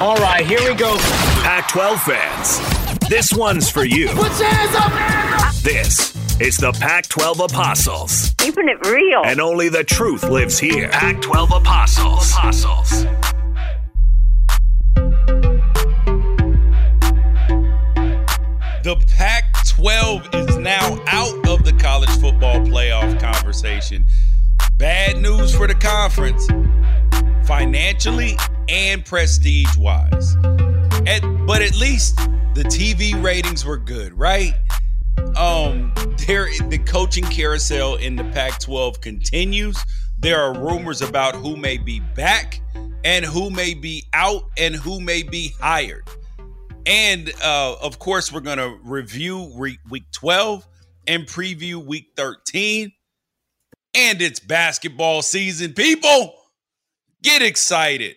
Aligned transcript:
All 0.00 0.14
right, 0.18 0.46
here 0.46 0.60
we 0.60 0.76
go. 0.76 0.96
Pac 1.42 1.70
12 1.70 2.00
fans, 2.02 3.08
this 3.08 3.32
one's 3.32 3.68
for 3.68 3.84
you. 3.84 4.06
Put 4.10 4.38
your 4.38 4.48
hands 4.48 4.76
up! 4.76 5.54
This 5.64 6.14
is 6.40 6.56
the 6.56 6.70
Pac 6.70 7.08
12 7.08 7.40
Apostles. 7.40 8.32
Keeping 8.38 8.68
it 8.68 8.86
real. 8.86 9.22
And 9.24 9.40
only 9.40 9.68
the 9.68 9.82
truth 9.82 10.22
lives 10.22 10.56
here. 10.56 10.88
Pac 10.90 11.20
12 11.20 11.50
Apostles. 11.50 12.30
Apostles. 12.30 13.06
The 18.84 19.04
Pac 19.16 19.66
12 19.66 20.28
is 20.32 20.56
now 20.58 21.02
out 21.08 21.48
of 21.48 21.64
the 21.64 21.72
college 21.72 22.10
football 22.20 22.60
playoff 22.60 23.18
conversation. 23.18 24.04
Bad 24.76 25.16
news 25.16 25.52
for 25.52 25.66
the 25.66 25.74
conference, 25.74 26.46
financially 27.44 28.36
and 28.68 29.04
prestige 29.04 29.76
wise. 29.76 30.36
At, 31.06 31.22
but 31.46 31.62
at 31.62 31.76
least 31.76 32.16
the 32.54 32.64
TV 32.64 33.20
ratings 33.22 33.64
were 33.64 33.78
good, 33.78 34.12
right? 34.12 34.54
Um, 35.36 35.92
there 36.26 36.48
the 36.68 36.78
coaching 36.78 37.24
carousel 37.24 37.96
in 37.96 38.16
the 38.16 38.24
Pac-12 38.24 39.00
continues. 39.00 39.76
There 40.18 40.40
are 40.40 40.52
rumors 40.58 41.00
about 41.00 41.34
who 41.34 41.56
may 41.56 41.78
be 41.78 42.00
back 42.00 42.60
and 43.04 43.24
who 43.24 43.50
may 43.50 43.74
be 43.74 44.04
out 44.12 44.44
and 44.58 44.74
who 44.74 45.00
may 45.00 45.22
be 45.22 45.54
hired. 45.60 46.04
And 46.84 47.32
uh, 47.42 47.76
of 47.80 47.98
course, 47.98 48.32
we're 48.32 48.40
going 48.40 48.58
to 48.58 48.78
review 48.82 49.52
re- 49.56 49.78
week 49.88 50.04
12 50.12 50.66
and 51.06 51.26
preview 51.26 51.84
week 51.84 52.08
13. 52.16 52.92
And 53.94 54.20
it's 54.20 54.40
basketball 54.40 55.22
season. 55.22 55.72
People, 55.72 56.34
get 57.22 57.42
excited. 57.42 58.16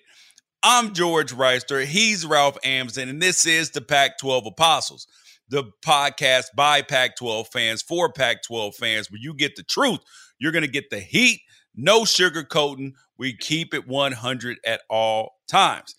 I'm 0.63 0.93
George 0.93 1.33
Reister. 1.33 1.83
He's 1.83 2.23
Ralph 2.23 2.55
Amson, 2.63 3.09
and 3.09 3.19
this 3.19 3.47
is 3.47 3.71
the 3.71 3.81
Pac 3.81 4.19
12 4.19 4.45
Apostles, 4.45 5.07
the 5.49 5.63
podcast 5.83 6.45
by 6.55 6.83
Pac 6.83 7.15
12 7.15 7.47
fans 7.47 7.81
for 7.81 8.11
Pac 8.11 8.43
12 8.43 8.75
fans, 8.75 9.09
where 9.09 9.19
you 9.19 9.33
get 9.33 9.55
the 9.55 9.63
truth. 9.63 10.01
You're 10.37 10.51
going 10.51 10.63
to 10.63 10.69
get 10.69 10.91
the 10.91 10.99
heat, 10.99 11.41
no 11.75 12.01
sugarcoating. 12.01 12.93
We 13.17 13.35
keep 13.35 13.73
it 13.73 13.87
100 13.87 14.59
at 14.63 14.81
all 14.87 15.31
times. 15.49 15.95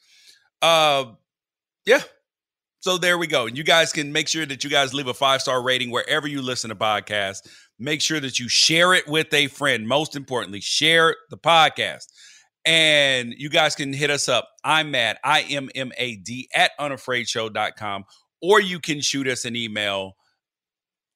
Uh, 0.60 1.06
yeah. 1.84 2.02
So 2.78 2.98
there 2.98 3.18
we 3.18 3.26
go. 3.26 3.46
And 3.46 3.58
you 3.58 3.64
guys 3.64 3.92
can 3.92 4.12
make 4.12 4.28
sure 4.28 4.46
that 4.46 4.62
you 4.62 4.70
guys 4.70 4.94
leave 4.94 5.08
a 5.08 5.14
five 5.14 5.42
star 5.42 5.60
rating 5.60 5.90
wherever 5.90 6.28
you 6.28 6.40
listen 6.40 6.70
to 6.70 6.76
podcasts. 6.76 7.48
Make 7.80 8.00
sure 8.00 8.20
that 8.20 8.38
you 8.38 8.48
share 8.48 8.94
it 8.94 9.08
with 9.08 9.34
a 9.34 9.48
friend. 9.48 9.88
Most 9.88 10.14
importantly, 10.14 10.60
share 10.60 11.16
the 11.30 11.38
podcast. 11.38 12.06
And 12.64 13.34
you 13.36 13.48
guys 13.48 13.74
can 13.74 13.92
hit 13.92 14.10
us 14.10 14.28
up. 14.28 14.48
I'm 14.62 14.92
mad, 14.92 15.18
I 15.24 15.42
M 15.42 15.68
M 15.74 15.92
A 15.96 16.16
D, 16.16 16.48
at 16.54 16.70
unafraidshow.com. 16.78 18.04
Or 18.40 18.60
you 18.60 18.80
can 18.80 19.00
shoot 19.00 19.26
us 19.28 19.44
an 19.44 19.56
email. 19.56 20.16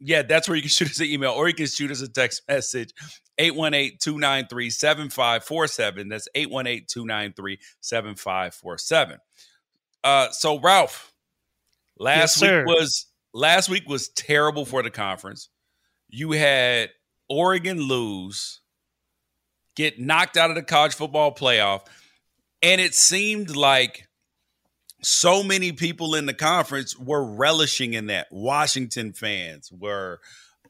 Yeah, 0.01 0.23
that's 0.23 0.49
where 0.49 0.57
you 0.57 0.63
can 0.63 0.69
shoot 0.71 0.91
us 0.91 1.01
an 1.01 1.07
email, 1.07 1.33
or 1.33 1.49
you 1.49 1.55
can 1.55 1.67
shoot 1.67 1.91
us 1.91 2.01
a 2.01 2.09
text 2.09 2.43
message 2.49 2.93
818 3.39 3.99
293 4.01 4.71
7547. 4.71 6.09
That's 6.09 6.29
818 6.35 6.87
293 6.89 7.59
7547. 7.81 9.19
Uh, 10.03 10.31
so, 10.31 10.61
Ralph, 10.61 11.13
last 11.99 12.41
Yes, 12.41 12.67
week 12.67 12.77
was 12.77 13.07
last 13.35 13.69
week 13.69 13.89
was 13.89 14.09
terrible 14.11 14.65
for 14.65 14.83
the 14.83 14.91
conference. 14.91 15.49
You 16.09 16.33
had 16.33 16.91
Oregon 17.29 17.81
lose 17.81 18.61
get 19.77 20.01
knocked 20.01 20.37
out 20.37 20.51
of 20.51 20.57
the 20.57 20.63
college 20.63 20.95
football 20.95 21.35
playoff. 21.35 21.83
And 22.63 22.81
it 22.81 22.95
seemed 22.95 23.55
like 23.55 24.09
so 25.03 25.43
many 25.43 25.73
people 25.73 26.15
in 26.15 26.27
the 26.27 26.35
conference 26.35 26.99
were 26.99 27.25
relishing 27.25 27.95
in 27.95 28.07
that. 28.07 28.27
Washington 28.33 29.13
fans 29.13 29.71
were 29.71 30.21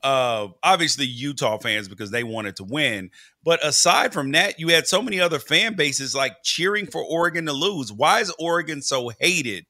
uh, 0.02 0.48
obviously 0.62 1.06
Utah 1.06 1.58
fans 1.58 1.88
because 1.88 2.10
they 2.10 2.24
wanted 2.24 2.56
to 2.56 2.64
win. 2.64 3.10
But 3.42 3.64
aside 3.64 4.12
from 4.12 4.32
that, 4.32 4.60
you 4.60 4.68
had 4.68 4.86
so 4.86 5.00
many 5.00 5.20
other 5.20 5.38
fan 5.38 5.74
bases 5.74 6.14
like 6.14 6.42
cheering 6.42 6.86
for 6.86 7.02
Oregon 7.02 7.46
to 7.46 7.52
lose. 7.52 7.92
Why 7.92 8.20
is 8.20 8.34
Oregon 8.38 8.82
so 8.82 9.10
hated? 9.20 9.66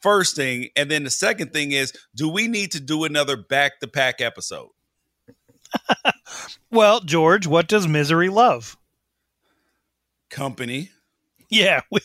First 0.00 0.34
thing. 0.34 0.70
And 0.76 0.90
then 0.90 1.04
the 1.04 1.10
second 1.10 1.52
thing 1.52 1.72
is 1.72 1.92
do 2.14 2.28
we 2.28 2.48
need 2.48 2.72
to 2.72 2.80
do 2.80 3.04
another 3.04 3.36
back 3.36 3.80
to 3.80 3.88
pack 3.88 4.20
episode? 4.20 4.70
Well, 6.72 7.00
George, 7.00 7.46
what 7.48 7.66
does 7.66 7.88
misery 7.88 8.28
love? 8.28 8.76
Company. 10.30 10.90
Yeah, 11.48 11.80
we 11.90 12.00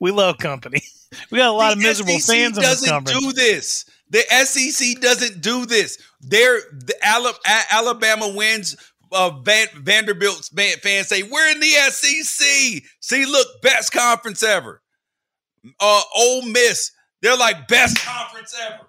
we 0.00 0.10
love 0.10 0.38
company. 0.38 0.82
We 1.30 1.38
got 1.38 1.50
a 1.50 1.52
lot 1.52 1.68
The 1.68 1.72
of 1.74 1.78
miserable 1.78 2.18
SEC 2.18 2.34
fans 2.36 2.56
in 2.58 2.62
this 2.62 2.70
doesn't 2.70 2.88
conference. 2.90 3.20
do 3.20 3.32
this. 3.32 3.84
The 4.10 4.22
SEC 4.44 5.00
doesn't 5.00 5.40
do 5.40 5.64
this. 5.64 5.96
They're 6.20 6.58
the 6.72 6.96
Alabama 7.70 8.32
wins. 8.34 8.74
Uh, 9.12 9.30
Van- 9.30 9.68
Vanderbilt 9.76 10.50
fan- 10.56 10.78
fans 10.82 11.06
say 11.06 11.22
we're 11.22 11.50
in 11.52 11.60
the 11.60 11.68
SEC. 11.68 12.82
See, 12.98 13.26
look, 13.26 13.46
best 13.62 13.92
conference 13.92 14.42
ever. 14.42 14.82
Uh, 15.78 16.02
Ole 16.16 16.42
Miss, 16.46 16.90
they're 17.22 17.36
like 17.36 17.68
best 17.68 17.96
conference 18.04 18.52
ever. 18.66 18.80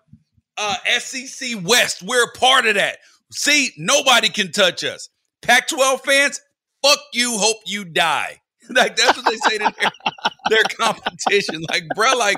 Uh, 0.58 0.78
SEC 0.98 1.60
West, 1.64 2.02
we're 2.02 2.24
a 2.26 2.32
part 2.40 2.66
of 2.66 2.74
that. 2.74 2.98
See, 3.32 3.72
nobody 3.78 4.30
can 4.30 4.52
touch 4.52 4.84
us. 4.84 5.10
Pac-12 5.42 6.02
fans, 6.02 6.42
fuck 6.84 7.00
you. 7.14 7.38
Hope 7.38 7.58
you 7.66 7.86
die. 7.86 8.42
like 8.70 8.96
that's 8.96 9.18
what 9.18 9.26
they 9.26 9.38
say 9.38 9.58
to 9.60 9.74
their, 9.80 9.92
their 10.50 10.64
competition. 10.78 11.64
Like, 11.70 11.84
bro, 11.96 12.14
like, 12.18 12.38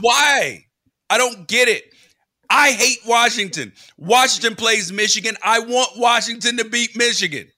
why? 0.00 0.66
I 1.10 1.18
don't 1.18 1.48
get 1.48 1.68
it. 1.68 1.84
I 2.50 2.72
hate 2.72 2.98
Washington. 3.06 3.72
Washington 3.96 4.54
plays 4.54 4.92
Michigan. 4.92 5.36
I 5.42 5.60
want 5.60 5.98
Washington 5.98 6.58
to 6.58 6.64
beat 6.64 6.96
Michigan. 6.96 7.48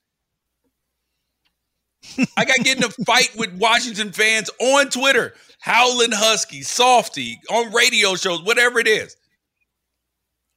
I 2.37 2.45
got 2.45 2.59
getting 2.59 2.85
a 2.85 2.89
fight 3.05 3.31
with 3.37 3.53
Washington 3.59 4.13
fans 4.13 4.51
on 4.61 4.89
Twitter, 4.91 5.35
howling 5.61 6.13
husky, 6.13 6.63
softy, 6.63 7.41
on 7.51 7.73
radio 7.73 8.15
shows, 8.15 8.43
whatever 8.43 8.79
it 8.79 8.87
is. 8.89 9.17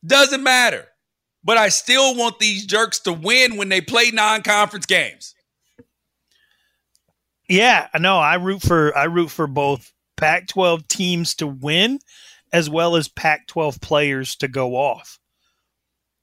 Doesn't 0.05 0.43
matter. 0.43 0.85
But 1.43 1.57
I 1.57 1.69
still 1.69 2.15
want 2.15 2.39
these 2.39 2.65
jerks 2.65 2.99
to 3.01 3.13
win 3.13 3.55
when 3.55 3.69
they 3.69 3.81
play 3.81 4.11
non-conference 4.11 4.85
games. 4.85 5.35
Yeah, 7.47 7.87
no, 7.97 8.17
I 8.17 8.35
root 8.35 8.61
for 8.61 8.95
I 8.95 9.05
root 9.05 9.31
for 9.31 9.47
both 9.47 9.91
Pac-12 10.17 10.87
teams 10.87 11.33
to 11.35 11.47
win 11.47 11.99
as 12.51 12.69
well 12.69 12.95
as 12.95 13.07
Pac-12 13.07 13.81
players 13.81 14.35
to 14.37 14.47
go 14.47 14.75
off. 14.75 15.19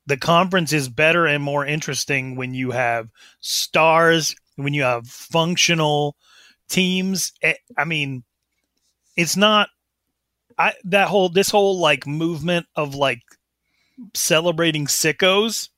The 0.06 0.16
conference 0.16 0.72
is 0.72 0.88
better 0.88 1.26
and 1.26 1.42
more 1.42 1.66
interesting 1.66 2.36
when 2.36 2.54
you 2.54 2.70
have 2.70 3.08
stars, 3.40 4.36
when 4.54 4.72
you 4.72 4.82
have 4.82 5.08
functional 5.08 6.16
teams. 6.68 7.32
Eh, 7.42 7.54
I 7.76 7.84
mean, 7.84 8.22
it's 9.16 9.36
not 9.36 9.68
I 10.58 10.74
that 10.84 11.08
whole 11.08 11.28
this 11.28 11.50
whole 11.50 11.78
like 11.78 12.06
movement 12.06 12.66
of 12.76 12.94
like 12.94 13.20
celebrating 14.14 14.86
sickos 14.86 15.68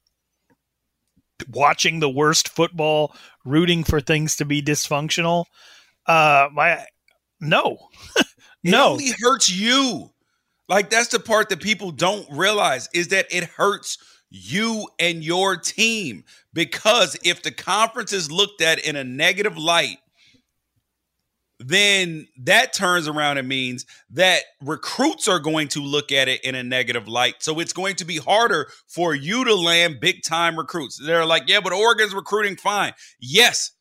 watching 1.51 2.01
the 2.01 2.09
worst 2.09 2.49
football, 2.49 3.15
rooting 3.45 3.85
for 3.85 4.01
things 4.01 4.37
to 4.37 4.45
be 4.45 4.63
dysfunctional. 4.63 5.45
Uh, 6.07 6.49
my 6.53 6.85
no, 7.41 7.79
no, 8.65 8.95
it 8.95 9.03
only 9.03 9.13
hurts 9.21 9.51
you. 9.51 10.11
Like 10.69 10.91
that's 10.91 11.09
the 11.09 11.21
part 11.21 11.49
that 11.49 11.63
people 11.63 11.91
don't 11.91 12.27
realize 12.31 12.89
is 12.93 13.09
that 13.09 13.27
it 13.31 13.45
hurts 13.45 13.99
you 14.31 14.89
and 14.99 15.25
your 15.25 15.57
team 15.57 16.25
because 16.53 17.17
if 17.25 17.43
the 17.43 17.51
conference 17.51 18.13
is 18.13 18.31
looked 18.31 18.61
at 18.61 18.79
in 18.79 18.95
a 18.97 19.05
negative 19.05 19.57
light 19.57 19.99
then 21.59 22.29
that 22.43 22.73
turns 22.73 23.09
around 23.09 23.39
and 23.39 23.49
means 23.49 23.85
that 24.11 24.43
recruits 24.63 25.27
are 25.27 25.41
going 25.41 25.69
to 25.69 25.83
look 25.83 26.13
at 26.13 26.29
it 26.29 26.43
in 26.45 26.55
a 26.55 26.63
negative 26.63 27.09
light. 27.09 27.37
So 27.41 27.59
it's 27.59 27.73
going 27.73 27.97
to 27.97 28.05
be 28.05 28.19
harder 28.19 28.69
for 28.87 29.15
you 29.15 29.45
to 29.45 29.55
land 29.55 30.01
big 30.01 30.23
time 30.23 30.57
recruits. 30.57 31.01
They're 31.05 31.27
like, 31.27 31.45
yeah, 31.49 31.61
but 31.61 31.73
Oregon's 31.73 32.15
recruiting 32.15 32.57
fine. 32.57 32.93
Yes. 33.21 33.73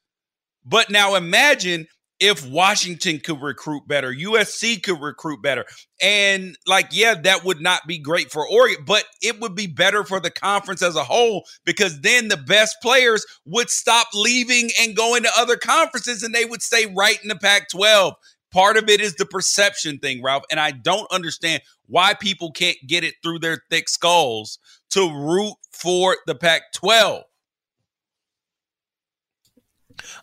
But 0.65 0.89
now 0.89 1.15
imagine 1.15 1.87
if 2.19 2.47
Washington 2.47 3.19
could 3.19 3.41
recruit 3.41 3.87
better, 3.87 4.11
USC 4.11 4.81
could 4.81 5.01
recruit 5.01 5.41
better. 5.41 5.65
And 6.01 6.57
like, 6.65 6.87
yeah, 6.91 7.15
that 7.15 7.43
would 7.43 7.61
not 7.61 7.81
be 7.87 7.99
great 7.99 8.31
for 8.31 8.47
Oregon, 8.47 8.83
but 8.85 9.05
it 9.21 9.39
would 9.39 9.55
be 9.55 9.67
better 9.67 10.03
for 10.03 10.19
the 10.19 10.31
conference 10.31 10.81
as 10.81 10.95
a 10.95 11.03
whole 11.03 11.45
because 11.65 12.01
then 12.01 12.27
the 12.27 12.37
best 12.37 12.77
players 12.81 13.25
would 13.45 13.69
stop 13.69 14.07
leaving 14.13 14.69
and 14.81 14.95
going 14.95 15.23
to 15.23 15.31
other 15.37 15.57
conferences 15.57 16.23
and 16.23 16.33
they 16.33 16.45
would 16.45 16.61
stay 16.61 16.91
right 16.97 17.21
in 17.21 17.29
the 17.29 17.35
Pac 17.35 17.69
12. 17.69 18.13
Part 18.51 18.77
of 18.77 18.89
it 18.89 19.01
is 19.01 19.15
the 19.15 19.25
perception 19.25 19.99
thing, 19.99 20.23
Ralph. 20.23 20.43
And 20.49 20.59
I 20.59 20.71
don't 20.71 21.11
understand 21.11 21.61
why 21.85 22.13
people 22.13 22.51
can't 22.51 22.77
get 22.87 23.03
it 23.03 23.15
through 23.21 23.39
their 23.39 23.61
thick 23.69 23.89
skulls 23.89 24.57
to 24.91 25.01
root 25.01 25.55
for 25.71 26.17
the 26.25 26.35
Pac 26.35 26.71
12. 26.73 27.23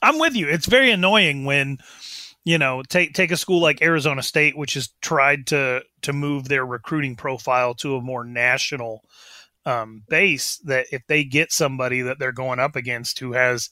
I'm 0.03 0.19
with 0.19 0.35
you. 0.35 0.49
It's 0.49 0.67
very 0.67 0.91
annoying 0.91 1.45
when 1.45 1.79
you 2.45 2.59
know 2.59 2.83
take 2.83 3.15
take 3.15 3.31
a 3.31 3.37
school 3.37 3.61
like 3.61 3.83
Arizona 3.83 4.23
State, 4.23 4.57
which 4.57 4.75
has 4.75 4.91
tried 5.01 5.47
to 5.49 5.83
to 6.03 6.13
move 6.13 6.49
their 6.49 6.67
recruiting 6.67 7.17
profile 7.17 7.75
to 7.75 7.97
a 7.97 8.03
more 8.03 8.25
national 8.25 9.03
um, 9.67 10.03
base. 10.09 10.59
That 10.59 10.87
if 10.93 11.03
they 11.07 11.25
get 11.25 11.53
somebody 11.53 12.03
that 12.03 12.19
they're 12.19 12.33
going 12.33 12.59
up 12.59 12.77
against 12.77 13.19
who 13.19 13.33
has 13.33 13.71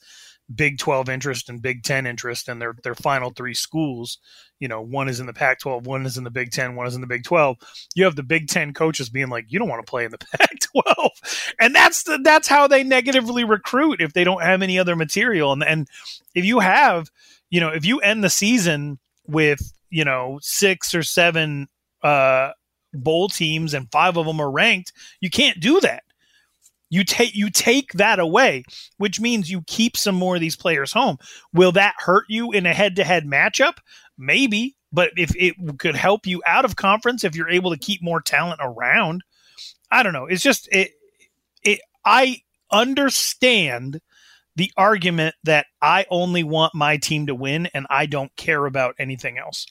Big 0.55 0.77
12 0.77 1.09
interest 1.09 1.49
and 1.49 1.61
Big 1.61 1.83
10 1.83 2.05
interest 2.05 2.47
and 2.47 2.61
their 2.61 2.75
their 2.83 2.95
final 2.95 3.31
three 3.31 3.53
schools, 3.53 4.17
you 4.59 4.67
know, 4.67 4.81
one 4.81 5.09
is 5.09 5.19
in 5.19 5.25
the 5.25 5.33
Pac 5.33 5.59
12, 5.59 5.85
one 5.85 6.05
is 6.05 6.17
in 6.17 6.23
the 6.23 6.31
Big 6.31 6.51
10, 6.51 6.75
one 6.75 6.87
is 6.87 6.95
in 6.95 7.01
the 7.01 7.07
Big 7.07 7.23
12. 7.23 7.57
You 7.95 8.05
have 8.05 8.15
the 8.15 8.23
Big 8.23 8.47
10 8.47 8.73
coaches 8.73 9.09
being 9.09 9.29
like, 9.29 9.45
you 9.49 9.59
don't 9.59 9.67
want 9.67 9.85
to 9.85 9.89
play 9.89 10.05
in 10.05 10.11
the 10.11 10.17
Pac 10.37 10.59
12. 10.59 11.53
And 11.59 11.75
that's 11.75 12.03
the, 12.03 12.19
that's 12.23 12.47
how 12.47 12.67
they 12.67 12.83
negatively 12.83 13.43
recruit 13.43 14.01
if 14.01 14.13
they 14.13 14.23
don't 14.23 14.41
have 14.41 14.61
any 14.61 14.79
other 14.79 14.95
material. 14.95 15.51
And, 15.51 15.63
and 15.63 15.87
if 16.33 16.45
you 16.45 16.59
have, 16.59 17.09
you 17.49 17.59
know, 17.59 17.69
if 17.69 17.85
you 17.85 17.99
end 17.99 18.23
the 18.23 18.29
season 18.29 18.99
with, 19.27 19.59
you 19.89 20.05
know, 20.05 20.39
six 20.41 20.95
or 20.95 21.03
seven 21.03 21.67
uh, 22.01 22.51
bowl 22.93 23.27
teams 23.27 23.73
and 23.73 23.91
five 23.91 24.17
of 24.17 24.25
them 24.25 24.39
are 24.39 24.51
ranked, 24.51 24.93
you 25.19 25.29
can't 25.29 25.59
do 25.59 25.81
that 25.81 26.03
you 26.93 27.03
take 27.03 27.35
you 27.35 27.49
take 27.49 27.91
that 27.93 28.19
away, 28.19 28.63
which 28.97 29.19
means 29.19 29.49
you 29.49 29.63
keep 29.65 29.97
some 29.97 30.13
more 30.13 30.35
of 30.35 30.41
these 30.41 30.55
players 30.55 30.93
home. 30.93 31.17
Will 31.51 31.71
that 31.71 31.95
hurt 31.97 32.25
you 32.29 32.51
in 32.51 32.67
a 32.67 32.73
head-to-head 32.73 33.25
matchup? 33.25 33.77
Maybe, 34.15 34.75
but 34.91 35.09
if 35.17 35.35
it 35.35 35.55
could 35.79 35.95
help 35.95 36.27
you 36.27 36.43
out 36.45 36.65
of 36.65 36.75
conference 36.75 37.23
if 37.23 37.35
you're 37.35 37.49
able 37.49 37.71
to 37.71 37.79
keep 37.79 38.03
more 38.03 38.21
talent 38.21 38.59
around, 38.61 39.23
I 39.89 40.03
don't 40.03 40.13
know. 40.13 40.27
It's 40.27 40.43
just 40.43 40.67
it 40.71 40.91
it 41.63 41.79
I 42.05 42.41
understand 42.71 43.99
the 44.55 44.71
argument 44.77 45.33
that 45.45 45.65
I 45.81 46.05
only 46.11 46.43
want 46.43 46.75
my 46.75 46.97
team 46.97 47.25
to 47.25 47.33
win 47.33 47.69
and 47.73 47.87
I 47.89 48.05
don't 48.05 48.35
care 48.35 48.67
about 48.67 48.93
anything 48.99 49.39
else. 49.39 49.65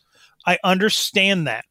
I 0.44 0.58
understand 0.64 1.46
that. 1.46 1.66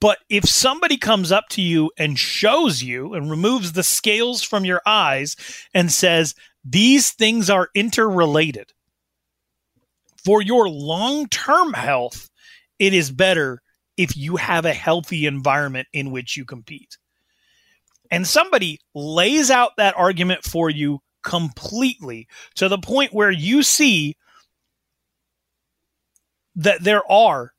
But 0.00 0.18
if 0.28 0.44
somebody 0.44 0.98
comes 0.98 1.32
up 1.32 1.48
to 1.50 1.62
you 1.62 1.90
and 1.98 2.18
shows 2.18 2.82
you 2.82 3.14
and 3.14 3.30
removes 3.30 3.72
the 3.72 3.82
scales 3.82 4.42
from 4.42 4.64
your 4.64 4.82
eyes 4.84 5.36
and 5.72 5.90
says, 5.90 6.34
these 6.64 7.12
things 7.12 7.48
are 7.48 7.70
interrelated, 7.74 8.72
for 10.22 10.42
your 10.42 10.68
long 10.68 11.28
term 11.28 11.72
health, 11.72 12.28
it 12.78 12.92
is 12.92 13.10
better 13.10 13.62
if 13.96 14.16
you 14.16 14.36
have 14.36 14.64
a 14.64 14.74
healthy 14.74 15.24
environment 15.24 15.86
in 15.92 16.10
which 16.10 16.36
you 16.36 16.44
compete. 16.44 16.98
And 18.10 18.26
somebody 18.26 18.80
lays 18.94 19.50
out 19.50 19.72
that 19.76 19.96
argument 19.96 20.44
for 20.44 20.68
you 20.68 20.98
completely 21.22 22.28
to 22.56 22.68
the 22.68 22.78
point 22.78 23.14
where 23.14 23.30
you 23.30 23.62
see 23.62 24.16
that 26.56 26.82
there 26.82 27.10
are 27.10 27.52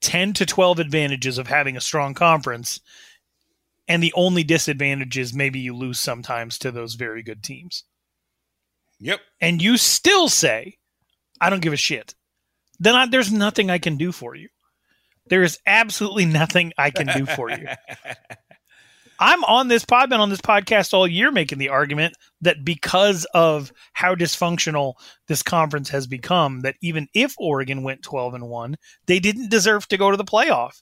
10 0.00 0.32
to 0.34 0.46
12 0.46 0.78
advantages 0.78 1.38
of 1.38 1.46
having 1.46 1.76
a 1.76 1.80
strong 1.80 2.14
conference. 2.14 2.80
And 3.88 4.02
the 4.02 4.12
only 4.14 4.44
disadvantage 4.44 5.18
is 5.18 5.34
maybe 5.34 5.58
you 5.58 5.74
lose 5.74 5.98
sometimes 5.98 6.58
to 6.58 6.70
those 6.70 6.94
very 6.94 7.22
good 7.22 7.42
teams. 7.42 7.84
Yep. 9.00 9.20
And 9.40 9.60
you 9.60 9.76
still 9.76 10.28
say, 10.28 10.78
I 11.40 11.50
don't 11.50 11.62
give 11.62 11.72
a 11.72 11.76
shit. 11.76 12.14
Then 12.78 12.94
I, 12.94 13.06
there's 13.06 13.32
nothing 13.32 13.70
I 13.70 13.78
can 13.78 13.96
do 13.96 14.12
for 14.12 14.34
you. 14.34 14.48
There 15.26 15.42
is 15.42 15.58
absolutely 15.66 16.24
nothing 16.24 16.72
I 16.76 16.90
can 16.90 17.06
do 17.06 17.26
for 17.26 17.50
you. 17.50 17.66
I'm 19.20 19.44
on 19.44 19.68
this 19.68 19.84
pod, 19.84 20.08
been 20.08 20.18
on 20.18 20.30
this 20.30 20.40
podcast 20.40 20.94
all 20.94 21.06
year 21.06 21.30
making 21.30 21.58
the 21.58 21.68
argument 21.68 22.14
that 22.40 22.64
because 22.64 23.26
of 23.34 23.70
how 23.92 24.14
dysfunctional 24.14 24.94
this 25.28 25.42
conference 25.42 25.90
has 25.90 26.06
become, 26.06 26.60
that 26.62 26.76
even 26.80 27.06
if 27.12 27.34
Oregon 27.38 27.82
went 27.82 28.02
12 28.02 28.34
and 28.34 28.48
1, 28.48 28.76
they 29.06 29.20
didn't 29.20 29.50
deserve 29.50 29.86
to 29.88 29.98
go 29.98 30.10
to 30.10 30.16
the 30.16 30.24
playoff. 30.24 30.80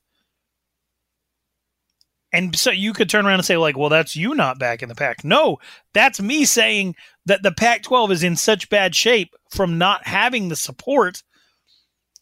And 2.33 2.55
so 2.55 2.71
you 2.71 2.93
could 2.93 3.09
turn 3.09 3.27
around 3.27 3.37
and 3.41 3.45
say, 3.45 3.57
like, 3.57 3.77
well, 3.77 3.89
that's 3.89 4.15
you 4.15 4.35
not 4.35 4.59
back 4.59 4.83
in 4.83 4.89
the 4.89 4.95
pack. 4.95 5.25
No, 5.25 5.59
that's 5.95 6.21
me 6.21 6.45
saying 6.45 6.95
that 7.27 7.43
the 7.43 7.53
Pac 7.53 7.83
12 7.83 8.13
is 8.13 8.23
in 8.23 8.37
such 8.37 8.69
bad 8.69 8.95
shape 8.95 9.35
from 9.51 9.79
not 9.79 10.07
having 10.07 10.49
the 10.49 10.57
support 10.57 11.23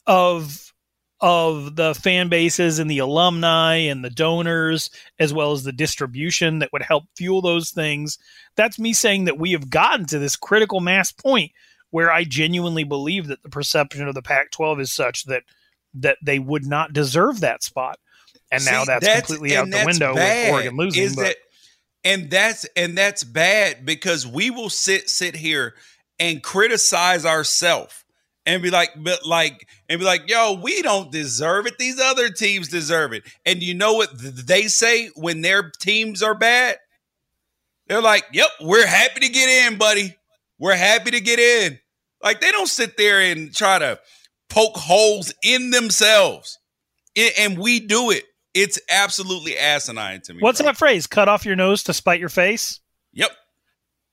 of 0.07 0.66
of 1.21 1.77
the 1.77 1.95
fan 1.95 2.29
bases 2.29 2.79
and 2.79 2.91
the 2.91 2.99
alumni 2.99 3.77
and 3.77 4.05
the 4.05 4.11
donors, 4.11 4.91
as 5.19 5.33
well 5.33 5.53
as 5.53 5.65
the 5.65 5.73
distribution 5.73 6.59
that 6.59 6.73
would 6.73 6.83
help 6.83 7.05
fuel 7.17 7.41
those 7.41 7.71
things. 7.71 8.19
That's 8.57 8.79
me 8.79 8.93
saying 8.93 9.25
that 9.25 9.39
we 9.39 9.53
have 9.53 9.71
gotten 9.71 10.07
to 10.07 10.19
this 10.19 10.37
critical 10.37 10.81
mass 10.81 11.13
point 11.13 11.53
where 11.91 12.13
I 12.13 12.25
genuinely 12.25 12.85
believe 12.85 13.29
that 13.29 13.43
the 13.43 13.49
perception 13.49 14.07
of 14.07 14.15
the 14.15 14.23
Pac 14.23 14.51
12 14.51 14.81
is 14.81 14.93
such 14.93 15.25
that 15.25 15.43
that 15.95 16.19
they 16.23 16.39
would 16.39 16.67
not 16.67 16.93
deserve 16.93 17.41
that 17.41 17.63
spot. 17.63 17.99
And 18.53 18.63
See, 18.63 18.71
now 18.71 18.85
that's, 18.85 19.05
that's 19.05 19.27
completely 19.27 19.57
out 19.57 19.71
the 19.71 19.83
window 19.87 20.15
with 20.15 20.51
Oregon 20.51 20.77
losing. 20.77 21.15
But, 21.15 21.23
that, 21.23 21.37
and 22.05 22.31
that's 22.31 22.67
and 22.77 22.97
that's 22.97 23.25
bad 23.25 23.85
because 23.85 24.27
we 24.27 24.51
will 24.51 24.71
sit 24.71 25.09
sit 25.09 25.35
here 25.35 25.75
and 26.19 26.43
criticize 26.43 27.25
ourselves 27.25 28.05
and 28.47 28.63
be 28.63 28.71
like, 28.71 28.91
but 28.97 29.27
like, 29.27 29.69
and 29.89 29.99
be 29.99 30.07
like, 30.07 30.31
yo, 30.31 30.53
we 30.55 30.81
don't 30.81 31.11
deserve 31.11 31.67
it. 31.67 31.79
These 31.79 32.01
other 32.01 32.31
teams 32.31 32.69
deserve 32.69 33.13
it. 33.13 33.25
And 33.45 33.63
you 33.63 33.75
know 33.75 33.95
what 33.95 34.11
they 34.15 34.69
say 34.69 35.11
when 35.17 35.43
their 35.43 35.71
teams 35.81 36.23
are 36.23 36.35
bad? 36.35 36.79
They're 37.89 38.01
like, 38.01 38.25
yep, 38.33 38.49
we're 38.61 38.87
happy 38.87 39.21
to 39.21 39.29
get 39.29 39.49
in, 39.49 39.79
buddy. 39.79 40.17
We're 40.59 40.77
happy 40.77 41.11
to 41.11 41.21
get 41.21 41.39
in. 41.39 41.79
Like 42.23 42.41
they 42.41 42.51
don't 42.53 42.69
sit 42.69 42.97
there 42.97 43.21
and 43.21 43.55
try 43.55 43.79
to 43.79 43.99
poke 44.49 44.77
holes 44.77 45.35
in 45.43 45.71
themselves. 45.71 46.59
and 47.39 47.59
we 47.59 47.81
do 47.81 48.11
it. 48.11 48.25
It's 48.55 48.79
absolutely 48.91 49.59
asinine 49.59 50.23
to 50.23 50.35
me. 50.35 50.41
What's 50.41 50.61
bro. 50.61 50.69
that 50.71 50.79
phrase? 50.79 51.07
Cut 51.07 51.29
off 51.29 51.45
your 51.45 51.57
nose 51.57 51.83
to 51.85 51.93
spite 51.93 52.21
your 52.21 52.31
face? 52.31 52.81
Yep. 53.13 53.31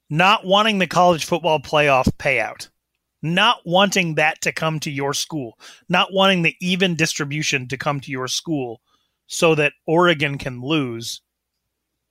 Not 0.10 0.46
wanting 0.46 0.80
the 0.80 0.88
college 0.88 1.24
football 1.24 1.60
playoff 1.60 2.12
payout. 2.18 2.68
Not 3.24 3.62
wanting 3.66 4.16
that 4.16 4.42
to 4.42 4.52
come 4.52 4.80
to 4.82 4.92
your 4.92 5.14
school. 5.14 5.58
Not 5.90 6.14
wanting 6.14 6.44
the 6.44 6.56
even 6.62 6.96
distribution 6.96 7.68
to 7.70 7.78
come 7.78 8.00
to 8.02 8.12
your 8.12 8.28
school 8.28 8.82
so 9.26 9.56
that 9.56 9.74
Oregon 9.88 10.38
can 10.38 10.62
lose 10.62 11.22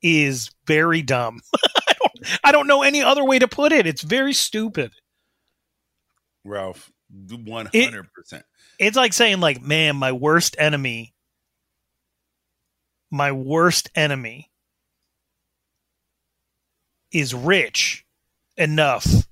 is 0.03 0.51
very 0.67 1.03
dumb. 1.03 1.41
I, 1.55 1.93
don't, 1.93 2.39
I 2.45 2.53
don't 2.53 2.67
know 2.67 2.83
any 2.83 3.03
other 3.03 3.25
way 3.25 3.39
to 3.39 3.47
put 3.47 3.73
it. 3.73 3.87
It's 3.87 4.03
very 4.03 4.33
stupid. 4.33 4.91
Ralph, 6.45 6.91
100%. 7.15 7.69
It, 7.73 8.05
it's 8.81 8.97
like 8.97 9.13
saying 9.13 9.39
like, 9.39 9.63
man, 9.63 9.95
my 9.95 10.11
worst 10.11 10.57
enemy 10.59 11.15
my 13.13 13.31
worst 13.31 13.91
enemy 13.95 14.51
is 17.13 17.35
rich 17.35 18.07
enough 18.57 19.29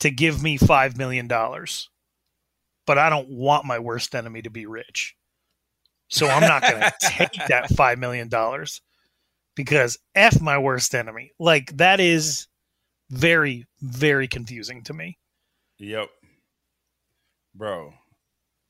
to 0.00 0.10
give 0.10 0.42
me 0.42 0.58
$5 0.58 0.96
million. 0.96 1.28
But 1.28 2.98
I 2.98 3.10
don't 3.10 3.28
want 3.28 3.64
my 3.64 3.78
worst 3.78 4.14
enemy 4.14 4.42
to 4.42 4.50
be 4.50 4.66
rich. 4.66 5.14
So 6.08 6.26
I'm 6.26 6.40
not 6.40 6.62
going 6.62 6.80
to 6.80 6.92
take 7.00 7.32
that 7.48 7.70
$5 7.70 7.98
million 7.98 8.28
because 9.54 9.98
F 10.14 10.40
my 10.40 10.58
worst 10.58 10.94
enemy. 10.94 11.32
Like 11.38 11.76
that 11.76 12.00
is 12.00 12.48
very, 13.10 13.66
very 13.80 14.28
confusing 14.28 14.82
to 14.84 14.94
me. 14.94 15.18
Yep. 15.78 16.08
Bro. 17.54 17.94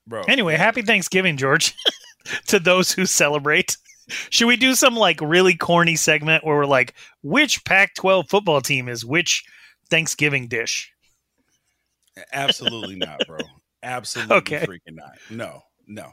Bro. 0.07 0.23
Anyway, 0.29 0.57
happy 0.57 0.83
Thanksgiving, 0.83 1.37
George, 1.37 1.75
to 2.47 2.59
those 2.59 2.93
who 2.93 3.07
celebrate. 3.07 3.77
Should 4.09 4.49
we 4.49 4.57
do 4.57 4.75
some 4.75 4.97
like 4.97 5.21
really 5.21 5.55
corny 5.55 5.97
segment 5.97 6.45
where 6.45 6.57
we're 6.57 6.67
like, 6.67 6.95
which 7.23 7.65
Pac 7.65 7.95
12 7.95 8.29
football 8.29 8.61
team 8.61 8.89
is 8.89 9.05
which 9.05 9.45
Thanksgiving 9.89 10.49
dish? 10.49 10.93
Absolutely 12.33 12.97
not, 12.97 13.27
bro. 13.27 13.39
Absolutely 13.83 14.37
okay. 14.37 14.67
freaking 14.67 14.97
not. 14.97 15.17
No, 15.31 15.63
no, 15.87 16.13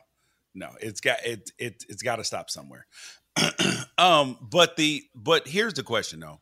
no. 0.55 0.69
It's 0.81 1.01
got 1.01 1.25
it 1.25 1.51
it 1.57 1.83
it's 1.89 2.01
got 2.01 2.17
to 2.17 2.23
stop 2.23 2.49
somewhere. 2.49 2.87
um, 3.97 4.37
but 4.41 4.77
the 4.77 5.03
but 5.15 5.47
here's 5.47 5.73
the 5.73 5.83
question 5.83 6.19
though, 6.19 6.39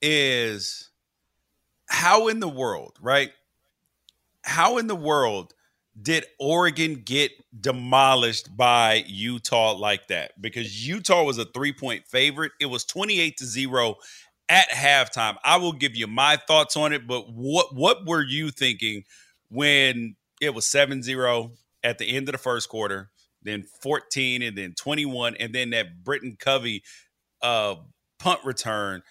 is 0.00 0.90
how 1.88 2.28
in 2.28 2.40
the 2.40 2.48
world, 2.48 2.96
right? 3.00 3.30
How 4.42 4.78
in 4.78 4.86
the 4.86 4.96
world 4.96 5.52
did 6.00 6.24
Oregon 6.38 7.02
get 7.04 7.32
demolished 7.58 8.54
by 8.54 9.04
Utah 9.06 9.72
like 9.72 10.08
that? 10.08 10.40
Because 10.40 10.86
Utah 10.86 11.24
was 11.24 11.38
a 11.38 11.44
three 11.46 11.72
point 11.72 12.06
favorite. 12.06 12.52
It 12.60 12.66
was 12.66 12.84
28 12.84 13.36
to 13.38 13.44
0 13.44 13.96
at 14.48 14.68
halftime. 14.70 15.36
I 15.44 15.56
will 15.56 15.72
give 15.72 15.96
you 15.96 16.06
my 16.06 16.36
thoughts 16.36 16.76
on 16.76 16.92
it, 16.92 17.06
but 17.06 17.32
what 17.32 17.74
what 17.74 18.06
were 18.06 18.22
you 18.22 18.50
thinking 18.50 19.04
when 19.48 20.16
it 20.40 20.54
was 20.54 20.66
7-0 20.66 21.50
at 21.82 21.98
the 21.98 22.16
end 22.16 22.28
of 22.28 22.32
the 22.32 22.38
first 22.38 22.68
quarter, 22.68 23.10
then 23.42 23.64
14 23.82 24.42
and 24.42 24.56
then 24.56 24.74
21 24.74 25.36
and 25.36 25.54
then 25.54 25.70
that 25.70 26.04
Britain 26.04 26.36
Covey 26.38 26.82
uh 27.42 27.76
punt 28.18 28.40
return? 28.44 29.02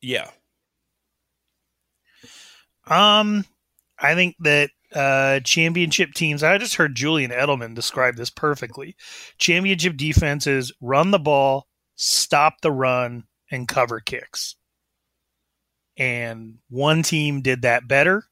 Yeah. 0.00 0.30
Um 2.86 3.44
I 3.98 4.14
think 4.14 4.36
that 4.40 4.70
uh, 4.94 5.40
championship 5.40 6.12
teams. 6.12 6.42
I 6.42 6.58
just 6.58 6.74
heard 6.74 6.94
Julian 6.94 7.30
Edelman 7.30 7.74
describe 7.74 8.16
this 8.16 8.30
perfectly. 8.30 8.96
Championship 9.38 9.96
defenses 9.96 10.72
run 10.80 11.10
the 11.10 11.18
ball, 11.18 11.66
stop 11.94 12.60
the 12.62 12.72
run, 12.72 13.24
and 13.50 13.68
cover 13.68 14.00
kicks. 14.00 14.56
And 16.02 16.58
one 16.68 17.04
team 17.04 17.42
did 17.42 17.62
that 17.62 17.86
better 17.86 18.24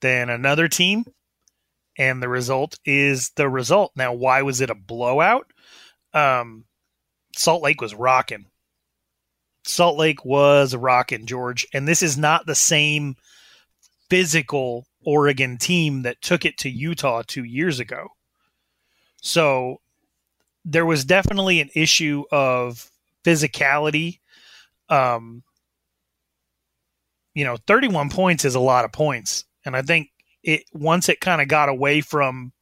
than 0.00 0.30
another 0.30 0.68
team. 0.68 1.04
And 1.98 2.22
the 2.22 2.28
result 2.28 2.78
is 2.84 3.30
the 3.30 3.48
result. 3.48 3.90
Now, 3.96 4.12
why 4.12 4.42
was 4.42 4.60
it 4.60 4.70
a 4.70 4.76
blowout? 4.76 5.52
Um, 6.14 6.66
Salt 7.36 7.64
Lake 7.64 7.80
was 7.80 7.96
rocking. 7.96 8.46
Salt 9.64 9.98
Lake 9.98 10.24
was 10.24 10.72
rocking, 10.76 11.26
George. 11.26 11.66
And 11.74 11.88
this 11.88 12.00
is 12.00 12.16
not 12.16 12.46
the 12.46 12.54
same 12.54 13.16
physical 14.08 14.86
Oregon 15.04 15.58
team 15.58 16.02
that 16.02 16.22
took 16.22 16.44
it 16.44 16.58
to 16.58 16.70
Utah 16.70 17.22
two 17.26 17.42
years 17.42 17.80
ago. 17.80 18.06
So 19.20 19.80
there 20.64 20.86
was 20.86 21.04
definitely 21.04 21.60
an 21.60 21.70
issue 21.74 22.22
of 22.30 22.88
physicality. 23.24 24.20
Um, 24.88 25.42
you 27.34 27.44
know, 27.44 27.56
31 27.66 28.10
points 28.10 28.44
is 28.44 28.54
a 28.54 28.60
lot 28.60 28.84
of 28.84 28.92
points. 28.92 29.44
And 29.64 29.76
I 29.76 29.82
think 29.82 30.08
it 30.42 30.64
once 30.72 31.08
it 31.08 31.20
kind 31.20 31.42
of 31.42 31.48
got 31.48 31.68
away 31.68 32.00
from 32.00 32.52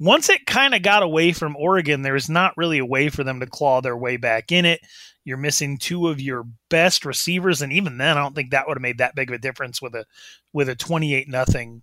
once 0.00 0.28
it 0.28 0.46
kind 0.46 0.74
of 0.74 0.82
got 0.82 1.02
away 1.02 1.32
from 1.32 1.56
Oregon, 1.56 2.02
there's 2.02 2.28
not 2.28 2.56
really 2.56 2.78
a 2.78 2.86
way 2.86 3.08
for 3.08 3.24
them 3.24 3.40
to 3.40 3.46
claw 3.46 3.80
their 3.80 3.96
way 3.96 4.16
back 4.16 4.52
in 4.52 4.64
it. 4.64 4.80
You're 5.24 5.36
missing 5.36 5.76
two 5.76 6.08
of 6.08 6.20
your 6.20 6.44
best 6.70 7.04
receivers, 7.04 7.60
and 7.60 7.72
even 7.72 7.98
then, 7.98 8.16
I 8.16 8.22
don't 8.22 8.34
think 8.34 8.50
that 8.50 8.66
would 8.68 8.76
have 8.76 8.82
made 8.82 8.98
that 8.98 9.14
big 9.14 9.30
of 9.30 9.34
a 9.34 9.38
difference 9.38 9.82
with 9.82 9.94
a 9.94 10.06
with 10.52 10.68
a 10.68 10.76
28 10.76 11.28
nothing 11.28 11.82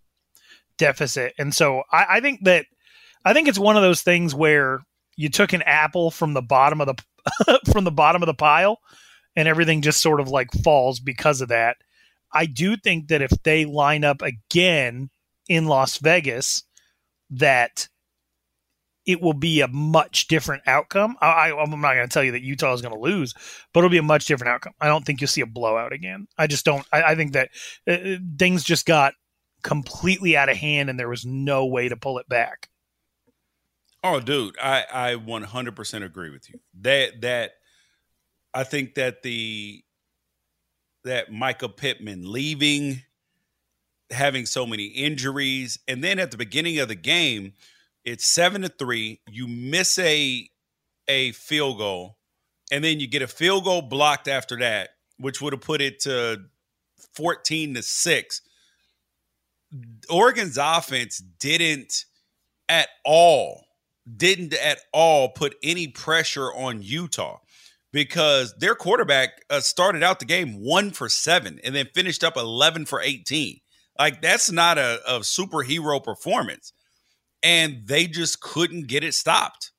deficit. 0.77 1.33
And 1.37 1.53
so 1.53 1.83
I, 1.91 2.05
I 2.09 2.19
think 2.21 2.43
that 2.45 2.65
I 3.23 3.33
think 3.33 3.47
it's 3.47 3.59
one 3.59 3.75
of 3.75 3.83
those 3.83 4.01
things 4.01 4.33
where 4.33 4.79
you 5.17 5.29
took 5.29 5.53
an 5.53 5.61
apple 5.63 6.11
from 6.11 6.33
the 6.33 6.41
bottom 6.41 6.81
of 6.81 6.87
the 6.87 7.59
from 7.71 7.83
the 7.83 7.91
bottom 7.91 8.23
of 8.23 8.27
the 8.27 8.33
pile, 8.33 8.79
and 9.35 9.47
everything 9.47 9.81
just 9.81 10.01
sort 10.01 10.19
of 10.21 10.29
like 10.29 10.51
falls 10.63 10.99
because 10.99 11.41
of 11.41 11.49
that. 11.49 11.77
I 12.35 12.45
do 12.45 12.75
think 12.75 13.07
that 13.07 13.21
if 13.21 13.31
they 13.43 13.65
line 13.65 14.03
up 14.03 14.21
again 14.21 15.09
in 15.47 15.65
Las 15.65 15.97
Vegas, 15.97 16.63
that 17.31 17.87
it 19.05 19.21
will 19.21 19.33
be 19.33 19.61
a 19.61 19.67
much 19.67 20.27
different 20.27 20.63
outcome. 20.67 21.15
I, 21.21 21.49
am 21.49 21.79
not 21.81 21.93
going 21.93 22.07
to 22.07 22.13
tell 22.13 22.23
you 22.23 22.33
that 22.33 22.41
Utah 22.41 22.73
is 22.73 22.81
going 22.81 22.93
to 22.93 22.99
lose, 22.99 23.33
but 23.73 23.79
it'll 23.79 23.89
be 23.89 23.97
a 23.97 24.03
much 24.03 24.25
different 24.25 24.51
outcome. 24.51 24.73
I 24.81 24.87
don't 24.87 25.05
think 25.05 25.21
you'll 25.21 25.27
see 25.27 25.41
a 25.41 25.47
blowout 25.47 25.93
again. 25.93 26.27
I 26.37 26.47
just 26.47 26.65
don't. 26.65 26.85
I, 26.91 27.03
I 27.03 27.15
think 27.15 27.33
that 27.33 27.49
uh, 27.87 27.91
uh, 27.91 28.17
things 28.37 28.63
just 28.63 28.85
got 28.85 29.13
completely 29.63 30.35
out 30.35 30.49
of 30.49 30.57
hand 30.57 30.89
and 30.89 30.99
there 30.99 31.09
was 31.09 31.25
no 31.25 31.65
way 31.65 31.87
to 31.87 31.95
pull 31.95 32.17
it 32.17 32.27
back. 32.27 32.69
Oh, 34.03 34.19
dude, 34.19 34.55
I 34.61 34.83
I 34.91 35.15
100% 35.15 36.03
agree 36.03 36.31
with 36.31 36.49
you. 36.49 36.59
That 36.81 37.21
that 37.21 37.51
I 38.53 38.63
think 38.63 38.95
that 38.95 39.23
the 39.23 39.83
that 41.05 41.31
Michael 41.31 41.69
Pittman 41.69 42.31
leaving, 42.31 43.01
having 44.11 44.45
so 44.45 44.65
many 44.65 44.85
injuries, 44.85 45.79
and 45.87 46.03
then 46.03 46.19
at 46.19 46.31
the 46.31 46.37
beginning 46.37 46.79
of 46.79 46.87
the 46.87 46.95
game 46.95 47.53
it's 48.03 48.25
seven 48.25 48.61
to 48.61 48.69
three. 48.69 49.19
You 49.29 49.47
miss 49.47 49.97
a 49.97 50.49
a 51.07 51.31
field 51.31 51.79
goal, 51.79 52.17
and 52.71 52.83
then 52.83 52.99
you 52.99 53.07
get 53.07 53.21
a 53.21 53.27
field 53.27 53.63
goal 53.63 53.81
blocked 53.81 54.27
after 54.27 54.59
that, 54.59 54.89
which 55.17 55.41
would 55.41 55.53
have 55.53 55.61
put 55.61 55.81
it 55.81 56.01
to 56.01 56.43
fourteen 57.13 57.73
to 57.73 57.81
six. 57.81 58.41
Oregon's 60.09 60.57
offense 60.57 61.17
didn't 61.17 62.05
at 62.69 62.87
all 63.03 63.65
didn't 64.17 64.53
at 64.53 64.79
all 64.93 65.29
put 65.29 65.55
any 65.63 65.87
pressure 65.87 66.53
on 66.53 66.81
Utah 66.81 67.39
because 67.95 68.53
their 68.59 68.75
quarterback 68.75 69.29
uh, 69.49 69.61
started 69.61 70.03
out 70.03 70.19
the 70.19 70.25
game 70.25 70.61
one 70.61 70.91
for 70.91 71.07
seven 71.07 71.61
and 71.63 71.73
then 71.73 71.87
finished 71.95 72.25
up 72.25 72.35
11 72.35 72.85
for 72.85 72.99
18. 72.99 73.61
Like, 73.97 74.21
that's 74.21 74.51
not 74.51 74.77
a, 74.77 74.99
a 75.07 75.19
superhero 75.21 76.03
performance 76.03 76.73
and 77.45 77.83
they 77.85 78.07
just 78.07 78.41
couldn't 78.41 78.87
get 78.87 79.03
it 79.03 79.13
stopped. 79.13 79.71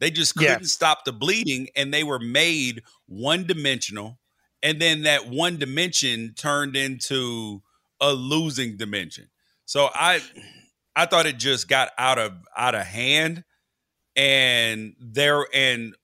They 0.00 0.10
just 0.10 0.34
couldn't 0.34 0.62
yeah. 0.62 0.66
stop 0.66 1.04
the 1.04 1.12
bleeding, 1.12 1.68
and 1.76 1.92
they 1.92 2.02
were 2.02 2.18
made 2.18 2.82
one 3.06 3.46
dimensional. 3.46 4.18
And 4.62 4.80
then 4.80 5.02
that 5.02 5.28
one 5.28 5.58
dimension 5.58 6.32
turned 6.34 6.74
into 6.74 7.62
a 8.00 8.14
losing 8.14 8.78
dimension. 8.78 9.28
So 9.66 9.90
I, 9.94 10.22
I 10.96 11.04
thought 11.04 11.26
it 11.26 11.36
just 11.36 11.68
got 11.68 11.90
out 11.98 12.18
of 12.18 12.32
out 12.56 12.74
of 12.74 12.86
hand, 12.86 13.44
and 14.16 14.94
there 14.98 15.46
and 15.52 15.94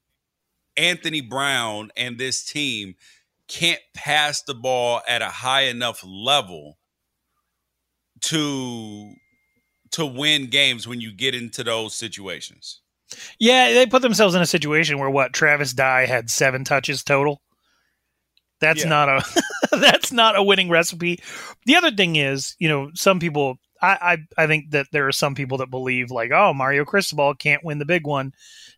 Anthony 0.76 1.20
Brown 1.20 1.90
and 1.96 2.18
this 2.18 2.44
team 2.44 2.94
can't 3.48 3.80
pass 3.94 4.42
the 4.42 4.54
ball 4.54 5.00
at 5.08 5.22
a 5.22 5.28
high 5.28 5.62
enough 5.62 6.04
level 6.04 6.78
to 8.22 9.12
to 9.92 10.04
win 10.04 10.46
games 10.46 10.86
when 10.86 11.00
you 11.00 11.12
get 11.12 11.34
into 11.34 11.62
those 11.64 11.94
situations. 11.94 12.80
Yeah, 13.38 13.72
they 13.72 13.86
put 13.86 14.02
themselves 14.02 14.34
in 14.34 14.42
a 14.42 14.46
situation 14.46 14.98
where 14.98 15.10
what 15.10 15.32
Travis 15.32 15.72
Dye 15.72 16.06
had 16.06 16.28
seven 16.28 16.64
touches 16.64 17.04
total. 17.04 17.40
That's 18.60 18.82
yeah. 18.82 18.88
not 18.88 19.08
a 19.08 19.42
that's 19.72 20.12
not 20.12 20.36
a 20.36 20.42
winning 20.42 20.68
recipe. 20.68 21.20
The 21.66 21.76
other 21.76 21.90
thing 21.90 22.16
is, 22.16 22.56
you 22.58 22.68
know, 22.68 22.90
some 22.94 23.20
people 23.20 23.58
I, 23.80 24.18
I 24.38 24.44
I 24.44 24.46
think 24.46 24.70
that 24.70 24.88
there 24.92 25.06
are 25.06 25.12
some 25.12 25.34
people 25.34 25.58
that 25.58 25.70
believe 25.70 26.10
like, 26.10 26.30
oh, 26.32 26.52
Mario 26.52 26.84
Cristobal 26.84 27.34
can't 27.34 27.64
win 27.64 27.78
the 27.78 27.84
big 27.84 28.06
one. 28.06 28.32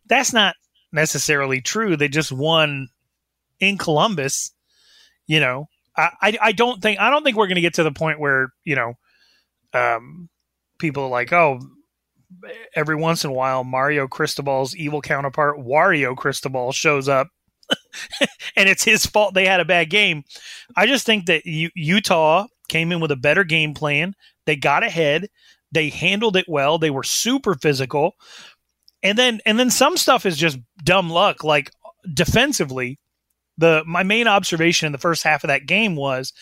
That's 0.05 0.33
not 0.33 0.55
necessarily 0.91 1.61
true. 1.61 1.95
They 1.95 2.07
just 2.07 2.31
won 2.31 2.89
in 3.59 3.77
Columbus. 3.77 4.51
You 5.27 5.39
know, 5.39 5.67
I 5.95 6.09
I, 6.21 6.37
I 6.41 6.51
don't 6.51 6.81
think 6.81 6.99
I 6.99 7.09
don't 7.09 7.23
think 7.23 7.37
we're 7.37 7.47
going 7.47 7.55
to 7.55 7.61
get 7.61 7.75
to 7.75 7.83
the 7.83 7.91
point 7.91 8.19
where 8.19 8.49
you 8.63 8.75
know, 8.75 8.93
um, 9.73 10.29
people 10.79 11.03
are 11.03 11.09
like, 11.09 11.31
oh, 11.33 11.59
every 12.75 12.95
once 12.95 13.23
in 13.23 13.29
a 13.29 13.33
while, 13.33 13.63
Mario 13.63 14.07
Cristobal's 14.07 14.75
evil 14.75 15.01
counterpart, 15.01 15.57
Wario 15.57 16.15
Cristobal, 16.15 16.71
shows 16.71 17.07
up. 17.07 17.27
and 18.55 18.67
it's 18.67 18.83
his 18.83 19.05
fault 19.05 19.33
they 19.33 19.45
had 19.45 19.59
a 19.59 19.65
bad 19.65 19.89
game. 19.89 20.23
I 20.75 20.87
just 20.87 21.05
think 21.05 21.27
that 21.27 21.45
U- 21.45 21.69
Utah 21.75 22.47
came 22.67 22.91
in 22.91 22.99
with 22.99 23.11
a 23.11 23.15
better 23.15 23.43
game 23.43 23.73
plan. 23.73 24.15
They 24.45 24.55
got 24.55 24.83
ahead. 24.83 25.27
They 25.71 25.89
handled 25.89 26.35
it 26.35 26.45
well. 26.47 26.79
They 26.79 26.89
were 26.89 27.03
super 27.03 27.53
physical. 27.55 28.13
And 29.01 29.17
then 29.17 29.39
and 29.45 29.57
then 29.57 29.69
some 29.69 29.97
stuff 29.97 30.25
is 30.25 30.37
just 30.37 30.57
dumb 30.83 31.09
luck. 31.09 31.43
Like 31.43 31.71
defensively, 32.13 32.99
the 33.57 33.83
my 33.85 34.03
main 34.03 34.27
observation 34.27 34.87
in 34.87 34.91
the 34.91 34.97
first 34.97 35.23
half 35.23 35.43
of 35.43 35.49
that 35.49 35.65
game 35.65 35.95
was 35.95 36.33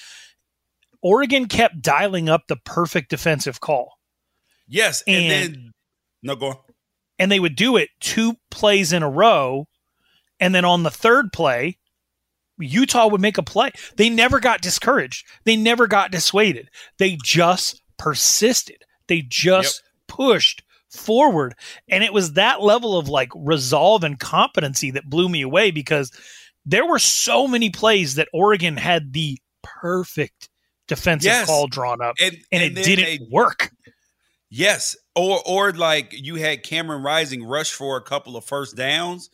Oregon 1.02 1.48
kept 1.48 1.82
dialing 1.82 2.30
up 2.30 2.48
the 2.48 2.58
perfect 2.58 3.10
defensive 3.10 3.60
call. 3.60 3.94
Yes, 4.68 5.04
and, 5.08 5.26
and 5.26 5.32
then 5.32 5.72
no 6.24 6.36
go 6.36 6.48
on. 6.48 6.56
And 7.20 7.32
they 7.32 7.40
would 7.40 7.56
do 7.56 7.78
it 7.78 7.90
two 8.00 8.36
plays 8.52 8.94
in 8.94 9.04
a 9.04 9.10
row, 9.10 9.68
and 10.40 10.54
then 10.54 10.66
on 10.66 10.84
the 10.84 10.92
third 10.92 11.32
play, 11.34 11.78
Utah 12.60 13.08
would 13.08 13.22
make 13.22 13.38
a 13.38 13.44
play. 13.44 13.72
They 13.96 14.10
never 14.10 14.40
got 14.40 14.62
discouraged. 14.62 15.26
They 15.46 15.56
never 15.56 15.88
got 15.88 16.12
dissuaded. 16.12 16.70
They 16.98 17.18
just 17.24 17.82
persisted. 17.98 18.84
They 19.08 19.22
just 19.22 19.82
yep. 19.84 20.18
pushed 20.18 20.64
forward. 20.98 21.56
And 21.90 22.04
it 22.04 22.14
was 22.14 22.34
that 22.34 22.62
level 22.62 22.98
of 22.98 23.08
like 23.08 23.30
resolve 23.36 24.04
and 24.04 24.20
competency 24.20 24.92
that 24.92 25.10
blew 25.10 25.30
me 25.30 25.42
away 25.42 25.72
because 25.72 26.12
there 26.66 26.86
were 26.86 27.00
so 27.00 27.48
many 27.48 27.70
plays 27.70 28.16
that 28.16 28.28
Oregon 28.34 28.78
had 28.78 29.14
the 29.14 29.40
perfect 29.64 30.50
defensive 30.88 31.28
yes. 31.32 31.46
call 31.48 31.68
drawn 31.68 32.02
up 32.02 32.16
and, 32.22 32.36
and, 32.52 32.64
and 32.64 32.78
it 32.78 32.84
didn't 32.84 33.06
they, 33.06 33.28
work. 33.30 33.72
Yes. 34.50 34.96
Or 35.16 35.42
or 35.46 35.74
like 35.74 36.14
you 36.14 36.36
had 36.36 36.64
Cameron 36.64 37.04
Rising 37.04 37.44
rush 37.44 37.74
for 37.74 37.98
a 37.98 38.02
couple 38.02 38.38
of 38.38 38.46
first 38.46 38.76
downs 38.76 39.30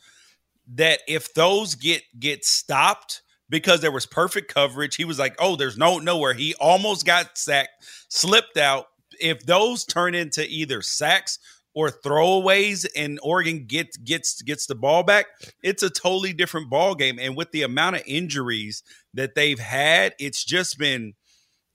that 0.76 1.00
if 1.08 1.34
those 1.34 1.76
get 1.76 2.04
get 2.20 2.46
stopped 2.46 3.22
because 3.50 3.82
there 3.82 3.92
was 3.92 4.06
perfect 4.06 4.54
coverage, 4.54 4.96
he 4.96 5.06
was 5.06 5.20
like, 5.20 5.36
"Oh, 5.40 5.56
there's 5.56 5.78
no 5.78 6.00
nowhere." 6.00 6.34
He 6.34 6.56
almost 6.56 7.06
got 7.06 7.38
sacked, 7.38 7.86
slipped 8.08 8.58
out. 8.58 8.88
If 9.20 9.46
those 9.46 9.86
turn 9.86 10.16
into 10.16 10.48
either 10.48 10.82
sacks 10.82 11.40
or 11.76 11.90
throwaways 11.90 12.86
and 12.96 13.20
Oregon 13.24 13.66
gets 13.66 13.98
gets 13.98 14.42
gets 14.42 14.66
the 14.68 14.76
ball 14.76 15.04
back, 15.04 15.26
it's 15.64 15.84
a 15.84 15.90
totally 15.90 16.34
different 16.34 16.70
ball 16.70 16.96
game. 16.96 17.20
And 17.20 17.36
with 17.36 17.52
the 17.52 17.64
amount 17.64 17.96
of 17.98 18.04
injuries 18.06 18.84
that 19.14 19.36
they've 19.36 19.60
had, 19.60 20.14
it's 20.20 20.44
just 20.44 20.78
been 20.78 21.14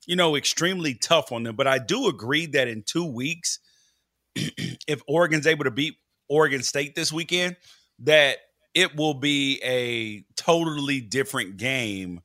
you 0.09 0.15
know, 0.15 0.35
extremely 0.35 0.95
tough 0.95 1.31
on 1.31 1.43
them. 1.43 1.55
But 1.55 1.67
I 1.67 1.77
do 1.77 2.07
agree 2.07 2.47
that 2.47 2.67
in 2.67 2.81
two 2.81 3.05
weeks, 3.05 3.59
if 4.35 5.03
Oregon's 5.07 5.45
able 5.45 5.65
to 5.65 5.71
beat 5.71 5.97
Oregon 6.27 6.63
State 6.63 6.95
this 6.95 7.13
weekend, 7.13 7.57
that 7.99 8.37
it 8.73 8.95
will 8.95 9.13
be 9.13 9.61
a 9.63 10.25
totally 10.35 10.99
different 10.99 11.57
game 11.57 12.21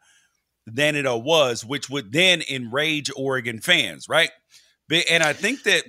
than 0.67 0.97
it 0.97 1.05
was, 1.05 1.63
which 1.63 1.91
would 1.91 2.11
then 2.11 2.43
enrage 2.51 3.11
Oregon 3.15 3.61
fans, 3.61 4.09
right? 4.09 4.31
And 4.91 5.23
I 5.23 5.33
think 5.33 5.65
that 5.65 5.85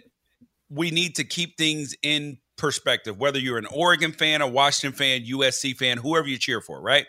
we 0.70 0.92
need 0.92 1.16
to 1.16 1.24
keep 1.24 1.58
things 1.58 1.96
in 2.02 2.38
perspective, 2.58 3.18
whether 3.18 3.40
you're 3.40 3.58
an 3.58 3.68
Oregon 3.72 4.12
fan, 4.12 4.42
a 4.42 4.48
Washington 4.48 4.98
fan, 4.98 5.26
USC 5.26 5.76
fan, 5.76 5.98
whoever 5.98 6.28
you 6.28 6.38
cheer 6.38 6.62
for, 6.62 6.82
right? 6.82 7.06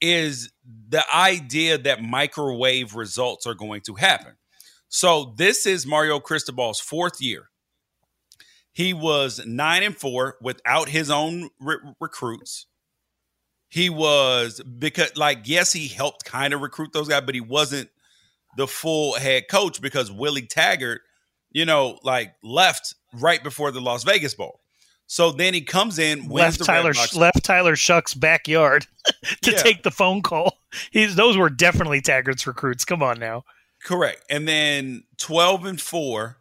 is 0.00 0.50
the 0.88 1.02
idea 1.14 1.78
that 1.78 2.02
microwave 2.02 2.94
results 2.94 3.46
are 3.46 3.54
going 3.54 3.82
to 3.82 3.94
happen. 3.94 4.32
So 4.88 5.34
this 5.36 5.66
is 5.66 5.86
Mario 5.86 6.18
Cristobal's 6.20 6.80
fourth 6.80 7.20
year. 7.20 7.50
He 8.72 8.92
was 8.94 9.44
nine 9.46 9.82
and 9.82 9.96
four 9.96 10.36
without 10.40 10.88
his 10.88 11.10
own 11.10 11.50
re- 11.60 11.76
recruits. 12.00 12.66
He 13.68 13.90
was 13.90 14.60
because, 14.60 15.16
like, 15.16 15.40
yes, 15.44 15.72
he 15.72 15.86
helped 15.86 16.24
kind 16.24 16.54
of 16.54 16.60
recruit 16.60 16.92
those 16.92 17.08
guys, 17.08 17.22
but 17.24 17.34
he 17.34 17.40
wasn't 17.40 17.88
the 18.56 18.66
full 18.66 19.14
head 19.14 19.46
coach 19.48 19.80
because 19.80 20.10
Willie 20.10 20.46
Taggart, 20.46 21.02
you 21.50 21.64
know, 21.64 21.98
like 22.02 22.34
left 22.42 22.94
right 23.14 23.42
before 23.42 23.70
the 23.70 23.80
Las 23.80 24.04
Vegas 24.04 24.34
Bowl. 24.34 24.60
So 25.06 25.32
then 25.32 25.54
he 25.54 25.62
comes 25.62 25.98
in, 25.98 26.28
left 26.28 26.64
Tyler 26.64 26.92
left 27.16 27.42
Tyler 27.42 27.74
Shough's 27.74 28.14
backyard 28.14 28.86
to 29.42 29.50
yeah. 29.50 29.56
take 29.56 29.82
the 29.82 29.90
phone 29.90 30.22
call. 30.22 30.58
He's 30.92 31.16
those 31.16 31.36
were 31.36 31.50
definitely 31.50 32.00
Taggart's 32.00 32.46
recruits. 32.46 32.84
Come 32.84 33.02
on 33.02 33.18
now. 33.18 33.42
Correct. 33.84 34.24
And 34.30 34.46
then 34.46 35.04
12 35.18 35.64
and 35.64 35.80
4 35.80 36.36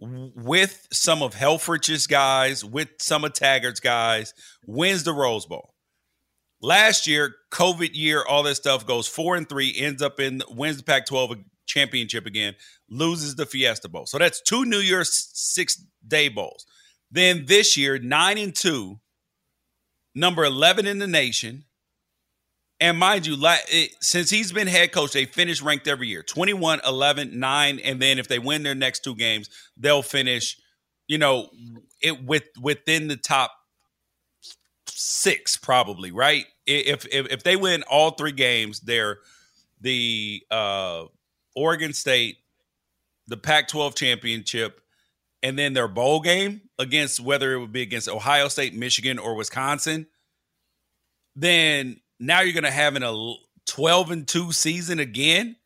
with 0.00 0.88
some 0.92 1.22
of 1.22 1.34
Helfrich's 1.34 2.06
guys, 2.06 2.64
with 2.64 2.88
some 2.98 3.24
of 3.24 3.32
Taggart's 3.34 3.80
guys, 3.80 4.34
wins 4.66 5.04
the 5.04 5.12
Rose 5.12 5.46
Bowl. 5.46 5.74
Last 6.62 7.06
year, 7.06 7.34
COVID 7.52 7.90
year, 7.94 8.24
all 8.26 8.42
that 8.42 8.54
stuff 8.56 8.86
goes 8.86 9.06
4 9.06 9.36
and 9.36 9.48
3, 9.48 9.74
ends 9.78 10.02
up 10.02 10.18
in 10.18 10.42
wins 10.48 10.78
the 10.78 10.82
Pac 10.82 11.06
12 11.06 11.36
championship 11.66 12.26
again, 12.26 12.54
loses 12.90 13.36
the 13.36 13.46
Fiesta 13.46 13.88
Bowl. 13.88 14.06
So 14.06 14.18
that's 14.18 14.40
two 14.42 14.64
New 14.64 14.78
Year's 14.78 15.30
six 15.32 15.82
day 16.06 16.28
bowls. 16.28 16.66
Then 17.10 17.44
this 17.46 17.76
year, 17.76 17.98
nine 17.98 18.38
and 18.38 18.54
two, 18.54 19.00
number 20.14 20.44
11 20.44 20.86
in 20.86 20.98
the 20.98 21.06
nation. 21.06 21.64
And 22.82 22.98
mind 22.98 23.26
you, 23.26 23.36
since 24.00 24.30
he's 24.30 24.52
been 24.52 24.66
head 24.66 24.90
coach, 24.90 25.12
they 25.12 25.26
finish 25.26 25.60
ranked 25.60 25.86
every 25.86 26.08
year 26.08 26.22
21, 26.22 26.80
11, 26.86 27.38
9. 27.38 27.78
And 27.80 28.00
then 28.00 28.18
if 28.18 28.26
they 28.26 28.38
win 28.38 28.62
their 28.62 28.74
next 28.74 29.04
two 29.04 29.14
games, 29.14 29.50
they'll 29.76 30.02
finish, 30.02 30.58
you 31.06 31.18
know, 31.18 31.50
it 32.00 32.24
with 32.24 32.44
within 32.58 33.08
the 33.08 33.18
top 33.18 33.52
six, 34.86 35.58
probably, 35.58 36.10
right? 36.10 36.46
If 36.66 37.06
if, 37.06 37.26
if 37.30 37.42
they 37.42 37.56
win 37.56 37.82
all 37.82 38.12
three 38.12 38.32
games, 38.32 38.80
they're 38.80 39.18
the 39.80 40.42
uh, 40.50 41.04
Oregon 41.54 41.92
State, 41.92 42.38
the 43.30 43.36
Pac 43.36 43.68
12 43.68 43.94
championship, 43.94 44.80
and 45.42 45.58
then 45.58 45.72
their 45.72 45.88
bowl 45.88 46.20
game 46.20 46.62
against 46.78 47.20
whether 47.20 47.54
it 47.54 47.60
would 47.60 47.72
be 47.72 47.80
against 47.80 48.08
Ohio 48.08 48.48
State, 48.48 48.74
Michigan, 48.74 49.18
or 49.18 49.36
Wisconsin, 49.36 50.06
then 51.36 52.00
now 52.18 52.40
you're 52.40 52.52
going 52.52 52.64
to 52.64 52.70
have 52.70 52.96
a 52.96 53.34
12 53.66 54.10
and 54.10 54.28
2 54.28 54.52
season 54.52 54.98
again. 54.98 55.56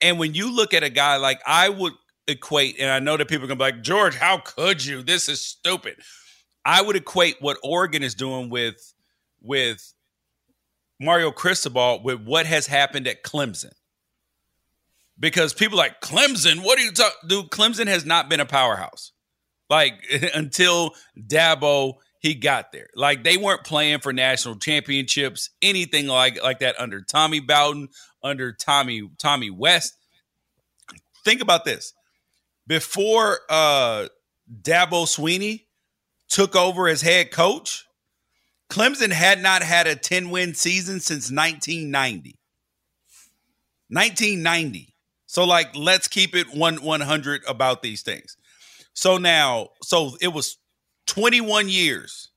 And 0.00 0.18
when 0.18 0.34
you 0.34 0.54
look 0.54 0.72
at 0.72 0.84
a 0.84 0.88
guy 0.88 1.16
like 1.16 1.40
I 1.46 1.68
would 1.68 1.92
equate, 2.28 2.76
and 2.78 2.90
I 2.90 3.00
know 3.00 3.16
that 3.16 3.28
people 3.28 3.44
are 3.44 3.48
going 3.48 3.58
to 3.58 3.64
be 3.64 3.72
like, 3.72 3.82
George, 3.82 4.14
how 4.14 4.38
could 4.38 4.84
you? 4.84 5.02
This 5.02 5.28
is 5.28 5.40
stupid. 5.40 5.96
I 6.64 6.80
would 6.80 6.96
equate 6.96 7.36
what 7.40 7.58
Oregon 7.62 8.02
is 8.02 8.14
doing 8.14 8.48
with 8.48 8.94
with 9.42 9.92
Mario 11.00 11.30
Cristobal 11.32 12.02
with 12.02 12.22
what 12.24 12.46
has 12.46 12.66
happened 12.66 13.06
at 13.06 13.22
Clemson 13.24 13.72
because 15.18 15.54
people 15.54 15.78
like 15.78 16.00
Clemson. 16.00 16.64
What 16.64 16.78
are 16.78 16.82
you 16.82 16.92
talking? 16.92 17.28
Dude, 17.28 17.50
Clemson 17.50 17.86
has 17.86 18.04
not 18.04 18.28
been 18.28 18.40
a 18.40 18.46
powerhouse 18.46 19.12
like 19.70 19.94
until 20.34 20.92
Dabo 21.18 21.94
he 22.20 22.34
got 22.34 22.72
there. 22.72 22.88
Like 22.94 23.22
they 23.22 23.36
weren't 23.36 23.64
playing 23.64 24.00
for 24.00 24.12
national 24.12 24.56
championships, 24.56 25.50
anything 25.60 26.06
like 26.06 26.42
like 26.42 26.60
that 26.60 26.80
under 26.80 27.00
Tommy 27.02 27.40
Bowden, 27.40 27.88
under 28.22 28.52
Tommy 28.52 29.08
Tommy 29.18 29.50
West. 29.50 29.94
Think 31.24 31.42
about 31.42 31.64
this: 31.64 31.92
before 32.66 33.40
uh, 33.50 34.06
Dabo 34.62 35.04
Swinney 35.06 35.66
took 36.28 36.56
over 36.56 36.88
as 36.88 37.02
head 37.02 37.30
coach, 37.30 37.84
Clemson 38.70 39.12
had 39.12 39.42
not 39.42 39.62
had 39.62 39.86
a 39.86 39.94
10 39.94 40.30
win 40.30 40.54
season 40.54 41.00
since 41.00 41.30
1990. 41.30 42.38
1990. 43.88 44.93
So 45.34 45.42
like 45.42 45.74
let's 45.74 46.06
keep 46.06 46.36
it 46.36 46.54
one 46.54 46.76
100 46.76 47.42
about 47.48 47.82
these 47.82 48.02
things. 48.02 48.36
So 48.92 49.16
now, 49.16 49.70
so 49.82 50.12
it 50.20 50.32
was 50.32 50.58
21 51.08 51.68
years 51.68 52.30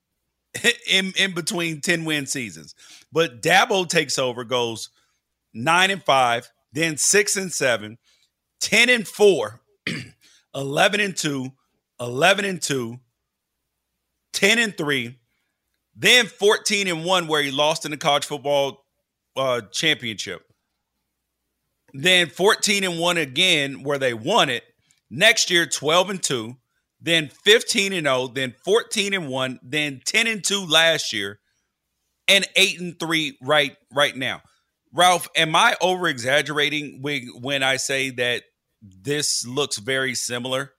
in 0.89 1.13
in 1.15 1.35
between 1.35 1.79
10 1.79 2.05
win 2.05 2.25
seasons. 2.25 2.73
But 3.11 3.43
Dabo 3.43 3.87
takes 3.87 4.17
over, 4.17 4.43
goes 4.43 4.89
9 5.53 5.91
and 5.91 6.03
5, 6.03 6.51
then 6.73 6.97
6 6.97 7.37
and 7.37 7.53
7, 7.53 7.99
10 8.61 8.89
and 8.89 9.07
4, 9.07 9.61
11 10.55 10.99
and 10.99 11.15
2, 11.15 11.51
11 11.99 12.45
and 12.45 12.59
2, 12.59 12.99
10 14.33 14.57
and 14.57 14.75
3, 14.75 15.15
then 15.95 16.25
14 16.25 16.87
and 16.87 17.05
1 17.05 17.27
where 17.27 17.43
he 17.43 17.51
lost 17.51 17.85
in 17.85 17.91
the 17.91 17.97
college 17.97 18.25
football 18.25 18.83
uh, 19.35 19.61
championship. 19.71 20.46
Then 21.93 22.29
14 22.29 22.83
and 22.83 22.99
1 22.99 23.17
again 23.17 23.83
where 23.83 23.97
they 23.97 24.13
won 24.13 24.49
it. 24.49 24.63
Next 25.09 25.49
year, 25.49 25.65
12 25.65 26.09
and 26.09 26.23
2, 26.23 26.55
then 26.99 27.29
15 27.29 27.93
and 27.93 28.07
0, 28.07 28.27
then 28.27 28.53
14 28.65 29.13
and 29.13 29.29
1, 29.29 29.59
then 29.63 30.01
10 30.05 30.27
and 30.27 30.43
2 30.43 30.65
last 30.65 31.13
year, 31.13 31.39
and 32.27 32.45
8 32.55 32.79
and 32.81 32.99
3 32.99 33.37
right 33.41 33.77
right 33.93 34.15
now. 34.15 34.41
Ralph, 34.93 35.29
am 35.35 35.55
I 35.55 35.75
over 35.81 36.07
exaggerating 36.07 37.01
when 37.01 37.63
I 37.63 37.77
say 37.77 38.09
that 38.11 38.43
this 38.81 39.45
looks 39.45 39.77
very 39.77 40.15
similar? 40.15 40.73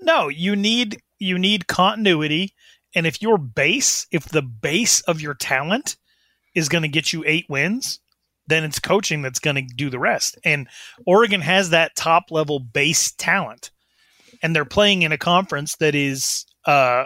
No, 0.00 0.28
you 0.28 0.54
need 0.54 1.02
you 1.18 1.38
need 1.38 1.66
continuity 1.66 2.54
and 2.94 3.06
if 3.06 3.22
your 3.22 3.38
base, 3.38 4.06
if 4.10 4.24
the 4.24 4.42
base 4.42 5.00
of 5.02 5.20
your 5.20 5.34
talent 5.34 5.96
is 6.54 6.68
going 6.68 6.82
to 6.82 6.88
get 6.88 7.12
you 7.12 7.22
8 7.26 7.46
wins, 7.48 8.00
then 8.50 8.64
it's 8.64 8.78
coaching 8.78 9.22
that's 9.22 9.38
going 9.38 9.56
to 9.56 9.74
do 9.74 9.90
the 9.90 9.98
rest. 9.98 10.38
And 10.44 10.68
Oregon 11.06 11.40
has 11.40 11.70
that 11.70 11.96
top 11.96 12.30
level 12.30 12.58
base 12.60 13.12
talent. 13.12 13.70
And 14.42 14.54
they're 14.54 14.64
playing 14.64 15.02
in 15.02 15.12
a 15.12 15.18
conference 15.18 15.76
that 15.76 15.94
is 15.94 16.44
uh 16.64 17.04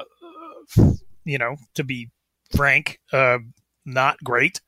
you 1.25 1.39
know, 1.39 1.57
to 1.75 1.85
be 1.85 2.11
frank, 2.55 3.01
uh 3.13 3.39
not 3.85 4.23
great. 4.25 4.61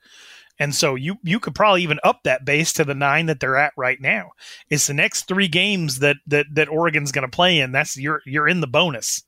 And 0.58 0.74
so 0.74 0.94
you 0.94 1.16
you 1.22 1.38
could 1.38 1.54
probably 1.54 1.82
even 1.82 2.00
up 2.02 2.20
that 2.24 2.44
base 2.44 2.72
to 2.74 2.84
the 2.84 2.94
nine 2.94 3.26
that 3.26 3.40
they're 3.40 3.56
at 3.56 3.72
right 3.76 4.00
now. 4.00 4.30
It's 4.70 4.86
the 4.86 4.94
next 4.94 5.28
three 5.28 5.48
games 5.48 5.98
that 5.98 6.16
that 6.26 6.46
that 6.52 6.68
Oregon's 6.68 7.12
going 7.12 7.28
to 7.28 7.34
play 7.34 7.60
in. 7.60 7.72
That's 7.72 7.96
you're 7.96 8.22
you're 8.24 8.48
in 8.48 8.60
the 8.60 8.66
bonus, 8.66 9.22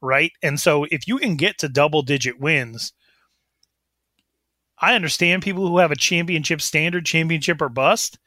right? 0.00 0.32
And 0.42 0.60
so 0.60 0.84
if 0.90 1.08
you 1.08 1.18
can 1.18 1.36
get 1.36 1.58
to 1.58 1.68
double 1.68 2.02
digit 2.02 2.38
wins, 2.38 2.92
I 4.80 4.94
understand 4.94 5.42
people 5.42 5.68
who 5.68 5.78
have 5.78 5.92
a 5.92 5.96
championship 5.96 6.60
standard, 6.60 7.04
championship 7.04 7.60
or 7.60 7.68
bust, 7.68 8.18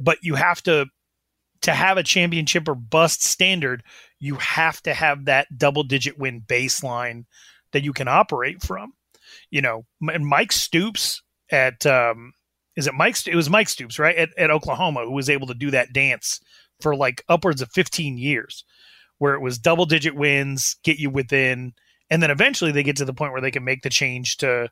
but 0.00 0.18
you 0.22 0.34
have 0.34 0.62
to 0.64 0.86
to 1.62 1.72
have 1.72 1.96
a 1.96 2.02
championship 2.02 2.68
or 2.68 2.74
bust 2.74 3.22
standard. 3.22 3.84
You 4.18 4.34
have 4.36 4.82
to 4.82 4.94
have 4.94 5.26
that 5.26 5.46
double 5.56 5.84
digit 5.84 6.18
win 6.18 6.40
baseline 6.40 7.24
that 7.72 7.84
you 7.84 7.92
can 7.92 8.08
operate 8.08 8.62
from. 8.62 8.92
You 9.50 9.62
know, 9.62 9.86
and 10.00 10.26
Mike 10.26 10.52
Stoops 10.52 11.22
at 11.50 11.86
um, 11.86 12.32
is 12.76 12.86
it 12.86 12.94
Mike? 12.94 13.26
It 13.26 13.36
was 13.36 13.50
Mike 13.50 13.68
Stoops, 13.68 13.98
right? 13.98 14.16
At, 14.16 14.30
at 14.36 14.50
Oklahoma, 14.50 15.04
who 15.04 15.12
was 15.12 15.30
able 15.30 15.46
to 15.46 15.54
do 15.54 15.70
that 15.70 15.92
dance 15.92 16.40
for 16.80 16.96
like 16.96 17.22
upwards 17.28 17.62
of 17.62 17.70
15 17.72 18.18
years, 18.18 18.64
where 19.18 19.34
it 19.34 19.40
was 19.40 19.58
double 19.58 19.86
digit 19.86 20.16
wins, 20.16 20.76
get 20.82 20.98
you 20.98 21.10
within, 21.10 21.72
and 22.10 22.22
then 22.22 22.30
eventually 22.30 22.72
they 22.72 22.82
get 22.82 22.96
to 22.96 23.04
the 23.04 23.14
point 23.14 23.32
where 23.32 23.40
they 23.40 23.50
can 23.50 23.64
make 23.64 23.82
the 23.82 23.90
change 23.90 24.38
to, 24.38 24.68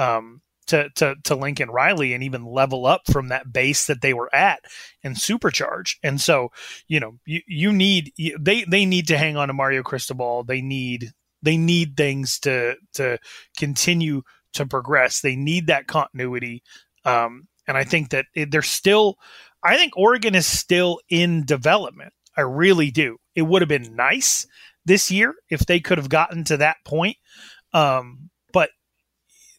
um, 0.00 0.40
to 0.66 0.88
to 0.96 1.14
to 1.24 1.34
Lincoln 1.34 1.70
Riley 1.70 2.14
and 2.14 2.24
even 2.24 2.44
level 2.44 2.86
up 2.86 3.02
from 3.12 3.28
that 3.28 3.52
base 3.52 3.86
that 3.86 4.00
they 4.00 4.14
were 4.14 4.34
at 4.34 4.60
and 5.04 5.14
supercharge. 5.14 5.96
And 6.02 6.20
so, 6.20 6.50
you 6.88 6.98
know, 6.98 7.18
you 7.26 7.40
you 7.46 7.72
need 7.72 8.12
they 8.38 8.64
they 8.64 8.86
need 8.86 9.08
to 9.08 9.18
hang 9.18 9.36
on 9.36 9.48
to 9.48 9.54
Mario 9.54 9.82
Cristobal. 9.82 10.44
They 10.44 10.62
need 10.62 11.12
they 11.42 11.56
need 11.56 11.96
things 11.96 12.38
to 12.40 12.76
to 12.94 13.18
continue 13.58 14.22
to 14.54 14.66
progress. 14.66 15.20
They 15.20 15.36
need 15.36 15.66
that 15.68 15.86
continuity. 15.86 16.62
Um, 17.04 17.46
and 17.66 17.76
I 17.76 17.84
think 17.84 18.10
that 18.10 18.26
they're 18.34 18.62
still, 18.62 19.16
I 19.62 19.76
think 19.76 19.96
Oregon 19.96 20.34
is 20.34 20.46
still 20.46 20.98
in 21.08 21.44
development. 21.44 22.12
I 22.36 22.42
really 22.42 22.90
do. 22.90 23.18
It 23.34 23.42
would 23.42 23.62
have 23.62 23.68
been 23.68 23.94
nice 23.94 24.46
this 24.84 25.10
year 25.10 25.34
if 25.50 25.66
they 25.66 25.78
could 25.78 25.98
have 25.98 26.08
gotten 26.08 26.44
to 26.44 26.56
that 26.58 26.78
point. 26.84 27.16
Um, 27.72 28.29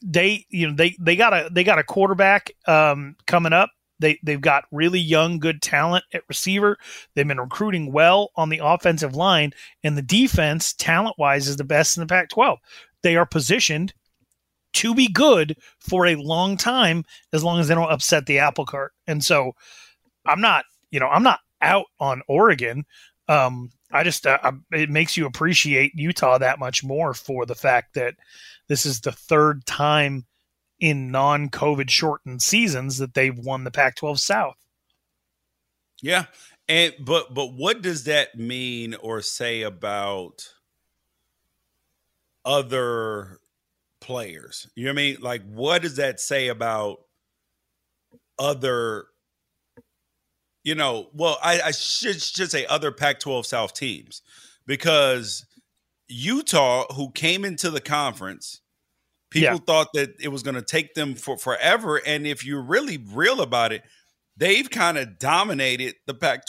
they, 0.01 0.45
you 0.49 0.67
know, 0.67 0.75
they, 0.75 0.95
they 0.99 1.15
got 1.15 1.33
a, 1.33 1.49
they 1.51 1.63
got 1.63 1.79
a 1.79 1.83
quarterback, 1.83 2.51
um, 2.67 3.15
coming 3.27 3.53
up. 3.53 3.69
They, 3.99 4.19
they've 4.23 4.41
got 4.41 4.65
really 4.71 4.99
young, 4.99 5.37
good 5.37 5.61
talent 5.61 6.05
at 6.11 6.23
receiver. 6.27 6.77
They've 7.13 7.27
been 7.27 7.39
recruiting 7.39 7.91
well 7.91 8.31
on 8.35 8.49
the 8.49 8.61
offensive 8.63 9.15
line, 9.15 9.53
and 9.83 9.95
the 9.95 10.01
defense, 10.01 10.73
talent 10.73 11.19
wise, 11.19 11.47
is 11.47 11.57
the 11.57 11.63
best 11.63 11.97
in 11.97 12.01
the 12.01 12.07
Pac 12.07 12.29
12. 12.29 12.57
They 13.03 13.15
are 13.15 13.27
positioned 13.27 13.93
to 14.73 14.95
be 14.95 15.07
good 15.07 15.55
for 15.79 16.07
a 16.07 16.15
long 16.15 16.57
time 16.57 17.03
as 17.33 17.43
long 17.43 17.59
as 17.59 17.67
they 17.67 17.75
don't 17.75 17.91
upset 17.91 18.25
the 18.25 18.39
apple 18.39 18.65
cart. 18.65 18.93
And 19.07 19.23
so 19.23 19.53
I'm 20.25 20.41
not, 20.41 20.65
you 20.91 20.99
know, 20.99 21.07
I'm 21.07 21.23
not 21.23 21.39
out 21.61 21.85
on 21.99 22.21
Oregon. 22.27 22.85
Um, 23.27 23.71
I 23.91 24.03
just, 24.03 24.25
uh, 24.25 24.51
it 24.71 24.89
makes 24.89 25.17
you 25.17 25.25
appreciate 25.25 25.91
Utah 25.95 26.37
that 26.37 26.59
much 26.59 26.83
more 26.83 27.13
for 27.13 27.45
the 27.45 27.55
fact 27.55 27.93
that 27.95 28.15
this 28.71 28.85
is 28.85 29.01
the 29.01 29.11
third 29.11 29.65
time 29.65 30.25
in 30.79 31.11
non 31.11 31.49
COVID 31.49 31.89
shortened 31.89 32.41
seasons 32.41 32.97
that 32.97 33.13
they've 33.13 33.37
won 33.37 33.63
the 33.63 33.71
Pac 33.71 33.95
12 33.97 34.19
South. 34.19 34.57
Yeah. 36.01 36.25
And, 36.67 36.93
but, 36.99 37.33
but 37.33 37.53
what 37.53 37.81
does 37.81 38.05
that 38.05 38.37
mean 38.37 38.95
or 38.95 39.21
say 39.21 39.61
about 39.61 40.47
other 42.45 43.39
players. 43.99 44.67
You 44.75 44.85
know 44.85 44.91
what 44.91 44.99
I 44.99 45.03
mean? 45.03 45.17
Like, 45.21 45.43
what 45.49 45.81
does 45.81 45.95
that 45.97 46.19
say 46.19 46.47
about 46.47 46.99
other, 48.37 49.05
you 50.63 50.75
know, 50.75 51.09
well, 51.13 51.37
I, 51.43 51.61
I 51.61 51.71
should, 51.71 52.21
should 52.21 52.51
say 52.51 52.65
other 52.65 52.91
Pac 52.91 53.19
12 53.19 53.45
South 53.45 53.73
teams 53.73 54.21
because 54.65 55.45
Utah, 56.11 56.85
who 56.93 57.11
came 57.11 57.45
into 57.45 57.69
the 57.69 57.81
conference, 57.81 58.61
people 59.29 59.53
yeah. 59.53 59.57
thought 59.65 59.87
that 59.93 60.13
it 60.19 60.27
was 60.27 60.43
going 60.43 60.55
to 60.55 60.61
take 60.61 60.93
them 60.93 61.15
for 61.15 61.37
forever. 61.37 62.01
And 62.05 62.27
if 62.27 62.45
you're 62.45 62.61
really 62.61 62.97
real 62.97 63.41
about 63.41 63.71
it, 63.71 63.83
they've 64.37 64.69
kind 64.69 64.97
of 64.97 65.17
dominated 65.17 65.95
the 66.05 66.13
Pac 66.13 66.43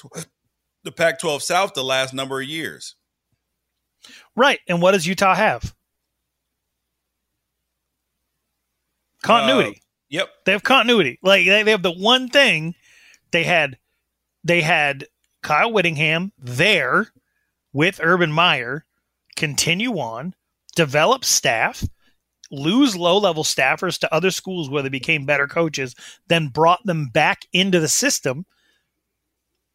the 0.84 0.92
Pac 0.92 1.20
12 1.20 1.42
South 1.42 1.74
the 1.74 1.84
last 1.84 2.12
number 2.12 2.40
of 2.40 2.48
years. 2.48 2.96
Right. 4.34 4.58
And 4.68 4.82
what 4.82 4.92
does 4.92 5.06
Utah 5.06 5.34
have? 5.34 5.74
Continuity. 9.22 9.76
Uh, 9.76 9.80
yep. 10.08 10.28
They 10.44 10.52
have 10.52 10.64
continuity. 10.64 11.18
Like 11.22 11.46
they, 11.46 11.62
they 11.62 11.70
have 11.70 11.84
the 11.84 11.92
one 11.92 12.28
thing 12.28 12.74
they 13.30 13.44
had 13.44 13.78
they 14.42 14.60
had 14.60 15.06
Kyle 15.42 15.72
Whittingham 15.72 16.32
there 16.38 17.12
with 17.72 18.00
Urban 18.02 18.32
Meyer 18.32 18.84
continue 19.36 19.98
on, 19.98 20.34
develop 20.74 21.24
staff, 21.24 21.84
lose 22.50 22.96
low 22.96 23.18
level 23.18 23.44
staffers 23.44 23.98
to 23.98 24.14
other 24.14 24.30
schools 24.30 24.68
where 24.68 24.82
they 24.82 24.88
became 24.88 25.24
better 25.24 25.46
coaches, 25.46 25.94
then 26.28 26.48
brought 26.48 26.84
them 26.84 27.08
back 27.08 27.42
into 27.52 27.80
the 27.80 27.88
system. 27.88 28.44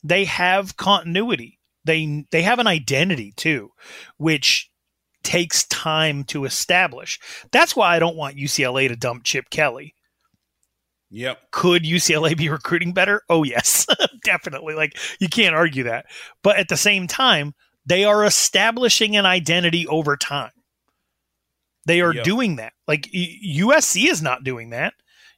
They 0.04 0.26
have 0.26 0.78
continuity. 0.78 1.60
They 1.86 2.26
they 2.32 2.42
have 2.44 2.60
an 2.60 2.68
identity 2.68 3.34
too, 3.36 3.72
which 4.18 4.70
takes 5.24 5.66
time 5.68 6.24
to 6.26 6.46
establish. 6.46 7.20
That's 7.52 7.76
why 7.76 7.96
I 7.96 8.00
don't 8.00 8.16
want 8.16 8.38
UCLA 8.38 8.88
to 8.88 8.96
dump 8.96 9.24
Chip 9.24 9.50
Kelly. 9.50 9.94
Yep. 11.10 11.52
Could 11.52 11.84
UCLA 11.84 12.36
be 12.38 12.50
recruiting 12.50 12.94
better? 12.94 13.22
Oh, 13.30 13.44
yes, 13.44 13.88
definitely. 14.24 14.74
Like, 14.76 14.98
you 15.20 15.30
can't 15.30 15.56
argue 15.56 15.84
that. 15.84 16.06
But 16.44 16.58
at 16.58 16.68
the 16.68 16.78
same 16.78 17.08
time, 17.08 17.56
they 17.88 18.04
are 18.04 18.24
establishing 18.26 19.16
an 19.16 19.26
identity 19.26 19.88
over 19.88 20.16
time. 20.18 20.52
They 21.86 22.02
are 22.02 22.14
yep. 22.14 22.26
doing 22.26 22.58
that. 22.58 22.74
Like, 22.88 23.04
USC 23.14 24.10
is 24.12 24.22
not 24.22 24.44
doing 24.44 24.72
that. 24.72 24.94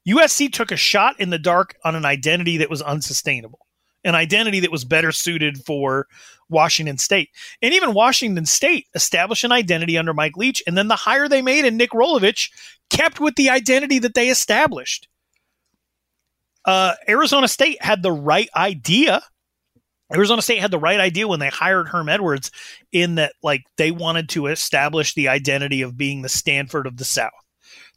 USC 0.07 0.51
took 0.51 0.71
a 0.71 0.75
shot 0.75 1.19
in 1.19 1.29
the 1.29 1.37
dark 1.37 1.75
on 1.85 1.95
an 1.95 2.05
identity 2.05 2.57
that 2.57 2.69
was 2.69 2.81
unsustainable, 2.81 3.59
an 4.03 4.15
identity 4.15 4.59
that 4.61 4.71
was 4.71 4.83
better 4.83 5.11
suited 5.11 5.63
for 5.63 6.07
Washington 6.49 6.97
State. 6.97 7.29
And 7.61 7.73
even 7.73 7.93
Washington 7.93 8.47
State 8.47 8.87
established 8.95 9.43
an 9.43 9.51
identity 9.51 9.95
under 9.95 10.13
Mike 10.13 10.35
Leach, 10.35 10.63
and 10.65 10.75
then 10.75 10.87
the 10.87 10.95
hire 10.95 11.29
they 11.29 11.43
made 11.43 11.65
in 11.65 11.77
Nick 11.77 11.91
Rolovich 11.91 12.49
kept 12.89 13.19
with 13.19 13.35
the 13.35 13.51
identity 13.51 13.99
that 13.99 14.15
they 14.15 14.29
established. 14.29 15.07
Uh, 16.65 16.93
Arizona 17.07 17.47
State 17.47 17.81
had 17.83 18.01
the 18.01 18.11
right 18.11 18.49
idea. 18.55 19.21
Arizona 20.13 20.41
State 20.41 20.59
had 20.59 20.71
the 20.71 20.79
right 20.79 20.99
idea 20.99 21.27
when 21.27 21.39
they 21.39 21.49
hired 21.49 21.87
Herm 21.89 22.09
Edwards, 22.09 22.51
in 22.91 23.15
that 23.15 23.33
like 23.43 23.63
they 23.77 23.91
wanted 23.91 24.29
to 24.29 24.47
establish 24.47 25.13
the 25.13 25.27
identity 25.27 25.81
of 25.81 25.97
being 25.97 26.21
the 26.21 26.29
Stanford 26.29 26.87
of 26.87 26.97
the 26.97 27.05
South. 27.05 27.31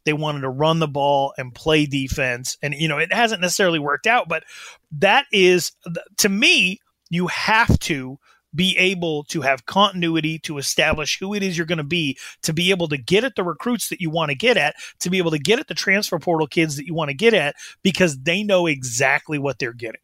They 0.05 0.13
wanted 0.13 0.41
to 0.41 0.51
run 0.51 0.81
the 0.81 0.89
ball 0.89 1.33
and 1.39 1.55
play 1.55 1.87
defense, 1.87 2.57
and 2.63 2.75
you 2.75 2.89
know 2.89 2.99
it 2.99 3.13
hasn't 3.13 3.41
necessarily 3.41 3.79
worked 3.79 4.07
out, 4.07 4.29
but 4.29 4.45
that 4.93 5.27
is 5.33 5.73
to 6.19 6.29
me 6.29 6.81
you 7.11 7.29
have 7.29 7.79
to 7.81 8.19
be 8.55 8.77
able 8.77 9.25
to 9.25 9.41
have 9.41 9.67
continuity 9.67 10.39
to 10.41 10.59
establish 10.59 11.19
who 11.19 11.35
it 11.35 11.43
is 11.43 11.57
you're 11.57 11.67
going 11.67 11.79
to 11.79 11.85
be, 11.85 12.19
to 12.43 12.53
be 12.53 12.71
able 12.71 12.89
to 12.89 12.99
get 12.99 13.25
at 13.25 13.35
the 13.35 13.45
recruits 13.45 13.89
that 13.89 14.01
you 14.01 14.11
want 14.11 14.31
to 14.31 14.35
get 14.35 14.57
at, 14.57 14.75
to 15.01 15.09
be 15.09 15.19
able 15.19 15.31
to 15.31 15.39
get 15.39 15.59
at 15.59 15.69
the 15.69 15.75
transfer 15.75 16.19
portal 16.19 16.47
kids 16.47 16.77
that 16.77 16.87
you 16.87 16.95
want 16.95 17.09
to 17.09 17.15
get 17.15 17.35
at, 17.35 17.55
because 17.83 18.19
they 18.21 18.43
know 18.43 18.67
exactly 18.67 19.39
what 19.39 19.59
they're 19.59 19.73
getting. 19.73 20.01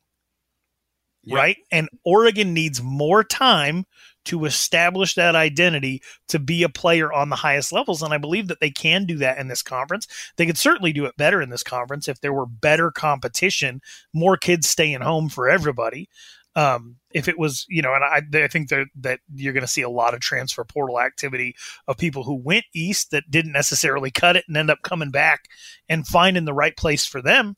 Yep. 1.25 1.37
Right. 1.37 1.57
And 1.71 1.89
Oregon 2.05 2.55
needs 2.55 2.83
more 2.83 3.23
time 3.23 3.85
to 4.25 4.45
establish 4.45 5.15
that 5.15 5.35
identity 5.35 6.03
to 6.29 6.39
be 6.39 6.63
a 6.63 6.69
player 6.69 7.13
on 7.13 7.29
the 7.29 7.37
highest 7.37 7.73
levels. 7.73 8.03
And 8.03 8.13
I 8.13 8.19
believe 8.19 8.49
that 8.49 8.61
they 8.61 8.71
can 8.71 9.05
do 9.05 9.17
that 9.19 9.39
in 9.39 9.49
this 9.49 9.63
conference. 9.63 10.07
They 10.37 10.47
could 10.47 10.59
certainly 10.59 10.93
do 10.93 11.07
it 11.07 11.17
better 11.17 11.41
in 11.41 11.51
this 11.51 11.63
conference 11.63 12.09
if 12.09 12.21
there 12.21 12.33
were 12.33 12.47
better 12.47 12.91
competition, 12.91 13.81
more 14.13 14.37
kids 14.37 14.69
staying 14.69 15.01
home 15.01 15.29
for 15.29 15.49
everybody. 15.49 16.09
Um, 16.57 16.97
if 17.13 17.29
it 17.29 17.39
was, 17.39 17.65
you 17.69 17.83
know, 17.83 17.95
and 17.95 18.05
I, 18.05 18.45
I 18.45 18.49
think 18.49 18.69
that 18.69 18.87
that 19.01 19.21
you're 19.35 19.53
going 19.53 19.63
to 19.63 19.67
see 19.69 19.83
a 19.83 19.89
lot 19.89 20.13
of 20.13 20.21
transfer 20.21 20.65
portal 20.65 21.01
activity 21.01 21.55
of 21.87 21.97
people 21.97 22.25
who 22.25 22.35
went 22.35 22.65
east 22.75 23.11
that 23.13 23.31
didn't 23.31 23.53
necessarily 23.53 24.11
cut 24.11 24.37
it 24.37 24.45
and 24.49 24.57
end 24.57 24.71
up 24.71 24.83
coming 24.83 25.11
back 25.11 25.45
and 25.89 26.07
finding 26.07 26.47
the 26.47 26.55
right 26.55 26.77
place 26.77 27.07
for 27.07 27.23
them. 27.23 27.57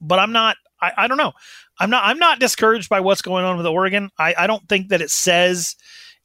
But 0.00 0.18
I'm 0.18 0.32
not. 0.32 0.56
I, 0.82 0.92
I 0.98 1.08
don't 1.08 1.16
know. 1.16 1.32
I'm 1.78 1.90
not. 1.90 2.04
I'm 2.04 2.18
not 2.18 2.40
discouraged 2.40 2.88
by 2.88 3.00
what's 3.00 3.22
going 3.22 3.44
on 3.44 3.56
with 3.56 3.66
Oregon. 3.66 4.10
I, 4.18 4.34
I 4.36 4.46
don't 4.46 4.68
think 4.68 4.88
that 4.88 5.00
it 5.00 5.10
says 5.10 5.76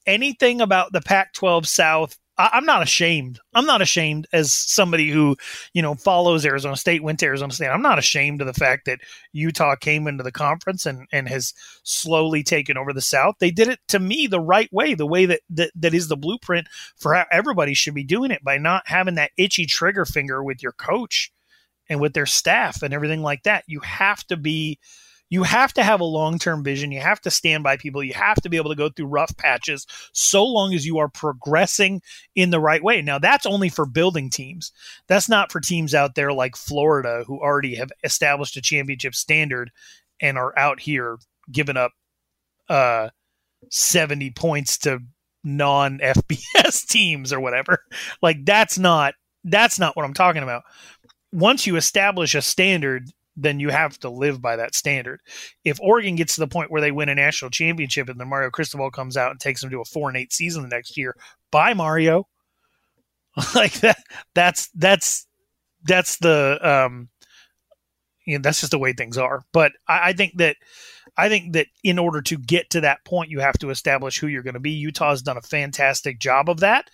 anything 0.05 0.61
about 0.61 0.91
the 0.91 1.01
Pac-12 1.01 1.65
South 1.65 2.17
I, 2.37 2.57
am 2.57 2.65
not 2.65 2.83
ashamed. 2.83 3.39
I'm 3.55 3.65
not 3.65 3.81
ashamed 3.81 4.27
as 4.31 4.53
somebody 4.53 5.09
who, 5.09 5.35
you 5.73 5.81
know, 5.81 5.95
follows 5.95 6.45
Arizona 6.45 6.75
State, 6.75 7.01
went 7.01 7.19
to 7.19 7.25
Arizona 7.25 7.51
State. 7.51 7.69
I'm 7.69 7.81
not 7.81 7.97
ashamed 7.97 8.41
of 8.41 8.47
the 8.47 8.53
fact 8.53 8.85
that 8.85 8.99
Utah 9.33 9.75
came 9.75 10.07
into 10.07 10.23
the 10.23 10.31
conference 10.31 10.85
and, 10.85 11.07
and 11.11 11.27
has 11.27 11.53
slowly 11.83 12.43
taken 12.43 12.77
over 12.77 12.93
the 12.93 13.01
South. 13.01 13.35
They 13.39 13.51
did 13.51 13.67
it 13.69 13.79
to 13.87 13.99
me 13.99 14.27
the 14.27 14.39
right 14.39 14.71
way, 14.71 14.93
the 14.93 15.07
way 15.07 15.25
that, 15.25 15.41
that 15.49 15.71
that 15.75 15.93
is 15.93 16.07
the 16.07 16.17
blueprint 16.17 16.67
for 16.95 17.15
how 17.15 17.25
everybody 17.31 17.73
should 17.73 17.95
be 17.95 18.03
doing 18.03 18.29
it 18.29 18.43
by 18.43 18.57
not 18.57 18.83
having 18.85 19.15
that 19.15 19.31
itchy 19.37 19.65
trigger 19.65 20.05
finger 20.05 20.43
with 20.43 20.61
your 20.61 20.73
coach 20.73 21.31
and 21.89 21.99
with 21.99 22.13
their 22.13 22.25
staff 22.25 22.81
and 22.81 22.93
everything 22.93 23.21
like 23.21 23.43
that. 23.43 23.63
You 23.67 23.79
have 23.81 24.25
to 24.27 24.37
be 24.37 24.79
you 25.29 25.43
have 25.43 25.73
to 25.73 25.83
have 25.83 25.99
a 25.99 26.05
long 26.05 26.39
term 26.39 26.63
vision. 26.63 26.91
You 26.91 27.01
have 27.01 27.19
to 27.21 27.31
stand 27.31 27.63
by 27.63 27.77
people. 27.77 28.03
You 28.03 28.13
have 28.13 28.39
to 28.41 28.49
be 28.49 28.57
able 28.57 28.69
to 28.69 28.75
go 28.75 28.89
through 28.89 29.07
rough 29.07 29.35
patches 29.37 29.85
so 30.13 30.45
long 30.45 30.73
as 30.73 30.85
you 30.85 30.99
are 30.99 31.09
progressing 31.09 32.01
in 32.35 32.49
the 32.49 32.59
right 32.59 32.83
way. 32.83 33.01
Now, 33.01 33.19
that's 33.19 33.45
only 33.45 33.69
for 33.69 33.85
building 33.85 34.29
teams. 34.29 34.71
That's 35.07 35.27
not 35.27 35.51
for 35.51 35.59
teams 35.59 35.93
out 35.93 36.15
there 36.15 36.31
like 36.31 36.55
Florida 36.55 37.23
who 37.27 37.39
already 37.39 37.75
have 37.75 37.91
established 38.03 38.55
a 38.57 38.61
championship 38.61 39.15
standard 39.15 39.71
and 40.21 40.37
are 40.37 40.57
out 40.57 40.79
here 40.79 41.17
giving 41.51 41.77
up 41.77 41.91
uh, 42.69 43.09
70 43.69 44.31
points 44.31 44.77
to 44.79 44.99
non 45.43 45.99
FBS 45.99 46.85
teams 46.87 47.33
or 47.33 47.39
whatever. 47.39 47.79
Like, 48.21 48.45
that's 48.45 48.79
not. 48.79 49.13
That's 49.49 49.79
not 49.79 49.95
what 49.95 50.03
I'm 50.03 50.13
talking 50.13 50.43
about. 50.43 50.63
Once 51.31 51.67
you 51.67 51.75
establish 51.75 52.35
a 52.35 52.41
standard, 52.41 53.09
then 53.35 53.59
you 53.59 53.69
have 53.69 53.99
to 53.99 54.09
live 54.09 54.41
by 54.41 54.55
that 54.55 54.73
standard. 54.73 55.21
If 55.63 55.79
Oregon 55.79 56.15
gets 56.15 56.35
to 56.35 56.41
the 56.41 56.47
point 56.47 56.71
where 56.71 56.81
they 56.81 56.91
win 56.91 57.09
a 57.09 57.15
national 57.15 57.51
championship 57.51 58.09
and 58.09 58.19
then 58.19 58.29
Mario 58.29 58.49
Cristobal 58.49 58.89
comes 58.89 59.15
out 59.15 59.31
and 59.31 59.39
takes 59.39 59.61
them 59.61 59.69
to 59.69 59.81
a 59.81 59.85
four 59.85 60.09
and 60.09 60.17
eight 60.17 60.33
season 60.33 60.63
the 60.63 60.69
next 60.69 60.97
year, 60.97 61.15
bye 61.51 61.73
Mario. 61.73 62.27
like 63.55 63.73
that 63.81 63.99
that's 64.33 64.69
that's 64.73 65.27
that's 65.83 66.17
the 66.17 66.59
um 66.63 67.09
you 68.25 68.37
know, 68.37 68.41
that's 68.41 68.59
just 68.59 68.71
the 68.71 68.79
way 68.79 68.93
things 68.93 69.17
are. 69.17 69.43
But 69.53 69.71
I, 69.87 70.09
I 70.09 70.13
think 70.13 70.33
that 70.37 70.57
I 71.15 71.29
think 71.29 71.53
that 71.53 71.67
in 71.83 71.97
order 71.97 72.21
to 72.23 72.37
get 72.37 72.69
to 72.71 72.81
that 72.81 73.03
point, 73.05 73.31
you 73.31 73.39
have 73.39 73.57
to 73.59 73.69
establish 73.69 74.19
who 74.19 74.27
you're 74.27 74.43
going 74.43 74.53
to 74.55 74.59
be. 74.59 74.71
Utah's 74.71 75.21
done 75.21 75.37
a 75.37 75.41
fantastic 75.41 76.19
job 76.19 76.49
of 76.49 76.59
that. 76.59 76.89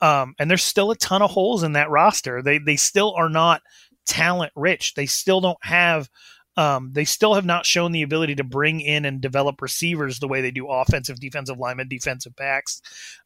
Um, 0.00 0.34
and 0.38 0.50
there's 0.50 0.62
still 0.62 0.90
a 0.90 0.96
ton 0.96 1.22
of 1.22 1.30
holes 1.30 1.62
in 1.62 1.72
that 1.72 1.90
roster. 1.90 2.42
They 2.42 2.58
they 2.58 2.76
still 2.76 3.14
are 3.16 3.30
not 3.30 3.62
talent 4.06 4.52
rich. 4.54 4.94
They 4.94 5.06
still 5.06 5.40
don't 5.40 5.58
have 5.62 6.08
um, 6.56 6.90
they 6.92 7.04
still 7.04 7.34
have 7.34 7.44
not 7.44 7.66
shown 7.66 7.92
the 7.92 8.02
ability 8.02 8.36
to 8.36 8.44
bring 8.44 8.80
in 8.80 9.04
and 9.04 9.20
develop 9.20 9.60
receivers 9.60 10.18
the 10.18 10.28
way 10.28 10.40
they 10.40 10.50
do 10.50 10.68
offensive, 10.68 11.20
defensive 11.20 11.58
linemen, 11.58 11.88
defensive 11.88 12.34
backs. 12.34 12.80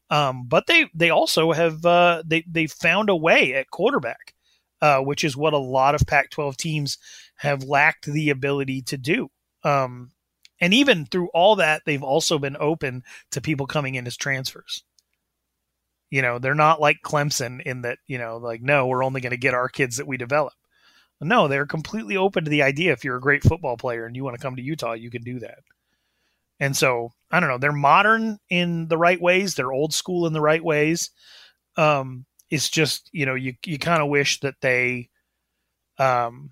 Um, 0.09 0.45
but 0.47 0.67
they 0.67 0.87
they 0.93 1.09
also 1.09 1.53
have 1.53 1.85
uh, 1.85 2.23
they 2.25 2.43
they 2.49 2.67
found 2.67 3.09
a 3.09 3.15
way 3.15 3.53
at 3.53 3.71
quarterback, 3.71 4.33
uh, 4.81 4.99
which 4.99 5.23
is 5.23 5.37
what 5.37 5.53
a 5.53 5.57
lot 5.57 5.95
of 5.95 6.05
Pac-12 6.05 6.57
teams 6.57 6.97
have 7.37 7.63
lacked 7.63 8.05
the 8.05 8.29
ability 8.29 8.81
to 8.83 8.97
do. 8.97 9.29
Um, 9.63 10.11
and 10.59 10.73
even 10.73 11.05
through 11.05 11.29
all 11.33 11.55
that, 11.55 11.83
they've 11.85 12.03
also 12.03 12.37
been 12.37 12.57
open 12.59 13.03
to 13.31 13.41
people 13.41 13.65
coming 13.65 13.95
in 13.95 14.05
as 14.05 14.17
transfers. 14.17 14.83
You 16.11 16.21
know, 16.21 16.37
they're 16.37 16.53
not 16.53 16.79
like 16.79 17.01
Clemson 17.03 17.61
in 17.63 17.81
that 17.81 17.97
you 18.05 18.19
know, 18.19 18.37
like 18.37 18.61
no, 18.61 18.85
we're 18.85 19.03
only 19.03 19.21
going 19.21 19.31
to 19.31 19.37
get 19.37 19.55
our 19.55 19.69
kids 19.69 19.97
that 19.97 20.07
we 20.07 20.17
develop. 20.17 20.53
No, 21.19 21.47
they're 21.47 21.65
completely 21.65 22.17
open 22.17 22.43
to 22.43 22.49
the 22.49 22.63
idea. 22.63 22.93
If 22.93 23.03
you're 23.03 23.17
a 23.17 23.21
great 23.21 23.43
football 23.43 23.77
player 23.77 24.05
and 24.05 24.15
you 24.15 24.23
want 24.23 24.35
to 24.35 24.41
come 24.41 24.55
to 24.55 24.61
Utah, 24.61 24.93
you 24.93 25.11
can 25.11 25.23
do 25.23 25.39
that. 25.39 25.59
And 26.59 26.75
so 26.75 27.11
I 27.31 27.39
don't 27.39 27.49
know. 27.49 27.57
They're 27.57 27.71
modern 27.71 28.39
in 28.49 28.87
the 28.87 28.97
right 28.97 29.21
ways. 29.21 29.55
They're 29.55 29.71
old 29.71 29.93
school 29.93 30.27
in 30.27 30.33
the 30.33 30.41
right 30.41 30.63
ways. 30.63 31.11
Um, 31.77 32.25
it's 32.49 32.69
just 32.69 33.09
you 33.13 33.25
know 33.25 33.35
you 33.35 33.55
you 33.65 33.79
kind 33.79 34.01
of 34.01 34.09
wish 34.09 34.41
that 34.41 34.55
they, 34.61 35.09
um, 35.97 36.51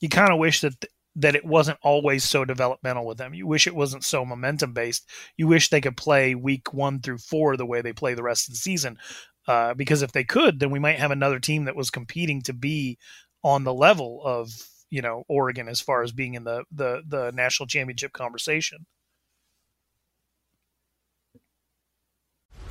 you 0.00 0.08
kind 0.08 0.32
of 0.32 0.38
wish 0.38 0.60
that 0.62 0.80
th- 0.80 0.92
that 1.16 1.34
it 1.34 1.44
wasn't 1.44 1.78
always 1.82 2.24
so 2.24 2.44
developmental 2.44 3.06
with 3.06 3.18
them. 3.18 3.34
You 3.34 3.46
wish 3.46 3.66
it 3.66 3.74
wasn't 3.74 4.04
so 4.04 4.24
momentum 4.24 4.72
based. 4.72 5.08
You 5.36 5.46
wish 5.46 5.68
they 5.68 5.80
could 5.80 5.96
play 5.96 6.34
week 6.34 6.72
one 6.72 7.00
through 7.00 7.18
four 7.18 7.56
the 7.56 7.66
way 7.66 7.82
they 7.82 7.92
play 7.92 8.14
the 8.14 8.22
rest 8.22 8.48
of 8.48 8.54
the 8.54 8.58
season. 8.58 8.98
Uh, 9.46 9.74
because 9.74 10.02
if 10.02 10.12
they 10.12 10.24
could, 10.24 10.60
then 10.60 10.70
we 10.70 10.78
might 10.78 10.98
have 10.98 11.10
another 11.10 11.40
team 11.40 11.64
that 11.64 11.76
was 11.76 11.90
competing 11.90 12.40
to 12.42 12.52
be 12.52 12.98
on 13.42 13.64
the 13.64 13.74
level 13.74 14.22
of 14.24 14.52
you 14.88 15.02
know 15.02 15.24
Oregon 15.28 15.68
as 15.68 15.80
far 15.80 16.02
as 16.02 16.12
being 16.12 16.34
in 16.34 16.44
the 16.44 16.64
the 16.70 17.02
the 17.06 17.32
national 17.32 17.66
championship 17.66 18.12
conversation. 18.12 18.86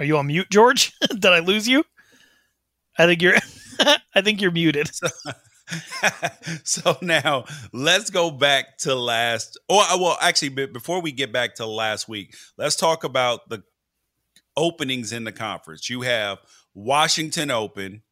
Are 0.00 0.04
you 0.04 0.16
on 0.16 0.28
mute, 0.28 0.50
George? 0.50 0.92
Did 1.08 1.26
I 1.26 1.40
lose 1.40 1.68
you? 1.68 1.84
I 2.98 3.06
think 3.06 3.22
you're. 3.22 3.36
I 4.14 4.20
think 4.22 4.40
you're 4.40 4.50
muted. 4.50 4.90
so 6.64 6.96
now 7.02 7.44
let's 7.72 8.10
go 8.10 8.30
back 8.30 8.78
to 8.78 8.94
last. 8.94 9.58
Oh, 9.68 9.98
well, 10.00 10.18
actually, 10.20 10.48
before 10.66 11.00
we 11.00 11.12
get 11.12 11.32
back 11.32 11.56
to 11.56 11.66
last 11.66 12.08
week, 12.08 12.34
let's 12.56 12.76
talk 12.76 13.04
about 13.04 13.48
the 13.48 13.62
openings 14.56 15.12
in 15.12 15.24
the 15.24 15.32
conference. 15.32 15.88
You 15.88 16.02
have 16.02 16.38
Washington 16.74 17.50
Open, 17.50 18.02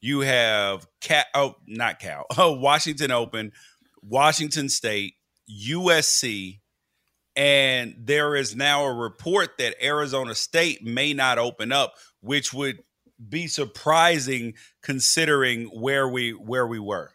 you 0.00 0.20
have 0.20 0.86
Cat. 1.00 1.26
Oh, 1.34 1.56
not 1.66 1.98
Cal. 1.98 2.26
Oh, 2.36 2.52
Washington 2.52 3.10
Open, 3.10 3.52
Washington 4.02 4.68
State, 4.68 5.14
USC, 5.50 6.60
and 7.36 7.94
there 7.98 8.36
is 8.36 8.54
now 8.54 8.84
a 8.84 8.92
report 8.92 9.58
that 9.58 9.82
Arizona 9.82 10.34
State 10.34 10.84
may 10.84 11.12
not 11.12 11.38
open 11.38 11.72
up, 11.72 11.94
which 12.20 12.52
would 12.52 12.82
be 13.28 13.46
surprising 13.46 14.54
considering 14.82 15.66
where 15.66 16.08
we 16.08 16.32
where 16.32 16.66
we 16.66 16.78
were. 16.78 17.10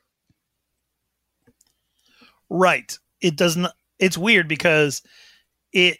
Right. 2.50 2.98
It 3.22 3.36
doesn't 3.36 3.68
it's 4.00 4.18
weird 4.18 4.48
because 4.48 5.02
it 5.72 5.98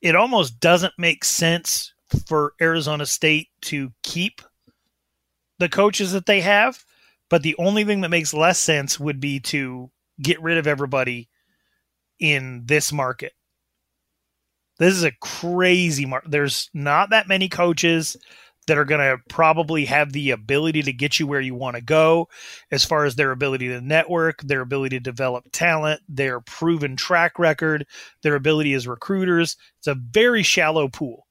it 0.00 0.14
almost 0.14 0.60
doesn't 0.60 0.94
make 0.98 1.24
sense 1.24 1.92
for 2.26 2.54
Arizona 2.60 3.04
State 3.04 3.48
to 3.62 3.92
keep 4.02 4.40
the 5.58 5.68
coaches 5.68 6.12
that 6.12 6.26
they 6.26 6.40
have, 6.40 6.84
but 7.28 7.42
the 7.42 7.56
only 7.58 7.84
thing 7.84 8.02
that 8.02 8.08
makes 8.08 8.32
less 8.32 8.58
sense 8.58 8.98
would 8.98 9.20
be 9.20 9.40
to 9.40 9.90
get 10.22 10.40
rid 10.40 10.56
of 10.56 10.66
everybody 10.66 11.28
in 12.18 12.62
this 12.66 12.92
market. 12.92 13.32
This 14.78 14.94
is 14.94 15.04
a 15.04 15.12
crazy 15.20 16.06
market. 16.06 16.30
There's 16.30 16.70
not 16.72 17.10
that 17.10 17.28
many 17.28 17.48
coaches 17.48 18.16
that 18.68 18.78
are 18.78 18.84
going 18.84 19.00
to 19.00 19.22
probably 19.28 19.86
have 19.86 20.12
the 20.12 20.30
ability 20.30 20.82
to 20.82 20.92
get 20.92 21.18
you 21.18 21.26
where 21.26 21.40
you 21.40 21.54
want 21.54 21.74
to 21.74 21.82
go 21.82 22.28
as 22.70 22.84
far 22.84 23.04
as 23.04 23.16
their 23.16 23.30
ability 23.30 23.68
to 23.68 23.80
network, 23.80 24.42
their 24.42 24.60
ability 24.60 24.96
to 24.96 25.02
develop 25.02 25.46
talent, 25.52 26.00
their 26.08 26.40
proven 26.40 26.94
track 26.94 27.38
record, 27.38 27.86
their 28.22 28.34
ability 28.34 28.74
as 28.74 28.86
recruiters. 28.86 29.56
It's 29.78 29.86
a 29.86 29.94
very 29.94 30.42
shallow 30.42 30.88
pool. 30.88 31.27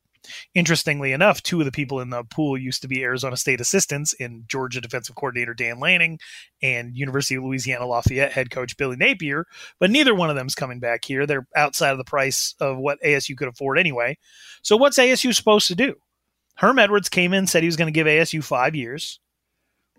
Interestingly 0.55 1.11
enough, 1.11 1.41
two 1.43 1.59
of 1.59 1.65
the 1.65 1.71
people 1.71 1.99
in 1.99 2.09
the 2.09 2.23
pool 2.23 2.57
used 2.57 2.81
to 2.81 2.87
be 2.87 3.03
Arizona 3.03 3.37
State 3.37 3.61
assistants 3.61 4.13
in 4.13 4.43
Georgia 4.47 4.81
defensive 4.81 5.15
coordinator 5.15 5.53
Dan 5.53 5.79
Lanning 5.79 6.19
and 6.61 6.97
University 6.97 7.35
of 7.35 7.43
Louisiana 7.43 7.85
Lafayette 7.85 8.31
head 8.31 8.49
coach 8.49 8.77
Billy 8.77 8.95
Napier, 8.95 9.45
but 9.79 9.91
neither 9.91 10.15
one 10.15 10.29
of 10.29 10.35
them's 10.35 10.55
coming 10.55 10.79
back 10.79 11.05
here. 11.05 11.25
They're 11.25 11.47
outside 11.55 11.91
of 11.91 11.97
the 11.97 12.03
price 12.03 12.55
of 12.59 12.77
what 12.77 13.01
ASU 13.03 13.35
could 13.37 13.47
afford 13.47 13.79
anyway. 13.79 14.17
So 14.61 14.77
what's 14.77 14.97
ASU 14.97 15.33
supposed 15.33 15.67
to 15.67 15.75
do? 15.75 15.95
Herm 16.55 16.79
Edwards 16.79 17.09
came 17.09 17.33
in, 17.33 17.45
said 17.47 17.63
he 17.63 17.67
was 17.67 17.77
going 17.77 17.91
to 17.93 17.97
give 17.97 18.07
ASU 18.07 18.43
five 18.43 18.75
years. 18.75 19.19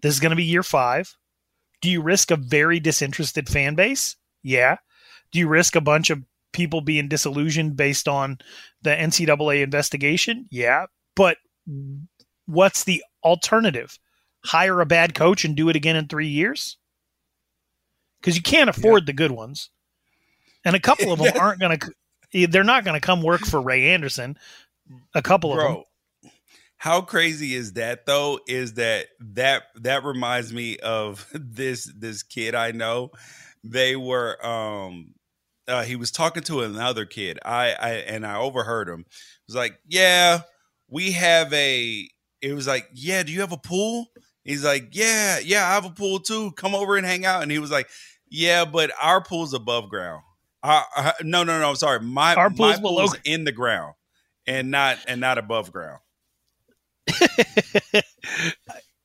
This 0.03 0.15
is 0.15 0.21
going 0.21 0.31
to 0.31 0.37
be 0.37 0.45
year 0.45 0.63
five. 0.63 1.17
Do 1.81 1.91
you 1.91 2.03
risk 2.03 2.31
a 2.31 2.37
very 2.37 2.81
disinterested 2.81 3.49
fan 3.49 3.77
base? 3.77 4.17
Yeah. 4.43 4.77
Do 5.31 5.39
you 5.39 5.49
risk 5.49 5.77
a 5.77 5.81
bunch 5.81 6.11
of 6.11 6.23
people 6.53 6.81
being 6.81 7.09
disillusioned 7.09 7.77
based 7.77 8.09
on 8.09 8.39
the 8.83 8.91
NCAA 8.91 9.63
investigation? 9.63 10.47
Yeah. 10.51 10.87
But 11.15 11.39
what's 12.47 12.85
the 12.85 13.03
alternative? 13.23 13.99
Hire 14.45 14.81
a 14.81 14.87
bad 14.87 15.15
coach 15.15 15.45
and 15.45 15.57
do 15.57 15.69
it 15.69 15.77
again 15.77 15.97
in 15.97 16.09
three 16.09 16.29
years? 16.29 16.77
Because 18.21 18.37
you 18.37 18.43
can't 18.43 18.71
afford 18.71 19.03
yeah. 19.03 19.07
the 19.07 19.13
good 19.15 19.31
ones. 19.31 19.71
And 20.65 20.75
a 20.75 20.81
couple 20.81 21.13
of 21.13 21.19
them 21.23 21.33
aren't 21.39 21.61
going 21.61 21.79
to, 21.79 22.47
they're 22.47 22.65
not 22.65 22.85
going 22.85 22.99
to 22.99 23.07
come 23.07 23.23
work 23.23 23.43
for 23.43 23.61
Ray 23.61 23.91
Anderson. 23.91 24.37
A 25.15 25.23
couple 25.23 25.55
Bro, 25.55 25.67
of 25.67 25.75
them 25.75 25.85
how 26.79 27.01
crazy 27.01 27.55
is 27.55 27.75
that 27.75 28.07
though 28.07 28.39
is 28.47 28.75
that 28.75 29.09
that 29.21 29.65
that 29.75 30.05
reminds 30.05 30.53
me 30.53 30.79
of 30.79 31.29
this 31.35 31.93
this 31.97 32.23
kid 32.23 32.55
i 32.55 32.71
know 32.71 33.11
they 33.63 33.97
were 33.97 34.45
um 34.47 35.13
uh, 35.69 35.83
he 35.83 35.97
was 35.97 36.11
talking 36.11 36.43
to 36.45 36.63
another 36.63 37.05
kid. 37.05 37.39
I 37.45 37.73
i 37.73 37.91
and 37.91 38.27
i 38.27 38.37
overheard 38.37 38.89
him. 38.89 39.01
It 39.01 39.47
was 39.47 39.57
like 39.57 39.79
yeah 39.87 40.41
we 40.89 41.13
have 41.13 41.53
a 41.53 42.09
it 42.41 42.53
was 42.55 42.67
like 42.67 42.89
yeah 42.93 43.23
do 43.23 43.33
you 43.33 43.41
have 43.41 43.53
a 43.53 43.59
pool? 43.59 44.07
He's 44.45 44.65
like 44.65 44.89
yeah 44.93 45.39
yeah 45.39 45.69
i 45.69 45.75
have 45.75 45.85
a 45.85 45.91
pool 45.91 46.21
too. 46.21 46.53
Come 46.53 46.75
over 46.75 46.97
and 46.97 47.07
hang 47.07 47.25
out. 47.25 47.43
And 47.43 47.53
he 47.53 47.59
was 47.59 47.71
like 47.71 47.89
yeah 48.31 48.65
but 48.65 48.91
our 49.01 49.23
pool's 49.23 49.55
above 49.55 49.89
ground. 49.89 50.23
Uh, 50.63 50.83
uh, 50.97 51.13
no 51.23 51.45
no 51.45 51.61
no 51.61 51.71
I'm 51.71 51.77
sorry. 51.77 52.01
My 52.01 52.35
our 52.35 52.51
pool's, 52.51 52.59
my 52.59 52.83
pool's 52.83 53.13
below. 53.13 53.23
in 53.25 53.45
the 53.45 53.53
ground 53.53 53.95
and 54.47 54.71
not 54.71 54.99
and 55.07 55.21
not 55.21 55.39
above 55.39 55.73
ground. 55.73 56.01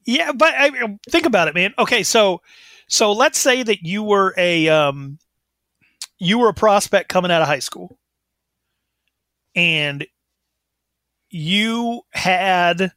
Yeah, 0.06 0.32
but 0.34 0.54
I, 0.54 0.97
think 1.10 1.26
about 1.26 1.47
it, 1.47 1.56
man. 1.56 1.73
Okay, 1.80 2.04
so 2.04 2.41
so 2.88 3.13
let's 3.13 3.39
say 3.39 3.63
that 3.63 3.84
you 3.84 4.04
were 4.04 4.34
a 4.38 4.67
um, 4.69 5.17
you 6.23 6.39
were 6.39 6.49
a 6.49 6.53
prospect 6.53 7.09
coming 7.09 7.31
out 7.31 7.41
of 7.41 7.47
high 7.47 7.59
school, 7.59 7.97
and 9.55 10.05
you 11.29 12.01
had 12.12 12.91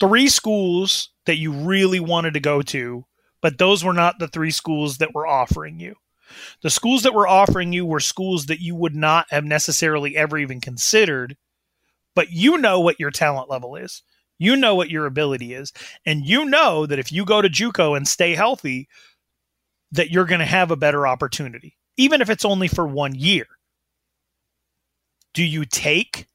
three 0.00 0.28
schools 0.28 1.10
that 1.26 1.36
you 1.36 1.52
really 1.52 2.00
wanted 2.00 2.34
to 2.34 2.40
go 2.40 2.62
to, 2.62 3.04
but 3.42 3.58
those 3.58 3.84
were 3.84 3.92
not 3.92 4.18
the 4.18 4.28
three 4.28 4.50
schools 4.50 4.98
that 4.98 5.14
were 5.14 5.26
offering 5.26 5.80
you. 5.80 5.94
The 6.62 6.70
schools 6.70 7.02
that 7.02 7.14
were 7.14 7.26
offering 7.28 7.72
you 7.72 7.86
were 7.86 8.00
schools 8.00 8.46
that 8.46 8.60
you 8.60 8.74
would 8.76 8.94
not 8.94 9.26
have 9.30 9.44
necessarily 9.44 10.16
ever 10.16 10.38
even 10.38 10.60
considered 10.60 11.36
but 12.18 12.32
you 12.32 12.58
know 12.58 12.80
what 12.80 12.98
your 12.98 13.12
talent 13.12 13.48
level 13.48 13.76
is. 13.76 14.02
You 14.40 14.56
know 14.56 14.74
what 14.74 14.90
your 14.90 15.06
ability 15.06 15.54
is. 15.54 15.72
And 16.04 16.26
you 16.26 16.46
know 16.46 16.84
that 16.84 16.98
if 16.98 17.12
you 17.12 17.24
go 17.24 17.40
to 17.40 17.48
JUCO 17.48 17.96
and 17.96 18.08
stay 18.08 18.34
healthy, 18.34 18.88
that 19.92 20.10
you're 20.10 20.24
going 20.24 20.40
to 20.40 20.46
have 20.46 20.70
a 20.70 20.76
better 20.76 21.06
opportunity, 21.06 21.76
even 21.96 22.20
if 22.20 22.30
it's 22.30 22.44
only 22.44 22.68
for 22.68 22.86
one 22.86 23.14
year. 23.14 23.46
Do 25.34 25.44
you 25.44 25.64
take 25.64 26.26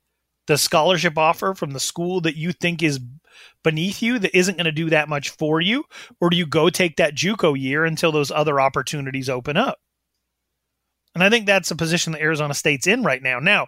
the 0.48 0.58
scholarship 0.58 1.18
offer 1.18 1.54
from 1.54 1.72
the 1.72 1.80
school 1.80 2.22
that 2.22 2.36
you 2.36 2.52
think 2.52 2.84
is 2.84 3.00
beneath 3.64 4.02
you 4.02 4.20
that 4.20 4.38
isn't 4.38 4.58
going 4.58 4.66
to 4.66 4.72
do 4.72 4.90
that 4.90 5.10
much 5.10 5.30
for 5.30 5.62
you? 5.62 5.86
Or 6.20 6.30
do 6.30 6.38
you 6.38 6.46
go 6.46 6.70
take 6.70 6.98
that 6.98 7.16
JUCO 7.16 7.60
year 7.60 7.86
until 7.86 8.12
those 8.12 8.32
other 8.32 8.60
opportunities 8.60 9.30
open 9.30 9.58
up? 9.58 9.80
And 11.16 11.24
I 11.24 11.30
think 11.30 11.46
that's 11.46 11.72
a 11.72 11.76
position 11.76 12.14
that 12.14 12.22
Arizona 12.22 12.54
State's 12.54 12.88
in 12.88 13.04
right 13.04 13.22
now. 13.22 13.40
Now, 13.40 13.68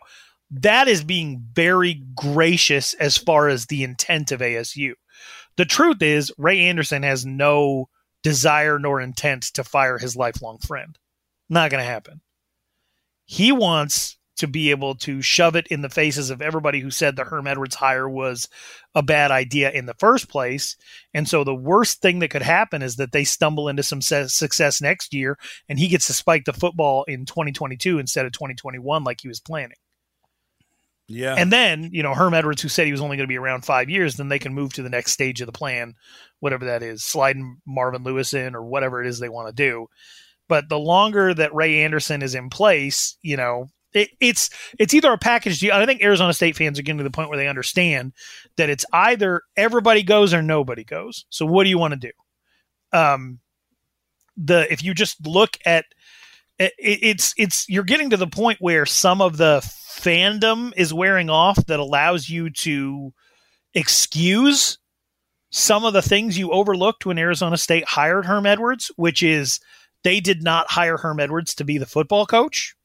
that 0.52 0.88
is 0.88 1.04
being 1.04 1.44
very 1.54 2.02
gracious 2.16 2.94
as 2.96 3.18
far 3.18 3.50
as 3.50 3.66
the 3.66 3.84
intent 3.84 4.32
of 4.32 4.42
ASU. 4.42 4.94
The 5.58 5.66
truth 5.66 6.02
is, 6.02 6.32
Ray 6.38 6.62
Anderson 6.62 7.04
has 7.04 7.26
no 7.26 7.90
desire 8.26 8.80
nor 8.80 9.00
intent 9.00 9.44
to 9.44 9.64
fire 9.64 10.00
his 10.00 10.16
lifelong 10.16 10.58
friend. 10.58 10.98
Not 11.48 11.70
going 11.70 11.84
to 11.84 11.88
happen. 11.88 12.22
He 13.26 13.52
wants 13.52 14.18
to 14.38 14.48
be 14.48 14.72
able 14.72 14.96
to 14.96 15.22
shove 15.22 15.56
it 15.56 15.68
in 15.68 15.84
the 15.84 15.92
faces 15.92 16.32
of 16.32 16.42
everybody 16.42 16.80
who 16.80 16.90
said 16.90 17.16
the 17.16 17.24
Herm 17.24 17.46
Edwards 17.46 17.76
hire 17.76 18.10
was 18.10 18.50
a 18.96 19.04
bad 19.04 19.30
idea 19.30 19.70
in 19.70 19.86
the 19.86 19.94
first 19.94 20.28
place. 20.28 20.76
And 21.14 21.30
so 21.30 21.44
the 21.44 21.54
worst 21.54 22.02
thing 22.02 22.18
that 22.20 22.32
could 22.32 22.42
happen 22.42 22.82
is 22.82 22.96
that 22.96 23.12
they 23.12 23.26
stumble 23.26 23.70
into 23.70 23.84
some 23.84 24.02
success 24.02 24.82
next 24.82 25.14
year 25.14 25.38
and 25.70 25.78
he 25.78 25.88
gets 25.88 26.08
to 26.08 26.14
spike 26.14 26.46
the 26.46 26.52
football 26.52 27.04
in 27.04 27.28
2022 27.28 28.00
instead 28.00 28.26
of 28.26 28.32
2021 28.32 29.04
like 29.04 29.22
he 29.22 29.28
was 29.28 29.40
planning. 29.40 29.78
Yeah. 31.08 31.36
And 31.38 31.52
then, 31.52 31.90
you 31.92 32.02
know, 32.02 32.14
Herm 32.14 32.34
Edwards, 32.34 32.62
who 32.62 32.70
said 32.70 32.86
he 32.86 32.92
was 32.92 33.02
only 33.02 33.18
going 33.18 33.28
to 33.28 33.32
be 33.32 33.38
around 33.38 33.64
five 33.64 33.90
years, 33.90 34.16
then 34.16 34.28
they 34.28 34.40
can 34.40 34.54
move 34.54 34.74
to 34.74 34.82
the 34.82 34.90
next 34.90 35.12
stage 35.12 35.40
of 35.42 35.46
the 35.46 35.52
plan, 35.52 35.94
whatever 36.40 36.66
that 36.66 36.82
is, 36.82 37.04
sliding 37.04 37.58
Marvin 37.66 38.04
Lewis 38.04 38.34
in 38.34 38.56
or 38.56 38.64
whatever 38.64 39.02
it 39.02 39.08
is 39.08 39.20
they 39.20 39.30
want 39.30 39.48
to 39.48 39.54
do. 39.54 39.88
But 40.48 40.70
the 40.70 40.80
longer 40.80 41.34
that 41.34 41.54
Ray 41.54 41.84
Anderson 41.84 42.22
is 42.22 42.36
in 42.36 42.50
place, 42.50 43.18
you 43.22 43.38
know, 43.38 43.68
it, 43.94 44.10
it's 44.20 44.50
it's 44.78 44.94
either 44.94 45.12
a 45.12 45.18
package 45.18 45.60
deal. 45.60 45.74
I 45.74 45.86
think 45.86 46.04
Arizona 46.04 46.34
State 46.34 46.56
fans 46.56 46.78
are 46.78 46.82
getting 46.82 46.98
to 46.98 47.04
the 47.04 47.10
point 47.10 47.30
where 47.30 47.38
they 47.38 47.48
understand 47.48 48.14
that 48.58 48.70
it's 48.70 48.86
either 48.92 49.42
everybody 49.56 50.04
goes 50.04 50.34
or 50.34 50.42
nobody 50.42 50.84
goes. 50.84 51.26
So 51.30 51.46
what 51.46 51.64
do 51.64 51.70
you 51.70 51.80
want 51.80 51.94
to 51.94 52.00
do? 52.00 52.98
Um, 52.98 53.40
the 54.38 54.72
if 54.72 54.84
you 54.84 54.94
just 54.94 55.26
look 55.26 55.58
at 55.66 55.86
it, 56.60 56.74
it's 56.78 57.34
it's 57.38 57.68
you're 57.70 57.84
getting 57.84 58.12
to 58.12 58.18
the 58.18 58.28
point 58.28 58.60
where 58.62 58.86
some 58.86 59.22
of 59.22 59.38
the 59.38 59.60
fandom 59.62 60.72
is 60.76 60.94
wearing 60.94 61.30
off 61.30 61.66
that 61.68 61.80
allows 61.80 62.30
you 62.30 62.50
to 62.50 63.14
excuse 63.74 64.78
some 65.52 65.86
of 65.86 65.94
the 65.94 66.02
things 66.02 66.38
you 66.38 66.52
overlooked 66.52 67.06
when 67.06 67.18
Arizona 67.18 67.58
State 67.58 67.86
hired 67.86 68.26
Herm 68.26 68.46
Edwards, 68.46 68.92
which 68.98 69.24
is 69.24 69.60
they 70.04 70.20
did 70.20 70.44
not 70.44 70.70
hire 70.70 70.98
Herm 70.98 71.20
Edwards 71.20 71.56
to 71.56 71.64
be 71.64 71.78
the 71.78 71.86
football 71.86 72.26
coach. 72.26 72.76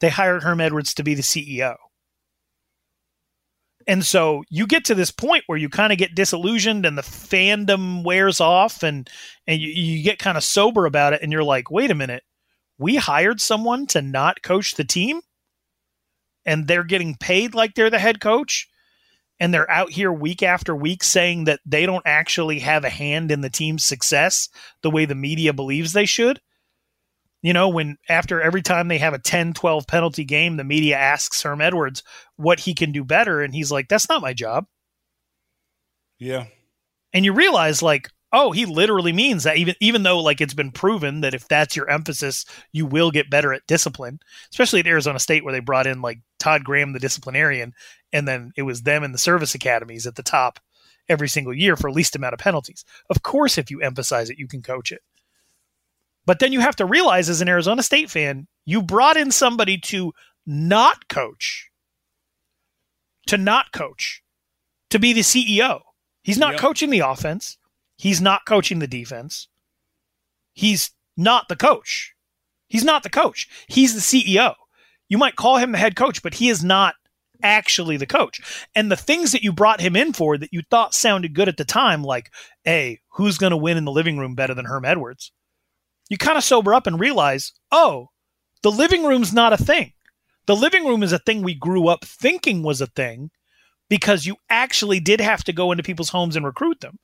They 0.00 0.10
hired 0.10 0.42
Herm 0.42 0.60
Edwards 0.60 0.94
to 0.94 1.02
be 1.02 1.14
the 1.14 1.22
CEO. 1.22 1.76
And 3.86 4.04
so 4.04 4.44
you 4.48 4.66
get 4.66 4.84
to 4.86 4.94
this 4.94 5.10
point 5.10 5.44
where 5.46 5.58
you 5.58 5.68
kind 5.68 5.92
of 5.92 5.98
get 5.98 6.14
disillusioned 6.14 6.86
and 6.86 6.96
the 6.96 7.02
fandom 7.02 8.04
wears 8.04 8.40
off 8.40 8.82
and 8.82 9.08
and 9.46 9.60
you, 9.60 9.68
you 9.68 10.02
get 10.04 10.18
kind 10.18 10.36
of 10.36 10.44
sober 10.44 10.86
about 10.86 11.12
it 11.12 11.22
and 11.22 11.32
you're 11.32 11.42
like, 11.42 11.70
wait 11.70 11.90
a 11.90 11.94
minute, 11.94 12.22
we 12.82 12.96
hired 12.96 13.40
someone 13.40 13.86
to 13.88 14.02
not 14.02 14.42
coach 14.42 14.74
the 14.74 14.84
team? 14.84 15.22
and 16.44 16.66
they're 16.66 16.84
getting 16.84 17.14
paid 17.14 17.54
like 17.54 17.74
they're 17.74 17.90
the 17.90 17.98
head 17.98 18.20
coach. 18.20 18.68
and 19.40 19.52
they're 19.52 19.70
out 19.70 19.90
here 19.90 20.12
week 20.12 20.42
after 20.42 20.74
week 20.76 21.02
saying 21.02 21.44
that 21.44 21.58
they 21.66 21.84
don't 21.84 22.04
actually 22.06 22.60
have 22.60 22.84
a 22.84 22.90
hand 22.90 23.32
in 23.32 23.40
the 23.40 23.50
team's 23.50 23.84
success 23.84 24.48
the 24.82 24.90
way 24.90 25.04
the 25.04 25.16
media 25.16 25.52
believes 25.52 25.92
they 25.92 26.04
should. 26.04 26.40
You 27.42 27.52
know, 27.52 27.68
when 27.68 27.96
after 28.08 28.40
every 28.40 28.62
time 28.62 28.86
they 28.86 28.98
have 28.98 29.14
a 29.14 29.18
10 29.18 29.54
12 29.54 29.86
penalty 29.88 30.24
game, 30.24 30.56
the 30.56 30.64
media 30.64 30.96
asks 30.96 31.42
Herm 31.42 31.60
Edwards 31.60 32.04
what 32.36 32.60
he 32.60 32.72
can 32.72 32.92
do 32.92 33.04
better. 33.04 33.40
And 33.40 33.52
he's 33.52 33.72
like, 33.72 33.88
that's 33.88 34.08
not 34.08 34.22
my 34.22 34.32
job. 34.32 34.66
Yeah. 36.20 36.46
And 37.12 37.24
you 37.24 37.32
realize, 37.32 37.82
like, 37.82 38.10
oh, 38.32 38.50
he 38.50 38.64
literally 38.64 39.12
means 39.12 39.44
that 39.44 39.56
even 39.56 39.74
even 39.80 40.02
though 40.02 40.20
like 40.20 40.40
it's 40.40 40.54
been 40.54 40.70
proven 40.72 41.20
that 41.20 41.34
if 41.34 41.46
that's 41.48 41.76
your 41.76 41.88
emphasis, 41.90 42.44
you 42.72 42.86
will 42.86 43.10
get 43.10 43.30
better 43.30 43.52
at 43.52 43.66
discipline, 43.66 44.20
especially 44.50 44.80
at 44.80 44.86
Arizona 44.86 45.18
State 45.18 45.44
where 45.44 45.52
they 45.52 45.60
brought 45.60 45.86
in 45.86 46.00
like 46.00 46.20
Todd 46.38 46.64
Graham, 46.64 46.92
the 46.92 46.98
disciplinarian, 46.98 47.74
and 48.12 48.26
then 48.26 48.52
it 48.56 48.62
was 48.62 48.82
them 48.82 49.04
in 49.04 49.12
the 49.12 49.18
service 49.18 49.54
academies 49.54 50.06
at 50.06 50.16
the 50.16 50.22
top 50.22 50.58
every 51.08 51.28
single 51.28 51.54
year 51.54 51.76
for 51.76 51.90
least 51.90 52.16
amount 52.16 52.34
of 52.34 52.40
penalties. 52.40 52.84
Of 53.10 53.22
course, 53.22 53.58
if 53.58 53.70
you 53.70 53.80
emphasize 53.80 54.30
it, 54.30 54.38
you 54.38 54.48
can 54.48 54.62
coach 54.62 54.92
it. 54.92 55.02
But 56.24 56.38
then 56.38 56.52
you 56.52 56.60
have 56.60 56.76
to 56.76 56.86
realize 56.86 57.28
as 57.28 57.40
an 57.40 57.48
Arizona 57.48 57.82
State 57.82 58.10
fan, 58.10 58.46
you 58.64 58.82
brought 58.82 59.16
in 59.16 59.30
somebody 59.30 59.76
to 59.78 60.12
not 60.46 61.08
coach, 61.08 61.70
to 63.26 63.36
not 63.36 63.72
coach, 63.72 64.22
to 64.90 64.98
be 64.98 65.12
the 65.12 65.20
CEO. 65.20 65.80
He's 66.22 66.38
not 66.38 66.52
yep. 66.52 66.60
coaching 66.60 66.90
the 66.90 67.00
offense. 67.00 67.58
He's 68.02 68.20
not 68.20 68.44
coaching 68.44 68.80
the 68.80 68.88
defense. 68.88 69.46
He's 70.54 70.90
not 71.16 71.48
the 71.48 71.54
coach. 71.54 72.14
He's 72.66 72.82
not 72.82 73.04
the 73.04 73.08
coach. 73.08 73.46
He's 73.68 73.94
the 73.94 74.00
CEO. 74.00 74.56
You 75.08 75.18
might 75.18 75.36
call 75.36 75.58
him 75.58 75.70
the 75.70 75.78
head 75.78 75.94
coach, 75.94 76.20
but 76.20 76.34
he 76.34 76.48
is 76.48 76.64
not 76.64 76.96
actually 77.44 77.96
the 77.96 78.04
coach. 78.04 78.66
And 78.74 78.90
the 78.90 78.96
things 78.96 79.30
that 79.30 79.44
you 79.44 79.52
brought 79.52 79.80
him 79.80 79.94
in 79.94 80.14
for 80.14 80.36
that 80.36 80.52
you 80.52 80.62
thought 80.68 80.94
sounded 80.94 81.32
good 81.32 81.46
at 81.48 81.58
the 81.58 81.64
time, 81.64 82.02
like, 82.02 82.32
hey, 82.64 82.98
who's 83.10 83.38
going 83.38 83.52
to 83.52 83.56
win 83.56 83.76
in 83.76 83.84
the 83.84 83.92
living 83.92 84.18
room 84.18 84.34
better 84.34 84.52
than 84.54 84.64
Herm 84.64 84.84
Edwards? 84.84 85.30
You 86.10 86.18
kind 86.18 86.36
of 86.36 86.42
sober 86.42 86.74
up 86.74 86.88
and 86.88 86.98
realize, 86.98 87.52
oh, 87.70 88.08
the 88.64 88.72
living 88.72 89.04
room's 89.04 89.32
not 89.32 89.52
a 89.52 89.64
thing. 89.64 89.92
The 90.46 90.56
living 90.56 90.86
room 90.86 91.04
is 91.04 91.12
a 91.12 91.20
thing 91.20 91.42
we 91.42 91.54
grew 91.54 91.86
up 91.86 92.04
thinking 92.04 92.64
was 92.64 92.80
a 92.80 92.88
thing 92.88 93.30
because 93.88 94.26
you 94.26 94.38
actually 94.50 94.98
did 94.98 95.20
have 95.20 95.44
to 95.44 95.52
go 95.52 95.70
into 95.70 95.84
people's 95.84 96.08
homes 96.08 96.34
and 96.34 96.44
recruit 96.44 96.80
them 96.80 96.98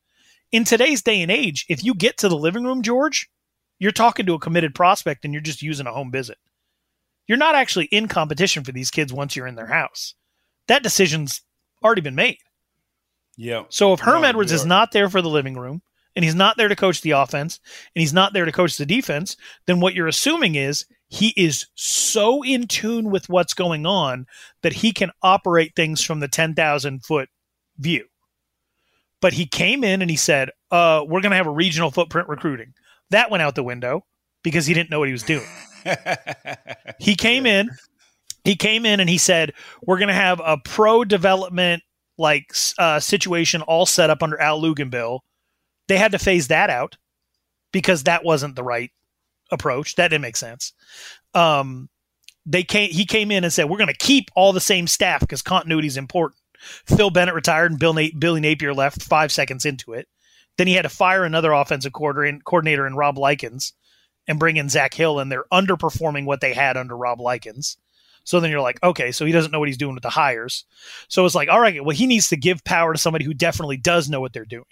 in 0.52 0.64
today's 0.64 1.02
day 1.02 1.20
and 1.22 1.30
age, 1.30 1.66
if 1.68 1.84
you 1.84 1.94
get 1.94 2.18
to 2.18 2.28
the 2.28 2.36
living 2.36 2.64
room, 2.64 2.82
George, 2.82 3.28
you're 3.78 3.92
talking 3.92 4.26
to 4.26 4.34
a 4.34 4.38
committed 4.38 4.74
prospect 4.74 5.24
and 5.24 5.32
you're 5.32 5.40
just 5.40 5.62
using 5.62 5.86
a 5.86 5.92
home 5.92 6.10
visit. 6.10 6.38
You're 7.26 7.38
not 7.38 7.54
actually 7.54 7.86
in 7.86 8.08
competition 8.08 8.64
for 8.64 8.72
these 8.72 8.90
kids 8.90 9.12
once 9.12 9.36
you're 9.36 9.46
in 9.46 9.54
their 9.54 9.66
house. 9.66 10.14
That 10.66 10.82
decision's 10.82 11.42
already 11.82 12.00
been 12.00 12.14
made. 12.14 12.38
Yeah. 13.36 13.64
So 13.68 13.92
if 13.92 14.00
Herm 14.00 14.22
no, 14.22 14.28
Edwards 14.28 14.50
is 14.50 14.66
not 14.66 14.92
there 14.92 15.08
for 15.08 15.22
the 15.22 15.28
living 15.28 15.54
room 15.54 15.82
and 16.16 16.24
he's 16.24 16.34
not 16.34 16.56
there 16.56 16.68
to 16.68 16.74
coach 16.74 17.02
the 17.02 17.12
offense 17.12 17.60
and 17.94 18.00
he's 18.00 18.12
not 18.12 18.32
there 18.32 18.44
to 18.44 18.52
coach 18.52 18.76
the 18.76 18.86
defense, 18.86 19.36
then 19.66 19.78
what 19.78 19.94
you're 19.94 20.08
assuming 20.08 20.56
is 20.56 20.86
he 21.08 21.32
is 21.36 21.66
so 21.74 22.42
in 22.42 22.66
tune 22.66 23.10
with 23.10 23.28
what's 23.28 23.54
going 23.54 23.86
on 23.86 24.26
that 24.62 24.72
he 24.72 24.92
can 24.92 25.10
operate 25.22 25.72
things 25.76 26.02
from 26.02 26.20
the 26.20 26.28
10,000 26.28 27.04
foot 27.04 27.28
view. 27.78 28.06
But 29.20 29.32
he 29.32 29.46
came 29.46 29.82
in 29.82 30.00
and 30.00 30.10
he 30.10 30.16
said, 30.16 30.50
uh, 30.70 31.04
we're 31.06 31.20
going 31.20 31.30
to 31.30 31.36
have 31.36 31.46
a 31.46 31.52
regional 31.52 31.90
footprint 31.90 32.28
recruiting. 32.28 32.74
That 33.10 33.30
went 33.30 33.42
out 33.42 33.54
the 33.54 33.64
window 33.64 34.04
because 34.42 34.66
he 34.66 34.74
didn't 34.74 34.90
know 34.90 34.98
what 34.98 35.08
he 35.08 35.12
was 35.12 35.22
doing. 35.22 35.46
he 37.00 37.14
came 37.16 37.46
in, 37.46 37.68
he 38.44 38.54
came 38.54 38.86
in 38.86 39.00
and 39.00 39.10
he 39.10 39.18
said, 39.18 39.52
we're 39.82 39.98
going 39.98 40.08
to 40.08 40.14
have 40.14 40.40
a 40.44 40.58
pro 40.64 41.04
development 41.04 41.82
like 42.16 42.52
uh, 42.78 43.00
situation 43.00 43.62
all 43.62 43.86
set 43.86 44.10
up 44.10 44.22
under 44.22 44.40
Al 44.40 44.60
Luginbill. 44.60 45.20
They 45.88 45.96
had 45.96 46.12
to 46.12 46.18
phase 46.18 46.48
that 46.48 46.70
out 46.70 46.96
because 47.72 48.04
that 48.04 48.24
wasn't 48.24 48.56
the 48.56 48.62
right 48.62 48.90
approach. 49.50 49.94
That 49.96 50.08
didn't 50.08 50.22
make 50.22 50.36
sense. 50.36 50.72
Um, 51.34 51.88
they 52.44 52.62
came. 52.62 52.90
He 52.90 53.04
came 53.04 53.30
in 53.30 53.44
and 53.44 53.52
said, 53.52 53.68
"We're 53.68 53.78
going 53.78 53.88
to 53.88 53.96
keep 53.96 54.30
all 54.34 54.52
the 54.52 54.60
same 54.60 54.86
staff 54.86 55.20
because 55.20 55.42
continuity 55.42 55.86
is 55.86 55.96
important." 55.96 56.40
Phil 56.58 57.10
Bennett 57.10 57.34
retired 57.34 57.70
and 57.70 57.80
Bill 57.80 57.94
Na- 57.94 58.08
Billy 58.18 58.40
Napier 58.40 58.74
left 58.74 59.02
five 59.02 59.32
seconds 59.32 59.64
into 59.64 59.92
it. 59.92 60.08
Then 60.56 60.66
he 60.66 60.74
had 60.74 60.82
to 60.82 60.88
fire 60.88 61.24
another 61.24 61.52
offensive 61.52 61.92
coordinator 61.92 62.86
in 62.86 62.96
Rob 62.96 63.16
Likens 63.16 63.72
and 64.26 64.38
bring 64.38 64.56
in 64.56 64.68
Zak 64.68 64.92
Hill, 64.92 65.20
and 65.20 65.30
they're 65.30 65.44
underperforming 65.52 66.26
what 66.26 66.40
they 66.40 66.52
had 66.52 66.76
under 66.76 66.96
Rob 66.96 67.20
Likens. 67.20 67.78
So 68.24 68.40
then 68.40 68.50
you're 68.50 68.60
like, 68.60 68.82
okay, 68.82 69.10
so 69.10 69.24
he 69.24 69.32
doesn't 69.32 69.52
know 69.52 69.58
what 69.58 69.68
he's 69.68 69.78
doing 69.78 69.94
with 69.94 70.02
the 70.02 70.10
hires. 70.10 70.64
So 71.08 71.24
it's 71.24 71.34
like, 71.34 71.48
all 71.48 71.60
right, 71.60 71.82
well, 71.82 71.96
he 71.96 72.06
needs 72.06 72.28
to 72.28 72.36
give 72.36 72.62
power 72.64 72.92
to 72.92 72.98
somebody 72.98 73.24
who 73.24 73.32
definitely 73.32 73.78
does 73.78 74.10
know 74.10 74.20
what 74.20 74.34
they're 74.34 74.44
doing. 74.44 74.64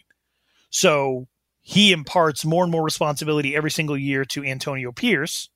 So 0.68 1.26
he 1.62 1.92
imparts 1.92 2.44
more 2.44 2.64
and 2.64 2.70
more 2.70 2.84
responsibility 2.84 3.56
every 3.56 3.70
single 3.70 3.96
year 3.96 4.24
to 4.26 4.44
Antonio 4.44 4.92
Pierce, 4.92 5.48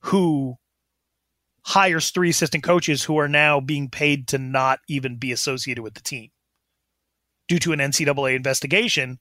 who 0.00 0.56
hires 1.62 2.10
three 2.10 2.30
assistant 2.30 2.64
coaches 2.64 3.04
who 3.04 3.18
are 3.18 3.28
now 3.28 3.60
being 3.60 3.88
paid 3.88 4.28
to 4.28 4.38
not 4.38 4.80
even 4.88 5.16
be 5.16 5.32
associated 5.32 5.82
with 5.82 5.94
the 5.94 6.00
team 6.00 6.30
due 7.48 7.58
to 7.58 7.72
an 7.72 7.80
NCAA 7.80 8.36
investigation 8.36 9.18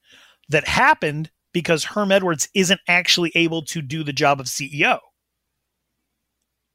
that 0.50 0.68
happened 0.68 1.32
because 1.54 1.84
Herm 1.84 2.12
Edwards 2.12 2.48
isn't 2.54 2.80
actually 2.88 3.32
able 3.36 3.64
to 3.64 3.82
do 3.82 4.04
the 4.04 4.14
job 4.14 4.40
of 4.40 4.46
CEO. 4.46 5.00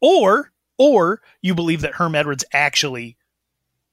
Or 0.00 0.52
or 0.76 1.22
you 1.40 1.54
believe 1.54 1.82
that 1.82 1.94
Herm 1.94 2.14
Edwards 2.14 2.44
actually 2.52 3.16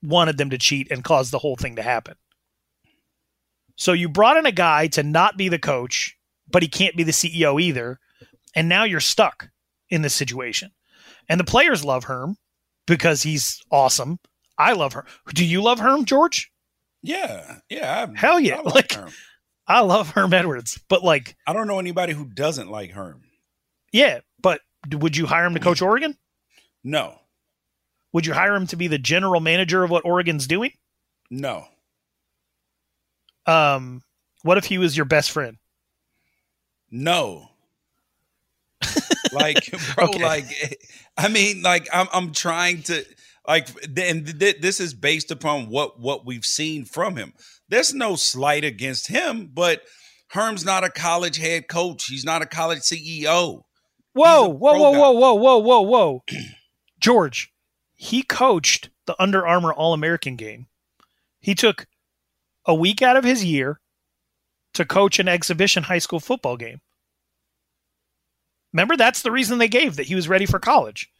wanted 0.02 0.36
them 0.36 0.50
to 0.50 0.58
cheat 0.58 0.90
and 0.90 1.04
caused 1.04 1.32
the 1.32 1.38
whole 1.38 1.56
thing 1.56 1.76
to 1.76 1.82
happen. 1.82 2.16
So 3.76 3.92
you 3.92 4.08
brought 4.08 4.36
in 4.36 4.46
a 4.46 4.52
guy 4.52 4.88
to 4.88 5.02
not 5.02 5.36
be 5.36 5.48
the 5.48 5.58
coach, 5.58 6.16
but 6.50 6.62
he 6.62 6.68
can't 6.68 6.96
be 6.96 7.04
the 7.04 7.12
CEO 7.12 7.60
either, 7.60 8.00
and 8.54 8.68
now 8.68 8.84
you're 8.84 9.00
stuck 9.00 9.48
in 9.88 10.02
this 10.02 10.14
situation. 10.14 10.72
And 11.32 11.40
the 11.40 11.44
players 11.44 11.82
love 11.82 12.04
Herm 12.04 12.36
because 12.86 13.22
he's 13.22 13.62
awesome. 13.70 14.18
I 14.58 14.74
love 14.74 14.92
Herm. 14.92 15.06
Do 15.32 15.46
you 15.46 15.62
love 15.62 15.78
Herm, 15.80 16.04
George? 16.04 16.52
Yeah, 17.02 17.60
yeah. 17.70 18.06
I, 18.06 18.18
Hell 18.18 18.38
yeah! 18.38 18.58
I 18.58 18.60
like 18.60 18.92
Herm. 18.92 19.10
I 19.66 19.80
love 19.80 20.10
Herm 20.10 20.34
Edwards, 20.34 20.78
but 20.90 21.02
like 21.02 21.34
I 21.46 21.54
don't 21.54 21.66
know 21.68 21.78
anybody 21.78 22.12
who 22.12 22.26
doesn't 22.26 22.70
like 22.70 22.90
Herm. 22.90 23.22
Yeah, 23.92 24.20
but 24.42 24.60
would 24.92 25.16
you 25.16 25.24
hire 25.24 25.46
him 25.46 25.54
to 25.54 25.60
coach 25.60 25.80
Oregon? 25.82 26.18
No. 26.84 27.18
Would 28.12 28.26
you 28.26 28.34
hire 28.34 28.54
him 28.54 28.66
to 28.66 28.76
be 28.76 28.88
the 28.88 28.98
general 28.98 29.40
manager 29.40 29.82
of 29.82 29.88
what 29.90 30.04
Oregon's 30.04 30.46
doing? 30.46 30.72
No. 31.30 31.64
Um, 33.46 34.02
what 34.42 34.58
if 34.58 34.66
he 34.66 34.76
was 34.76 34.94
your 34.94 35.06
best 35.06 35.30
friend? 35.30 35.56
No. 36.90 37.48
like, 39.32 39.70
bro, 39.94 40.06
okay. 40.06 40.22
like, 40.22 40.78
I 41.16 41.28
mean, 41.28 41.62
like, 41.62 41.88
I'm 41.92 42.08
I'm 42.12 42.32
trying 42.32 42.82
to 42.84 43.04
like, 43.46 43.68
and 43.98 44.26
this 44.26 44.80
is 44.80 44.94
based 44.94 45.30
upon 45.30 45.68
what 45.68 45.98
what 45.98 46.26
we've 46.26 46.44
seen 46.44 46.84
from 46.84 47.16
him. 47.16 47.32
There's 47.68 47.94
no 47.94 48.16
slight 48.16 48.64
against 48.64 49.08
him, 49.08 49.50
but 49.52 49.82
Herm's 50.28 50.64
not 50.64 50.84
a 50.84 50.90
college 50.90 51.38
head 51.38 51.68
coach. 51.68 52.06
He's 52.06 52.24
not 52.24 52.42
a 52.42 52.46
college 52.46 52.80
CEO. 52.80 53.62
Whoa, 54.14 54.48
whoa, 54.48 54.78
whoa, 54.78 54.90
whoa, 54.90 55.12
whoa, 55.12 55.34
whoa, 55.34 55.58
whoa, 55.58 55.80
whoa, 55.80 56.22
George, 57.00 57.52
he 57.94 58.22
coached 58.22 58.90
the 59.06 59.20
Under 59.20 59.46
Armour 59.46 59.72
All 59.72 59.94
American 59.94 60.36
game. 60.36 60.66
He 61.40 61.54
took 61.54 61.86
a 62.66 62.74
week 62.74 63.02
out 63.02 63.16
of 63.16 63.24
his 63.24 63.44
year 63.44 63.80
to 64.74 64.84
coach 64.84 65.18
an 65.18 65.28
exhibition 65.28 65.84
high 65.84 65.98
school 65.98 66.20
football 66.20 66.56
game. 66.56 66.80
Remember, 68.72 68.96
that's 68.96 69.22
the 69.22 69.30
reason 69.30 69.58
they 69.58 69.68
gave 69.68 69.96
that 69.96 70.06
he 70.06 70.14
was 70.14 70.28
ready 70.28 70.46
for 70.46 70.58
college. 70.58 71.10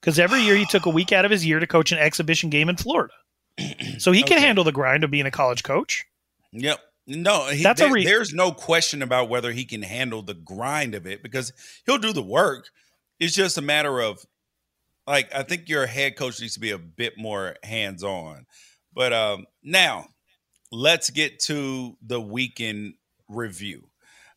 Because 0.00 0.18
every 0.18 0.42
year 0.42 0.56
he 0.56 0.66
took 0.66 0.86
a 0.86 0.90
week 0.90 1.12
out 1.12 1.24
of 1.24 1.30
his 1.30 1.46
year 1.46 1.58
to 1.58 1.66
coach 1.66 1.92
an 1.92 1.98
exhibition 1.98 2.50
game 2.50 2.68
in 2.68 2.76
Florida. 2.76 3.14
So 3.98 4.12
he 4.12 4.22
can 4.22 4.38
handle 4.38 4.62
the 4.62 4.72
grind 4.72 5.04
of 5.04 5.10
being 5.10 5.24
a 5.24 5.30
college 5.30 5.62
coach. 5.62 6.04
Yep. 6.52 6.78
No, 7.06 7.46
he, 7.46 7.62
that's 7.62 7.80
there, 7.80 7.88
a 7.88 7.92
re- 7.92 8.04
there's 8.04 8.34
no 8.34 8.52
question 8.52 9.00
about 9.00 9.30
whether 9.30 9.52
he 9.52 9.64
can 9.64 9.80
handle 9.80 10.20
the 10.20 10.34
grind 10.34 10.94
of 10.94 11.06
it 11.06 11.22
because 11.22 11.52
he'll 11.86 11.98
do 11.98 12.12
the 12.12 12.22
work. 12.22 12.68
It's 13.18 13.34
just 13.34 13.56
a 13.56 13.62
matter 13.62 14.00
of 14.00 14.24
like 15.06 15.34
I 15.34 15.44
think 15.44 15.68
your 15.68 15.86
head 15.86 16.16
coach 16.16 16.40
needs 16.40 16.54
to 16.54 16.60
be 16.60 16.72
a 16.72 16.78
bit 16.78 17.16
more 17.16 17.56
hands 17.62 18.02
on. 18.02 18.46
But 18.92 19.12
um, 19.12 19.46
now 19.62 20.08
let's 20.72 21.10
get 21.10 21.38
to 21.40 21.96
the 22.02 22.20
weekend 22.20 22.94
review. 23.28 23.88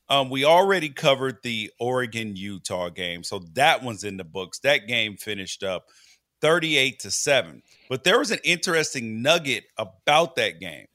Um, 0.10 0.30
we 0.30 0.44
already 0.44 0.90
covered 0.90 1.38
the 1.44 1.72
Oregon 1.80 2.36
Utah 2.36 2.90
game, 2.90 3.24
so 3.24 3.40
that 3.54 3.84
one's 3.84 4.04
in 4.04 4.18
the 4.18 4.24
books. 4.24 4.60
That 4.60 4.88
game 4.88 5.18
finished 5.18 5.64
up 5.64 5.86
38 6.42 7.00
to 7.00 7.12
7. 7.12 7.62
But 7.90 8.04
there 8.04 8.20
was 8.20 8.32
an 8.32 8.40
interesting 8.44 9.22
nugget 9.22 9.66
about 9.78 10.36
that 10.38 10.60
game, 10.60 10.86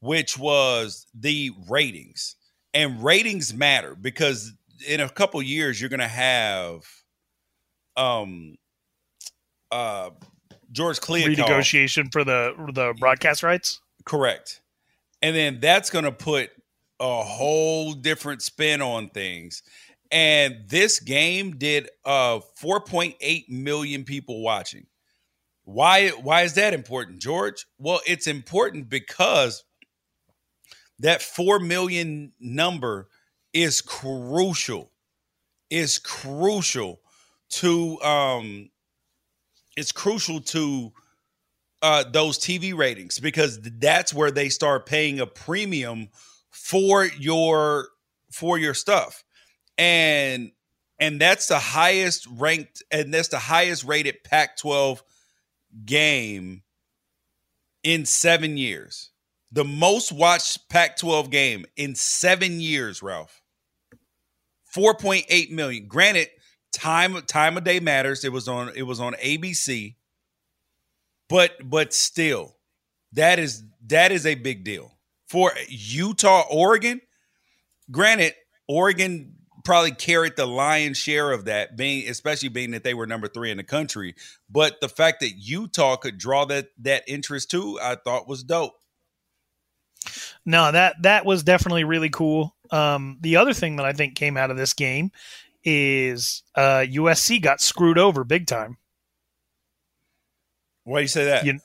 which 0.00 0.38
was 0.38 1.06
the 1.14 1.50
ratings. 1.68 2.36
And 2.74 3.02
ratings 3.02 3.54
matter 3.54 3.94
because 3.94 4.52
in 4.86 5.00
a 5.00 5.08
couple 5.08 5.40
years 5.42 5.80
you're 5.80 5.90
going 5.90 6.00
to 6.00 6.08
have 6.08 6.82
um 7.96 8.56
uh 9.70 10.10
George 10.72 11.00
Kliavkoff. 11.00 11.36
renegotiation 11.36 12.12
for 12.12 12.24
the 12.24 12.52
the 12.74 12.94
broadcast 12.98 13.42
rights. 13.42 13.80
Correct. 14.04 14.60
And 15.22 15.34
then 15.34 15.60
that's 15.60 15.88
going 15.88 16.04
to 16.04 16.12
put 16.12 16.50
a 17.00 17.22
whole 17.22 17.92
different 17.92 18.42
spin 18.42 18.80
on 18.82 19.10
things. 19.10 19.62
And 20.10 20.68
this 20.68 21.00
game 21.00 21.56
did 21.58 21.88
uh 22.04 22.40
4.8 22.62 23.48
million 23.48 24.04
people 24.04 24.42
watching. 24.42 24.86
Why 25.64 26.10
why 26.10 26.42
is 26.42 26.54
that 26.54 26.74
important, 26.74 27.20
George? 27.20 27.66
Well, 27.78 28.00
it's 28.06 28.26
important 28.26 28.88
because 28.88 29.64
that 31.00 31.22
4 31.22 31.58
million 31.60 32.32
number 32.40 33.08
is 33.52 33.80
crucial. 33.80 34.90
Is 35.70 35.98
crucial 35.98 37.00
to 37.50 38.00
um 38.02 38.70
it's 39.76 39.92
crucial 39.92 40.40
to 40.40 40.92
uh 41.82 42.04
those 42.10 42.38
TV 42.38 42.76
ratings 42.76 43.18
because 43.18 43.60
that's 43.62 44.14
where 44.14 44.30
they 44.30 44.48
start 44.48 44.86
paying 44.86 45.20
a 45.20 45.26
premium 45.26 46.08
for 46.66 47.04
your 47.04 47.90
for 48.32 48.58
your 48.58 48.74
stuff. 48.74 49.22
And 49.78 50.50
and 50.98 51.20
that's 51.20 51.46
the 51.46 51.58
highest 51.58 52.26
ranked 52.26 52.82
and 52.90 53.14
that's 53.14 53.28
the 53.28 53.38
highest 53.38 53.84
rated 53.84 54.24
Pac-12 54.24 55.00
game 55.84 56.62
in 57.82 58.04
7 58.04 58.56
years. 58.56 59.10
The 59.52 59.64
most 59.64 60.10
watched 60.10 60.68
Pac-12 60.68 61.30
game 61.30 61.66
in 61.76 61.94
7 61.94 62.60
years, 62.60 63.02
Ralph. 63.02 63.42
4.8 64.74 65.50
million. 65.52 65.86
Granted, 65.86 66.28
time 66.72 67.22
time 67.22 67.56
of 67.56 67.62
day 67.62 67.78
matters. 67.78 68.24
It 68.24 68.32
was 68.32 68.48
on 68.48 68.72
it 68.74 68.82
was 68.82 69.00
on 69.00 69.14
ABC. 69.14 69.94
But 71.28 71.52
but 71.62 71.94
still, 71.94 72.56
that 73.12 73.38
is 73.38 73.62
that 73.86 74.10
is 74.10 74.26
a 74.26 74.34
big 74.34 74.64
deal. 74.64 74.95
For 75.28 75.52
Utah, 75.68 76.44
Oregon, 76.50 77.00
granted, 77.90 78.34
Oregon 78.68 79.34
probably 79.64 79.90
carried 79.90 80.36
the 80.36 80.46
lion's 80.46 80.96
share 80.96 81.32
of 81.32 81.46
that, 81.46 81.76
being 81.76 82.08
especially 82.08 82.48
being 82.48 82.70
that 82.70 82.84
they 82.84 82.94
were 82.94 83.06
number 83.06 83.26
three 83.26 83.50
in 83.50 83.56
the 83.56 83.64
country. 83.64 84.14
But 84.48 84.80
the 84.80 84.88
fact 84.88 85.20
that 85.20 85.32
Utah 85.36 85.96
could 85.96 86.18
draw 86.18 86.44
that 86.46 86.68
that 86.78 87.02
interest 87.08 87.50
too, 87.50 87.78
I 87.82 87.96
thought 87.96 88.28
was 88.28 88.44
dope. 88.44 88.74
No, 90.44 90.70
that 90.70 91.02
that 91.02 91.26
was 91.26 91.42
definitely 91.42 91.82
really 91.82 92.10
cool. 92.10 92.54
Um, 92.70 93.18
the 93.20 93.36
other 93.36 93.52
thing 93.52 93.76
that 93.76 93.86
I 93.86 93.92
think 93.92 94.14
came 94.14 94.36
out 94.36 94.52
of 94.52 94.56
this 94.56 94.72
game 94.72 95.10
is 95.64 96.44
uh, 96.54 96.84
USC 96.88 97.42
got 97.42 97.60
screwed 97.60 97.98
over 97.98 98.22
big 98.22 98.46
time. 98.46 98.78
Why 100.84 101.00
do 101.00 101.02
you 101.02 101.08
say 101.08 101.24
that? 101.24 101.44
You, 101.44 101.58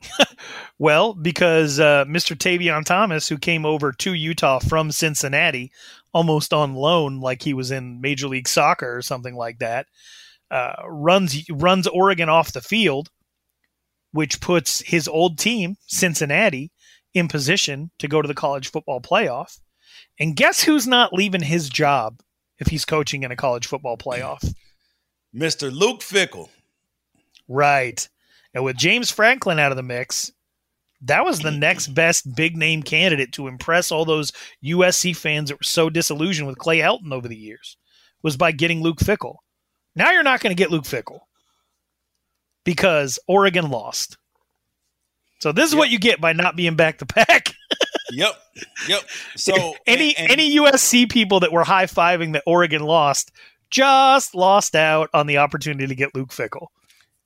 well, 0.78 1.14
because 1.14 1.80
uh, 1.80 2.04
Mr. 2.06 2.36
Tavion 2.36 2.84
Thomas, 2.84 3.28
who 3.28 3.38
came 3.38 3.64
over 3.64 3.92
to 3.92 4.14
Utah 4.14 4.58
from 4.58 4.90
Cincinnati, 4.90 5.72
almost 6.12 6.52
on 6.52 6.74
loan, 6.74 7.20
like 7.20 7.42
he 7.42 7.54
was 7.54 7.70
in 7.70 8.00
Major 8.00 8.28
League 8.28 8.48
Soccer 8.48 8.96
or 8.96 9.02
something 9.02 9.34
like 9.34 9.58
that, 9.58 9.86
uh, 10.50 10.74
runs 10.86 11.48
runs 11.50 11.86
Oregon 11.86 12.28
off 12.28 12.52
the 12.52 12.60
field, 12.60 13.10
which 14.12 14.40
puts 14.40 14.80
his 14.80 15.08
old 15.08 15.38
team, 15.38 15.76
Cincinnati, 15.86 16.70
in 17.14 17.28
position 17.28 17.90
to 17.98 18.08
go 18.08 18.22
to 18.22 18.28
the 18.28 18.34
college 18.34 18.70
football 18.70 19.00
playoff. 19.00 19.58
And 20.18 20.36
guess 20.36 20.62
who's 20.62 20.86
not 20.86 21.12
leaving 21.12 21.42
his 21.42 21.68
job 21.68 22.20
if 22.58 22.68
he's 22.68 22.84
coaching 22.84 23.22
in 23.22 23.30
a 23.30 23.36
college 23.36 23.66
football 23.66 23.96
playoff? 23.96 24.54
Mr. 25.34 25.72
Luke 25.72 26.00
Fickell. 26.00 26.48
Right. 27.46 28.08
And 28.54 28.64
with 28.64 28.76
James 28.76 29.10
Franklin 29.10 29.58
out 29.58 29.72
of 29.72 29.76
the 29.76 29.82
mix, 29.82 30.32
that 31.02 31.24
was 31.24 31.40
the 31.40 31.50
next 31.50 31.88
best 31.94 32.34
big 32.34 32.56
name 32.56 32.82
candidate 32.82 33.32
to 33.32 33.46
impress 33.46 33.92
all 33.92 34.04
those 34.04 34.32
USC 34.64 35.14
fans 35.16 35.50
that 35.50 35.58
were 35.58 35.64
so 35.64 35.90
disillusioned 35.90 36.48
with 36.48 36.58
Clay 36.58 36.78
Helton 36.78 37.12
over 37.12 37.28
the 37.28 37.36
years 37.36 37.76
was 38.22 38.36
by 38.36 38.52
getting 38.52 38.82
Luke 38.82 38.98
Fickell. 38.98 39.36
Now 39.94 40.12
you're 40.12 40.22
not 40.22 40.40
going 40.40 40.54
to 40.54 40.60
get 40.60 40.70
Luke 40.70 40.84
Fickell 40.84 41.20
because 42.64 43.18
Oregon 43.26 43.70
lost. 43.70 44.16
So 45.40 45.52
this 45.52 45.66
is 45.66 45.72
yep. 45.72 45.78
what 45.78 45.90
you 45.90 45.98
get 45.98 46.20
by 46.20 46.32
not 46.32 46.56
being 46.56 46.74
back 46.74 46.98
to 46.98 47.06
back. 47.06 47.54
yep. 48.10 48.34
Yep. 48.88 49.00
So 49.36 49.74
any 49.86 50.16
and, 50.16 50.30
and, 50.30 50.32
any 50.32 50.56
USC 50.56 51.10
people 51.10 51.40
that 51.40 51.52
were 51.52 51.64
high 51.64 51.86
fiving 51.86 52.32
that 52.32 52.42
Oregon 52.46 52.82
lost 52.82 53.30
just 53.70 54.34
lost 54.34 54.74
out 54.74 55.10
on 55.14 55.26
the 55.26 55.38
opportunity 55.38 55.86
to 55.86 55.94
get 55.94 56.14
Luke 56.14 56.30
Fickell. 56.30 56.68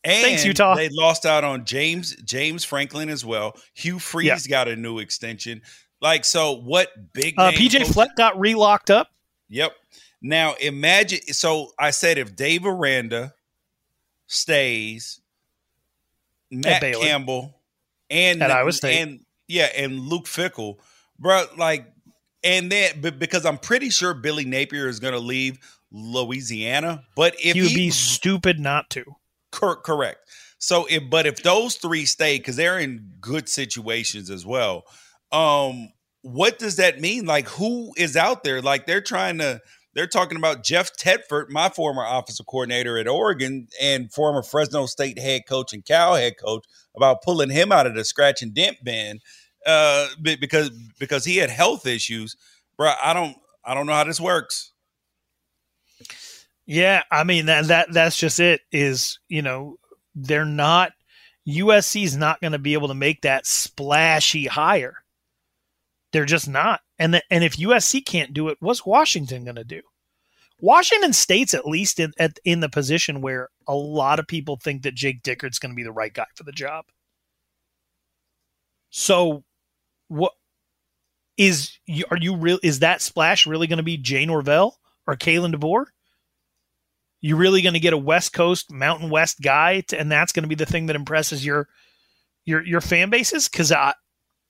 And 0.05 0.23
Thanks, 0.23 0.45
Utah. 0.45 0.75
They 0.75 0.89
lost 0.89 1.25
out 1.27 1.45
on 1.45 1.65
James 1.65 2.17
James 2.17 2.65
Franklin 2.65 3.09
as 3.09 3.25
well. 3.25 3.57
Hugh 3.75 3.99
Freeze 3.99 4.47
yeah. 4.47 4.51
got 4.51 4.69
a 4.69 4.75
new 4.75 4.99
extension. 4.99 5.63
Like 6.01 6.25
so, 6.25 6.53
what 6.53 6.89
big 7.13 7.35
uh, 7.39 7.53
PJ 7.53 7.79
coaches- 7.79 7.93
Fleck 7.93 8.17
got 8.17 8.35
relocked 8.35 8.91
up. 8.91 9.09
Yep. 9.49 9.73
Now 10.21 10.55
imagine. 10.55 11.21
So 11.33 11.73
I 11.79 11.91
said 11.91 12.19
if 12.19 12.35
Dave 12.35 12.67
Aranda 12.67 13.35
stays, 14.27 15.21
Matt 16.51 16.83
Campbell, 16.83 17.55
and 18.11 18.43
at 18.43 18.51
Iowa 18.51 18.73
State, 18.73 18.99
and 18.99 19.21
yeah, 19.47 19.69
and 19.77 20.01
Luke 20.01 20.25
Fickell, 20.25 20.79
bro, 21.19 21.45
like, 21.57 21.93
and 22.43 22.71
then 22.73 23.01
because 23.01 23.47
I'm 23.47 23.59
pretty 23.59 23.91
sure 23.91 24.15
Billy 24.15 24.45
Napier 24.45 24.89
is 24.89 24.99
going 24.99 25.15
to 25.15 25.21
leave 25.21 25.59
Louisiana, 25.93 27.05
but 27.15 27.35
if 27.35 27.55
he 27.55 27.63
would 27.63 27.75
be 27.75 27.91
stupid 27.91 28.59
not 28.59 28.91
to. 28.91 29.05
Cor- 29.53 29.81
correct. 29.81 30.19
So 30.59 30.87
if 30.89 31.11
but 31.11 31.27
if 31.27 31.43
those 31.43 31.77
three 31.77 32.05
stay 32.07 32.39
because 32.39 32.57
they're 32.57 32.79
in 32.79 33.13
good 33.21 33.49
situations 33.49 34.31
as 34.31 34.47
well, 34.47 34.85
um, 35.33 35.89
what 36.23 36.59
does 36.59 36.77
that 36.77 37.01
mean? 37.01 37.27
Like 37.27 37.49
who 37.49 37.93
is 37.97 38.17
out 38.17 38.45
there? 38.45 38.63
Like 38.63 38.87
they're 38.87 39.01
trying 39.01 39.39
to 39.39 39.61
they're 39.95 40.07
talking 40.07 40.39
about 40.39 40.65
Jeff 40.65 40.97
Tedford, 40.97 41.51
my 41.51 41.69
former 41.69 42.05
offensive 42.07 42.47
coordinator 42.47 42.97
at 42.97 43.09
Oregon 43.09 43.69
and 43.81 44.13
former 44.13 44.43
Fresno 44.43 44.87
State 44.87 45.19
head 45.19 45.43
coach 45.49 45.73
and 45.73 45.85
Cal 45.85 46.15
head 46.15 46.35
coach, 46.43 46.65
about 46.97 47.23
pulling 47.23 47.51
him 47.51 47.73
out 47.73 47.87
of 47.87 47.95
the 47.95 48.05
scratch 48.05 48.41
and 48.43 48.55
dent 48.55 48.79
bin 48.83 49.21
uh, 49.67 50.09
because 50.23 50.71
because 50.99 51.25
he 51.25 51.37
had 51.37 51.51
health 51.51 51.87
issues. 51.87 52.37
Bro, 52.77 52.93
I 53.03 53.13
don't 53.13 53.37
I 53.65 53.75
don't 53.75 53.87
know 53.87 53.93
how 53.95 54.05
this 54.05 54.21
works. 54.21 54.72
Yeah, 56.67 57.03
I 57.11 57.25
mean 57.25 57.47
that 57.47 57.67
that 57.67 57.93
that's 57.93 58.17
just 58.17 58.41
it. 58.41 58.61
Is 58.71 59.19
you 59.29 59.43
know 59.43 59.79
they're 60.15 60.45
not 60.45 60.93
USC 61.49 62.05
is 62.05 62.17
not 62.17 62.41
going 62.41 62.53
to 62.53 62.59
be 62.59 62.75
able 62.75 62.89
to 62.89 62.95
make 62.95 63.23
that 63.23 63.47
splashy 63.47 64.47
hire. 64.47 65.05
They're 66.13 66.25
just 66.25 66.49
not. 66.49 66.81
And 66.99 67.15
the, 67.15 67.23
and 67.31 67.43
if 67.43 67.57
USC 67.57 68.05
can't 68.05 68.35
do 68.35 68.49
it, 68.49 68.59
what's 68.61 68.87
Washington 68.87 69.45
going 69.45 69.57
to 69.57 69.65
do? 69.65 69.81
Washington 70.61 71.13
State's 71.13 71.55
at 71.55 71.67
least 71.67 71.99
in 71.99 72.13
at, 72.19 72.39
in 72.45 72.61
the 72.61 72.69
position 72.69 73.21
where 73.21 73.49
a 73.67 73.75
lot 73.75 74.21
of 74.21 74.29
people 74.29 74.57
think 74.57 74.83
that 74.83 74.95
Jake 74.95 75.23
Dickert's 75.23 75.59
going 75.59 75.73
to 75.73 75.77
be 75.77 75.83
the 75.83 75.91
right 75.91 76.15
guy 76.15 76.27
for 76.37 76.45
the 76.45 76.53
job. 76.53 76.85
So, 78.91 79.43
what 80.07 80.35
is 81.37 81.79
are 82.11 82.17
you 82.17 82.37
real? 82.37 82.61
Is 82.63 82.79
that 82.79 83.03
splash 83.03 83.47
really 83.47 83.67
going 83.67 83.79
to 83.79 83.83
be 83.83 83.97
Jay 83.97 84.25
Norvell 84.25 84.79
or 85.09 85.17
Kalen 85.17 85.53
DeBoer? 85.53 85.87
You 87.23 87.37
really 87.37 87.63
going 87.63 87.73
to 87.73 87.81
get 87.81 87.95
a 87.95 87.99
West 87.99 88.35
Coast 88.35 88.71
Mountain 88.71 89.09
West 89.09 89.41
guy, 89.41 89.81
to, 89.89 89.99
and 89.99 90.13
that's 90.13 90.33
going 90.33 90.43
to 90.43 90.49
be 90.49 90.55
the 90.55 90.67
thing 90.67 90.87
that 90.87 90.97
impresses 90.97 91.45
your 91.45 91.69
your 92.45 92.63
your 92.67 92.81
fan 92.83 93.09
bases? 93.09 93.49
Because 93.49 93.73
I, 93.73 93.95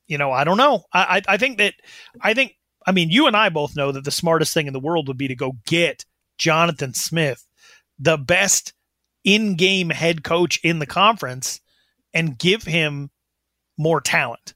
you 0.08 0.18
know, 0.18 0.32
I 0.32 0.42
don't 0.42 0.56
know. 0.56 0.84
I, 0.92 1.22
I 1.28 1.34
I 1.34 1.36
think 1.36 1.58
that 1.58 1.74
I 2.20 2.34
think 2.34 2.56
I 2.86 2.92
mean 2.92 3.10
you 3.10 3.28
and 3.28 3.36
I 3.36 3.50
both 3.50 3.76
know 3.76 3.92
that 3.92 4.04
the 4.04 4.10
smartest 4.10 4.52
thing 4.52 4.66
in 4.66 4.72
the 4.72 4.80
world 4.80 5.06
would 5.06 5.18
be 5.18 5.28
to 5.28 5.36
go 5.36 5.52
get 5.66 6.04
Jonathan 6.38 6.94
Smith, 6.94 7.46
the 7.98 8.16
best 8.16 8.72
in-game 9.22 9.90
head 9.90 10.24
coach 10.24 10.58
in 10.64 10.80
the 10.80 10.86
conference, 10.86 11.60
and 12.12 12.38
give 12.38 12.64
him 12.64 13.10
more 13.78 14.00
talent 14.00 14.54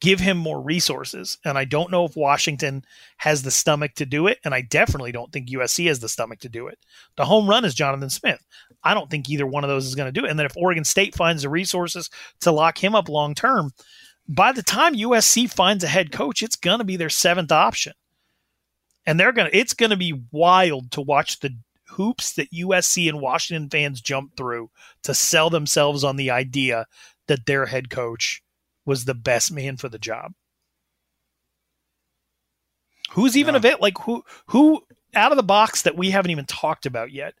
give 0.00 0.20
him 0.20 0.36
more 0.36 0.60
resources. 0.60 1.38
And 1.44 1.58
I 1.58 1.64
don't 1.64 1.90
know 1.90 2.04
if 2.04 2.16
Washington 2.16 2.84
has 3.16 3.42
the 3.42 3.50
stomach 3.50 3.94
to 3.96 4.06
do 4.06 4.26
it. 4.26 4.38
And 4.44 4.54
I 4.54 4.62
definitely 4.62 5.12
don't 5.12 5.32
think 5.32 5.48
USC 5.48 5.86
has 5.88 6.00
the 6.00 6.08
stomach 6.08 6.38
to 6.40 6.48
do 6.48 6.68
it. 6.68 6.78
The 7.16 7.24
home 7.24 7.48
run 7.48 7.64
is 7.64 7.74
Jonathan 7.74 8.10
Smith. 8.10 8.44
I 8.84 8.94
don't 8.94 9.10
think 9.10 9.28
either 9.28 9.46
one 9.46 9.64
of 9.64 9.68
those 9.68 9.86
is 9.86 9.94
going 9.94 10.12
to 10.12 10.20
do 10.20 10.24
it. 10.24 10.30
And 10.30 10.38
then 10.38 10.46
if 10.46 10.56
Oregon 10.56 10.84
State 10.84 11.14
finds 11.14 11.42
the 11.42 11.48
resources 11.48 12.10
to 12.40 12.52
lock 12.52 12.82
him 12.82 12.94
up 12.94 13.08
long 13.08 13.34
term, 13.34 13.72
by 14.28 14.52
the 14.52 14.62
time 14.62 14.94
USC 14.94 15.50
finds 15.50 15.82
a 15.82 15.88
head 15.88 16.12
coach, 16.12 16.42
it's 16.42 16.56
going 16.56 16.78
to 16.78 16.84
be 16.84 16.96
their 16.96 17.10
seventh 17.10 17.50
option. 17.50 17.94
And 19.06 19.18
they're 19.18 19.32
going 19.32 19.50
to, 19.50 19.56
it's 19.56 19.74
going 19.74 19.90
to 19.90 19.96
be 19.96 20.22
wild 20.30 20.90
to 20.92 21.00
watch 21.00 21.40
the 21.40 21.56
hoops 21.88 22.34
that 22.34 22.52
USC 22.52 23.08
and 23.08 23.20
Washington 23.20 23.70
fans 23.70 24.00
jump 24.00 24.36
through 24.36 24.70
to 25.02 25.14
sell 25.14 25.50
themselves 25.50 26.04
on 26.04 26.16
the 26.16 26.30
idea 26.30 26.86
that 27.26 27.46
their 27.46 27.66
head 27.66 27.90
coach 27.90 28.42
was 28.88 29.04
the 29.04 29.14
best 29.14 29.52
man 29.52 29.76
for 29.76 29.90
the 29.90 29.98
job. 29.98 30.32
Who's 33.10 33.36
even 33.36 33.54
a 33.54 33.60
bit 33.60 33.82
like 33.82 33.98
who 33.98 34.24
who 34.46 34.82
out 35.14 35.30
of 35.30 35.36
the 35.36 35.42
box 35.42 35.82
that 35.82 35.96
we 35.96 36.10
haven't 36.10 36.30
even 36.30 36.46
talked 36.46 36.86
about 36.86 37.12
yet? 37.12 37.34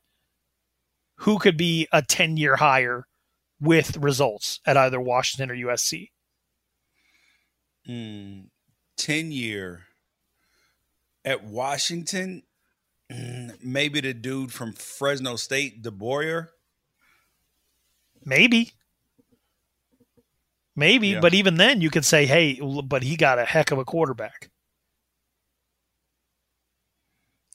Who 1.20 1.38
could 1.38 1.56
be 1.56 1.88
a 1.90 2.02
10 2.02 2.36
year 2.36 2.56
hire 2.56 3.06
with 3.60 3.96
results 3.96 4.60
at 4.66 4.76
either 4.76 5.00
Washington 5.00 5.50
or 5.50 5.54
USC? 5.54 6.10
Mm, 7.88 8.48
10 8.98 9.32
year 9.32 9.86
at 11.24 11.44
Washington, 11.44 12.42
mm, 13.10 13.52
maybe 13.62 14.02
the 14.02 14.12
dude 14.12 14.52
from 14.52 14.74
Fresno 14.74 15.36
State, 15.36 15.82
DeBoyer. 15.82 16.48
Maybe. 18.22 18.72
Maybe, 20.78 21.08
Yeah. 21.08 21.20
but 21.20 21.34
even 21.34 21.56
then 21.56 21.80
you 21.80 21.90
could 21.90 22.04
say, 22.04 22.26
hey, 22.26 22.60
but 22.84 23.02
he 23.02 23.16
got 23.16 23.38
a 23.38 23.44
heck 23.44 23.70
of 23.70 23.78
a 23.78 23.84
quarterback. 23.84 24.50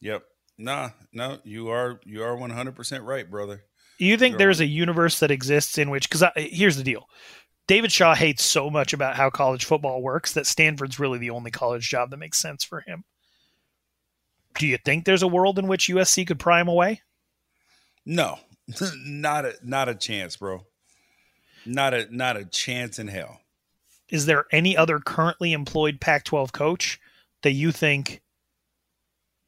Yep. 0.02 0.24
Nah, 0.58 0.90
no, 1.12 1.40
you 1.44 1.70
are 1.70 2.00
you 2.06 2.24
are 2.24 2.36
100% 2.36 3.06
right, 3.06 3.30
brother. 3.30 3.64
You 3.98 4.18
think 4.18 4.34
You're 4.34 4.40
there's 4.40 4.60
right. 4.60 4.66
a 4.70 4.72
universe 4.72 5.20
that 5.20 5.32
exists 5.32 5.78
in 5.78 5.90
which, 5.90 6.10
because 6.10 6.24
here's 6.36 6.78
the 6.78 6.84
deal 6.84 7.08
David 7.68 7.92
Shaw 7.92 8.14
hates 8.14 8.44
so 8.44 8.70
much 8.70 8.94
about 8.94 9.16
how 9.16 9.30
college 9.30 9.66
football 9.66 10.02
works 10.02 10.34
that 10.34 10.46
Stanford's 10.46 11.00
really 11.00 11.18
the 11.20 11.30
only 11.30 11.52
college 11.52 11.90
job 11.90 12.10
that 12.12 12.18
makes 12.18 12.38
sense 12.40 12.64
for 12.64 12.82
him. 12.82 13.04
Do 14.60 14.68
you 14.68 14.78
think 14.78 15.06
there's 15.06 15.24
a 15.24 15.28
world 15.28 15.58
in 15.58 15.68
which 15.68 15.88
USC 15.88 16.28
could 16.28 16.40
pry 16.40 16.62
him 16.62 16.68
away? 16.68 17.02
No. 18.06 18.40
not 19.06 19.46
a 19.46 19.56
not 19.64 19.90
a 19.90 19.96
chance, 19.96 20.36
bro. 20.38 20.66
Not 21.66 21.94
a 21.94 22.08
not 22.16 22.38
a 22.38 22.46
chance 22.46 23.00
in 23.00 23.08
hell. 23.08 23.40
Is 24.10 24.26
there 24.26 24.46
any 24.52 24.76
other 24.78 25.00
currently 25.00 25.54
employed 25.54 26.00
Pac 26.02 26.24
12 26.26 26.52
coach 26.52 27.00
that 27.42 27.52
you 27.54 27.72
think 27.72 28.22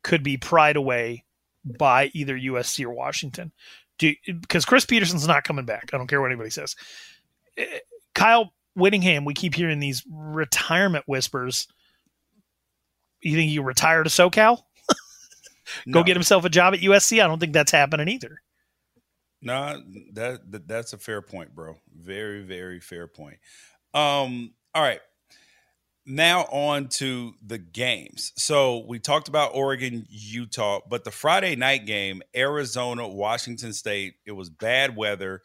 could 0.04 0.24
be 0.24 0.38
pried 0.38 0.76
away 0.76 1.24
by 1.66 2.10
either 2.14 2.38
USC 2.38 2.84
or 2.86 2.92
Washington? 2.92 3.52
Do 4.00 4.14
because 4.28 4.66
Chris 4.66 4.86
Petersen's 4.86 5.28
not 5.28 5.44
coming 5.44 5.66
back. 5.66 5.90
I 5.94 5.98
don't 5.98 6.08
care 6.08 6.22
what 6.22 6.32
anybody 6.32 6.50
says. 6.50 6.76
Eh, 7.58 7.66
Kyle 8.14 8.54
Whittingham, 8.76 9.24
we 9.26 9.34
keep 9.34 9.56
hearing 9.56 9.80
these 9.80 10.04
retirement 10.10 11.06
whispers. 11.08 11.68
You 13.22 13.36
think 13.36 13.50
he 13.50 13.56
can 13.56 13.66
retire 13.66 14.04
to 14.04 14.10
SoCal? 14.10 14.58
Go 15.92 16.00
No. 16.00 16.04
get 16.04 16.16
himself 16.16 16.44
a 16.46 16.50
job 16.50 16.74
at 16.74 16.82
USC? 16.82 17.24
I 17.24 17.28
don't 17.28 17.40
think 17.40 17.54
that's 17.54 17.72
happening 17.72 18.08
either. 18.10 18.42
Nah, 19.46 19.78
that, 20.14 20.52
that 20.52 20.68
that's 20.68 20.94
a 20.94 20.98
fair 20.98 21.22
point, 21.22 21.54
bro. 21.56 21.76
Very, 21.96 22.42
very 22.42 22.80
fair 22.80 23.08
point. 23.08 23.38
Um, 23.94 24.54
all 24.74 24.82
right. 24.82 25.00
Now 26.08 26.42
on 26.46 26.90
to 26.90 27.34
the 27.46 27.60
games. 27.60 28.34
So 28.38 28.86
we 28.88 29.00
talked 29.00 29.28
about 29.28 29.56
Oregon, 29.56 30.06
Utah, 30.10 30.80
but 30.90 31.04
the 31.04 31.12
Friday 31.12 31.56
night 31.56 31.86
game, 31.86 32.22
Arizona, 32.36 33.08
Washington 33.08 33.72
State, 33.74 34.16
it 34.26 34.32
was 34.32 34.50
bad 34.50 34.96
weather 34.96 35.42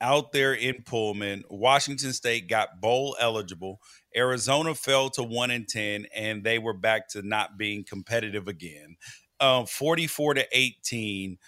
out 0.00 0.32
there 0.32 0.54
in 0.54 0.82
Pullman. 0.82 1.44
Washington 1.50 2.12
State 2.12 2.48
got 2.48 2.80
bowl 2.80 3.16
eligible. 3.18 3.80
Arizona 4.14 4.74
fell 4.74 5.10
to 5.10 5.22
one 5.22 5.50
and 5.50 5.66
ten, 5.66 6.06
and 6.14 6.44
they 6.44 6.58
were 6.58 6.74
back 6.74 7.08
to 7.10 7.22
not 7.22 7.58
being 7.58 7.84
competitive 7.84 8.46
again. 8.46 8.96
Um, 9.40 9.66
44 9.66 10.34
to 10.34 10.46
18. 10.52 11.38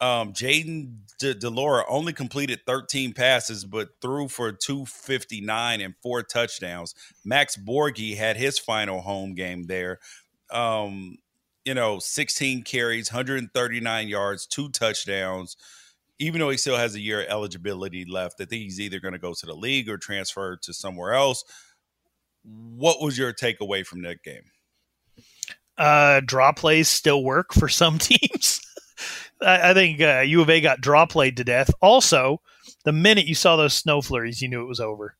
Um, 0.00 0.32
Jayden 0.32 0.98
De- 1.18 1.34
Delora 1.34 1.84
only 1.88 2.12
completed 2.12 2.60
13 2.66 3.12
passes, 3.14 3.64
but 3.64 3.88
threw 4.00 4.28
for 4.28 4.52
259 4.52 5.80
and 5.80 5.94
four 6.02 6.22
touchdowns. 6.22 6.94
Max 7.24 7.56
Borghi 7.56 8.16
had 8.16 8.36
his 8.36 8.58
final 8.58 9.00
home 9.00 9.34
game 9.34 9.64
there. 9.64 9.98
Um, 10.50 11.16
you 11.64 11.74
know, 11.74 11.98
16 11.98 12.62
carries, 12.62 13.12
139 13.12 14.08
yards, 14.08 14.46
two 14.46 14.70
touchdowns. 14.70 15.56
Even 16.20 16.40
though 16.40 16.50
he 16.50 16.56
still 16.56 16.76
has 16.76 16.94
a 16.94 17.00
year 17.00 17.22
of 17.22 17.28
eligibility 17.28 18.04
left, 18.04 18.40
I 18.40 18.44
think 18.44 18.62
he's 18.62 18.80
either 18.80 19.00
going 19.00 19.12
to 19.12 19.18
go 19.18 19.34
to 19.34 19.46
the 19.46 19.54
league 19.54 19.88
or 19.88 19.98
transfer 19.98 20.56
to 20.62 20.72
somewhere 20.72 21.14
else. 21.14 21.44
What 22.42 23.00
was 23.02 23.18
your 23.18 23.32
takeaway 23.32 23.84
from 23.86 24.02
that 24.02 24.22
game? 24.22 24.44
uh, 25.78 26.20
draw 26.24 26.52
plays 26.52 26.88
still 26.88 27.22
work 27.22 27.52
for 27.54 27.68
some 27.68 27.98
teams. 27.98 28.60
I, 29.42 29.70
I 29.70 29.74
think 29.74 30.00
uh, 30.00 30.22
U 30.26 30.40
of 30.40 30.50
A 30.50 30.60
got 30.60 30.80
draw 30.80 31.06
played 31.06 31.36
to 31.36 31.44
death. 31.44 31.70
Also, 31.80 32.40
the 32.84 32.92
minute 32.92 33.26
you 33.26 33.34
saw 33.34 33.56
those 33.56 33.74
snow 33.74 34.00
flurries, 34.00 34.40
you 34.40 34.48
knew 34.48 34.62
it 34.62 34.68
was 34.68 34.80
over. 34.80 35.16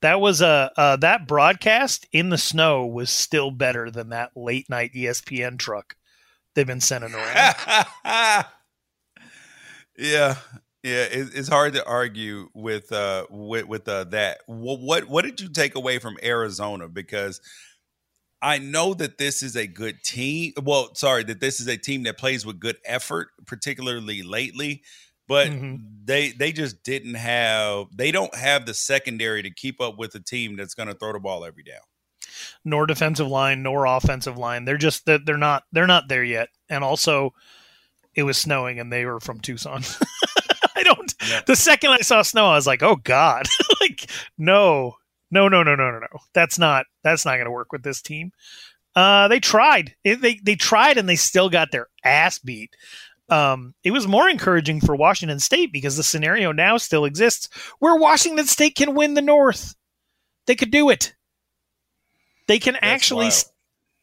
That 0.00 0.20
was 0.20 0.40
a 0.40 0.70
uh, 0.76 0.96
that 0.96 1.26
broadcast 1.26 2.06
in 2.12 2.28
the 2.30 2.38
snow 2.38 2.86
was 2.86 3.10
still 3.10 3.50
better 3.50 3.90
than 3.90 4.10
that 4.10 4.30
late 4.36 4.70
night 4.70 4.92
ESPN 4.94 5.58
truck 5.58 5.96
they've 6.54 6.66
been 6.66 6.80
sending 6.80 7.14
around. 7.14 7.54
yeah, 8.04 8.44
yeah, 9.96 10.36
it, 10.82 11.30
it's 11.34 11.48
hard 11.48 11.72
to 11.74 11.84
argue 11.84 12.48
with 12.54 12.92
uh 12.92 13.26
with 13.30 13.66
with 13.66 13.88
uh, 13.88 14.04
that. 14.04 14.38
What 14.46 15.08
what 15.08 15.24
did 15.24 15.40
you 15.40 15.48
take 15.48 15.74
away 15.74 15.98
from 15.98 16.16
Arizona? 16.22 16.88
Because 16.88 17.40
I 18.40 18.58
know 18.58 18.94
that 18.94 19.18
this 19.18 19.42
is 19.42 19.56
a 19.56 19.66
good 19.66 20.02
team. 20.04 20.52
Well, 20.62 20.94
sorry, 20.94 21.24
that 21.24 21.40
this 21.40 21.60
is 21.60 21.66
a 21.66 21.76
team 21.76 22.04
that 22.04 22.18
plays 22.18 22.46
with 22.46 22.60
good 22.60 22.76
effort, 22.84 23.28
particularly 23.46 24.22
lately. 24.22 24.82
But 25.26 25.48
Mhm. 25.48 25.80
they 26.04 26.30
they 26.30 26.52
just 26.52 26.82
didn't 26.84 27.14
have 27.14 27.86
they 27.94 28.10
don't 28.12 28.34
have 28.34 28.64
the 28.64 28.72
secondary 28.74 29.42
to 29.42 29.50
keep 29.50 29.80
up 29.80 29.98
with 29.98 30.14
a 30.14 30.20
team 30.20 30.56
that's 30.56 30.74
going 30.74 30.88
to 30.88 30.94
throw 30.94 31.12
the 31.12 31.18
ball 31.20 31.44
every 31.44 31.62
down. 31.64 31.80
nor 32.64 32.86
defensive 32.86 33.26
line 33.28 33.62
nor 33.62 33.84
offensive 33.86 34.38
line. 34.38 34.64
They're 34.64 34.76
just 34.78 35.04
that 35.06 35.26
they're 35.26 35.36
not 35.36 35.64
they're 35.72 35.86
not 35.86 36.08
there 36.08 36.24
yet. 36.24 36.48
And 36.70 36.82
also, 36.84 37.34
it 38.14 38.22
was 38.22 38.38
snowing 38.38 38.78
and 38.80 38.90
they 38.92 39.04
were 39.04 39.20
from 39.20 39.40
Tucson. 39.40 39.82
I 40.76 40.82
don't. 40.82 41.12
Yeah. 41.28 41.40
The 41.46 41.56
second 41.56 41.90
I 41.90 41.98
saw 41.98 42.22
snow, 42.22 42.46
I 42.46 42.54
was 42.54 42.66
like, 42.66 42.82
oh 42.82 42.96
god, 42.96 43.46
like 43.80 44.08
no, 44.38 44.96
no, 45.30 45.48
no, 45.48 45.62
no, 45.62 45.74
no, 45.74 45.90
no, 45.90 45.98
no. 45.98 46.18
That's 46.32 46.58
not 46.58 46.86
that's 47.02 47.24
not 47.24 47.34
going 47.36 47.46
to 47.46 47.50
work 47.50 47.72
with 47.72 47.82
this 47.82 48.02
team. 48.02 48.32
Uh, 48.96 49.28
they 49.28 49.40
tried. 49.40 49.94
It, 50.04 50.20
they 50.20 50.40
they 50.42 50.56
tried 50.56 50.98
and 50.98 51.08
they 51.08 51.16
still 51.16 51.48
got 51.50 51.70
their 51.70 51.88
ass 52.04 52.38
beat. 52.38 52.70
Um, 53.28 53.74
it 53.84 53.90
was 53.90 54.08
more 54.08 54.28
encouraging 54.28 54.80
for 54.80 54.96
Washington 54.96 55.38
State 55.38 55.70
because 55.72 55.96
the 55.96 56.02
scenario 56.02 56.50
now 56.50 56.78
still 56.78 57.04
exists 57.04 57.48
where 57.78 57.94
Washington 57.96 58.46
State 58.46 58.74
can 58.74 58.94
win 58.94 59.14
the 59.14 59.22
North. 59.22 59.74
They 60.46 60.54
could 60.56 60.70
do 60.70 60.88
it. 60.88 61.14
They 62.46 62.58
can 62.58 62.76
actually. 62.76 63.26
wild. 63.26 63.44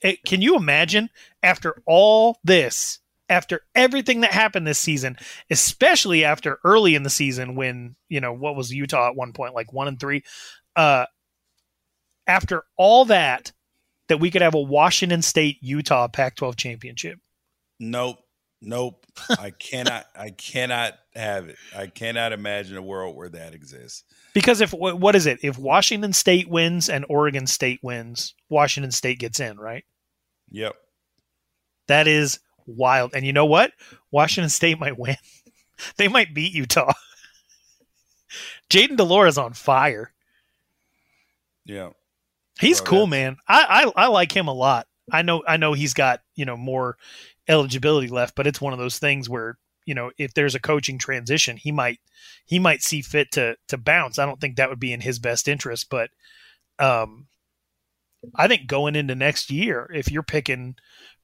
eh, 0.03 0.15
Can 0.25 0.41
you 0.41 0.55
imagine 0.55 1.09
after 1.41 1.81
all 1.87 2.37
this, 2.43 2.99
after 3.27 3.61
everything 3.73 4.21
that 4.21 4.31
happened 4.31 4.67
this 4.67 4.77
season, 4.77 5.17
especially 5.49 6.23
after 6.23 6.59
early 6.63 6.93
in 6.93 7.01
the 7.03 7.09
season 7.09 7.55
when 7.55 7.95
you 8.09 8.21
know 8.21 8.31
what 8.31 8.55
was 8.55 8.71
Utah 8.71 9.09
at 9.09 9.15
one 9.15 9.33
point 9.33 9.55
like 9.55 9.73
one 9.73 9.87
and 9.87 9.99
three, 9.99 10.23
uh, 10.75 11.05
after 12.27 12.63
all 12.77 13.05
that, 13.05 13.51
that 14.07 14.19
we 14.19 14.31
could 14.31 14.41
have 14.41 14.55
a 14.55 14.61
Washington 14.61 15.21
State 15.21 15.57
Utah 15.61 16.07
Pac-12 16.07 16.55
championship. 16.55 17.19
Nope. 17.79 18.19
Nope. 18.61 19.05
I 19.39 19.51
cannot 19.51 20.05
I 20.15 20.29
cannot 20.31 20.93
have 21.13 21.47
it. 21.49 21.57
I 21.75 21.87
cannot 21.87 22.33
imagine 22.33 22.77
a 22.77 22.81
world 22.81 23.15
where 23.15 23.29
that 23.29 23.53
exists. 23.53 24.03
Because 24.33 24.61
if 24.61 24.73
what 24.73 25.15
is 25.15 25.25
it? 25.25 25.39
If 25.43 25.57
Washington 25.57 26.13
State 26.13 26.49
wins 26.49 26.89
and 26.89 27.05
Oregon 27.09 27.47
State 27.47 27.79
wins, 27.81 28.33
Washington 28.49 28.91
State 28.91 29.19
gets 29.19 29.39
in, 29.39 29.57
right? 29.57 29.85
Yep. 30.49 30.75
That 31.87 32.07
is 32.07 32.39
wild. 32.65 33.13
And 33.13 33.25
you 33.25 33.33
know 33.33 33.45
what? 33.45 33.71
Washington 34.11 34.49
State 34.49 34.79
might 34.79 34.97
win. 34.97 35.17
they 35.97 36.07
might 36.07 36.33
beat 36.33 36.53
Utah. 36.53 36.93
Jayden 38.69 38.97
de 38.97 39.03
Laura's 39.03 39.37
on 39.37 39.53
fire. 39.53 40.11
Yeah. 41.65 41.91
He's 42.59 42.81
cool, 42.81 43.07
man. 43.07 43.37
I, 43.47 43.91
I 43.95 44.03
I 44.05 44.07
like 44.07 44.31
him 44.31 44.47
a 44.47 44.53
lot. 44.53 44.87
I 45.11 45.21
know 45.21 45.43
I 45.47 45.57
know 45.57 45.73
he's 45.73 45.93
got 45.93 46.21
you 46.35 46.45
know 46.45 46.57
more 46.57 46.97
eligibility 47.47 48.07
left, 48.07 48.35
but 48.35 48.47
it's 48.47 48.61
one 48.61 48.73
of 48.73 48.79
those 48.79 48.97
things 48.97 49.29
where 49.29 49.57
you 49.85 49.93
know 49.93 50.11
if 50.17 50.33
there's 50.33 50.55
a 50.55 50.59
coaching 50.59 50.97
transition, 50.97 51.57
he 51.57 51.71
might 51.71 51.99
he 52.45 52.59
might 52.59 52.81
see 52.81 53.01
fit 53.01 53.31
to 53.33 53.57
to 53.67 53.77
bounce. 53.77 54.19
I 54.19 54.25
don't 54.25 54.39
think 54.39 54.55
that 54.55 54.69
would 54.69 54.79
be 54.79 54.93
in 54.93 55.01
his 55.01 55.19
best 55.19 55.47
interest, 55.47 55.89
but 55.89 56.09
um, 56.79 57.27
I 58.35 58.47
think 58.47 58.67
going 58.67 58.95
into 58.95 59.15
next 59.15 59.51
year, 59.51 59.89
if 59.93 60.11
you're 60.11 60.23
picking 60.23 60.75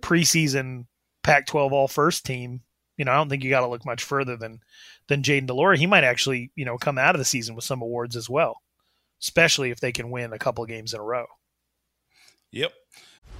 preseason 0.02 0.86
Pac-12 1.24 1.72
All 1.72 1.88
First 1.88 2.26
team, 2.26 2.62
you 2.98 3.06
know 3.06 3.12
I 3.12 3.16
don't 3.16 3.30
think 3.30 3.44
you 3.44 3.50
got 3.50 3.62
to 3.62 3.70
look 3.70 3.86
much 3.86 4.04
further 4.04 4.36
than 4.36 4.60
than 5.08 5.24
Jayden 5.24 5.48
de 5.48 5.54
Laura. 5.54 5.78
He 5.78 5.88
might 5.88 6.04
actually 6.04 6.52
you 6.56 6.66
know 6.66 6.78
come 6.78 6.98
out 6.98 7.16
of 7.16 7.20
the 7.20 7.26
season 7.26 7.56
with 7.56 7.66
some 7.66 7.82
awards 7.82 8.16
as 8.16 8.30
well, 8.30 8.62
especially 9.22 9.72
if 9.72 9.80
they 9.80 9.92
can 9.92 10.10
win 10.10 10.34
a 10.34 10.40
couple 10.40 10.66
games 10.66 10.94
in 10.94 11.00
a 11.00 11.04
row. 11.04 11.26
Yep. 12.52 12.74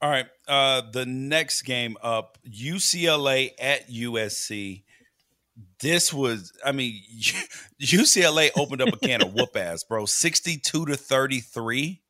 All 0.00 0.10
right. 0.10 0.26
Uh, 0.46 0.82
the 0.92 1.06
next 1.06 1.62
game 1.62 1.96
up, 2.02 2.38
UCLA 2.48 3.50
at 3.60 3.88
USC. 3.90 4.84
This 5.80 6.12
was, 6.12 6.52
I 6.64 6.72
mean, 6.72 7.02
UCLA 7.82 8.50
opened 8.56 8.82
up 8.82 8.90
a 8.90 8.96
can 8.96 9.22
of 9.22 9.34
whoop 9.34 9.56
ass, 9.56 9.82
bro. 9.82 10.06
62 10.06 10.86
to 10.86 10.96
33. 10.96 12.00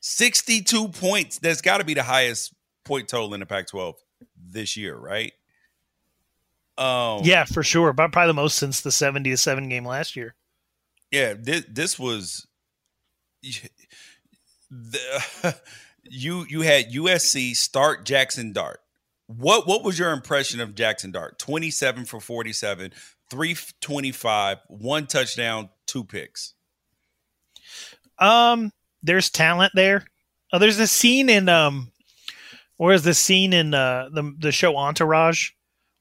62 0.00 0.88
points. 0.88 1.38
That's 1.38 1.60
got 1.60 1.78
to 1.78 1.84
be 1.84 1.94
the 1.94 2.02
highest 2.02 2.54
point 2.84 3.08
total 3.08 3.34
in 3.34 3.40
the 3.40 3.46
Pac 3.46 3.68
12 3.68 3.94
this 4.50 4.76
year, 4.76 4.96
right? 4.96 5.32
Um, 6.76 7.20
yeah, 7.24 7.44
for 7.44 7.62
sure. 7.62 7.92
But 7.92 8.12
probably 8.12 8.28
the 8.28 8.34
most 8.34 8.58
since 8.58 8.80
the 8.80 8.92
70 8.92 9.30
to 9.30 9.36
7 9.36 9.68
game 9.68 9.84
last 9.84 10.16
year. 10.16 10.34
Yeah, 11.12 11.34
this, 11.38 11.64
this 11.68 11.98
was. 11.98 12.46
The, 14.68 15.56
you 16.10 16.46
you 16.48 16.60
had 16.62 16.92
USC 16.92 17.54
start 17.56 18.04
Jackson 18.04 18.52
Dart. 18.52 18.80
What 19.26 19.66
what 19.66 19.84
was 19.84 19.98
your 19.98 20.12
impression 20.12 20.60
of 20.60 20.74
Jackson 20.74 21.10
Dart? 21.10 21.38
27 21.38 22.04
for 22.04 22.20
47, 22.20 22.92
325, 23.30 24.58
one 24.68 25.06
touchdown, 25.06 25.68
two 25.86 26.04
picks. 26.04 26.54
Um 28.18 28.72
there's 29.02 29.30
talent 29.30 29.72
there. 29.74 30.04
Oh, 30.52 30.58
there's 30.58 30.78
a 30.78 30.86
scene 30.86 31.28
in 31.28 31.48
um 31.48 31.90
where's 32.76 33.02
the 33.02 33.14
scene 33.14 33.52
in 33.52 33.74
uh 33.74 34.08
the 34.12 34.34
the 34.38 34.52
show 34.52 34.76
Entourage 34.76 35.50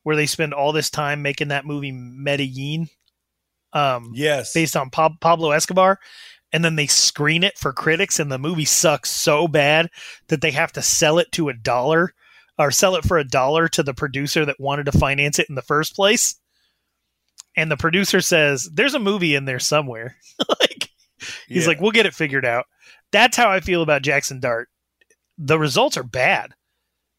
where 0.04 0.16
they 0.16 0.28
spend 0.28 0.54
all 0.54 0.72
this 0.72 0.90
time 0.90 1.22
making 1.22 1.48
that 1.50 1.66
movie 1.66 1.92
Medellin. 1.92 2.90
Um 3.74 4.12
yes. 4.14 4.54
based 4.54 4.78
on 4.78 4.90
pa- 4.92 5.18
Pablo 5.20 5.52
Escobar 5.52 6.00
and 6.54 6.64
then 6.64 6.76
they 6.76 6.88
screen 6.88 7.44
it 7.44 7.58
for 7.58 7.74
critics 7.74 8.20
and 8.20 8.32
the 8.32 8.38
movie 8.38 8.66
sucks 8.66 9.10
so 9.10 9.48
bad 9.48 9.90
that 10.28 10.42
they 10.42 10.52
have 10.52 10.72
to 10.74 10.82
sell 10.82 11.20
it 11.20 11.32
to 11.34 11.50
a 11.50 11.54
dollar 11.54 12.14
or 12.58 12.72
sell 12.72 12.96
it 12.96 13.04
for 13.04 13.18
a 13.18 13.28
dollar 13.28 13.68
to 13.68 13.84
the 13.84 13.94
producer 13.94 14.46
that 14.46 14.60
wanted 14.60 14.86
to 14.86 14.98
finance 14.98 15.40
it 15.40 15.50
in 15.50 15.56
the 15.56 15.62
first 15.62 15.96
place. 15.96 16.36
And 17.58 17.72
the 17.72 17.78
producer 17.78 18.22
says 18.22 18.70
there's 18.74 18.94
a 18.94 19.00
movie 19.00 19.36
in 19.36 19.46
there 19.46 19.60
somewhere. 19.60 20.16
Like 20.60 20.90
he's 21.48 21.64
yeah. 21.64 21.68
like 21.70 21.80
we'll 21.80 21.92
get 21.92 22.06
it 22.06 22.14
figured 22.14 22.46
out. 22.46 22.66
That's 23.14 23.38
how 23.38 23.50
i 23.50 23.62
feel 23.62 23.82
about 23.82 24.02
jackson 24.02 24.42
dart. 24.42 24.68
The 25.38 25.58
results 25.58 25.96
are 25.96 26.04
bad. 26.04 26.52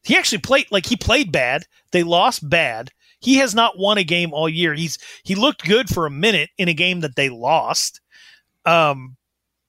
He 0.04 0.16
actually 0.16 0.42
played 0.42 0.66
like 0.70 0.84
he 0.84 0.96
played 0.96 1.32
bad. 1.32 1.64
They 1.92 2.02
lost 2.02 2.48
bad. 2.48 2.90
He 3.20 3.36
has 3.36 3.54
not 3.54 3.78
won 3.78 3.96
a 3.96 4.04
game 4.04 4.34
all 4.34 4.48
year. 4.50 4.74
He's 4.74 4.98
he 5.24 5.34
looked 5.34 5.64
good 5.64 5.88
for 5.88 6.04
a 6.04 6.10
minute 6.10 6.50
in 6.58 6.68
a 6.68 6.74
game 6.74 7.00
that 7.00 7.16
they 7.16 7.30
lost 7.30 8.00
um 8.66 9.16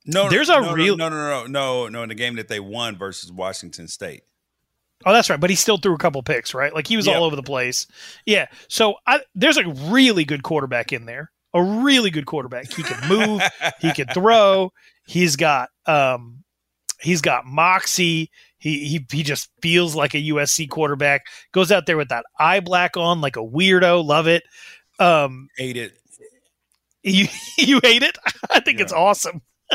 no, 0.08 0.30
there's 0.30 0.50
a 0.50 0.62
no, 0.62 0.74
real 0.74 0.96
no, 0.96 1.10
no, 1.10 1.16
no, 1.16 1.46
no, 1.48 1.88
no. 1.90 2.04
In 2.04 2.10
the 2.10 2.16
game 2.16 2.36
that 2.38 2.48
they 2.48 2.62
won 2.62 2.98
versus 2.98 3.32
Washington 3.32 3.88
State. 3.90 4.24
Oh, 5.06 5.14
that's 5.14 5.30
right. 5.30 5.40
But 5.40 5.50
he 5.50 5.56
still 5.56 5.78
threw 5.78 5.94
a 5.94 5.98
couple 5.98 6.24
picks, 6.24 6.54
right? 6.54 6.74
Like 6.74 6.88
he 6.88 6.98
was 6.98 7.06
yep. 7.06 7.18
all 7.18 7.24
over 7.24 7.36
the 7.36 7.44
place. 7.44 7.88
Yeah. 8.26 8.48
So 8.68 8.96
I, 9.06 9.20
there's 9.36 9.58
a 9.58 9.68
really 9.68 10.24
good 10.24 10.44
quarterback 10.44 10.92
in 10.92 11.06
there. 11.06 11.32
A 11.54 11.62
really 11.62 12.10
good 12.10 12.26
quarterback. 12.26 12.72
He 12.72 12.84
can 12.84 13.10
move. 13.10 13.42
he 13.82 13.92
can 13.92 14.08
throw. 14.08 14.72
He's 15.06 15.36
got 15.36 15.70
um, 15.86 16.44
he's 17.00 17.22
got 17.22 17.46
moxie. 17.46 18.32
He 18.60 18.86
he 18.86 19.06
he 19.12 19.24
just 19.24 19.50
feels 19.62 19.96
like 19.96 20.14
a 20.14 20.18
USC 20.22 20.70
quarterback. 20.70 21.28
Goes 21.52 21.72
out 21.72 21.86
there 21.86 21.98
with 21.98 22.10
that 22.10 22.26
eye 22.40 22.60
black 22.60 22.98
on 22.98 23.22
like 23.22 23.36
a 23.36 23.42
weirdo. 23.42 24.04
Love 24.04 24.28
it. 24.28 24.44
Um, 25.00 25.50
hate 25.58 25.78
it. 25.78 25.98
You 27.08 27.28
you 27.58 27.80
hate 27.82 28.04
it? 28.04 28.18
I 28.52 28.60
think 28.60 28.80
yeah. 28.80 28.84
it's 28.84 28.94
awesome. 28.94 29.42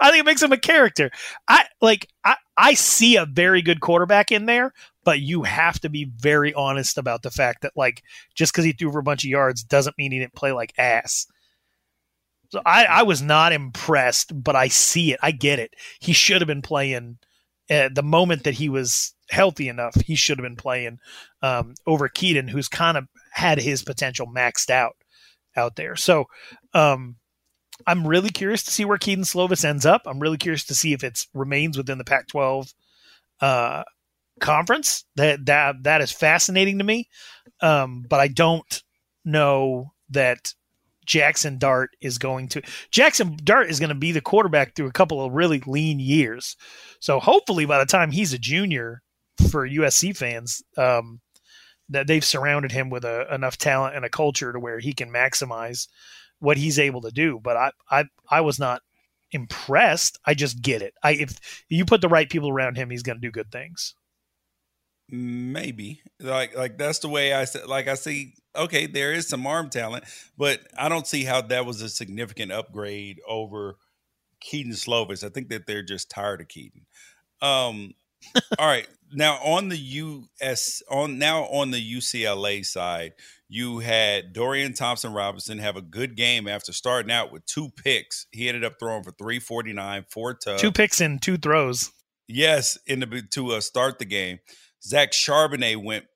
I 0.00 0.10
think 0.10 0.20
it 0.20 0.26
makes 0.26 0.42
him 0.42 0.52
a 0.52 0.58
character. 0.58 1.10
I 1.48 1.66
like 1.80 2.08
I, 2.24 2.36
I 2.56 2.74
see 2.74 3.16
a 3.16 3.26
very 3.26 3.62
good 3.62 3.80
quarterback 3.80 4.32
in 4.32 4.46
there, 4.46 4.72
but 5.04 5.20
you 5.20 5.42
have 5.42 5.78
to 5.80 5.88
be 5.88 6.10
very 6.16 6.52
honest 6.54 6.98
about 6.98 7.22
the 7.22 7.30
fact 7.30 7.62
that 7.62 7.72
like 7.76 8.02
just 8.34 8.52
because 8.52 8.64
he 8.64 8.72
threw 8.72 8.92
for 8.92 8.98
a 8.98 9.04
bunch 9.04 9.24
of 9.24 9.30
yards 9.30 9.62
doesn't 9.62 9.98
mean 9.98 10.12
he 10.12 10.18
didn't 10.18 10.34
play 10.34 10.52
like 10.52 10.72
ass. 10.78 11.26
So 12.50 12.62
I, 12.64 12.84
I 12.84 13.02
was 13.02 13.22
not 13.22 13.52
impressed, 13.52 14.32
but 14.42 14.54
I 14.54 14.68
see 14.68 15.12
it. 15.12 15.18
I 15.20 15.32
get 15.32 15.58
it. 15.58 15.74
He 16.00 16.12
should 16.12 16.40
have 16.40 16.46
been 16.46 16.62
playing 16.62 17.18
uh, 17.68 17.88
the 17.92 18.04
moment 18.04 18.44
that 18.44 18.54
he 18.54 18.68
was 18.68 19.14
healthy 19.30 19.68
enough. 19.68 19.96
He 20.00 20.14
should 20.14 20.38
have 20.38 20.44
been 20.44 20.56
playing 20.56 20.98
um, 21.42 21.74
over 21.86 22.08
Kedon, 22.08 22.46
who's 22.46 22.68
kind 22.68 22.96
of 22.96 23.08
had 23.32 23.60
his 23.60 23.82
potential 23.82 24.28
maxed 24.28 24.70
out 24.70 24.94
out 25.56 25.76
there. 25.76 25.96
So 25.96 26.26
um, 26.74 27.16
I'm 27.86 28.06
really 28.06 28.30
curious 28.30 28.62
to 28.64 28.70
see 28.70 28.84
where 28.84 28.98
Kedon 28.98 29.24
Slovis 29.24 29.64
ends 29.64 29.86
up. 29.86 30.02
I'm 30.06 30.20
really 30.20 30.38
curious 30.38 30.64
to 30.66 30.74
see 30.74 30.92
if 30.92 31.04
it 31.04 31.26
remains 31.34 31.76
within 31.76 31.98
the 31.98 32.04
Pac-12 32.04 32.72
uh, 33.40 33.82
conference. 34.40 35.04
That 35.16 35.46
that 35.46 35.82
that 35.82 36.00
is 36.00 36.12
fascinating 36.12 36.78
to 36.78 36.84
me, 36.84 37.08
um, 37.60 38.04
but 38.08 38.20
I 38.20 38.28
don't 38.28 38.82
know 39.24 39.92
that 40.10 40.54
Jackson 41.04 41.58
Dart 41.58 41.90
is 42.00 42.18
going 42.18 42.48
to. 42.48 42.62
Jackson 42.90 43.36
Dart 43.42 43.70
is 43.70 43.78
going 43.78 43.90
to 43.90 43.94
be 43.94 44.12
the 44.12 44.20
quarterback 44.20 44.74
through 44.74 44.88
a 44.88 44.92
couple 44.92 45.24
of 45.24 45.32
really 45.32 45.60
lean 45.66 46.00
years. 46.00 46.56
So 47.00 47.20
hopefully, 47.20 47.66
by 47.66 47.78
the 47.78 47.86
time 47.86 48.10
he's 48.10 48.32
a 48.32 48.38
junior, 48.38 49.02
for 49.50 49.68
USC 49.68 50.16
fans, 50.16 50.62
um, 50.76 51.20
that 51.88 52.06
they've 52.06 52.24
surrounded 52.24 52.72
him 52.72 52.90
with 52.90 53.04
a, 53.04 53.32
enough 53.32 53.56
talent 53.56 53.96
and 53.96 54.04
a 54.04 54.10
culture 54.10 54.52
to 54.52 54.58
where 54.58 54.78
he 54.78 54.92
can 54.92 55.10
maximize 55.10 55.88
what 56.38 56.56
he's 56.56 56.78
able 56.78 57.02
to 57.02 57.10
do. 57.10 57.40
But 57.42 57.56
I 57.56 57.70
I 57.90 58.04
I 58.30 58.40
was 58.40 58.58
not 58.58 58.82
impressed. 59.32 60.18
I 60.24 60.34
just 60.34 60.62
get 60.62 60.82
it. 60.82 60.94
I 61.02 61.12
if 61.12 61.64
you 61.68 61.84
put 61.84 62.00
the 62.00 62.08
right 62.08 62.28
people 62.28 62.50
around 62.50 62.76
him, 62.76 62.90
he's 62.90 63.02
going 63.02 63.16
to 63.16 63.26
do 63.26 63.30
good 63.30 63.50
things. 63.50 63.94
Maybe 65.08 66.02
like 66.18 66.56
like 66.56 66.78
that's 66.78 66.98
the 66.98 67.08
way 67.08 67.32
I 67.32 67.44
said. 67.44 67.66
Like 67.66 67.86
I 67.86 67.94
see, 67.94 68.34
okay, 68.56 68.86
there 68.86 69.12
is 69.12 69.28
some 69.28 69.46
arm 69.46 69.70
talent, 69.70 70.04
but 70.36 70.60
I 70.76 70.88
don't 70.88 71.06
see 71.06 71.22
how 71.22 71.42
that 71.42 71.64
was 71.64 71.80
a 71.80 71.88
significant 71.88 72.50
upgrade 72.50 73.20
over 73.26 73.76
Kedon 74.40 74.72
Slovis. 74.72 75.22
I 75.22 75.28
think 75.28 75.48
that 75.50 75.66
they're 75.66 75.84
just 75.84 76.10
tired 76.10 76.40
of 76.40 76.48
Kedon. 76.48 76.86
Um, 77.40 77.94
all 78.58 78.66
right, 78.66 78.88
now 79.12 79.34
on 79.36 79.68
the 79.68 79.76
US 79.76 80.82
on 80.90 81.18
now 81.18 81.44
on 81.44 81.70
the 81.70 81.94
UCLA 81.94 82.64
side, 82.64 83.12
you 83.48 83.78
had 83.78 84.32
Dorian 84.32 84.72
Thompson 84.72 85.12
Robinson 85.12 85.58
have 85.58 85.76
a 85.76 85.82
good 85.82 86.16
game 86.16 86.48
after 86.48 86.72
starting 86.72 87.12
out 87.12 87.32
with 87.32 87.44
two 87.46 87.70
picks. 87.70 88.26
He 88.32 88.48
ended 88.48 88.64
up 88.64 88.78
throwing 88.78 89.04
for 89.04 89.12
349, 89.12 90.06
four 90.08 90.34
tubs. 90.34 90.60
Two 90.60 90.72
picks 90.72 91.00
and 91.00 91.20
two 91.20 91.36
throws. 91.36 91.92
Yes, 92.28 92.76
in 92.86 93.00
the 93.00 93.22
to 93.32 93.52
uh, 93.52 93.60
start 93.60 93.98
the 93.98 94.04
game. 94.04 94.40
Zach 94.82 95.12
Charbonnet 95.12 95.82
went 95.82 96.06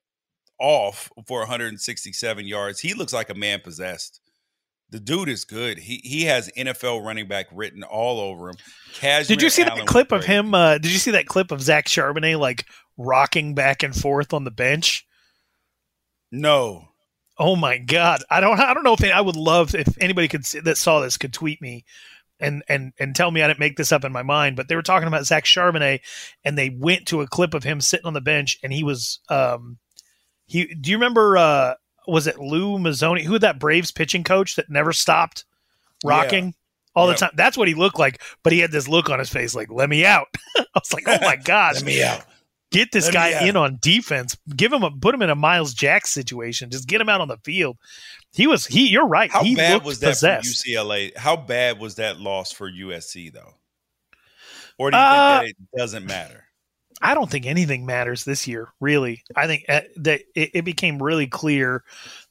off 0.59 1.11
for 1.26 1.41
167 1.41 2.47
yards. 2.47 2.80
He 2.80 2.95
looks 2.95 3.12
like 3.12 3.30
a 3.30 3.34
man 3.34 3.61
possessed. 3.61 4.20
The 4.91 5.01
dude 5.01 5.28
is 5.28 5.45
good. 5.45 5.78
He 5.78 6.01
he 6.03 6.24
has 6.24 6.51
NFL 6.57 7.05
running 7.05 7.28
back 7.28 7.47
written 7.53 7.82
all 7.82 8.20
over 8.20 8.49
him. 8.51 8.57
Cashmere 8.93 9.36
did 9.36 9.43
you 9.43 9.51
see 9.51 9.62
Allen 9.62 9.78
that 9.78 9.86
clip 9.86 10.11
of 10.11 10.24
him? 10.24 10.53
Uh, 10.53 10.78
did 10.78 10.91
you 10.91 10.99
see 10.99 11.12
that 11.12 11.26
clip 11.26 11.53
of 11.53 11.62
Zach 11.62 11.86
Charbonnet 11.86 12.38
like 12.41 12.66
rocking 12.97 13.55
back 13.55 13.82
and 13.82 13.95
forth 13.95 14.32
on 14.32 14.45
the 14.45 14.51
bench? 14.51 15.07
No. 16.32 16.88
Oh 17.38 17.57
my 17.57 17.78
god! 17.78 18.22
I 18.30 18.41
don't. 18.41 18.59
I 18.59 18.74
don't 18.74 18.84
know 18.84 18.95
if 18.95 19.05
I 19.05 19.20
would 19.20 19.36
love 19.36 19.74
if 19.74 19.97
anybody 20.01 20.28
could 20.28 20.45
see, 20.45 20.61
that 20.61 20.76
saw 20.76 21.01
this 21.01 21.16
could 21.16 21.32
tweet 21.32 21.62
me 21.62 21.84
and 22.41 22.62
and 22.68 22.93
and 22.99 23.14
tell 23.14 23.30
me 23.30 23.43
I 23.43 23.47
didn't 23.47 23.61
make 23.61 23.76
this 23.76 23.93
up 23.93 24.05
in 24.05 24.12
my 24.12 24.22
mind. 24.22 24.57
But 24.57 24.68
they 24.68 24.76
were 24.76 24.82
talking 24.82 25.09
about 25.09 25.24
Zach 25.24 25.45
Charbonnet, 25.45 26.01
and 26.45 26.59
they 26.59 26.70
went 26.70 27.07
to 27.07 27.20
a 27.20 27.28
clip 27.28 27.55
of 27.55 27.62
him 27.62 27.80
sitting 27.80 28.07
on 28.07 28.14
the 28.14 28.20
bench, 28.20 28.59
and 28.62 28.72
he 28.72 28.82
was 28.82 29.20
um 29.28 29.78
he. 30.47 30.74
Do 30.74 30.91
you 30.91 30.97
remember? 30.97 31.36
uh 31.36 31.74
Was 32.11 32.27
it 32.27 32.39
Lou 32.39 32.79
Mazzone? 32.79 33.23
Who 33.23 33.39
that 33.39 33.59
Braves 33.59 33.93
pitching 33.93 34.25
coach 34.25 34.57
that 34.57 34.71
never 34.71 34.93
stopped 34.93 35.45
rocking? 36.05 36.47
Yeah. 36.47 36.53
All 36.95 37.09
yep. 37.09 37.17
the 37.17 37.21
time. 37.27 37.33
That's 37.37 37.57
what 37.57 37.69
he 37.69 37.75
looked 37.75 37.99
like, 37.99 38.21
but 38.43 38.53
he 38.53 38.59
had 38.59 38.73
this 38.73 38.89
look 38.89 39.11
on 39.11 39.19
his 39.19 39.31
face 39.31 39.55
like, 39.55 39.71
let 39.71 39.89
me 39.89 40.05
out. 40.05 40.27
I 40.57 40.65
was 40.75 40.93
like, 40.93 41.05
oh 41.07 41.19
my 41.23 41.37
God. 41.45 41.77
let 41.77 41.85
me 41.85 42.03
out. 42.03 42.25
Get 42.73 42.93
this 42.93 43.11
guy 43.11 43.47
in 43.47 43.57
on 43.57 43.79
defense. 43.81 44.37
Give 44.55 44.73
him 44.73 44.85
a 44.85 44.93
put 44.93 45.13
him 45.13 45.23
in 45.23 45.31
a 45.31 45.35
Myles 45.35 45.75
Jack 45.75 46.07
situation. 46.07 46.71
Just 46.71 46.87
get 46.87 47.01
him 47.01 47.09
out 47.09 47.21
on 47.21 47.27
the 47.27 47.39
field. 47.39 47.77
He 48.33 48.47
was 48.47 48.65
he. 48.65 48.89
You're 48.89 49.09
right. 49.09 49.31
How 49.31 49.43
he 49.43 49.57
bad 49.57 49.85
was 49.85 49.99
that 50.01 50.11
possessed. 50.11 50.65
for 50.65 50.69
UCLA? 50.69 51.17
How 51.17 51.37
bad 51.37 51.81
was 51.81 51.97
that 51.97 52.21
loss 52.21 52.53
for 52.53 52.71
USC 52.71 53.33
though? 53.33 53.55
Or 54.79 54.93
do 54.93 54.97
you 54.97 55.03
uh, 55.03 55.41
think 55.41 55.57
that 55.57 55.63
it 55.63 55.79
doesn't 55.79 56.07
matter? 56.07 56.45
I 57.01 57.15
don't 57.15 57.31
think 57.31 57.47
anything 57.47 57.87
matters 57.87 58.25
this 58.25 58.47
year. 58.47 58.69
Really, 58.81 59.23
I 59.35 59.47
think 59.47 59.65
uh, 59.69 59.83
that 59.97 60.21
it, 60.35 60.51
it 60.55 60.65
became 60.65 61.03
really 61.03 61.27
clear 61.27 61.83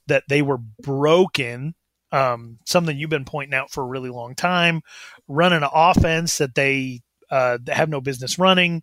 that 0.07 0.23
they 0.27 0.41
were 0.41 0.57
broken. 0.57 1.75
Um, 2.11 2.57
something 2.65 2.97
you've 2.97 3.09
been 3.09 3.25
pointing 3.25 3.53
out 3.53 3.71
for 3.71 3.83
a 3.83 3.87
really 3.87 4.09
long 4.09 4.35
time. 4.35 4.81
Running 5.27 5.63
an 5.63 5.69
offense 5.73 6.39
that 6.39 6.55
they 6.55 7.01
uh, 7.29 7.59
have 7.67 7.89
no 7.89 8.01
business 8.01 8.39
running 8.39 8.81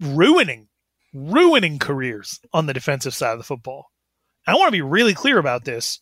ruining, 0.00 0.68
ruining 1.12 1.78
careers 1.78 2.40
on 2.52 2.66
the 2.66 2.74
defensive 2.74 3.14
side 3.14 3.32
of 3.32 3.38
the 3.38 3.44
football. 3.44 3.90
I 4.46 4.54
want 4.54 4.68
to 4.68 4.72
be 4.72 4.82
really 4.82 5.14
clear 5.14 5.38
about 5.38 5.64
this. 5.64 6.00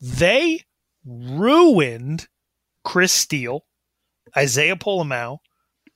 They 0.00 0.64
ruined 1.04 2.28
Chris 2.84 3.12
Steele, 3.12 3.64
Isaiah 4.36 4.76
Pola-Mao, 4.76 5.40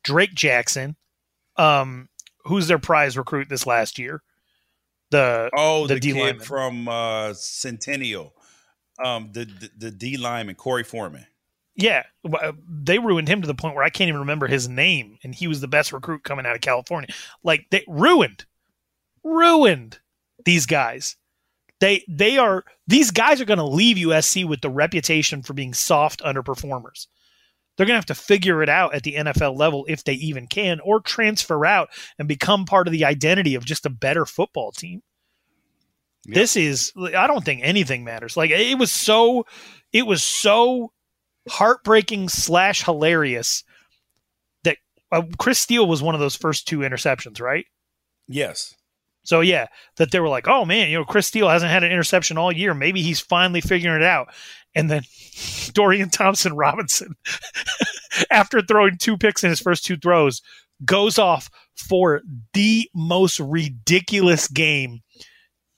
Drake 0.03 0.35
Jackson, 0.35 0.97
um, 1.57 2.09
who's 2.45 2.69
their 2.69 2.79
prize 2.79 3.17
recruit 3.17 3.49
this 3.49 3.67
last 3.67 3.99
year? 3.99 4.23
The 5.11 5.51
oh, 5.57 5.87
the, 5.87 5.95
the 5.95 6.01
D 6.01 6.13
kid 6.13 6.21
lineman. 6.21 6.45
from 6.45 6.89
uh, 6.89 7.35
Centennial, 7.35 8.35
um, 9.05 9.31
the, 9.33 9.45
the 9.45 9.71
the 9.79 9.91
D 9.91 10.17
lineman 10.17 10.57
Korey 10.57 10.85
Foreman. 10.85 11.27
Yeah, 11.77 12.05
uh, 12.25 12.53
they 12.69 12.99
ruined 12.99 13.29
him 13.29 13.41
to 13.41 13.47
the 13.47 13.55
point 13.55 13.75
where 13.75 13.85
I 13.85 13.91
can't 13.91 14.09
even 14.09 14.21
remember 14.21 14.47
his 14.47 14.69
name, 14.69 15.19
and 15.23 15.35
he 15.35 15.49
was 15.49 15.61
the 15.61 15.69
best 15.69 15.93
recruit 15.93 16.23
coming 16.23 16.47
out 16.47 16.55
of 16.55 16.61
California. 16.61 17.11
Like 17.43 17.67
they 17.71 17.85
ruined, 17.89 18.45
ruined 19.25 19.99
these 20.45 20.67
guys. 20.67 21.17
They 21.81 22.05
they 22.09 22.39
are 22.39 22.65
these 22.87 23.11
guys 23.11 23.41
are 23.41 23.45
going 23.45 23.59
to 23.59 23.65
leave 23.65 23.97
USC 23.97 24.47
with 24.47 24.61
the 24.61 24.71
reputation 24.71 25.43
for 25.43 25.53
being 25.53 25.75
soft 25.75 26.23
underperformers. 26.23 27.09
They're 27.77 27.87
going 27.87 27.95
to 27.95 27.99
have 27.99 28.07
to 28.07 28.15
figure 28.15 28.63
it 28.63 28.69
out 28.69 28.95
at 28.95 29.03
the 29.03 29.15
NFL 29.15 29.59
level 29.59 29.85
if 29.89 30.05
they 30.05 30.15
even 30.15 30.47
can, 30.47 30.81
or 30.81 31.01
transfer 31.01 31.67
out 31.67 31.89
and 32.19 32.29
become 32.29 32.65
part 32.67 32.87
of 32.87 32.93
the 32.93 33.05
identity 33.05 33.55
of 33.55 33.65
just 33.65 33.87
a 33.87 33.91
better 33.91 34.25
football 34.25 34.71
team. 34.71 35.03
Yep. 36.27 36.35
This 36.35 36.57
is 36.57 36.93
I 36.97 37.27
don't 37.27 37.45
think 37.45 37.61
anything 37.63 38.05
matters. 38.05 38.37
Like 38.37 38.51
it 38.51 38.79
was 38.79 38.91
so 38.91 39.47
it 39.93 40.07
was 40.07 40.23
so 40.23 40.93
heartbreaking 41.49 42.31
slash 42.31 42.83
hilarious 42.83 43.65
that 44.63 44.79
uh, 45.13 45.23
Chris 45.39 45.59
Steele 45.59 45.87
was 45.87 46.03
one 46.03 46.15
of 46.15 46.21
those 46.21 46.37
first 46.37 46.67
two 46.67 46.79
interceptions, 46.79 47.41
right? 47.41 47.67
Yes. 48.27 48.75
So 49.25 49.41
yeah, 49.41 49.67
that 49.97 50.11
they 50.11 50.21
were 50.21 50.29
like, 50.29 50.49
oh 50.49 50.65
man, 50.65 50.91
you 50.91 50.99
know, 50.99 51.05
Chris 51.05 51.27
Steele 51.27 51.49
hasn't 51.49 51.71
had 51.71 51.83
an 51.83 51.91
interception 51.91 52.39
all 52.39 52.53
year. 52.53 52.75
Maybe 52.75 53.03
he's 53.03 53.21
finally 53.21 53.61
figuring 53.61 54.01
it 54.01 54.07
out. 54.07 54.29
And 54.75 54.91
then 54.91 55.03
Dorian 55.73 56.11
Thompson 56.11 56.55
Robinson, 56.55 57.15
after 58.31 58.63
throwing 58.63 58.99
two 58.99 59.17
picks 59.17 59.43
in 59.43 59.51
his 59.51 59.61
first 59.61 59.85
two 59.85 59.97
throws, 59.97 60.43
goes 60.85 61.19
off 61.19 61.51
for 61.75 62.23
the 62.53 62.89
most 62.95 63.41
ridiculous 63.41 64.49
game 64.49 65.03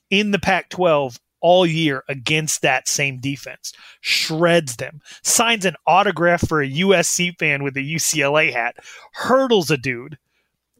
in 0.09 0.31
the 0.31 0.39
Pac 0.39 0.69
12 0.69 1.19
all 1.39 1.65
year 1.65 2.03
against 2.09 2.61
that 2.61 2.87
same 2.87 3.19
defense, 3.19 3.73
shreds 4.01 4.77
them, 4.77 5.01
signs 5.23 5.65
an 5.65 5.75
autograph 5.85 6.47
for 6.47 6.61
a 6.61 6.69
USC 6.69 7.37
fan 7.37 7.63
with 7.63 7.77
a 7.77 7.81
UCLA 7.81 8.51
hat, 8.51 8.75
hurdles 9.13 9.69
a 9.69 9.77
dude, 9.77 10.17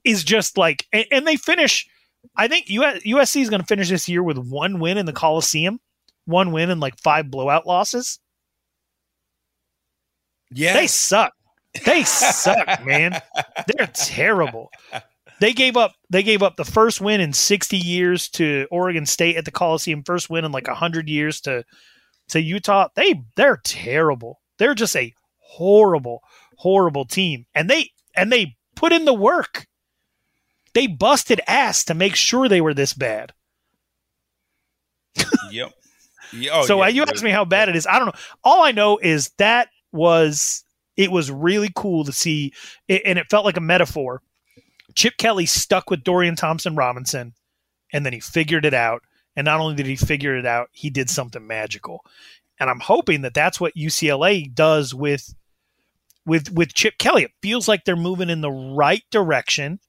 is 0.04 0.24
just 0.24 0.58
like, 0.58 0.86
and, 0.92 1.06
and 1.12 1.28
they 1.28 1.36
finish. 1.36 1.88
I 2.36 2.48
think 2.48 2.68
USC 2.68 3.42
is 3.42 3.50
going 3.50 3.62
to 3.62 3.68
finish 3.68 3.90
this 3.90 4.10
year 4.10 4.24
with 4.24 4.38
one 4.38 4.80
win 4.80 4.98
in 4.98 5.06
the 5.06 5.14
Coliseum, 5.14 5.80
one 6.26 6.52
win 6.52 6.70
and 6.70 6.82
like 6.82 7.00
five 7.00 7.30
blowout 7.32 7.66
losses. 7.66 8.20
Yeah, 10.52 10.74
they 10.74 10.88
suck. 10.88 11.34
They 11.86 12.04
suck, 12.04 12.68
man. 12.86 13.20
They're 13.68 13.88
terrible. 13.88 14.70
They 15.40 15.54
gave 15.54 15.78
up. 15.78 15.94
They 16.10 16.24
gave 16.24 16.42
up 16.42 16.56
the 16.56 16.66
first 16.66 17.02
win 17.02 17.22
in 17.22 17.34
60 17.34 17.78
years 17.78 18.30
to 18.30 18.68
Oregon 18.72 19.06
State 19.06 19.38
at 19.38 19.46
the 19.46 19.52
Coliseum. 19.52 20.04
First 20.04 20.30
win 20.30 20.46
in 20.46 20.52
like 20.52 20.68
100 20.68 21.10
years 21.10 21.42
to 21.42 21.64
to 22.30 22.42
Utah. 22.42 22.88
They 22.96 23.22
they're 23.36 23.62
terrible. 23.64 24.40
They're 24.58 24.76
just 24.76 24.96
a 24.96 25.14
horrible, 25.40 26.22
horrible 26.58 27.06
team, 27.06 27.46
and 27.54 27.70
they 27.70 27.92
and 28.16 28.32
they 28.32 28.56
put 28.76 28.94
in 28.94 29.06
the 29.06 29.14
work. 29.14 29.68
They 30.78 30.86
busted 30.86 31.42
ass 31.48 31.86
to 31.86 31.96
make 31.96 32.16
sure 32.16 32.48
they 32.48 32.62
were 32.62 32.76
this 32.76 32.94
bad. 32.94 33.34
yep. 35.50 35.74
Oh, 36.52 36.68
so 36.68 36.84
uh, 36.84 36.86
yeah, 36.86 36.90
you 36.90 37.02
asked 37.02 37.24
me 37.24 37.32
how 37.32 37.46
bad 37.46 37.68
it 37.68 37.76
is. 37.76 37.88
I 37.88 37.98
don't 37.98 38.06
know. 38.06 38.22
All 38.44 38.62
I 38.62 38.74
know 38.74 39.00
is 39.00 39.32
that 39.40 39.70
was 39.92 40.64
it 40.96 41.12
was 41.12 41.32
really 41.32 41.72
cool 41.76 42.04
to 42.04 42.12
see, 42.12 42.54
and 42.88 43.18
it 43.18 43.26
felt 43.28 43.44
like 43.44 43.58
a 43.58 43.60
metaphor 43.60 44.22
Chip 44.94 45.18
Kelly 45.18 45.48
stuck 45.48 45.90
with 45.90 46.04
Dorian 46.04 46.36
Thompson 46.36 46.76
Robinson, 46.76 47.34
and 47.92 48.06
then 48.06 48.14
he 48.14 48.20
figured 48.20 48.64
it 48.64 48.76
out. 48.76 49.02
And 49.36 49.46
not 49.46 49.60
only 49.60 49.74
did 49.74 49.88
he 49.88 49.96
figure 49.96 50.38
it 50.38 50.46
out, 50.46 50.70
he 50.74 50.92
did 50.92 51.10
something 51.10 51.48
magical. 51.48 52.06
And 52.60 52.70
I'm 52.70 52.82
hoping 52.82 53.24
that 53.24 53.34
that's 53.34 53.60
what 53.60 53.74
UCLA 53.74 54.54
does 54.54 54.94
with 54.94 55.34
with 56.24 56.52
with 56.52 56.76
Chip 56.76 57.00
Kelly. 57.00 57.24
It 57.24 57.32
feels 57.42 57.68
like 57.68 57.84
they're 57.84 57.96
moving 57.96 58.30
in 58.30 58.42
the 58.42 58.52
right 58.52 59.02
direction. 59.10 59.80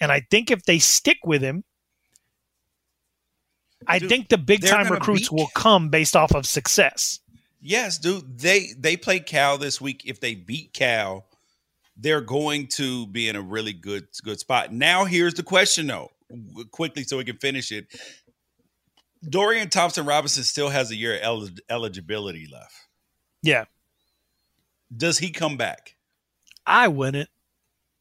And 0.00 0.12
I 0.12 0.26
think 0.30 0.50
if 0.50 0.64
they 0.64 0.78
stick 0.78 1.18
with 1.24 1.42
him, 1.42 1.64
I 3.86 3.98
dude, 3.98 4.08
think 4.08 4.28
the 4.28 4.38
big 4.38 4.64
time 4.64 4.88
recruits 4.88 5.30
will 5.30 5.48
come 5.54 5.88
based 5.88 6.16
off 6.16 6.34
of 6.34 6.46
success. 6.46 7.20
Yes, 7.60 7.98
dude. 7.98 8.38
They 8.38 8.68
they 8.78 8.96
play 8.96 9.20
Cal 9.20 9.58
this 9.58 9.80
week. 9.80 10.02
If 10.04 10.20
they 10.20 10.34
beat 10.34 10.72
Cal, 10.72 11.26
they're 11.96 12.20
going 12.20 12.68
to 12.68 13.06
be 13.06 13.28
in 13.28 13.36
a 13.36 13.42
really 13.42 13.72
good 13.72 14.08
good 14.22 14.38
spot. 14.38 14.72
Now, 14.72 15.04
here's 15.04 15.34
the 15.34 15.42
question 15.42 15.86
though, 15.86 16.10
quickly 16.70 17.04
so 17.04 17.16
we 17.16 17.24
can 17.24 17.38
finish 17.38 17.72
it. 17.72 17.86
Dorian 19.28 19.68
Thompson 19.70 20.06
Robinson 20.06 20.44
still 20.44 20.68
has 20.68 20.90
a 20.90 20.96
year 20.96 21.18
el- 21.20 21.48
eligibility 21.68 22.46
left. 22.52 22.74
Yeah. 23.42 23.64
Does 24.94 25.18
he 25.18 25.30
come 25.30 25.56
back? 25.56 25.96
I 26.66 26.88
wouldn't. 26.88 27.28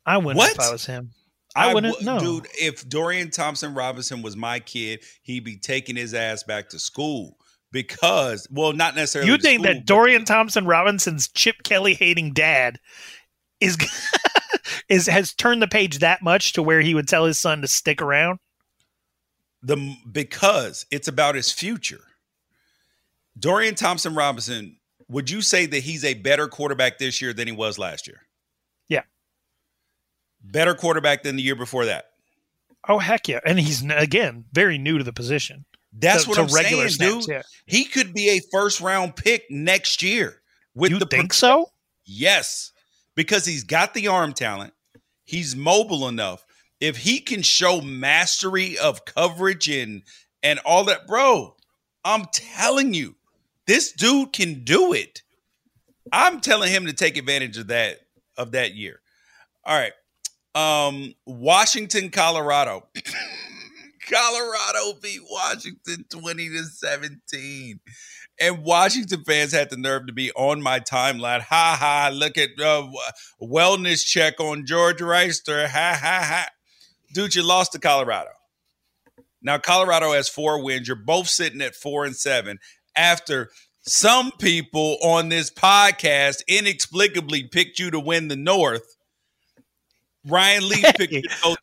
I 0.06 0.18
wouldn't 0.18 0.38
what? 0.38 0.52
if 0.52 0.60
I 0.60 0.72
was 0.72 0.86
him. 0.86 1.12
I, 1.56 1.74
wouldn't. 1.74 1.99
W- 2.01 2.20
dude. 2.20 2.47
If 2.60 2.88
Dorian 2.88 3.32
Thompson 3.32 3.74
Robinson 3.74 4.22
was 4.22 4.36
my 4.36 4.60
kid, 4.60 5.01
he'd 5.22 5.43
be 5.43 5.58
taking 5.58 5.95
his 5.95 6.14
ass 6.14 6.43
back 6.43 6.70
to 6.70 6.80
school 6.80 7.38
because, 7.72 8.47
well, 8.51 8.74
not 8.74 8.95
necessarily. 8.95 9.32
You 9.32 9.38
think 9.38 9.64
school, 9.64 9.74
that 9.74 9.86
Dorian 9.86 10.26
Thompson 10.26 10.66
Robinson's 10.66 11.28
Chip 11.30 11.64
Kelly 11.64 11.93
hating 11.93 12.34
dad 12.34 12.80
is 13.62 13.78
is 14.89 15.08
has 15.08 15.34
turned 15.34 15.62
the 15.62 15.68
page 15.68 15.99
that 15.99 16.22
much 16.22 16.53
to 16.53 16.64
where 16.64 16.82
he 16.82 16.93
would 16.93 17.08
tell 17.08 17.26
his 17.26 17.39
son 17.39 17.62
to 17.62 17.68
stick 17.68 18.01
around. 18.01 18.39
the 19.64 19.95
because 20.12 20.86
it's 20.91 21.08
about 21.08 21.36
his 21.36 21.51
future. 21.51 22.01
Dorian 23.38 23.76
Thompson 23.76 24.16
Robinson, 24.16 24.78
would 25.10 25.30
you 25.30 25.41
say 25.41 25.66
that 25.66 25.80
he's 25.80 26.06
a 26.06 26.14
better 26.14 26.47
quarterback 26.47 26.97
this 26.97 27.22
year 27.22 27.34
than 27.34 27.47
he 27.47 27.53
was 27.53 27.78
last 27.78 28.08
year? 28.08 28.22
Better 30.52 30.76
quarterback 30.76 31.24
than 31.24 31.36
the 31.36 31.41
year 31.41 31.56
before 31.56 31.86
that. 31.86 32.06
Oh 32.88 33.00
heck 33.00 33.28
yeah! 33.28 33.39
And 33.46 33.60
he's 33.60 33.84
again 33.84 34.46
very 34.54 34.78
new 34.78 34.98
to 35.00 35.04
the 35.04 35.14
position. 35.14 35.66
That's 35.91 36.24
to, 36.24 36.30
what 36.30 36.36
to 36.36 36.41
I'm 36.43 36.50
saying, 36.50 36.89
snaps, 36.89 37.26
dude. 37.26 37.36
yeah. 37.36 37.41
He 37.66 37.86
could 37.86 38.14
be 38.14 38.30
a 38.30 38.41
first 38.52 38.80
round 38.82 39.16
pick 39.16 39.43
next 39.50 40.04
year. 40.04 40.41
With 40.76 40.91
You 40.91 41.00
the 41.00 41.06
think 41.06 41.30
pro- 41.30 41.36
so? 41.36 41.72
Yes, 42.06 42.72
because 43.16 43.46
he's 43.46 43.64
got 43.64 43.93
the 43.93 44.08
arm 44.08 44.34
talent. 44.34 44.74
He's 45.24 45.56
mobile 45.56 46.08
enough. 46.08 46.46
If 46.80 46.98
he 46.98 47.20
can 47.20 47.41
show 47.41 47.82
mastery 47.82 48.78
of 48.78 49.06
coverage 49.06 49.68
and 49.70 50.04
and 50.43 50.60
all 50.60 50.84
that, 50.84 51.08
bro, 51.08 51.56
I'm 52.04 52.26
telling 52.32 52.93
you, 52.93 53.16
this 53.66 53.91
dude 53.93 54.32
can 54.34 54.64
do 54.64 54.93
it. 54.93 55.24
I'm 56.12 56.39
telling 56.39 56.72
him 56.72 56.86
to 56.86 56.93
take 56.93 57.18
advantage 57.18 57.58
of 57.58 57.68
that 57.68 58.02
of 58.38 58.52
that 58.52 58.76
year. 58.76 59.00
All 59.64 59.76
right. 59.78 59.93
Um 60.56 61.14
Washington, 61.26 62.10
Colorado. 62.10 62.88
Colorado 64.10 64.99
beat 65.01 65.22
Washington 65.30 66.06
20 66.10 66.49
to 66.49 66.64
17. 66.64 67.80
And 68.39 68.64
Washington 68.64 69.24
fans 69.24 69.53
had 69.53 69.70
the 69.70 69.78
nerve 69.78 70.08
to 70.08 70.14
be 70.14 70.32
on 70.34 70.62
my 70.62 70.80
timeline. 70.80 71.41
Ha 71.41 71.78
ha, 71.80 72.10
look 72.14 72.38
at 72.38 72.49
uh, 72.60 72.88
wellness 73.41 74.06
check 74.06 74.39
on 74.39 74.66
George 74.66 74.99
Reister. 74.99 75.68
Ha 75.68 75.99
ha 75.99 76.22
ha. 76.24 76.47
Dude, 77.14 77.36
you 77.36 77.43
lost 77.43 77.72
to 77.72 77.80
Colorado. 77.80 78.32
Now, 79.41 79.58
Colorado 79.58 80.12
has 80.14 80.28
four 80.28 80.64
wins. 80.64 80.88
You're 80.88 80.97
both 80.97 81.30
sitting 81.30 81.62
at 81.62 81.76
four 81.76 82.06
and 82.06 82.16
seven 82.16 82.60
after 82.95 83.51
some 83.82 84.32
people 84.39 84.97
on 85.01 85.30
this 85.30 85.51
podcast 85.51 86.41
inexplicably 86.47 87.43
picked 87.43 87.80
you 87.80 87.91
to 87.91 87.99
win 87.99 88.28
the 88.28 88.36
North. 88.36 88.95
Ryan 90.28 90.67
Lee 90.69 90.84
picked 90.97 91.13
to 91.13 91.21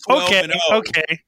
12 0.08 0.22
Okay, 0.24 0.42
and 0.44 0.52
oh. 0.54 0.58
0 0.68 0.78
okay. 0.80 1.20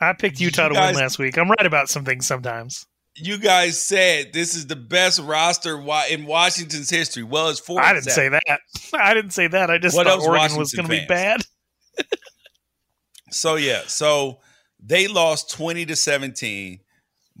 I 0.00 0.12
picked 0.14 0.40
Utah 0.40 0.64
You 0.64 0.68
to 0.70 0.74
guys- 0.74 0.94
win 0.94 1.02
last 1.02 1.18
week. 1.18 1.36
I'm 1.38 1.50
right 1.50 1.66
about 1.66 1.88
some 1.88 2.04
things 2.04 2.26
sometimes. 2.26 2.86
you 3.16 3.38
guys 3.38 3.82
said 3.82 4.32
this 4.32 4.54
is 4.54 4.66
the 4.66 4.76
best 4.76 5.20
roster 5.20 5.78
in 6.10 6.24
Washington's 6.26 6.88
history. 6.90 7.22
Well, 7.22 7.48
it's 7.50 7.60
four. 7.60 7.80
I 7.82 7.92
didn't 7.92 8.04
seven. 8.10 8.38
say 8.40 8.40
that. 8.46 8.60
I 9.00 9.14
didn't 9.14 9.32
say 9.32 9.46
that. 9.48 9.70
I 9.70 9.78
just 9.78 9.94
What 9.96 10.06
thought 10.06 10.20
Oregon 10.20 10.56
was 10.58 10.72
going 10.72 10.88
to 10.88 10.90
be 11.00 11.04
bad. 11.06 11.42
So 13.32 13.54
yeah, 13.56 13.82
so 13.86 14.40
they 14.84 15.06
lost 15.06 15.50
twenty 15.50 15.86
to 15.86 15.94
seventeen. 15.96 16.80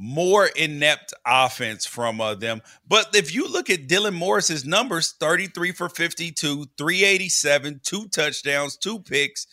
More 0.02 0.46
inept 0.46 1.12
offense 1.26 1.84
from 1.84 2.22
uh, 2.22 2.34
them, 2.34 2.62
but 2.88 3.14
if 3.14 3.34
you 3.34 3.46
look 3.46 3.68
at 3.68 3.86
Dylan 3.86 4.14
Morris's 4.14 4.64
numbers, 4.64 5.12
thirty-three 5.12 5.72
for 5.72 5.90
fifty-two, 5.90 6.68
three 6.78 7.04
eighty-seven, 7.04 7.82
two 7.84 8.08
touchdowns, 8.08 8.78
two 8.78 9.00
picks. 9.00 9.46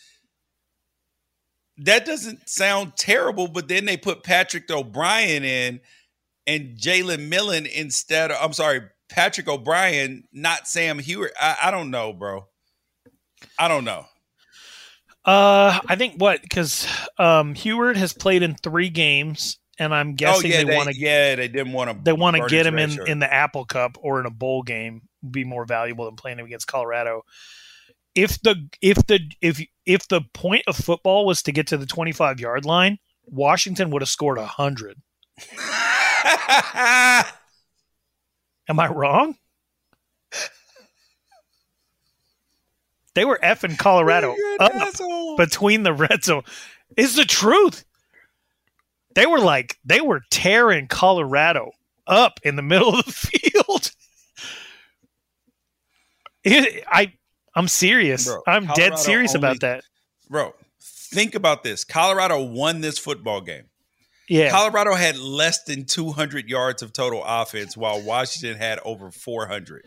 That 1.79 2.05
doesn't 2.05 2.47
sound 2.47 2.93
terrible, 2.95 3.49
but 3.49 3.67
then 3.67 3.83
they 3.83 3.97
put 3.97 4.23
Patrick 4.23 4.71
O'Brien 4.71 5.43
in 5.43 5.81
and 6.47 6.77
Jalen 6.77 7.27
Millen 7.27 7.65
instead 7.65 8.31
of 8.31 8.37
I'm 8.41 8.53
sorry, 8.53 8.83
Patrick 9.09 9.49
O'Brien, 9.49 10.23
not 10.31 10.65
Sam 10.65 10.97
Huard. 10.97 11.31
I, 11.37 11.57
I 11.63 11.71
don't 11.71 11.91
know, 11.91 12.13
bro. 12.13 12.47
I 13.59 13.67
don't 13.67 13.83
know. 13.83 14.05
Uh, 15.25 15.77
I 15.85 15.97
think 15.97 16.15
what 16.21 16.41
because 16.41 16.87
um, 17.17 17.53
Huard 17.53 17.97
has 17.97 18.13
played 18.13 18.43
in 18.43 18.55
three 18.55 18.89
games, 18.89 19.59
and 19.79 19.93
I'm 19.93 20.09
oh, 20.09 20.13
guessing 20.13 20.51
oh 20.51 20.55
yeah, 20.55 20.63
they, 20.63 20.75
want 20.75 20.89
to 20.89 20.97
yeah 20.97 21.35
they 21.35 21.47
didn't 21.47 21.73
want 21.73 21.89
to 21.91 21.97
they 22.03 22.13
want 22.13 22.35
to 22.37 22.47
get 22.47 22.65
him 22.65 22.77
in 22.77 22.99
in 23.07 23.19
the 23.19 23.31
Apple 23.31 23.65
Cup 23.65 23.97
or 24.01 24.19
in 24.19 24.25
a 24.25 24.31
bowl 24.31 24.63
game. 24.63 25.01
Would 25.23 25.31
be 25.31 25.43
more 25.43 25.65
valuable 25.65 26.05
than 26.05 26.15
playing 26.15 26.39
him 26.39 26.45
against 26.45 26.67
Colorado. 26.67 27.23
If 28.15 28.41
the 28.41 28.69
if 28.81 29.05
the 29.07 29.19
if 29.41 29.61
if 29.85 30.07
the 30.07 30.21
point 30.33 30.63
of 30.67 30.75
football 30.75 31.25
was 31.25 31.41
to 31.43 31.51
get 31.51 31.67
to 31.67 31.77
the 31.77 31.85
25 31.85 32.39
yard 32.39 32.65
line, 32.65 32.97
Washington 33.25 33.89
would 33.91 34.01
have 34.01 34.09
scored 34.09 34.37
hundred. 34.39 34.97
Am 38.69 38.79
I 38.79 38.87
wrong? 38.89 39.35
They 43.17 43.25
were 43.25 43.39
effing 43.41 43.79
Colorado 43.79 44.35
up 44.59 44.75
asshole. 44.75 45.37
between 45.37 45.81
the 45.81 45.93
red 45.93 46.23
zone. 46.23 46.43
Is 46.95 47.15
the 47.15 47.25
truth. 47.25 47.83
They 49.17 49.25
were 49.25 49.39
like 49.39 49.77
they 49.83 49.99
were 49.99 50.21
tearing 50.31 50.87
Colorado 50.87 51.71
up 52.05 52.39
in 52.43 52.55
the 52.55 52.61
middle 52.61 52.95
of 52.97 53.03
the 53.05 53.11
field. 53.11 53.91
It- 56.43 56.83
I 56.87 57.13
I'm 57.55 57.67
serious. 57.67 58.25
Bro, 58.25 58.43
I'm 58.47 58.67
dead 58.67 58.99
serious 58.99 59.33
only- 59.35 59.47
about 59.47 59.59
that. 59.61 59.83
bro, 60.29 60.53
think 61.11 61.33
about 61.33 61.63
this. 61.63 61.83
Colorado 61.83 62.41
won 62.43 62.81
this 62.81 62.99
football 62.99 63.41
game. 63.41 63.63
Yeah. 64.29 64.51
Colorado 64.51 64.93
had 64.93 65.17
less 65.17 65.63
than 65.63 65.85
200 65.85 66.47
yards 66.49 66.83
of 66.83 66.93
total 66.93 67.23
offense, 67.25 67.75
while 67.75 68.01
Washington 68.01 68.57
had 68.57 68.77
over 68.85 69.09
400. 69.09 69.83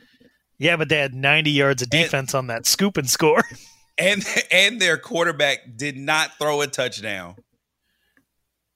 yeah, 0.59 0.76
but 0.76 0.89
they 0.89 0.99
had 0.99 1.14
90 1.14 1.51
yards 1.51 1.83
of 1.83 1.89
And- 1.93 2.03
defense 2.03 2.35
on 2.35 2.49
that 2.49 2.66
scoop 2.66 2.97
and 2.97 3.09
score. 3.09 3.43
And 3.99 4.24
and 4.51 4.81
their 4.81 4.97
quarterback 4.97 5.59
did 5.76 5.95
not 5.99 6.31
throw 6.39 6.62
a 6.62 6.66
touchdown. 6.66 7.35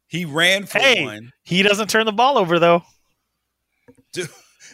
He 0.06 0.24
ran 0.24 0.66
for 0.66 0.78
hey, 0.78 1.04
one. 1.04 1.32
he 1.42 1.62
doesn't 1.62 1.90
turn 1.90 2.06
the 2.06 2.12
ball 2.12 2.38
over 2.38 2.58
though. 2.58 2.82
Dude, 4.12 4.28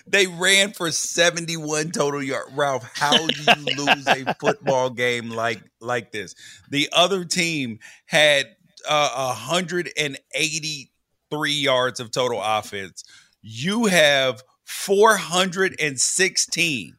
they 0.07 0.26
ran 0.26 0.72
for 0.72 0.91
71 0.91 1.93
total 1.93 2.22
yards. 2.22 2.53
Ralph, 2.53 2.87
how 2.95 3.26
do 3.26 3.43
you 3.43 3.64
lose 3.76 4.07
a 4.07 4.35
football 4.41 4.91
game 4.91 5.31
like 5.31 5.62
like 5.81 6.12
this? 6.12 6.35
The 6.70 6.89
other 6.93 7.24
team 7.24 7.78
had 8.07 8.47
uh, 8.89 9.35
183 9.35 11.53
yards 11.53 12.01
of 12.01 12.11
total 12.11 12.41
offense. 12.43 13.05
You 13.43 13.87
have 13.87 14.43
416 14.64 16.97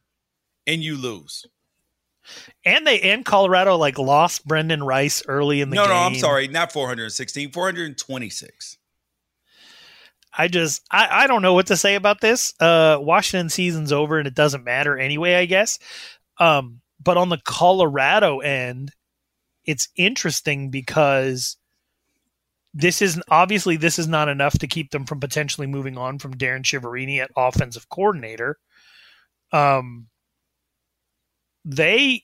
and 0.66 0.82
you 0.82 0.96
lose. 0.96 1.46
And 2.64 2.86
they 2.86 3.00
and 3.00 3.24
Colorado 3.24 3.76
like 3.76 3.98
lost 3.98 4.46
Brenden 4.46 4.84
Rice 4.86 5.22
early 5.26 5.60
in 5.60 5.70
the 5.70 5.76
No, 5.76 5.82
game. 5.82 5.90
no, 5.90 5.96
no, 5.96 6.06
I'm 6.06 6.14
sorry. 6.14 6.48
Not 6.48 6.72
416, 6.72 7.50
426. 7.52 8.78
I 10.36 10.48
just 10.48 10.82
I, 10.90 11.24
I 11.24 11.26
don't 11.26 11.42
know 11.42 11.54
what 11.54 11.66
to 11.66 11.76
say 11.76 11.94
about 11.94 12.20
this. 12.20 12.54
Uh 12.60 12.98
Washington 13.00 13.48
season's 13.50 13.92
over 13.92 14.18
and 14.18 14.26
it 14.26 14.34
doesn't 14.34 14.64
matter 14.64 14.96
anyway, 14.98 15.34
I 15.34 15.46
guess. 15.46 15.78
Um 16.38 16.80
but 17.02 17.16
on 17.16 17.28
the 17.28 17.40
Colorado 17.44 18.38
end, 18.38 18.92
it's 19.64 19.88
interesting 19.96 20.70
because 20.70 21.56
this 22.74 23.02
is 23.02 23.20
obviously 23.28 23.76
this 23.76 23.98
is 23.98 24.08
not 24.08 24.28
enough 24.28 24.58
to 24.58 24.66
keep 24.66 24.90
them 24.90 25.04
from 25.04 25.20
potentially 25.20 25.66
moving 25.66 25.98
on 25.98 26.18
from 26.18 26.34
Darren 26.34 26.62
Chiaverini 26.62 27.18
at 27.18 27.30
offensive 27.36 27.88
coordinator. 27.90 28.56
Um 29.52 30.06
they 31.64 32.22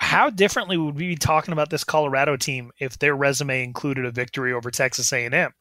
how 0.00 0.30
differently 0.30 0.76
would 0.76 0.96
we 0.96 1.08
be 1.08 1.16
talking 1.16 1.52
about 1.52 1.70
this 1.70 1.84
Colorado 1.84 2.36
team 2.36 2.72
if 2.80 2.98
their 2.98 3.14
resume 3.14 3.62
included 3.62 4.04
a 4.04 4.10
victory 4.10 4.52
over 4.52 4.70
Texas 4.70 5.12
A&M? 5.12 5.52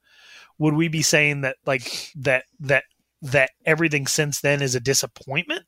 would 0.57 0.73
we 0.75 0.87
be 0.87 1.01
saying 1.01 1.41
that 1.41 1.55
like 1.65 2.11
that 2.15 2.43
that 2.59 2.83
that 3.23 3.49
everything 3.65 4.05
since 4.05 4.41
then 4.41 4.61
is 4.61 4.75
a 4.75 4.79
disappointment? 4.79 5.63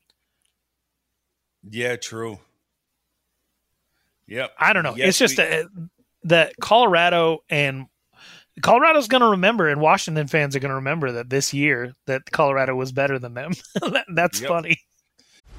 Yeah, 1.68 1.96
true. 1.96 2.38
Yep. 4.28 4.52
I 4.58 4.72
don't 4.72 4.82
know. 4.84 4.94
Yes, 4.96 5.08
it's 5.08 5.18
just 5.18 5.38
we- 5.38 5.44
that 5.44 5.66
that 6.24 6.52
Colorado 6.60 7.38
and 7.50 7.86
Colorado's 8.62 9.08
going 9.08 9.20
to 9.22 9.30
remember, 9.30 9.68
and 9.68 9.80
Washington 9.80 10.28
fans 10.28 10.54
are 10.54 10.60
going 10.60 10.70
to 10.70 10.76
remember 10.76 11.12
that 11.12 11.28
this 11.28 11.52
year 11.52 11.92
that 12.06 12.30
Colorado 12.30 12.74
was 12.76 12.92
better 12.92 13.18
than 13.18 13.34
them. 13.34 13.52
That- 13.80 14.06
That's 14.14 14.40
Yep. 14.40 14.48
funny. 14.48 14.76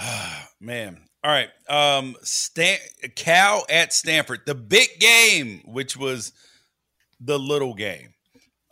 Man. 0.60 1.00
All 1.22 1.30
right. 1.30 1.50
Um 1.68 2.16
Stan- 2.22 2.78
Cal 3.14 3.64
at 3.68 3.92
Stanford. 3.92 4.40
The 4.46 4.54
big 4.54 4.88
game, 4.98 5.62
which 5.64 5.96
was 5.96 6.32
the 7.20 7.38
little 7.38 7.74
game. 7.74 8.14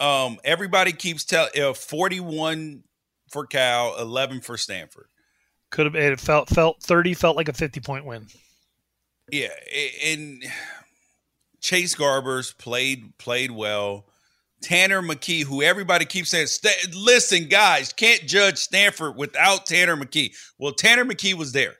Um 0.00 0.38
everybody 0.44 0.92
keeps 0.92 1.24
telling 1.24 1.50
uh, 1.60 1.74
41 1.74 2.84
for 3.30 3.46
Cal, 3.46 3.96
11 3.98 4.40
for 4.40 4.56
Stanford. 4.56 5.06
Could 5.70 5.86
have 5.86 5.94
it 5.94 6.18
felt 6.18 6.48
felt 6.48 6.82
30 6.82 7.14
felt 7.14 7.36
like 7.36 7.48
a 7.48 7.52
50 7.52 7.80
point 7.80 8.06
win. 8.06 8.26
Yeah, 9.30 9.48
and 10.06 10.42
Chase 11.60 11.94
Garbers 11.94 12.56
played 12.56 13.16
played 13.18 13.50
well. 13.50 14.06
Tanner 14.62 15.02
McKee, 15.02 15.44
who 15.44 15.62
everybody 15.62 16.04
keeps 16.04 16.30
saying, 16.30 16.48
"Sta- 16.48 16.90
listen, 16.94 17.48
guys, 17.48 17.92
can't 17.92 18.26
judge 18.26 18.58
Stanford 18.58 19.16
without 19.16 19.66
Tanner 19.66 19.96
McKee. 19.96 20.34
Well, 20.58 20.72
Tanner 20.72 21.04
McKee 21.04 21.34
was 21.34 21.52
there, 21.52 21.76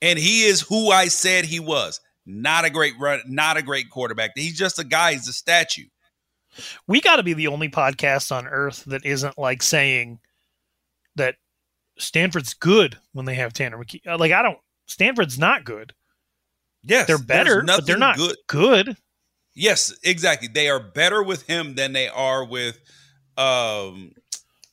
and 0.00 0.18
he 0.18 0.44
is 0.44 0.60
who 0.62 0.90
I 0.90 1.08
said 1.08 1.44
he 1.44 1.60
was. 1.60 2.00
Not 2.26 2.64
a 2.64 2.70
great 2.70 2.94
run, 2.98 3.20
not 3.26 3.56
a 3.58 3.62
great 3.62 3.90
quarterback. 3.90 4.30
He's 4.34 4.56
just 4.56 4.78
a 4.78 4.84
guy. 4.84 5.12
He's 5.12 5.28
a 5.28 5.32
statue. 5.32 5.84
We 6.86 7.00
got 7.00 7.16
to 7.16 7.22
be 7.22 7.34
the 7.34 7.48
only 7.48 7.68
podcast 7.68 8.32
on 8.32 8.46
earth 8.46 8.84
that 8.86 9.04
isn't 9.04 9.36
like 9.36 9.62
saying 9.62 10.20
that 11.16 11.34
Stanford's 11.98 12.54
good 12.54 12.96
when 13.12 13.26
they 13.26 13.34
have 13.34 13.52
Tanner 13.52 13.76
McKee. 13.76 14.18
Like 14.18 14.32
I 14.32 14.42
don't 14.42 14.58
Stanford's 14.86 15.38
not 15.38 15.64
good. 15.64 15.92
Yes, 16.82 17.06
They're 17.06 17.18
better, 17.18 17.62
but 17.62 17.86
they're 17.86 17.96
not 17.98 18.16
good. 18.16 18.36
good. 18.46 18.96
Yes, 19.54 19.94
exactly. 20.02 20.48
They 20.48 20.68
are 20.68 20.80
better 20.80 21.22
with 21.22 21.46
him 21.46 21.74
than 21.74 21.92
they 21.92 22.08
are 22.08 22.44
with 22.44 22.78
um 23.36 24.12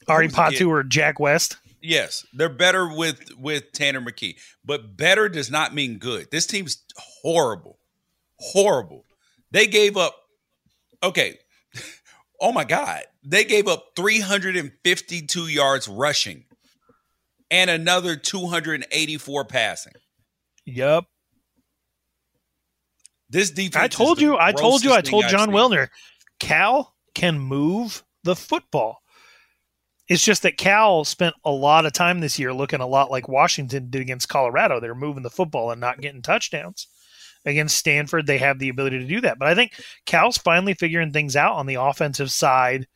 Ari? 0.08 0.30
Patu 0.30 0.68
or 0.68 0.84
Jack 0.84 1.20
West. 1.20 1.58
Yes, 1.82 2.26
they're 2.34 2.50
better 2.50 2.94
with 2.94 3.32
with 3.38 3.72
Tanner 3.72 4.02
McKee, 4.02 4.36
but 4.64 4.96
better 4.98 5.30
does 5.30 5.50
not 5.50 5.74
mean 5.74 5.98
good. 5.98 6.30
This 6.32 6.46
team's 6.46 6.84
horrible, 6.98 7.80
horrible. 8.38 9.06
They 9.52 9.68
gave 9.68 9.98
up. 9.98 10.16
Okay, 11.04 11.40
oh 12.42 12.52
my 12.52 12.64
God, 12.64 13.02
they 13.24 13.44
gave 13.44 13.68
up 13.68 13.92
352 13.96 15.48
yards 15.48 15.88
rushing 15.88 16.46
and 17.50 17.70
another 17.70 18.16
284 18.16 19.46
passing. 19.46 19.94
Yep. 20.66 21.06
This 23.32 23.50
defense. 23.50 23.84
I 23.84 23.88
told 23.88 24.20
you, 24.20 24.38
I 24.38 24.52
told 24.52 24.84
you, 24.84 24.94
I 24.94 25.02
told 25.02 25.28
John 25.30 25.48
seen. 25.48 25.56
Wilner, 25.56 25.88
Cal 26.40 26.94
can 27.16 27.40
move 27.40 28.04
the 28.24 28.36
football. 28.36 28.98
It's 30.10 30.24
just 30.24 30.44
that 30.44 30.58
Cal 30.58 31.06
spent 31.06 31.36
a 31.46 31.52
lot 31.52 31.86
of 31.86 31.94
time 31.94 32.20
this 32.20 32.38
year 32.38 32.54
looking 32.54 32.82
a 32.82 32.88
lot 32.88 33.10
like 33.10 33.30
Washington 33.30 33.90
did 33.90 34.02
against 34.02 34.28
Colorado. 34.28 34.82
They're 34.82 34.94
moving 34.94 35.24
the 35.24 35.30
football 35.30 35.72
and 35.72 35.80
not 35.80 36.02
getting 36.02 36.22
touchdowns. 36.22 36.88
Against 37.46 37.78
Stanford, 37.78 38.28
they 38.28 38.38
have 38.38 38.60
the 38.60 38.70
ability 38.70 39.00
to 39.00 39.08
do 39.08 39.22
that. 39.22 39.40
But 39.40 39.48
I 39.48 39.56
think 39.56 39.72
Cal's 40.06 40.38
finally 40.38 40.74
figuring 40.74 41.12
things 41.12 41.36
out 41.36 41.56
on 41.56 41.66
the 41.66 41.76
offensive 41.76 42.32
side 42.32 42.88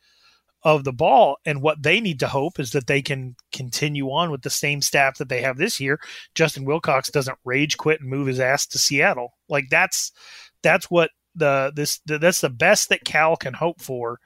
of 0.62 0.84
the 0.84 0.92
ball. 0.92 1.36
And 1.44 1.62
what 1.62 1.82
they 1.82 2.00
need 2.00 2.20
to 2.20 2.28
hope 2.28 2.58
is 2.58 2.72
that 2.72 2.86
they 2.86 3.02
can 3.02 3.36
continue 3.52 4.10
on 4.10 4.30
with 4.30 4.42
the 4.42 4.50
same 4.50 4.82
staff 4.82 5.18
that 5.18 5.28
they 5.28 5.42
have 5.42 5.58
this 5.58 5.80
year. 5.80 6.00
Justin 6.34 6.64
Wilcox 6.64 7.10
doesn't 7.10 7.38
rage 7.44 7.76
quit 7.76 8.00
and 8.00 8.10
move 8.10 8.26
his 8.26 8.40
ass 8.40 8.66
to 8.68 8.78
Seattle. 8.78 9.34
Like 9.48 9.66
that's 9.70 10.12
that's 10.62 10.90
what 10.90 11.10
the 11.34 11.72
this 11.76 12.00
that's 12.06 12.40
the 12.40 12.50
best 12.50 12.88
that 12.88 13.04
Cal 13.04 13.36
can 13.36 13.54
hope 13.54 13.80
for 13.80 14.18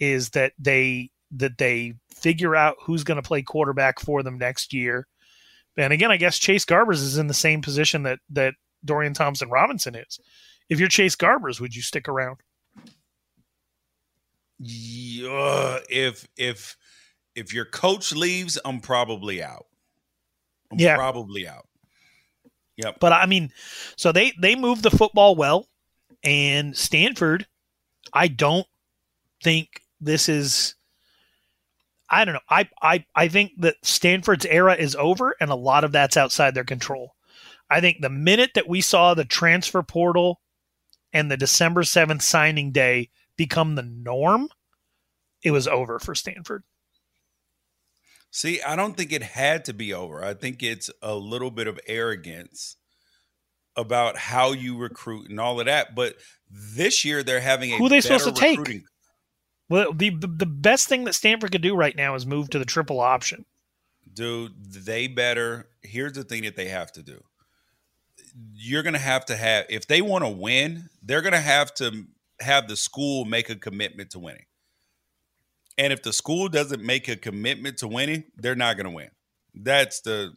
is 0.00 0.30
that 0.30 0.52
they 0.58 1.10
that 1.30 1.58
they 1.58 1.94
figure 2.12 2.56
out 2.56 2.76
who's 2.80 3.04
going 3.04 3.20
to 3.20 3.26
play 3.26 3.42
quarterback 3.42 4.00
for 4.00 4.22
them 4.22 4.38
next 4.38 4.72
year. 4.72 5.06
And 5.76 5.92
again, 5.92 6.10
I 6.10 6.16
guess 6.16 6.38
Chase 6.38 6.64
Garbers 6.64 7.02
is 7.02 7.18
in 7.18 7.26
the 7.26 7.34
same 7.34 7.60
position 7.60 8.04
that 8.04 8.18
that 8.30 8.54
Dorian 8.84 9.14
Thompson 9.14 9.50
Robinson 9.50 9.94
is. 9.94 10.18
If 10.68 10.80
you're 10.80 10.88
Chase 10.88 11.16
Garbers, 11.16 11.60
would 11.60 11.74
you 11.74 11.82
stick 11.82 12.08
around? 12.08 12.38
Yeah, 14.66 15.78
if 15.90 16.26
if 16.36 16.76
if 17.34 17.52
your 17.52 17.64
coach 17.66 18.12
leaves, 18.12 18.58
I'm 18.64 18.80
probably 18.80 19.42
out. 19.42 19.66
I'm 20.72 20.78
Yeah. 20.78 20.96
probably 20.96 21.46
out. 21.46 21.68
Yep. 22.76 22.96
But 23.00 23.12
I 23.12 23.26
mean, 23.26 23.52
so 23.96 24.10
they 24.10 24.32
they 24.40 24.56
move 24.56 24.82
the 24.82 24.90
football 24.90 25.36
well, 25.36 25.68
and 26.22 26.76
Stanford, 26.76 27.46
I 28.12 28.28
don't 28.28 28.66
think 29.42 29.82
this 30.00 30.28
is. 30.28 30.74
I 32.08 32.24
don't 32.24 32.34
know. 32.34 32.40
I 32.48 32.68
I 32.82 33.04
I 33.14 33.28
think 33.28 33.52
that 33.58 33.76
Stanford's 33.82 34.46
era 34.46 34.74
is 34.74 34.96
over, 34.96 35.36
and 35.40 35.50
a 35.50 35.54
lot 35.56 35.84
of 35.84 35.92
that's 35.92 36.16
outside 36.16 36.54
their 36.54 36.64
control. 36.64 37.14
I 37.70 37.80
think 37.80 38.00
the 38.00 38.10
minute 38.10 38.52
that 38.54 38.68
we 38.68 38.80
saw 38.80 39.14
the 39.14 39.24
transfer 39.24 39.82
portal 39.82 40.40
and 41.12 41.30
the 41.30 41.36
December 41.36 41.82
seventh 41.82 42.22
signing 42.22 42.72
day 42.72 43.10
become 43.36 43.74
the 43.74 43.82
norm, 43.82 44.48
it 45.42 45.50
was 45.50 45.66
over 45.68 45.98
for 45.98 46.14
Stanford. 46.14 46.62
See, 48.30 48.60
I 48.62 48.74
don't 48.74 48.96
think 48.96 49.12
it 49.12 49.22
had 49.22 49.64
to 49.66 49.72
be 49.72 49.94
over. 49.94 50.24
I 50.24 50.34
think 50.34 50.62
it's 50.62 50.90
a 51.02 51.14
little 51.14 51.50
bit 51.50 51.68
of 51.68 51.78
arrogance 51.86 52.76
about 53.76 54.16
how 54.16 54.52
you 54.52 54.76
recruit 54.76 55.30
and 55.30 55.38
all 55.38 55.60
of 55.60 55.66
that. 55.66 55.94
But 55.94 56.16
this 56.50 57.04
year 57.04 57.22
they're 57.22 57.40
having 57.40 57.72
a 57.72 57.76
Who 57.76 57.86
are 57.86 57.88
they 57.88 58.00
supposed 58.00 58.26
to 58.26 58.32
take? 58.32 58.58
recruiting- 58.58 58.86
Well, 59.68 59.92
the, 59.92 60.10
the 60.10 60.26
the 60.26 60.46
best 60.46 60.88
thing 60.88 61.04
that 61.04 61.14
Stanford 61.14 61.52
could 61.52 61.62
do 61.62 61.76
right 61.76 61.94
now 61.96 62.14
is 62.16 62.26
move 62.26 62.50
to 62.50 62.58
the 62.58 62.64
triple 62.64 63.00
option. 63.00 63.44
Dude, 64.12 64.52
they 64.72 65.06
better. 65.06 65.68
Here's 65.82 66.12
the 66.12 66.24
thing 66.24 66.42
that 66.42 66.56
they 66.56 66.68
have 66.68 66.92
to 66.92 67.02
do. 67.02 67.22
You're 68.52 68.82
going 68.82 68.92
to 68.94 68.98
have 68.98 69.24
to 69.26 69.36
have, 69.36 69.66
if 69.68 69.86
they 69.86 70.02
want 70.02 70.24
to 70.24 70.28
win, 70.30 70.88
they're 71.02 71.22
going 71.22 71.32
to 71.34 71.40
have 71.40 71.72
to 71.74 72.04
have 72.40 72.68
the 72.68 72.76
school 72.76 73.24
make 73.24 73.50
a 73.50 73.56
commitment 73.56 74.10
to 74.10 74.18
winning. 74.18 74.46
And 75.76 75.92
if 75.92 76.02
the 76.02 76.12
school 76.12 76.48
doesn't 76.48 76.82
make 76.82 77.08
a 77.08 77.16
commitment 77.16 77.78
to 77.78 77.88
winning, 77.88 78.24
they're 78.36 78.54
not 78.54 78.76
going 78.76 78.86
to 78.86 78.92
win. 78.92 79.10
That's 79.54 80.00
the 80.00 80.34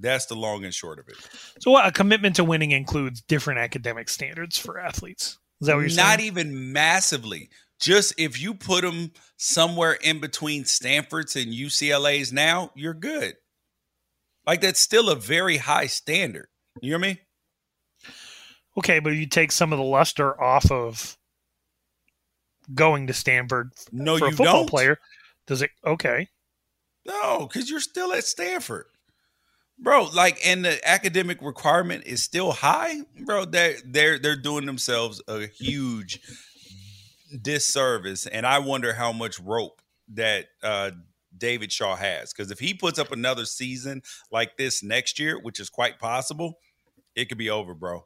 that's 0.00 0.26
the 0.26 0.34
long 0.34 0.64
and 0.64 0.72
short 0.72 0.98
of 0.98 1.08
it. 1.08 1.16
So, 1.60 1.76
a 1.76 1.92
commitment 1.92 2.36
to 2.36 2.44
winning 2.44 2.70
includes 2.70 3.20
different 3.20 3.60
academic 3.60 4.08
standards 4.08 4.56
for 4.56 4.78
athletes. 4.78 5.38
Is 5.60 5.66
that 5.66 5.74
what 5.74 5.80
you're 5.80 5.90
saying? 5.90 6.08
Not 6.08 6.20
even 6.20 6.72
massively. 6.72 7.50
Just 7.78 8.14
if 8.16 8.40
you 8.40 8.54
put 8.54 8.82
them 8.82 9.12
somewhere 9.36 9.92
in 9.92 10.20
between 10.20 10.64
Stanford's 10.64 11.36
and 11.36 11.52
UCLA's 11.52 12.32
now, 12.32 12.70
you're 12.74 12.94
good. 12.94 13.34
Like 14.46 14.60
that's 14.60 14.80
still 14.80 15.10
a 15.10 15.16
very 15.16 15.58
high 15.58 15.86
standard. 15.86 16.46
You 16.80 16.92
hear 16.92 16.98
me? 16.98 17.20
Okay, 18.78 19.00
but 19.00 19.10
you 19.10 19.26
take 19.26 19.52
some 19.52 19.72
of 19.72 19.78
the 19.78 19.84
luster 19.84 20.40
off 20.40 20.70
of 20.70 21.16
going 22.74 23.06
to 23.08 23.12
Stanford 23.12 23.72
No, 23.92 24.18
for 24.18 24.26
a 24.26 24.30
football 24.30 24.60
don't. 24.60 24.68
player. 24.68 24.98
Does 25.46 25.62
it? 25.62 25.70
Okay. 25.84 26.28
No, 27.04 27.46
because 27.46 27.68
you're 27.70 27.80
still 27.80 28.12
at 28.12 28.24
Stanford. 28.24 28.86
Bro, 29.78 30.10
like 30.14 30.38
and 30.46 30.64
the 30.64 30.78
academic 30.88 31.42
requirement 31.42 32.04
is 32.06 32.22
still 32.22 32.52
high, 32.52 33.00
bro. 33.24 33.44
They're 33.44 33.76
they're 33.84 34.18
they're 34.18 34.36
doing 34.36 34.64
themselves 34.66 35.20
a 35.26 35.46
huge 35.48 36.20
disservice. 37.40 38.26
And 38.26 38.46
I 38.46 38.58
wonder 38.60 38.92
how 38.92 39.12
much 39.12 39.40
rope 39.40 39.80
that 40.14 40.46
uh 40.62 40.92
David 41.36 41.72
Shaw 41.72 41.96
has. 41.96 42.32
Because 42.32 42.50
if 42.52 42.60
he 42.60 42.74
puts 42.74 42.98
up 42.98 43.10
another 43.10 43.44
season 43.44 44.02
like 44.30 44.56
this 44.56 44.82
next 44.82 45.18
year, 45.18 45.40
which 45.40 45.58
is 45.58 45.68
quite 45.70 45.98
possible, 45.98 46.58
it 47.16 47.28
could 47.28 47.38
be 47.38 47.50
over, 47.50 47.74
bro. 47.74 48.04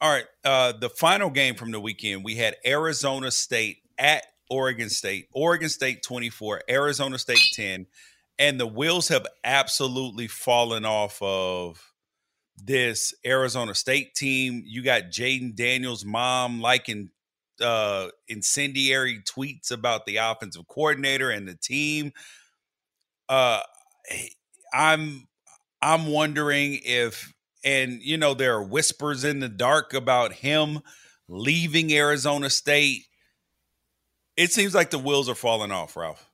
All 0.00 0.10
right. 0.10 0.26
Uh 0.44 0.72
the 0.72 0.88
final 0.88 1.28
game 1.28 1.56
from 1.56 1.72
the 1.72 1.80
weekend, 1.80 2.24
we 2.24 2.36
had 2.36 2.56
Arizona 2.64 3.30
State 3.30 3.78
at 4.02 4.24
Oregon 4.50 4.90
State. 4.90 5.28
Oregon 5.32 5.70
State 5.70 6.02
24, 6.02 6.62
Arizona 6.68 7.18
State 7.18 7.40
10 7.54 7.86
and 8.38 8.58
the 8.58 8.66
wheels 8.66 9.08
have 9.08 9.26
absolutely 9.44 10.26
fallen 10.26 10.84
off 10.84 11.20
of 11.22 11.92
this 12.56 13.14
Arizona 13.24 13.74
State 13.74 14.14
team. 14.14 14.62
You 14.66 14.82
got 14.82 15.04
Jayden 15.04 15.54
Daniels' 15.54 16.04
mom 16.04 16.60
liking 16.60 17.10
uh, 17.60 18.08
incendiary 18.28 19.20
tweets 19.22 19.70
about 19.70 20.06
the 20.06 20.16
offensive 20.16 20.66
coordinator 20.66 21.30
and 21.30 21.46
the 21.46 21.54
team. 21.54 22.12
Uh, 23.28 23.60
I'm 24.74 25.28
I'm 25.80 26.06
wondering 26.06 26.80
if, 26.84 27.32
and 27.64 28.02
you 28.02 28.16
know, 28.16 28.34
there 28.34 28.54
are 28.54 28.64
whispers 28.64 29.24
in 29.24 29.40
the 29.40 29.48
dark 29.48 29.94
about 29.94 30.32
him 30.32 30.80
leaving 31.28 31.92
Arizona 31.92 32.50
State. 32.50 33.04
It 34.36 34.52
seems 34.52 34.74
like 34.74 34.90
the 34.90 34.98
wheels 34.98 35.28
are 35.28 35.34
falling 35.34 35.72
off, 35.72 35.96
Ralph. 35.96 36.30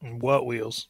What 0.00 0.46
wheels? 0.46 0.88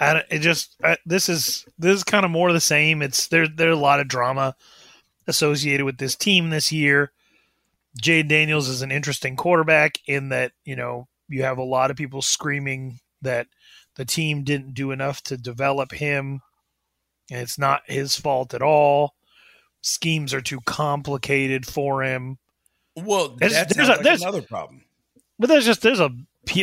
I 0.00 0.24
it 0.30 0.38
just 0.38 0.76
I, 0.82 0.96
this 1.04 1.28
is 1.28 1.66
this 1.78 1.96
is 1.96 2.04
kind 2.04 2.24
of 2.24 2.30
more 2.30 2.48
of 2.48 2.54
the 2.54 2.60
same. 2.60 3.02
It's 3.02 3.28
there 3.28 3.46
there's 3.46 3.76
a 3.76 3.80
lot 3.80 4.00
of 4.00 4.08
drama 4.08 4.56
associated 5.26 5.84
with 5.84 5.98
this 5.98 6.16
team 6.16 6.50
this 6.50 6.72
year. 6.72 7.12
Jade 8.00 8.28
Daniels 8.28 8.68
is 8.68 8.82
an 8.82 8.90
interesting 8.90 9.36
quarterback 9.36 9.98
in 10.06 10.30
that 10.30 10.52
you 10.64 10.76
know 10.76 11.08
you 11.28 11.42
have 11.42 11.58
a 11.58 11.62
lot 11.62 11.90
of 11.90 11.96
people 11.96 12.22
screaming 12.22 12.98
that 13.22 13.46
the 13.96 14.04
team 14.04 14.42
didn't 14.44 14.74
do 14.74 14.90
enough 14.90 15.22
to 15.24 15.36
develop 15.36 15.92
him, 15.92 16.40
and 17.30 17.40
it's 17.40 17.58
not 17.58 17.82
his 17.86 18.16
fault 18.16 18.54
at 18.54 18.62
all. 18.62 19.14
Schemes 19.82 20.32
are 20.32 20.40
too 20.40 20.60
complicated 20.64 21.66
for 21.66 22.02
him. 22.02 22.38
Well, 22.96 23.36
There's- 23.36 23.54
that's 23.54 23.76
there's 23.76 23.88
a- 23.88 23.92
like 23.92 24.02
there's- 24.02 24.22
another 24.22 24.42
problem. 24.42 24.84
But 25.38 25.48
there's 25.48 25.64
just 25.64 25.80
there's 25.82 26.00
a 26.00 26.10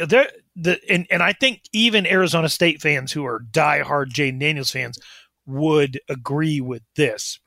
there 0.07 0.29
the 0.55 0.79
and, 0.89 1.07
and 1.09 1.23
I 1.23 1.33
think 1.33 1.61
even 1.73 2.05
Arizona 2.05 2.49
State 2.49 2.81
fans 2.81 3.11
who 3.11 3.25
are 3.25 3.39
diehard 3.39 4.09
Jayden 4.11 4.39
Daniels 4.39 4.71
fans 4.71 4.99
would 5.45 5.99
agree 6.09 6.61
with 6.61 6.83
this. 6.95 7.39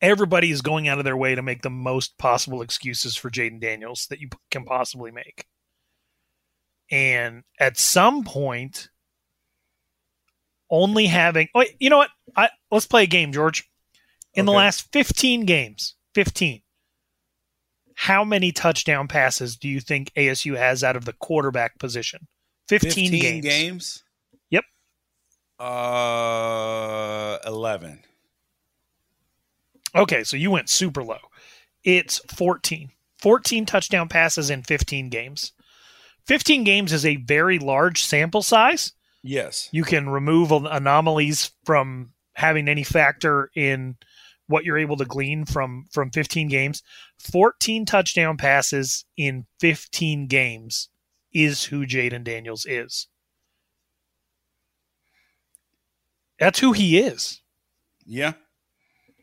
Everybody 0.00 0.50
is 0.50 0.62
going 0.62 0.86
out 0.88 0.98
of 0.98 1.04
their 1.04 1.16
way 1.16 1.34
to 1.34 1.42
make 1.42 1.62
the 1.62 1.70
most 1.70 2.16
possible 2.18 2.62
excuses 2.62 3.16
for 3.16 3.30
Jayden 3.30 3.60
Daniels 3.60 4.06
that 4.10 4.20
you 4.20 4.28
can 4.50 4.64
possibly 4.64 5.10
make. 5.10 5.46
And 6.90 7.42
at 7.58 7.78
some 7.78 8.22
point, 8.24 8.90
only 10.70 11.06
having 11.06 11.48
oh, 11.54 11.64
you 11.78 11.90
know 11.90 11.98
what? 11.98 12.10
I 12.36 12.48
let's 12.70 12.86
play 12.86 13.04
a 13.04 13.06
game, 13.06 13.32
George. 13.32 13.68
In 14.34 14.46
the 14.46 14.52
last 14.52 14.90
15 14.92 15.44
games, 15.44 15.94
15, 16.16 16.60
how 17.94 18.24
many 18.24 18.52
touchdown 18.52 19.08
passes 19.08 19.56
do 19.56 19.68
you 19.68 19.80
think 19.80 20.12
ASU 20.14 20.56
has 20.56 20.82
out 20.84 20.96
of 20.96 21.04
the 21.04 21.12
quarterback 21.14 21.78
position? 21.78 22.26
15, 22.68 23.10
15 23.10 23.20
games. 23.20 23.44
games? 23.44 24.04
Yep. 24.50 24.64
Uh, 25.58 27.38
11. 27.46 28.00
Okay, 29.94 30.24
so 30.24 30.36
you 30.36 30.50
went 30.50 30.68
super 30.68 31.02
low. 31.02 31.18
It's 31.84 32.18
14. 32.34 32.90
14 33.18 33.66
touchdown 33.66 34.08
passes 34.08 34.50
in 34.50 34.62
15 34.62 35.08
games. 35.08 35.52
15 36.26 36.64
games 36.64 36.92
is 36.92 37.06
a 37.06 37.16
very 37.16 37.58
large 37.58 38.02
sample 38.02 38.42
size. 38.42 38.92
Yes. 39.22 39.68
You 39.72 39.84
can 39.84 40.08
remove 40.08 40.50
anomalies 40.52 41.52
from 41.64 42.12
having 42.34 42.68
any 42.68 42.82
factor 42.82 43.50
in 43.54 43.96
what 44.46 44.64
you're 44.64 44.78
able 44.78 44.96
to 44.96 45.04
glean 45.04 45.44
from 45.44 45.86
from 45.92 46.10
15 46.10 46.48
games. 46.48 46.82
14 47.18 47.86
touchdown 47.86 48.36
passes 48.36 49.04
in 49.16 49.46
15 49.60 50.26
games 50.26 50.88
is 51.32 51.64
who 51.64 51.86
Jayden 51.86 52.24
Daniels 52.24 52.66
is. 52.66 53.08
That's 56.38 56.58
who 56.58 56.72
he 56.72 56.98
is. 56.98 57.40
Yeah. 58.04 58.34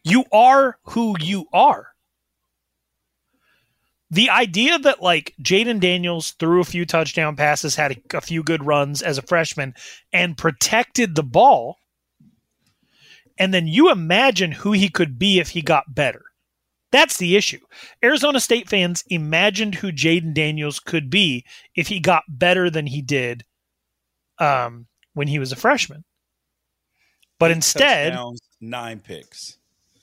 You 0.04 0.26
are 0.32 0.78
who 0.84 1.16
you 1.20 1.46
are. 1.54 1.88
The 4.10 4.30
idea 4.30 4.78
that 4.80 5.02
like 5.02 5.34
Jayden 5.42 5.80
Daniels 5.80 6.32
threw 6.32 6.60
a 6.60 6.66
few 6.66 6.86
touchdown 6.86 7.36
passes, 7.38 7.76
had 7.76 7.92
a, 7.94 8.18
a 8.18 8.22
few 8.22 8.44
good 8.44 8.66
runs 8.66 9.02
as 9.02 9.18
a 9.18 9.22
freshman, 9.22 9.74
and 10.12 10.38
protected 10.38 11.16
the 11.16 11.24
ball, 11.24 11.78
and 13.42 13.52
then 13.52 13.66
you 13.66 13.90
imagine 13.90 14.52
who 14.52 14.72
he 14.72 14.88
could 14.88 15.18
be 15.18 15.40
if 15.40 15.50
he 15.50 15.64
got 15.64 15.96
better. 15.96 16.22
That's 16.92 17.18
the 17.18 17.36
issue. 17.36 17.58
Arizona 18.04 18.40
State 18.40 18.70
fans 18.70 19.04
imagined 19.10 19.74
who 19.74 19.92
Jayden 19.92 20.36
Daniels 20.36 20.80
could 20.80 21.10
be 21.10 21.44
if 21.76 21.88
he 21.88 22.00
got 22.00 22.22
better 22.28 22.70
than 22.70 22.86
he 22.86 23.02
did 23.02 23.44
um, 24.38 24.86
when 25.16 25.28
he 25.28 25.40
was 25.40 25.52
a 25.52 25.56
freshman. 25.56 26.04
But 27.40 27.50
Eight 27.50 27.56
instead, 27.56 28.16
nine 28.60 29.00
picks 29.00 29.58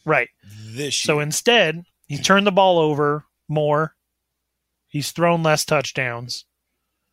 right. 0.05 0.31
this 0.43 0.98
So 0.98 1.20
instead, 1.20 1.85
he's 2.09 2.27
turned 2.27 2.44
the 2.44 2.51
ball 2.51 2.81
over 2.81 3.24
more. 3.47 3.94
He's 4.89 5.12
thrown 5.12 5.44
less 5.44 5.65
touchdowns. 5.65 6.44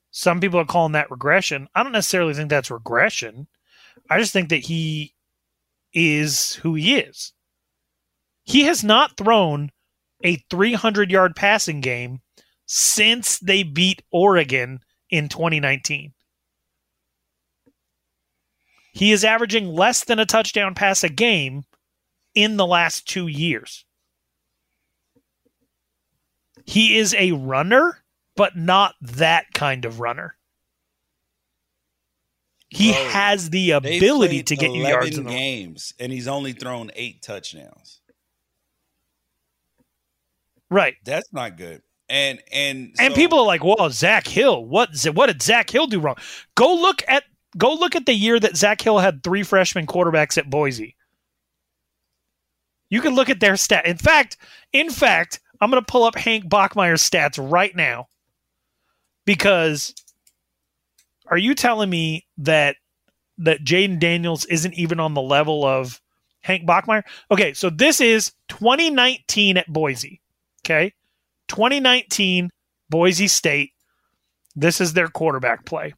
Some 0.09 0.39
people 0.39 0.59
are 0.59 0.65
calling 0.65 0.93
that 0.93 1.11
regression. 1.11 1.67
I 1.75 1.83
don't 1.83 1.91
necessarily 1.91 2.33
think 2.33 2.49
that's 2.49 2.71
regression. 2.71 3.45
I 4.09 4.17
just 4.17 4.33
think 4.33 4.49
that 4.49 4.65
he 4.65 5.14
is 5.95 6.53
who 6.55 6.75
he 6.75 6.97
is. 6.97 7.33
He 8.43 8.63
has 8.63 8.83
not 8.83 9.17
thrown 9.17 9.71
a 10.23 10.35
300 10.49 11.09
yard 11.09 11.35
passing 11.35 11.81
game 11.81 12.19
since 12.67 13.39
they 13.39 13.63
beat 13.63 14.03
Oregon 14.11 14.79
in 15.09 15.29
2019. 15.29 16.13
He 18.93 19.11
is 19.11 19.23
averaging 19.23 19.67
less 19.67 20.05
than 20.05 20.19
a 20.19 20.25
touchdown 20.25 20.73
pass 20.73 21.03
a 21.03 21.09
game 21.09 21.63
in 22.33 22.57
the 22.57 22.65
last 22.65 23.07
two 23.07 23.27
years. 23.27 23.85
He 26.65 26.97
is 26.97 27.13
a 27.13 27.33
runner, 27.33 28.03
but 28.35 28.55
not 28.55 28.95
that 29.01 29.47
kind 29.53 29.85
of 29.85 29.99
runner. 29.99 30.37
He 32.69 32.91
Bro, 32.91 33.03
has 33.09 33.49
the 33.51 33.71
ability 33.71 34.43
to 34.43 34.55
get 34.55 34.71
you 34.71 34.85
yards 34.87 35.17
in 35.17 35.25
games, 35.25 35.93
and 35.99 36.11
he's 36.11 36.27
only 36.27 36.51
thrown 36.53 36.91
eight 36.95 37.21
touchdowns. 37.21 38.01
right. 40.69 40.95
That's 41.05 41.31
not 41.31 41.57
good. 41.57 41.81
And 42.09 42.41
and 42.51 42.93
And 42.99 43.13
so- 43.13 43.15
people 43.15 43.39
are 43.39 43.45
like, 43.45 43.63
"Well, 43.63 43.89
Zak 43.89 44.27
Hill, 44.27 44.65
what 44.65 44.89
what 45.13 45.27
did 45.27 45.41
Zak 45.41 45.69
Hill 45.69 45.87
do 45.87 45.99
wrong?" 45.99 46.17
Go 46.55 46.73
look 46.75 47.01
at 47.07 47.23
go 47.57 47.73
look 47.73 47.95
at 47.95 48.05
the 48.05 48.13
year 48.13 48.39
that 48.39 48.57
Zak 48.57 48.81
Hill 48.81 48.99
had 48.99 49.23
three 49.23 49.43
freshman 49.43 49.87
quarterbacks 49.87 50.37
at 50.37 50.49
Boise. 50.49 50.95
You 52.89 53.01
can 53.01 53.15
look 53.15 53.29
at 53.29 53.39
their 53.39 53.57
stat. 53.57 53.85
In 53.87 53.97
fact, 53.97 54.37
in 54.71 54.89
fact, 54.91 55.39
I'm 55.59 55.71
going 55.71 55.81
to 55.83 55.91
pull 55.91 56.03
up 56.03 56.15
Hank 56.15 56.45
Bachmeier's 56.47 57.07
stats 57.07 57.39
right 57.51 57.75
now 57.75 58.07
because 59.25 59.95
are 61.27 61.37
you 61.37 61.55
telling 61.55 61.89
me 61.89 62.25
that 62.37 62.77
that 63.37 63.63
Jayden 63.63 63.99
Daniels 63.99 64.45
isn't 64.45 64.73
even 64.75 64.99
on 64.99 65.13
the 65.13 65.21
level 65.21 65.65
of 65.65 66.01
Hank 66.41 66.65
Bachmeier? 66.65 67.03
Okay, 67.31 67.53
so 67.53 67.69
this 67.69 67.99
is 67.99 68.31
2019 68.49 69.57
at 69.57 69.71
Boise. 69.71 70.21
Okay. 70.65 70.93
2019 71.47 72.49
Boise 72.89 73.27
State. 73.27 73.71
This 74.55 74.79
is 74.79 74.93
their 74.93 75.09
quarterback 75.09 75.65
play. 75.65 75.93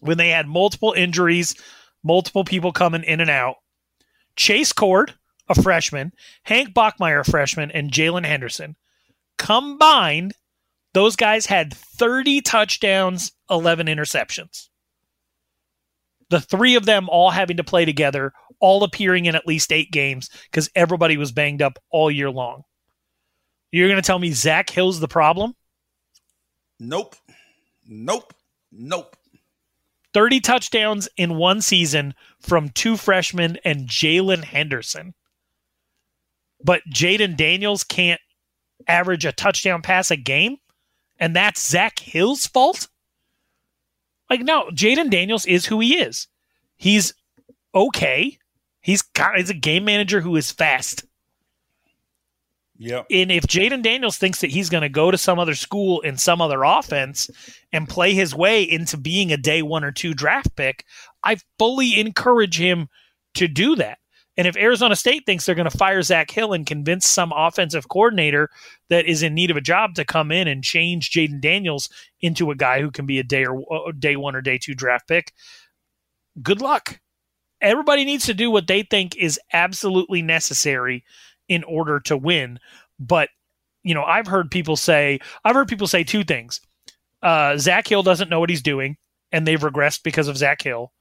When 0.00 0.18
they 0.18 0.28
had 0.28 0.46
multiple 0.46 0.92
injuries, 0.92 1.54
multiple 2.02 2.44
people 2.44 2.72
coming 2.72 3.02
in 3.04 3.20
and 3.20 3.30
out. 3.30 3.56
Chase 4.36 4.72
Cord, 4.72 5.14
a 5.48 5.60
freshman, 5.60 6.12
Hank 6.44 6.74
Bachmeier, 6.74 7.20
a 7.20 7.24
freshman, 7.24 7.70
and 7.70 7.90
Jaylon 7.90 8.24
Henderson. 8.24 8.76
Combined, 9.36 10.34
those 10.94 11.16
guys 11.16 11.46
had 11.46 11.74
30 11.74 12.40
touchdowns, 12.42 13.32
11 13.50 13.86
interceptions. 13.86 14.68
The 16.30 16.40
three 16.40 16.76
of 16.76 16.86
them 16.86 17.08
all 17.08 17.30
having 17.30 17.58
to 17.58 17.64
play 17.64 17.84
together, 17.84 18.32
all 18.60 18.84
appearing 18.84 19.26
in 19.26 19.34
at 19.34 19.46
least 19.46 19.72
eight 19.72 19.90
games 19.90 20.30
because 20.44 20.70
everybody 20.74 21.16
was 21.16 21.32
banged 21.32 21.62
up 21.62 21.78
all 21.90 22.10
year 22.10 22.30
long. 22.30 22.62
You're 23.70 23.88
going 23.88 24.00
to 24.00 24.06
tell 24.06 24.18
me 24.18 24.32
Zak 24.32 24.70
Hill's 24.70 25.00
the 25.00 25.08
problem? 25.08 25.54
Nope. 26.78 27.16
Nope. 27.86 28.34
Nope. 28.70 29.16
30 30.14 30.40
touchdowns 30.40 31.08
in 31.16 31.36
one 31.36 31.62
season 31.62 32.14
from 32.40 32.68
two 32.68 32.96
freshmen 32.96 33.58
and 33.64 33.88
Jaylon 33.88 34.44
Henderson. 34.44 35.14
But 36.62 36.82
Jayden 36.92 37.36
Daniels 37.36 37.82
can't 37.82 38.20
average 38.86 39.24
a 39.24 39.32
touchdown 39.32 39.82
pass 39.82 40.10
a 40.10 40.16
game? 40.16 40.56
And 41.22 41.36
that's 41.36 41.64
Zak 41.64 42.00
Hill's 42.00 42.48
fault? 42.48 42.88
Like, 44.28 44.40
no, 44.40 44.68
Jayden 44.70 45.08
Daniels 45.08 45.46
is 45.46 45.64
who 45.64 45.78
he 45.78 45.94
is. 45.98 46.26
He's 46.76 47.14
okay. 47.72 48.38
He's, 48.80 49.04
he's 49.36 49.50
a 49.50 49.54
game 49.54 49.84
manager 49.84 50.20
who 50.20 50.34
is 50.34 50.50
fast. 50.50 51.04
Yeah. 52.76 53.02
And 53.08 53.30
if 53.30 53.46
Jayden 53.46 53.82
Daniels 53.84 54.18
thinks 54.18 54.40
that 54.40 54.50
he's 54.50 54.68
going 54.68 54.82
to 54.82 54.88
go 54.88 55.12
to 55.12 55.16
some 55.16 55.38
other 55.38 55.54
school 55.54 56.00
in 56.00 56.16
some 56.16 56.40
other 56.40 56.64
offense 56.64 57.30
and 57.72 57.88
play 57.88 58.14
his 58.14 58.34
way 58.34 58.64
into 58.64 58.96
being 58.96 59.32
a 59.32 59.36
day 59.36 59.62
one 59.62 59.84
or 59.84 59.92
two 59.92 60.14
draft 60.14 60.56
pick, 60.56 60.84
I 61.22 61.36
fully 61.56 62.00
encourage 62.00 62.58
him 62.58 62.88
to 63.34 63.46
do 63.46 63.76
that. 63.76 63.98
And 64.36 64.46
if 64.46 64.56
Arizona 64.56 64.96
State 64.96 65.26
thinks 65.26 65.44
they're 65.44 65.54
going 65.54 65.68
to 65.68 65.76
fire 65.76 66.00
Zak 66.00 66.30
Hill 66.30 66.52
and 66.52 66.66
convince 66.66 67.06
some 67.06 67.32
offensive 67.36 67.88
coordinator 67.88 68.48
that 68.88 69.04
is 69.04 69.22
in 69.22 69.34
need 69.34 69.50
of 69.50 69.58
a 69.58 69.62
job 69.62 69.94
to 69.96 70.04
come 70.04 70.32
in 70.32 70.48
and 70.48 70.64
change 70.64 71.10
Jayden 71.10 71.40
Daniels 71.40 71.90
into 72.20 72.50
a 72.50 72.56
guy 72.56 72.80
who 72.80 72.90
can 72.90 73.04
be 73.04 73.18
a 73.18 73.24
day 73.24 73.44
or 73.44 73.62
uh, 73.70 73.92
day 73.98 74.16
one 74.16 74.34
or 74.34 74.40
day 74.40 74.58
two 74.58 74.74
draft 74.74 75.06
pick, 75.06 75.32
good 76.42 76.62
luck. 76.62 77.00
Everybody 77.60 78.04
needs 78.04 78.26
to 78.26 78.34
do 78.34 78.50
what 78.50 78.66
they 78.66 78.82
think 78.82 79.16
is 79.16 79.38
absolutely 79.52 80.22
necessary 80.22 81.04
in 81.48 81.62
order 81.64 82.00
to 82.00 82.16
win. 82.16 82.58
But 82.98 83.28
you 83.84 83.94
know, 83.94 84.04
I've 84.04 84.26
heard 84.26 84.50
people 84.50 84.76
say 84.76 85.20
I've 85.44 85.54
heard 85.54 85.68
people 85.68 85.86
say 85.86 86.04
two 86.04 86.24
things. 86.24 86.60
Uh, 87.22 87.56
Zak 87.58 87.86
Hill 87.86 88.02
doesn't 88.02 88.30
know 88.30 88.40
what 88.40 88.50
he's 88.50 88.62
doing, 88.62 88.96
and 89.30 89.46
they've 89.46 89.60
regressed 89.60 90.02
because 90.02 90.26
of 90.26 90.36
Zak 90.36 90.62
Hill, 90.62 90.92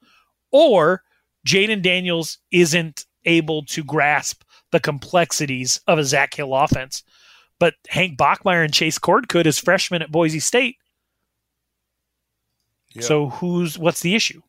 or 0.52 1.02
Jayden 1.48 1.82
Daniels 1.82 2.38
isn't 2.52 3.06
able 3.26 3.64
to 3.66 3.84
grasp 3.84 4.44
the 4.72 4.80
complexities 4.80 5.80
of 5.88 6.00
a 6.00 6.04
Zak 6.04 6.34
Hill 6.34 6.54
offense. 6.54 7.04
But 7.60 7.76
Hank 7.90 8.18
Bachmeier 8.18 8.64
and 8.64 8.74
Chase 8.74 8.98
Cord 8.98 9.28
could 9.28 9.46
as 9.46 9.60
freshmen 9.60 10.02
at 10.02 10.12
Boise 10.12 10.40
State. 10.40 10.78
Yep. 12.94 13.04
So 13.04 13.30
who's 13.30 13.78
what's 13.78 14.02
the 14.02 14.16
issue? 14.16 14.42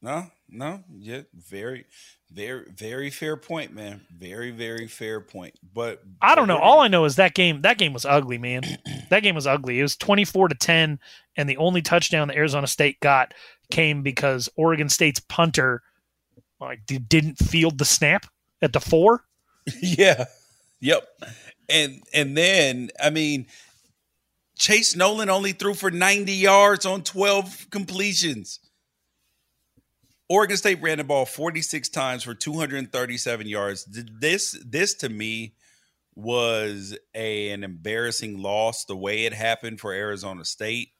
No, 0.00 0.30
no, 0.48 0.84
yeah, 0.96 1.22
very, 1.34 1.84
very, 2.30 2.66
very 2.70 3.10
fair 3.10 3.36
point, 3.36 3.74
man. 3.74 4.02
Very, 4.16 4.50
very 4.50 4.86
fair 4.86 5.20
point. 5.20 5.54
But 5.74 6.02
I 6.22 6.34
don't 6.34 6.46
know. 6.46 6.58
All 6.58 6.80
I 6.80 6.88
know 6.88 7.04
is 7.04 7.16
that 7.16 7.34
game. 7.34 7.62
That 7.62 7.78
game 7.78 7.92
was 7.92 8.04
ugly, 8.04 8.38
man. 8.38 8.62
that 9.10 9.22
game 9.22 9.34
was 9.34 9.46
ugly. 9.46 9.80
It 9.80 9.82
was 9.82 9.96
twenty 9.96 10.24
four 10.24 10.48
to 10.48 10.54
ten, 10.54 11.00
and 11.36 11.48
the 11.48 11.56
only 11.56 11.82
touchdown 11.82 12.28
that 12.28 12.36
Arizona 12.36 12.66
State 12.66 13.00
got 13.00 13.34
came 13.70 14.02
because 14.02 14.48
Oregon 14.56 14.88
State's 14.88 15.20
punter 15.20 15.82
like 16.60 16.86
didn't 16.86 17.38
field 17.38 17.78
the 17.78 17.84
snap 17.84 18.26
at 18.62 18.72
the 18.72 18.80
four. 18.80 19.24
yeah. 19.82 20.26
Yep. 20.80 21.06
And 21.68 22.02
and 22.14 22.36
then 22.36 22.90
I 23.02 23.10
mean, 23.10 23.46
Chance 24.58 24.96
Nolan 24.96 25.30
only 25.30 25.52
threw 25.52 25.74
for 25.74 25.90
ninety 25.90 26.34
yards 26.34 26.86
on 26.86 27.02
twelve 27.02 27.66
completions. 27.70 28.60
Oregon 30.30 30.56
State 30.58 30.82
ran 30.82 30.98
the 30.98 31.04
ball 31.04 31.24
46 31.24 31.88
times 31.88 32.22
for 32.22 32.34
237 32.34 33.46
yards. 33.46 33.86
This 33.86 34.58
this 34.62 34.94
to 34.96 35.08
me 35.08 35.54
was 36.14 36.98
a, 37.14 37.50
an 37.50 37.64
embarrassing 37.64 38.42
loss 38.42 38.84
the 38.84 38.96
way 38.96 39.24
it 39.24 39.32
happened 39.32 39.80
for 39.80 39.92
Arizona 39.92 40.44
State. 40.44 40.90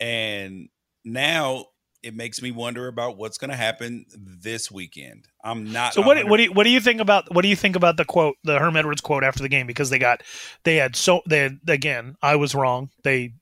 And 0.00 0.68
now 1.04 1.66
it 2.02 2.14
makes 2.14 2.40
me 2.40 2.50
wonder 2.50 2.86
about 2.86 3.16
what's 3.16 3.38
going 3.38 3.50
to 3.50 3.56
happen 3.56 4.06
this 4.16 4.70
weekend. 4.70 5.26
I'm 5.42 5.72
not. 5.72 5.94
So 5.94 6.02
what? 6.02 6.28
What 6.28 6.36
do 6.36 6.44
you 6.44 6.52
what 6.52 6.64
do 6.64 6.70
you 6.70 6.80
think 6.80 7.00
about 7.00 7.32
what 7.34 7.42
do 7.42 7.48
you 7.48 7.56
think 7.56 7.76
about 7.76 7.96
the 7.96 8.04
quote, 8.04 8.36
the 8.44 8.58
Herm 8.58 8.76
Edwards 8.76 9.00
quote 9.00 9.24
after 9.24 9.42
the 9.42 9.48
game? 9.48 9.66
Because 9.66 9.90
they 9.90 9.98
got 9.98 10.22
they 10.64 10.76
had 10.76 10.94
so 10.94 11.22
they 11.28 11.40
had, 11.40 11.58
again. 11.66 12.16
I 12.22 12.36
was 12.36 12.54
wrong. 12.54 12.90
They 13.02 13.32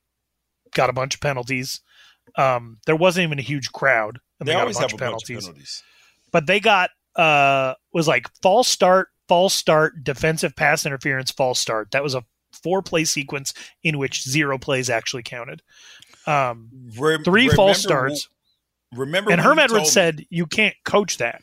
got 0.74 0.91
a 0.91 0.95
bunch 0.95 1.15
of 1.15 1.20
penalties. 1.20 1.81
Um, 2.37 2.78
there 2.87 2.97
wasn't 2.97 3.24
even 3.24 3.39
a 3.39 3.43
huge 3.43 3.73
crowd, 3.73 4.19
and 4.41 4.49
they, 4.49 4.53
they 4.53 4.59
always 4.59 4.78
have 4.78 4.93
a 4.93 4.97
penalties. 4.97 5.28
bunch 5.28 5.45
of 5.45 5.55
penalties. 5.55 5.83
But 6.33 6.47
they 6.47 6.61
got 6.61 6.91
uh 7.15 7.74
was 7.93 8.09
like 8.09 8.28
false 8.43 8.69
start, 8.69 9.09
false 9.28 9.55
start, 9.55 10.03
defensive 10.03 10.57
pass 10.57 10.87
interference, 10.87 11.31
false 11.31 11.59
start. 11.59 11.91
That 11.91 12.03
was 12.03 12.15
a 12.15 12.24
four 12.53 12.83
play 12.83 13.05
sequence 13.05 13.53
in 13.83 13.99
which 13.99 14.23
zero 14.23 14.59
plays 14.59 14.89
actually 14.89 15.23
counted. 15.23 15.62
Um, 16.27 16.70
Rem- 16.99 17.23
three 17.23 17.49
false 17.49 17.83
starts. 17.83 18.28
Remember, 18.97 19.31
and 19.31 19.40
Herm 19.40 19.59
Edwards 19.59 19.93
said 19.93 20.27
you 20.31 20.47
can't 20.47 20.74
coach 20.85 21.18
that. 21.18 21.43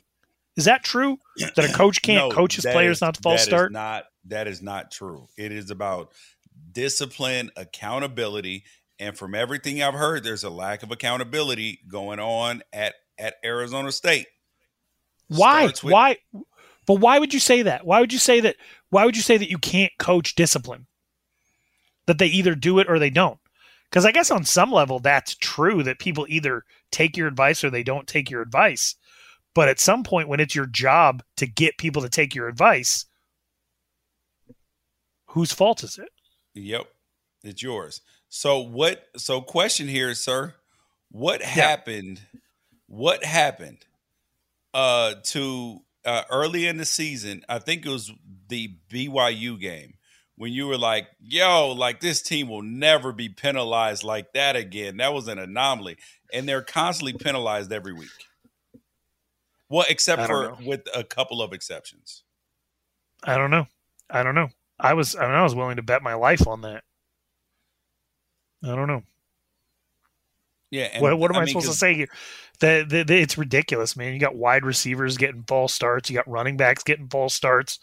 Is 0.56 0.66
that 0.66 0.84
true? 0.84 1.18
That 1.56 1.70
a 1.70 1.74
coach 1.74 2.02
can't 2.02 2.30
no, 2.30 2.36
coach 2.36 2.56
his 2.56 2.66
players 2.66 2.98
is, 2.98 3.02
not 3.02 3.16
to 3.16 3.22
false 3.22 3.44
start? 3.44 3.72
not 3.72 4.06
that 4.26 4.48
is 4.48 4.62
not 4.62 4.92
true. 4.92 5.28
It 5.38 5.52
is 5.52 5.72
about 5.72 6.12
discipline, 6.72 7.52
accountability, 7.56 8.64
and 9.00 9.18
from 9.18 9.36
everything 9.36 9.82
I've 9.82 9.94
heard, 9.94 10.24
there's 10.24 10.44
a 10.44 10.50
lack 10.50 10.84
of 10.84 10.92
accountability 10.92 11.80
going 11.88 12.20
on 12.20 12.62
at 12.72 12.96
at 13.18 13.36
Arizona 13.44 13.92
State. 13.92 14.28
Why? 15.28 15.66
With, 15.66 15.84
why? 15.84 16.18
But 16.86 16.96
why 16.96 17.20
would 17.20 17.34
you 17.34 17.40
say 17.40 17.64
that? 17.64 17.86
Why 17.86 18.00
would 18.00 18.14
you 18.14 18.20
say 18.20 18.42
that? 18.42 18.58
Why 18.90 19.06
would 19.06 19.16
you 19.16 19.22
say 19.22 19.38
that 19.38 19.50
you 19.50 19.58
can't 19.58 19.92
coach 19.98 20.36
discipline? 20.36 20.88
That 22.06 22.18
they 22.18 22.28
either 22.28 22.56
do 22.56 22.80
it 22.80 22.90
or 22.90 23.00
they 23.00 23.10
don't. 23.10 23.40
Because 23.94 24.06
I 24.08 24.12
guess 24.12 24.32
on 24.32 24.44
some 24.44 24.72
level 24.72 24.98
that's 24.98 25.36
true 25.36 25.84
that 25.84 26.00
people 26.00 26.26
either 26.28 26.64
take 26.90 27.16
your 27.16 27.28
advice 27.28 27.64
or 27.64 27.70
they 27.70 27.84
don't 27.84 28.08
take 28.08 28.32
your 28.32 28.42
advice. 28.42 28.96
But 29.54 29.70
at 29.70 29.80
some 29.80 30.04
point, 30.04 30.28
when 30.28 30.40
it's 30.40 30.56
your 30.56 30.66
job 30.66 31.22
to 31.38 31.46
get 31.46 31.78
people 31.78 32.02
to 32.02 32.10
take 32.10 32.34
your 32.34 32.48
advice, 32.48 33.06
whose 35.28 35.54
fault 35.54 35.84
is 35.84 36.00
it? 36.00 36.10
Yep, 36.56 36.88
it's 37.44 37.62
yours. 37.62 38.02
So 38.30 38.62
what? 38.62 39.10
So 39.16 39.42
question 39.42 39.88
here, 39.88 40.16
sir. 40.16 40.56
What 41.12 41.42
yeah. 41.42 41.50
happened? 41.50 42.22
What 42.88 43.24
happened 43.24 43.86
uh, 44.74 45.14
to 45.26 45.82
uh, 46.04 46.24
early 46.32 46.66
in 46.66 46.78
the 46.78 46.86
season? 46.86 47.46
I 47.48 47.60
think 47.60 47.86
it 47.86 47.90
was 47.90 48.12
the 48.48 48.76
BYU 48.90 49.60
game 49.60 49.94
when 50.36 50.52
you 50.52 50.68
were 50.68 50.78
like, 50.78 51.08
yo, 51.22 51.72
like 51.72 52.00
this 52.00 52.22
team 52.22 52.50
will 52.50 52.62
never 52.62 53.12
be 53.12 53.30
penalized 53.30 54.04
like 54.04 54.34
that 54.34 54.56
again. 54.56 54.98
That 54.98 55.14
was 55.14 55.28
an 55.28 55.38
anomaly. 55.38 55.98
And 56.34 56.48
they're 56.48 56.64
constantly 56.64 57.14
penalized 57.14 57.72
every 57.72 57.94
week. 57.94 58.10
Well, 59.70 59.86
except 59.90 60.26
for 60.26 60.50
know. 60.50 60.58
with 60.66 60.88
a 60.94 61.04
couple 61.04 61.42
of 61.42 61.54
exceptions. 61.54 62.24
I 63.24 63.38
don't 63.38 63.52
know. 63.52 63.68
I 64.10 64.24
don't 64.24 64.36
know. 64.36 64.50
I 64.80 64.94
was 64.94 65.16
I, 65.16 65.22
mean, 65.22 65.36
I 65.36 65.44
was 65.44 65.56
willing 65.56 65.78
to 65.78 65.84
bet 65.84 66.02
my 66.02 66.16
life 66.16 66.48
on 66.48 66.62
that. 66.62 66.84
I 68.64 68.76
don't 68.76 68.88
know. 68.88 69.04
Yeah. 70.72 71.00
What, 71.00 71.18
what 71.20 71.32
am 71.32 71.38
I, 71.38 71.42
I 71.42 71.46
supposed 71.46 71.68
to 71.68 71.74
say 71.74 71.94
here? 71.94 72.08
The, 72.60 72.86
the, 72.88 73.04
the, 73.04 73.22
it's 73.22 73.38
ridiculous, 73.38 73.96
man. 73.96 74.14
You 74.14 74.20
got 74.20 74.36
wide 74.36 74.66
receivers 74.66 75.18
getting 75.18 75.44
false 75.44 75.74
starts. 75.74 76.10
You 76.10 76.16
got 76.16 76.28
running 76.28 76.58
backs 76.58 76.84
getting 76.84 77.08
false 77.08 77.34
starts. 77.34 77.80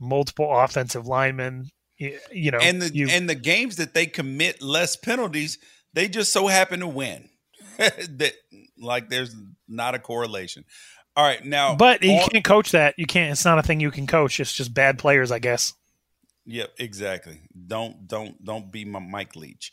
Multiple 0.00 0.50
offensive 0.50 1.06
linemen 1.06 1.70
you 1.98 2.50
know, 2.50 2.58
and 2.58 2.82
the 2.82 2.94
you, 2.94 3.08
and 3.08 3.28
the 3.28 3.34
games 3.34 3.76
that 3.76 3.94
they 3.94 4.06
commit 4.06 4.62
less 4.62 4.96
penalties, 4.96 5.58
they 5.92 6.08
just 6.08 6.32
so 6.32 6.46
happen 6.46 6.80
to 6.80 6.88
win. 6.88 7.28
that 7.78 8.32
like 8.78 9.08
there's 9.08 9.34
not 9.68 9.94
a 9.94 9.98
correlation. 9.98 10.64
All 11.16 11.24
right, 11.24 11.44
now, 11.44 11.76
but 11.76 12.02
you 12.02 12.20
can't 12.30 12.44
coach 12.44 12.72
that. 12.72 12.94
You 12.98 13.06
can't. 13.06 13.30
It's 13.32 13.44
not 13.44 13.58
a 13.58 13.62
thing 13.62 13.80
you 13.80 13.92
can 13.92 14.06
coach. 14.06 14.40
It's 14.40 14.52
just 14.52 14.74
bad 14.74 14.98
players, 14.98 15.30
I 15.30 15.38
guess. 15.38 15.72
Yep, 16.46 16.74
exactly. 16.78 17.40
Don't 17.66 18.06
don't 18.06 18.42
don't 18.44 18.70
be 18.70 18.84
my 18.84 18.98
Mike 18.98 19.36
Leach. 19.36 19.72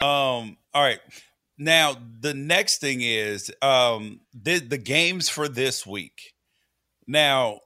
Um. 0.00 0.56
All 0.74 0.82
right. 0.82 1.00
Now 1.58 1.96
the 2.20 2.34
next 2.34 2.78
thing 2.80 3.00
is 3.02 3.50
um 3.62 4.20
the 4.32 4.58
the 4.60 4.78
games 4.78 5.28
for 5.28 5.48
this 5.48 5.86
week. 5.86 6.34
Now 7.06 7.60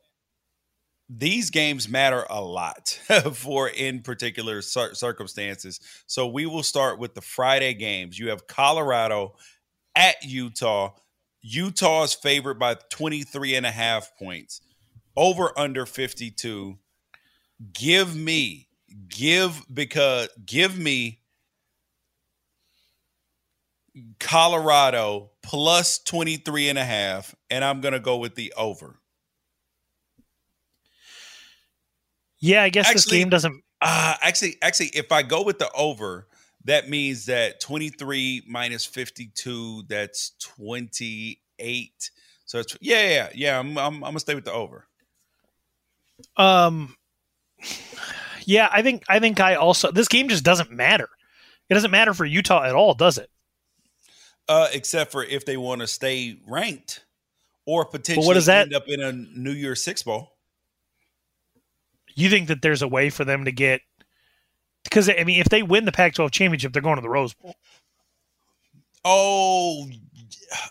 these 1.08 1.50
games 1.50 1.88
matter 1.88 2.24
a 2.30 2.40
lot 2.40 2.88
for 3.34 3.68
in 3.68 4.00
particular 4.00 4.62
cir- 4.62 4.94
circumstances. 4.94 5.80
So 6.06 6.26
we 6.26 6.46
will 6.46 6.62
start 6.62 6.98
with 6.98 7.14
the 7.14 7.20
Friday 7.20 7.74
games. 7.74 8.18
You 8.18 8.30
have 8.30 8.46
Colorado 8.46 9.34
at 9.94 10.22
Utah. 10.24 10.94
Utah 11.42 12.04
is 12.04 12.14
favored 12.14 12.58
by 12.58 12.76
23 12.90 13.56
and 13.56 13.66
a 13.66 13.70
half 13.70 14.16
points. 14.16 14.62
Over 15.16 15.52
under 15.58 15.84
52. 15.84 16.78
Give 17.74 18.16
me 18.16 18.68
give 19.08 19.64
because 19.72 20.28
give 20.44 20.78
me 20.78 21.21
Colorado 24.20 25.30
plus 25.42 25.98
23 25.98 26.70
and 26.70 26.78
a 26.78 26.84
half, 26.84 27.34
and 27.50 27.64
I'm 27.64 27.80
going 27.80 27.92
to 27.92 28.00
go 28.00 28.16
with 28.16 28.34
the 28.34 28.52
over. 28.56 28.98
Yeah, 32.40 32.62
I 32.62 32.70
guess 32.70 32.86
Actually- 32.86 32.94
this 32.94 33.06
game 33.06 33.28
doesn't. 33.28 33.62
Uh, 33.80 34.14
actually, 34.20 34.56
actually, 34.62 34.90
if 34.94 35.10
I 35.10 35.22
go 35.22 35.42
with 35.42 35.58
the 35.58 35.70
over, 35.72 36.28
that 36.64 36.88
means 36.88 37.26
that 37.26 37.60
23 37.60 38.44
minus 38.46 38.84
52, 38.84 39.84
that's 39.88 40.32
28. 40.40 42.10
So 42.44 42.60
it's, 42.60 42.76
yeah, 42.80 43.08
yeah, 43.08 43.28
yeah. 43.34 43.58
I'm, 43.58 43.76
I'm, 43.76 43.94
I'm 43.94 44.00
going 44.00 44.14
to 44.14 44.20
stay 44.20 44.36
with 44.36 44.44
the 44.44 44.52
over. 44.52 44.86
Um, 46.36 46.96
yeah, 48.44 48.68
I 48.70 48.82
think 48.82 49.04
I 49.08 49.18
think 49.18 49.40
I 49.40 49.56
also 49.56 49.90
this 49.90 50.08
game 50.08 50.28
just 50.28 50.44
doesn't 50.44 50.70
matter. 50.70 51.08
It 51.68 51.74
doesn't 51.74 51.90
matter 51.90 52.14
for 52.14 52.24
Utah 52.24 52.62
at 52.64 52.74
all, 52.74 52.94
does 52.94 53.18
it? 53.18 53.30
Uh, 54.48 54.68
except 54.72 55.12
for 55.12 55.24
if 55.24 55.44
they 55.44 55.56
want 55.56 55.80
to 55.80 55.86
stay 55.86 56.38
ranked 56.48 57.04
or 57.64 57.84
potentially 57.84 58.26
what 58.26 58.34
does 58.34 58.46
that- 58.46 58.62
end 58.66 58.74
up 58.74 58.88
in 58.88 59.00
a 59.00 59.12
New 59.12 59.52
Year's 59.52 59.82
Six 59.82 60.02
Bowl. 60.02 60.32
You 62.14 62.28
think 62.28 62.48
that 62.48 62.60
there's 62.60 62.82
a 62.82 62.88
way 62.88 63.08
for 63.08 63.24
them 63.24 63.44
to 63.46 63.52
get 63.52 63.80
because 64.84 65.08
I 65.08 65.24
mean, 65.24 65.40
if 65.40 65.48
they 65.48 65.62
win 65.62 65.84
the 65.84 65.92
Pac-12 65.92 66.30
championship, 66.32 66.72
they're 66.72 66.82
going 66.82 66.96
to 66.96 67.02
the 67.02 67.08
Rose 67.08 67.32
Bowl. 67.34 67.54
Oh, 69.04 69.88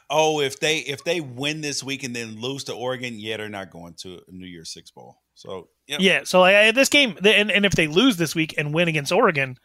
oh! 0.10 0.40
If 0.40 0.60
they 0.60 0.78
if 0.80 1.04
they 1.04 1.20
win 1.20 1.62
this 1.62 1.84
week 1.84 2.04
and 2.04 2.16
then 2.16 2.40
lose 2.40 2.64
to 2.66 2.74
Oregon, 2.74 3.20
yeah, 3.20 3.38
they're 3.38 3.50
not 3.50 3.72
going 3.72 3.94
to 4.02 4.22
a 4.28 4.32
New 4.32 4.46
Year's 4.48 4.72
Six 4.72 4.90
Bowl. 4.92 5.18
So 5.34 5.70
yeah, 5.88 5.98
Yeah, 6.00 6.22
so 6.24 6.40
like, 6.42 6.56
I- 6.56 6.72
this 6.72 6.88
game, 6.88 7.18
and, 7.26 7.52
and 7.52 7.66
if 7.66 7.74
they 7.74 7.88
lose 7.88 8.16
this 8.18 8.34
week 8.36 8.54
and 8.58 8.74
win 8.74 8.88
against 8.88 9.12
Oregon, 9.12 9.58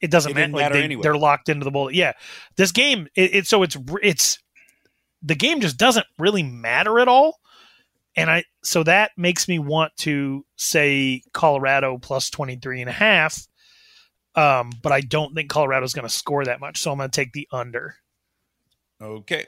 it 0.00 0.10
doesn't 0.10 0.32
It 0.32 0.34
matter. 0.34 0.52
Like 0.52 0.62
matter 0.62 0.74
they, 0.76 0.84
anyway. 0.84 1.02
They're 1.02 1.16
locked 1.16 1.48
into 1.48 1.64
the 1.64 1.70
bowl. 1.70 1.90
Yeah, 1.90 2.12
this 2.56 2.72
game, 2.72 3.08
it, 3.14 3.34
it 3.34 3.46
so 3.46 3.62
it's 3.62 3.76
it's 4.02 4.38
the 5.22 5.34
game 5.34 5.60
just 5.60 5.76
doesn't 5.76 6.06
really 6.18 6.42
matter 6.42 7.00
at 7.00 7.08
all, 7.08 7.40
and 8.16 8.30
I 8.30 8.44
so 8.62 8.82
that 8.84 9.12
makes 9.16 9.48
me 9.48 9.58
want 9.58 9.96
to 9.98 10.44
say 10.56 11.22
Colorado 11.32 11.98
plus 11.98 12.30
23 12.30 12.82
and 12.82 12.90
a 12.90 12.92
half. 12.92 13.46
Um, 14.34 14.70
but 14.82 14.92
I 14.92 15.00
don't 15.00 15.34
think 15.34 15.50
Colorado's 15.50 15.94
going 15.94 16.06
to 16.06 16.14
score 16.14 16.44
that 16.44 16.60
much, 16.60 16.78
so 16.78 16.92
I'm 16.92 16.98
going 16.98 17.10
to 17.10 17.16
take 17.16 17.32
the 17.32 17.48
under. 17.50 17.96
Okay. 19.02 19.46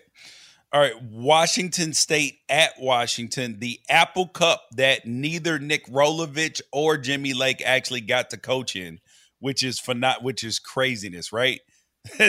All 0.72 0.80
right. 0.80 1.00
Washington 1.02 1.92
State 1.92 2.38
at 2.48 2.72
Washington, 2.80 3.58
the 3.58 3.80
Apple 3.88 4.26
Cup 4.26 4.62
that 4.76 5.06
neither 5.06 5.58
Nick 5.58 5.86
Rolovich 5.86 6.60
or 6.72 6.96
Jimmy 6.96 7.34
Lake 7.34 7.62
actually 7.64 8.00
got 8.00 8.30
to 8.30 8.36
coach 8.36 8.74
in, 8.74 9.00
which 9.40 9.62
is 9.62 9.78
for 9.78 9.94
not 9.94 10.22
which 10.22 10.44
is 10.44 10.58
craziness, 10.58 11.32
right? 11.32 11.60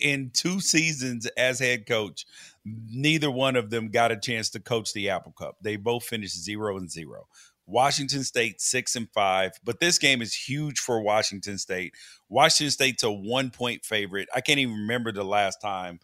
in 0.00 0.30
two 0.32 0.60
seasons 0.60 1.26
as 1.36 1.58
head 1.58 1.86
coach, 1.86 2.24
neither 2.64 3.30
one 3.30 3.56
of 3.56 3.70
them 3.70 3.88
got 3.88 4.12
a 4.12 4.16
chance 4.16 4.50
to 4.50 4.60
coach 4.60 4.92
the 4.92 5.10
Apple 5.10 5.32
Cup. 5.32 5.56
They 5.60 5.76
both 5.76 6.04
finished 6.04 6.40
zero 6.40 6.76
and 6.76 6.90
zero. 6.90 7.26
Washington 7.66 8.24
State 8.24 8.60
six 8.60 8.96
and 8.96 9.08
five, 9.12 9.52
but 9.64 9.80
this 9.80 9.98
game 9.98 10.22
is 10.22 10.34
huge 10.34 10.78
for 10.78 11.02
Washington 11.02 11.58
State. 11.58 11.94
Washington 12.28 12.70
State's 12.70 13.02
a 13.02 13.10
one 13.10 13.50
point 13.50 13.84
favorite. 13.84 14.28
I 14.34 14.40
can't 14.40 14.58
even 14.58 14.74
remember 14.74 15.12
the 15.12 15.24
last 15.24 15.60
time 15.60 16.00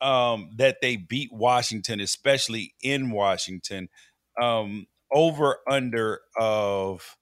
um, 0.00 0.50
that 0.56 0.78
they 0.82 0.96
beat 0.96 1.32
Washington, 1.32 2.00
especially 2.00 2.74
in 2.82 3.10
Washington. 3.10 3.88
Um, 4.40 4.86
over 5.10 5.58
under 5.70 6.20
of 6.36 7.16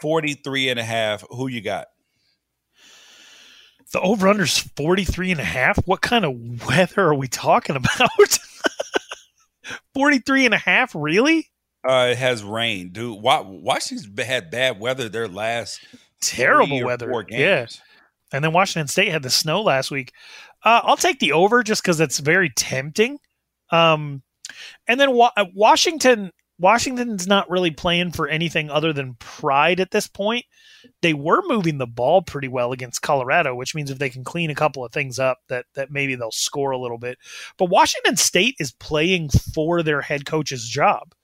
43 0.00 0.68
and 0.68 0.78
a 0.78 0.84
half. 0.84 1.24
Who 1.30 1.48
you 1.48 1.60
got? 1.60 1.86
The 3.92 4.00
over 4.00 4.28
under's 4.28 4.58
43 4.58 5.32
and 5.32 5.40
a 5.40 5.44
half. 5.44 5.78
What 5.86 6.02
kind 6.02 6.24
of 6.24 6.66
weather 6.66 7.06
are 7.06 7.14
we 7.14 7.28
talking 7.28 7.76
about? 7.76 8.10
43 9.94 10.46
and 10.46 10.54
a 10.54 10.58
half, 10.58 10.94
really? 10.94 11.48
Uh, 11.88 12.08
it 12.10 12.18
has 12.18 12.42
rain, 12.42 12.90
dude. 12.90 13.22
Washington's 13.22 14.08
had 14.26 14.50
bad 14.50 14.78
weather 14.78 15.08
their 15.08 15.28
last 15.28 15.80
Terrible 16.20 16.84
weather. 16.84 17.24
Yeah. 17.28 17.66
And 18.32 18.44
then 18.44 18.52
Washington 18.52 18.88
State 18.88 19.10
had 19.10 19.22
the 19.22 19.30
snow 19.30 19.62
last 19.62 19.90
week. 19.90 20.12
Uh, 20.64 20.80
I'll 20.82 20.96
take 20.96 21.20
the 21.20 21.32
over 21.32 21.62
just 21.62 21.82
because 21.82 22.00
it's 22.00 22.18
very 22.18 22.50
tempting. 22.50 23.18
Um, 23.70 24.22
and 24.86 25.00
then 25.00 25.12
Wa- 25.12 25.30
uh, 25.36 25.46
Washington, 25.54 26.32
Washington's 26.58 27.26
not 27.26 27.48
really 27.48 27.70
playing 27.70 28.12
for 28.12 28.28
anything 28.28 28.68
other 28.70 28.92
than 28.92 29.14
pride 29.14 29.80
at 29.80 29.92
this 29.92 30.08
point. 30.08 30.44
They 31.02 31.14
were 31.14 31.42
moving 31.46 31.78
the 31.78 31.86
ball 31.86 32.22
pretty 32.22 32.48
well 32.48 32.72
against 32.72 33.02
Colorado, 33.02 33.54
which 33.54 33.74
means 33.74 33.90
if 33.90 33.98
they 33.98 34.10
can 34.10 34.24
clean 34.24 34.50
a 34.50 34.54
couple 34.54 34.84
of 34.84 34.92
things 34.92 35.18
up, 35.18 35.38
that 35.48 35.66
that 35.74 35.90
maybe 35.90 36.14
they'll 36.14 36.30
score 36.30 36.70
a 36.70 36.78
little 36.78 36.98
bit. 36.98 37.18
But 37.56 37.70
Washington 37.70 38.16
State 38.16 38.56
is 38.58 38.72
playing 38.72 39.30
for 39.54 39.82
their 39.82 40.00
head 40.00 40.24
coach's 40.24 40.68
job 40.68 41.14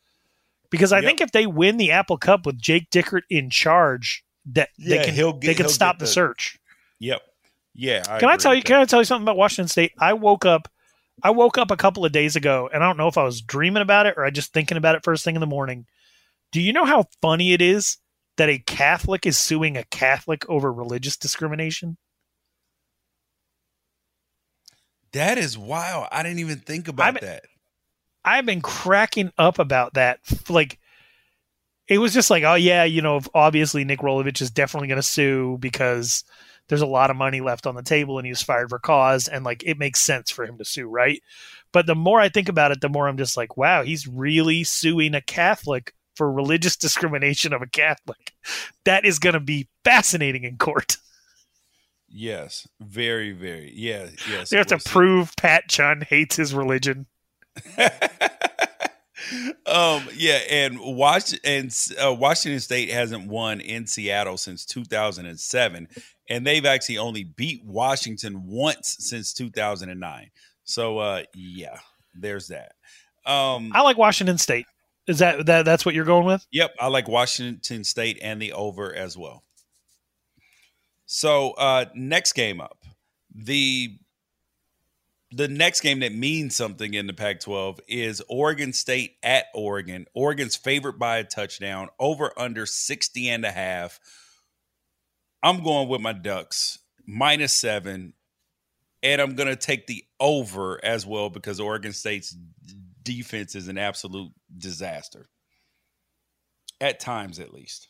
because 0.70 0.92
I 0.92 0.98
Yep. 0.98 1.04
think 1.06 1.20
if 1.20 1.32
they 1.32 1.46
win 1.46 1.76
the 1.76 1.92
Apple 1.92 2.18
Cup 2.18 2.46
with 2.46 2.60
Jake 2.60 2.90
Dickert 2.90 3.22
in 3.30 3.50
charge, 3.50 4.24
that 4.46 4.70
Yeah, 4.76 4.98
they 4.98 5.04
can 5.04 5.14
get- 5.14 5.40
they 5.40 5.54
can 5.54 5.68
stop 5.68 5.98
the 5.98 6.04
the- 6.04 6.10
search. 6.10 6.58
Yep. 6.98 7.22
Yeah. 7.74 8.02
Can 8.18 8.28
I 8.28 8.36
tell 8.36 8.54
you? 8.54 8.58
with 8.58 8.66
Can. 8.66 8.80
I 8.80 8.84
tell 8.84 9.00
you 9.00 9.04
something 9.04 9.24
about 9.24 9.36
Washington 9.36 9.68
State? 9.68 9.92
I 9.98 10.12
woke 10.12 10.44
up. 10.44 10.68
I 11.22 11.30
woke 11.30 11.58
up 11.58 11.70
a 11.70 11.76
couple 11.76 12.04
of 12.04 12.10
days 12.12 12.34
ago, 12.36 12.68
and 12.72 12.82
I 12.82 12.86
don't 12.86 12.96
know 12.96 13.06
if 13.08 13.16
I 13.16 13.22
was 13.22 13.40
dreaming 13.40 13.82
about 13.82 14.06
it 14.06 14.14
or 14.16 14.24
I 14.24 14.30
just 14.30 14.52
thinking 14.52 14.76
about 14.76 14.96
it 14.96 15.04
first 15.04 15.24
thing 15.24 15.36
in 15.36 15.40
the 15.40 15.46
morning. 15.46 15.86
Do 16.50 16.60
you 16.60 16.72
know 16.72 16.84
how 16.84 17.06
funny 17.22 17.52
it 17.52 17.62
is 17.62 17.98
that 18.36 18.48
a 18.48 18.58
Catholic 18.58 19.26
is 19.26 19.38
suing 19.38 19.76
a 19.76 19.84
Catholic 19.84 20.48
over 20.48 20.72
religious 20.72 21.16
discrimination? 21.16 21.96
That 25.12 25.38
is 25.38 25.56
wild. 25.56 26.08
I 26.10 26.22
didn't 26.22 26.40
even 26.40 26.58
think 26.58 26.88
about 26.88 27.04
I'm- 27.04 27.18
that. 27.22 27.44
I've 28.24 28.46
been 28.46 28.62
cracking 28.62 29.32
up 29.36 29.58
about 29.58 29.94
that. 29.94 30.20
Like, 30.48 30.78
it 31.86 31.98
was 31.98 32.14
just 32.14 32.30
like, 32.30 32.42
oh 32.42 32.54
yeah, 32.54 32.84
you 32.84 33.02
know, 33.02 33.20
obviously 33.34 33.84
Nick 33.84 34.00
Rolovich 34.00 34.40
is 34.40 34.50
definitely 34.50 34.88
going 34.88 34.96
to 34.96 35.02
sue 35.02 35.58
because 35.60 36.24
there's 36.68 36.80
a 36.80 36.86
lot 36.86 37.10
of 37.10 37.16
money 37.16 37.42
left 37.42 37.66
on 37.66 37.74
the 37.74 37.82
table 37.82 38.16
and 38.18 38.24
he 38.24 38.32
was 38.32 38.42
fired 38.42 38.70
for 38.70 38.78
cause, 38.78 39.28
and 39.28 39.44
like 39.44 39.62
it 39.66 39.78
makes 39.78 40.00
sense 40.00 40.30
for 40.30 40.46
him 40.46 40.56
to 40.56 40.64
sue, 40.64 40.88
right? 40.88 41.20
But 41.70 41.86
the 41.86 41.94
more 41.94 42.18
I 42.18 42.30
think 42.30 42.48
about 42.48 42.72
it, 42.72 42.80
the 42.80 42.88
more 42.88 43.06
I'm 43.06 43.18
just 43.18 43.36
like, 43.36 43.58
wow, 43.58 43.82
he's 43.82 44.08
really 44.08 44.64
suing 44.64 45.14
a 45.14 45.20
Catholic 45.20 45.92
for 46.14 46.30
religious 46.30 46.76
discrimination 46.76 47.52
of 47.52 47.62
a 47.62 47.66
Catholic. 47.66 48.32
That 48.84 49.04
is 49.04 49.18
going 49.18 49.34
to 49.34 49.40
be 49.40 49.68
fascinating 49.84 50.44
in 50.44 50.56
court. 50.56 50.96
Yes, 52.08 52.68
very, 52.80 53.32
very. 53.32 53.72
Yeah, 53.74 54.08
yes. 54.30 54.50
They 54.50 54.56
have 54.56 54.68
to 54.68 54.78
prove 54.78 55.34
Pat 55.36 55.68
Chun 55.68 56.04
hates 56.08 56.36
his 56.36 56.54
religion. 56.54 57.06
um, 59.66 60.02
yeah, 60.14 60.40
and 60.48 60.78
watch 60.78 61.34
and 61.44 61.76
uh, 62.00 62.14
Washington 62.14 62.60
State 62.60 62.90
hasn't 62.90 63.26
won 63.26 63.60
in 63.60 63.86
Seattle 63.86 64.36
since 64.36 64.64
2007, 64.64 65.88
and 66.28 66.46
they've 66.46 66.64
actually 66.64 66.98
only 66.98 67.24
beat 67.24 67.64
Washington 67.64 68.46
once 68.46 68.96
since 69.00 69.32
2009. 69.32 70.30
So, 70.64 70.98
uh, 70.98 71.22
yeah, 71.34 71.78
there's 72.14 72.48
that. 72.48 72.74
Um, 73.26 73.72
I 73.74 73.82
like 73.82 73.98
Washington 73.98 74.38
State. 74.38 74.66
Is 75.06 75.18
that 75.18 75.46
that 75.46 75.64
that's 75.64 75.84
what 75.84 75.94
you're 75.94 76.04
going 76.04 76.26
with? 76.26 76.46
Yep, 76.52 76.74
I 76.80 76.88
like 76.88 77.08
Washington 77.08 77.84
State 77.84 78.18
and 78.22 78.40
the 78.40 78.52
over 78.52 78.94
as 78.94 79.16
well. 79.16 79.44
So 81.06 81.52
uh 81.52 81.86
next 81.94 82.32
game 82.32 82.60
up, 82.60 82.84
the 83.34 83.98
the 85.30 85.48
next 85.48 85.80
game 85.80 86.00
that 86.00 86.14
means 86.14 86.54
something 86.54 86.94
in 86.94 87.08
the 87.08 87.12
Pac-12 87.12 87.80
is 87.88 88.22
Oregon 88.28 88.72
State 88.72 89.16
at 89.22 89.46
Oregon. 89.52 90.06
Oregon's 90.14 90.54
favored 90.54 90.96
by 90.96 91.16
a 91.16 91.24
touchdown, 91.24 91.88
over 91.98 92.32
under 92.38 92.66
60 92.66 93.28
and 93.28 93.44
a 93.44 93.50
half. 93.50 93.98
I'm 95.42 95.64
going 95.64 95.88
with 95.88 96.00
my 96.00 96.12
Ducks 96.12 96.78
minus 97.04 97.52
7 97.52 98.14
and 99.02 99.20
I'm 99.20 99.34
going 99.34 99.48
to 99.48 99.56
take 99.56 99.86
the 99.86 100.04
over 100.18 100.82
as 100.82 101.04
well 101.04 101.28
because 101.28 101.60
Oregon 101.60 101.92
State's 101.92 102.34
defense 103.04 103.54
is 103.54 103.68
an 103.68 103.78
absolute 103.78 104.32
disaster. 104.56 105.26
At 106.80 107.00
times 107.00 107.38
at 107.38 107.52
least. 107.54 107.88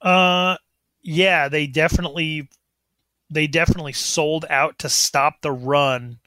Uh 0.00 0.56
yeah, 1.02 1.48
they 1.48 1.66
definitely 1.66 2.48
they 3.30 3.46
definitely 3.46 3.92
sold 3.92 4.44
out 4.48 4.78
to 4.80 4.88
stop 4.88 5.40
the 5.42 5.52
run. 5.52 6.18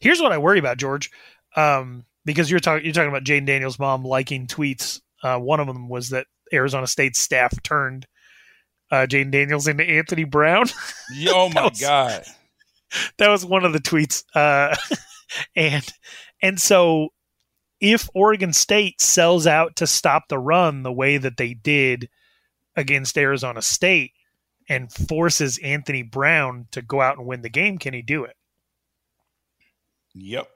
Here's 0.00 0.20
what 0.20 0.32
I 0.32 0.38
worry 0.38 0.58
about, 0.58 0.78
George. 0.78 1.10
Um, 1.56 2.04
because 2.24 2.50
you're 2.50 2.60
talking 2.60 2.84
you're 2.84 2.94
talking 2.94 3.08
about 3.10 3.24
Jane 3.24 3.44
Daniels' 3.44 3.78
mom 3.78 4.04
liking 4.04 4.46
tweets. 4.46 5.00
Uh, 5.22 5.38
one 5.38 5.60
of 5.60 5.66
them 5.66 5.88
was 5.88 6.10
that 6.10 6.26
Arizona 6.52 6.86
State 6.86 7.16
staff 7.16 7.52
turned 7.62 8.06
uh, 8.90 9.06
Jane 9.06 9.30
Daniels 9.30 9.66
into 9.68 9.84
Anthony 9.84 10.24
Brown. 10.24 10.66
Oh 11.28 11.48
my 11.50 11.64
was- 11.68 11.80
god. 11.80 12.24
that 13.18 13.28
was 13.28 13.44
one 13.44 13.64
of 13.64 13.72
the 13.72 13.78
tweets. 13.80 14.24
Uh, 14.34 14.74
and 15.56 15.86
and 16.42 16.60
so 16.60 17.08
if 17.80 18.08
Oregon 18.14 18.52
State 18.52 19.00
sells 19.00 19.46
out 19.46 19.76
to 19.76 19.86
stop 19.86 20.28
the 20.28 20.38
run 20.38 20.82
the 20.82 20.92
way 20.92 21.16
that 21.16 21.36
they 21.36 21.54
did 21.54 22.08
against 22.76 23.18
Arizona 23.18 23.60
State 23.60 24.12
and 24.68 24.92
forces 24.92 25.58
Anthony 25.62 26.02
Brown 26.02 26.68
to 26.70 26.80
go 26.80 27.00
out 27.00 27.18
and 27.18 27.26
win 27.26 27.42
the 27.42 27.50
game, 27.50 27.78
can 27.78 27.92
he 27.92 28.00
do 28.00 28.24
it? 28.24 28.36
Yep. 30.14 30.48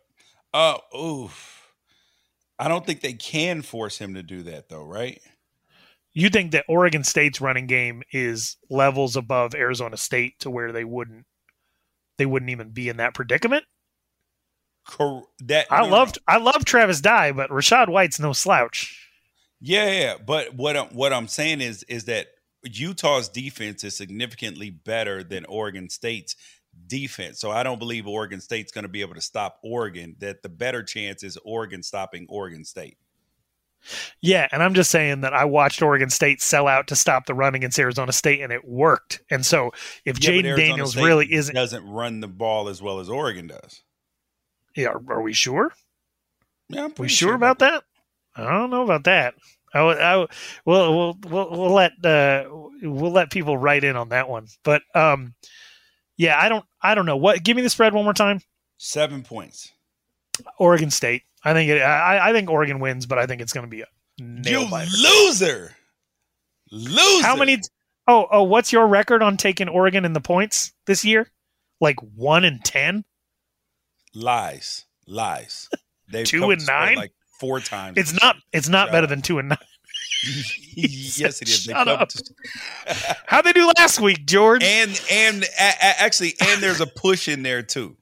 Uh 0.55 0.79
oof. 0.97 1.69
I 2.59 2.69
don't 2.69 2.87
think 2.87 3.01
they 3.01 3.13
can 3.13 3.63
force 3.63 3.99
him 3.99 4.15
to 4.15 4.23
do 4.23 4.43
that 4.45 4.69
though, 4.69 4.85
right? 4.85 5.21
You 6.15 6.31
think 6.31 6.53
that 6.53 6.65
Oregon 6.69 7.05
State's 7.05 7.43
running 7.43 7.67
game 7.67 8.03
is 8.11 8.57
levels 8.71 9.17
above 9.17 9.55
Arizona 9.55 9.97
State 9.99 10.39
to 10.41 10.51
where 10.51 10.73
they 10.73 10.85
wouldn't 10.85 11.27
they 12.19 12.25
wouldn't 12.25 12.51
even 12.51 12.71
be 12.71 12.89
in 12.89 12.97
that 12.99 13.15
predicament? 13.15 13.65
Cor- 14.87 15.27
that 15.41 15.67
I 15.71 15.87
loved 15.87 16.19
I 16.29 16.39
love 16.39 16.65
Travis 16.65 17.01
Dye, 17.01 17.33
but 17.33 17.51
Rachaad 17.51 17.89
White's 17.89 18.21
no 18.21 18.33
slouch. 18.33 19.03
Yeah, 19.61 19.91
yeah, 19.91 20.15
but 20.25 20.55
what 20.55 20.77
I'm 20.77 20.89
what 20.89 21.13
I'm 21.13 21.29
saying 21.29 21.61
is 21.61 21.83
is 21.85 22.05
that 22.05 22.29
Utah's 22.63 23.29
defense 23.29 23.85
is 23.85 23.97
significantly 23.97 24.71
better 24.71 25.25
than 25.25 25.45
Oregon 25.47 25.89
State's 25.89 26.37
defense. 26.87 27.41
So 27.41 27.51
I 27.51 27.63
don't 27.63 27.79
believe 27.79 28.07
Oregon 28.07 28.41
State's 28.41 28.73
going 28.73 28.85
to 28.85 28.89
be 28.89 29.01
able 29.01 29.15
to 29.15 29.21
stop 29.21 29.59
Oregon. 29.63 30.17
That 30.21 30.43
the 30.43 30.49
better 30.49 30.83
chance 30.83 31.23
is 31.23 31.39
Oregon 31.45 31.83
stopping 31.83 32.27
Oregon 32.29 32.65
State. 32.65 32.99
Yeah, 34.21 34.49
and 34.51 34.63
I'm 34.63 34.75
just 34.75 34.91
saying 34.91 35.21
that 35.21 35.33
I 35.33 35.45
watched 35.45 35.83
Oregon 35.83 36.11
State 36.11 36.43
sell 36.43 36.67
out 36.67 36.89
to 36.89 36.97
stop 36.97 37.27
the 37.27 37.35
run 37.35 37.55
against 37.55 37.79
Arizona 37.79 38.13
State, 38.13 38.41
and 38.41 38.53
it 38.53 38.67
worked. 38.67 39.21
And 39.31 39.47
so, 39.47 39.73
if 40.05 40.23
Yeah, 40.23 40.31
Jayden 40.31 40.57
Daniels 40.57 40.93
State 40.93 41.05
really 41.05 41.33
isn't, 41.33 41.55
doesn't 41.55 41.89
run 41.89 42.21
the 42.21 42.29
ball 42.29 42.69
as 42.69 42.83
well 42.83 42.99
as 42.99 43.09
Oregon 43.09 43.47
does. 43.47 43.83
Yeah, 44.77 44.89
are, 44.89 45.03
are 45.09 45.23
we 45.23 45.33
sure? 45.33 45.73
Yeah, 46.69 46.87
we 46.87 46.93
pretty 46.93 47.15
sure 47.15 47.35
about 47.35 47.61
that? 47.61 47.85
I 48.37 48.45
don't 48.45 48.71
know 48.71 48.83
about 48.83 49.05
that. 49.05 49.35
I, 49.73 49.81
I, 49.81 50.27
we'll, 50.65 50.97
we'll, 50.97 51.19
we'll, 51.29 51.51
we'll 51.51 51.73
let 51.73 51.93
uh, 52.05 52.45
we'll 52.83 53.13
let 53.13 53.31
people 53.31 53.59
write 53.59 53.85
in 53.85 53.97
on 53.97 54.11
that 54.11 54.29
one. 54.29 54.47
But 54.63 54.83
um, 54.95 55.35
yeah, 56.17 56.39
I 56.41 56.49
don't, 56.49 56.65
I 56.83 56.95
don't 56.95 57.07
know. 57.07 57.17
What? 57.17 57.43
Give 57.43 57.57
me 57.57 57.63
the 57.63 57.71
spread 57.71 57.95
one 57.95 58.05
more 58.05 58.15
time. 58.15 58.41
Seven 58.79 59.23
points. 59.23 59.73
Oregon 60.59 60.91
State. 60.91 61.23
I 61.45 61.53
think 61.53 61.71
it. 61.71 61.81
I, 61.81 62.31
I 62.31 62.33
think 62.33 62.51
Oregon 62.51 62.81
wins, 62.81 63.07
but 63.07 63.19
I 63.19 63.27
think 63.27 63.41
it's 63.41 63.53
going 63.53 63.67
to 63.67 63.71
be 63.71 63.83
a 63.83 63.87
nail 64.19 64.69
biter. 64.69 64.91
loser. 64.91 65.77
Loser. 66.71 67.27
How 67.27 67.37
many? 67.37 67.61
Oh, 68.09 68.27
oh, 68.31 68.43
what's 68.43 68.73
your 68.73 68.87
record 68.87 69.23
on 69.23 69.37
taking 69.37 69.69
Oregon 69.69 70.05
in 70.05 70.13
the 70.13 70.21
points 70.21 70.73
this 70.87 71.05
year? 71.05 71.31
Like 71.81 71.97
one 72.01 72.45
in 72.45 72.61
ten. 72.61 73.05
Lies? 74.17 74.85
Lies. 75.07 75.69
They've 76.09 76.27
Two 76.27 76.41
come 76.41 76.51
and 76.51 76.67
nine? 76.67 76.97
like 76.97 77.13
four 77.41 77.61
times. 77.61 77.99
It's 77.99 78.13
not. 78.21 78.37
It's 78.53 78.69
not 78.69 78.91
better 78.93 79.07
than 79.07 79.23
two 79.23 79.39
and 79.39 79.49
nine. 79.51 79.59
yes, 80.75 81.43
it 81.43 81.49
is. 81.49 81.63
Shut 81.65 81.89
up. 81.89 82.09
to- 82.09 82.35
How 83.27 83.43
they 83.43 83.53
do 83.53 83.71
last 83.77 84.01
week, 84.01 84.25
George? 84.27 84.63
and 84.63 85.01
and 85.11 85.43
a, 85.43 85.47
a- 85.69 86.01
actually, 86.03 86.35
and 86.41 86.63
there's 86.63 86.81
a 86.81 86.87
push 86.87 87.29
in 87.29 87.43
there 87.43 87.63
too. 87.63 87.97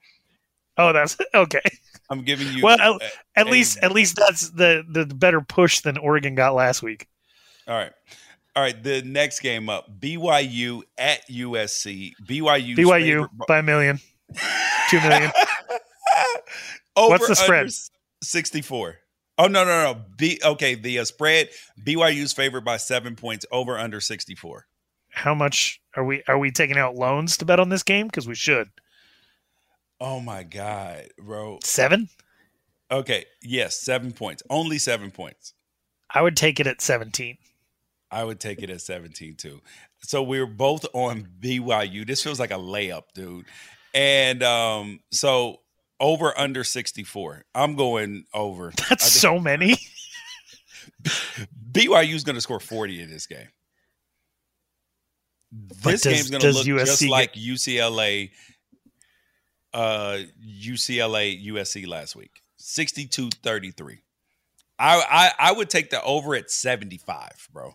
oh, 0.77 0.93
that's 0.93 1.17
okay. 1.35 1.61
I'm 2.11 2.23
giving 2.23 2.49
you. 2.49 2.63
Well, 2.63 2.99
At 3.37 3.47
a- 3.47 3.51
least, 3.51 3.79
at 3.83 3.93
least 3.93 4.17
that's 4.17 4.51
the 4.51 4.85
the 4.89 5.07
better 5.07 5.41
push 5.41 5.81
than 5.81 5.97
Oregon 5.99 6.35
got 6.35 6.55
last 6.55 6.83
week. 6.83 7.09
all 7.67 7.75
right, 7.77 7.93
all 8.55 8.63
right. 8.63 8.81
The 8.83 9.03
next 9.03 9.41
game 9.41 9.69
up: 9.71 9.89
BYU 9.99 10.83
at 10.99 11.27
USC. 11.29 12.13
BYU. 12.27 12.77
BYU 12.77 13.29
by 13.49 13.59
a 13.59 13.63
million, 13.63 13.99
two 14.91 15.01
million. 15.01 15.31
Over, 16.97 17.11
What's 17.11 17.29
the 17.29 17.37
spread? 17.37 17.71
64. 18.23 18.97
Oh 19.37 19.47
no 19.47 19.65
no 19.65 19.93
no. 19.93 20.01
B 20.17 20.39
okay. 20.45 20.77
The 20.77 21.01
uh, 21.01 21.05
spread 21.05 21.49
BYU's 21.85 22.33
favored 22.33 22.65
by 22.65 22.77
seven 22.77 23.17
points. 23.17 23.45
Over 23.51 23.79
under 23.79 24.01
64. 24.01 24.67
How 25.11 25.35
much 25.35 25.81
are 25.97 26.05
we? 26.05 26.23
Are 26.29 26.39
we 26.39 26.51
taking 26.51 26.79
out 26.79 26.95
loans 26.95 27.37
to 27.39 27.45
bet 27.45 27.59
on 27.59 27.69
this 27.69 27.83
game? 27.83 28.07
Because 28.07 28.29
we 28.29 28.37
should. 28.37 28.71
Oh 30.01 30.21
my 30.21 30.45
god, 30.45 31.09
bro. 31.19 31.59
Seven. 31.65 32.09
Okay, 32.91 33.25
yes, 33.43 33.81
seven 33.81 34.13
points. 34.13 34.43
Only 34.51 34.79
seven 34.79 35.11
points. 35.11 35.55
I 36.11 36.23
would 36.23 36.37
take 36.37 36.61
it 36.61 36.69
at 36.69 36.81
seventeen. 36.81 37.39
I 38.15 38.23
would 38.23 38.39
take 38.39 38.63
it 38.63 38.71
at 38.71 38.81
17 38.81 39.35
too. 39.35 39.61
So 40.03 40.23
we're 40.23 40.47
both 40.47 40.87
on 40.93 41.27
BYU. 41.41 42.07
This 42.07 42.23
feels 42.23 42.39
like 42.39 42.53
a 42.53 42.55
layup, 42.55 43.05
dude. 43.13 43.47
And 43.93 44.41
um, 44.45 45.01
so 45.11 45.63
over 46.01 46.37
under 46.39 46.65
64. 46.65 47.45
I'm 47.55 47.77
going 47.77 48.25
over. 48.35 48.73
That's 48.89 49.11
so 49.11 49.39
many. 49.39 49.77
BYU's 51.73 52.25
going 52.25 52.35
to 52.35 52.41
score 52.41 52.61
40 52.61 53.03
in 53.03 53.11
this 53.11 53.27
game. 53.27 53.49
This 55.53 56.03
does- 56.03 56.13
game's 56.13 56.31
going 56.31 56.41
to 56.43 56.53
look 56.53 56.67
USC 56.67 56.85
just 56.87 57.01
get- 57.03 57.11
like 57.11 57.33
UCLA 57.35 58.31
uh 59.73 60.19
UCLA 60.45 61.45
USC 61.47 61.87
last 61.87 62.15
week. 62.15 62.31
62-33. 62.61 63.99
I, 64.79 65.03
I 65.39 65.49
I 65.51 65.53
would 65.53 65.69
take 65.71 65.91
the 65.91 66.03
over 66.03 66.35
at 66.35 66.51
75, 66.51 67.49
bro. 67.53 67.73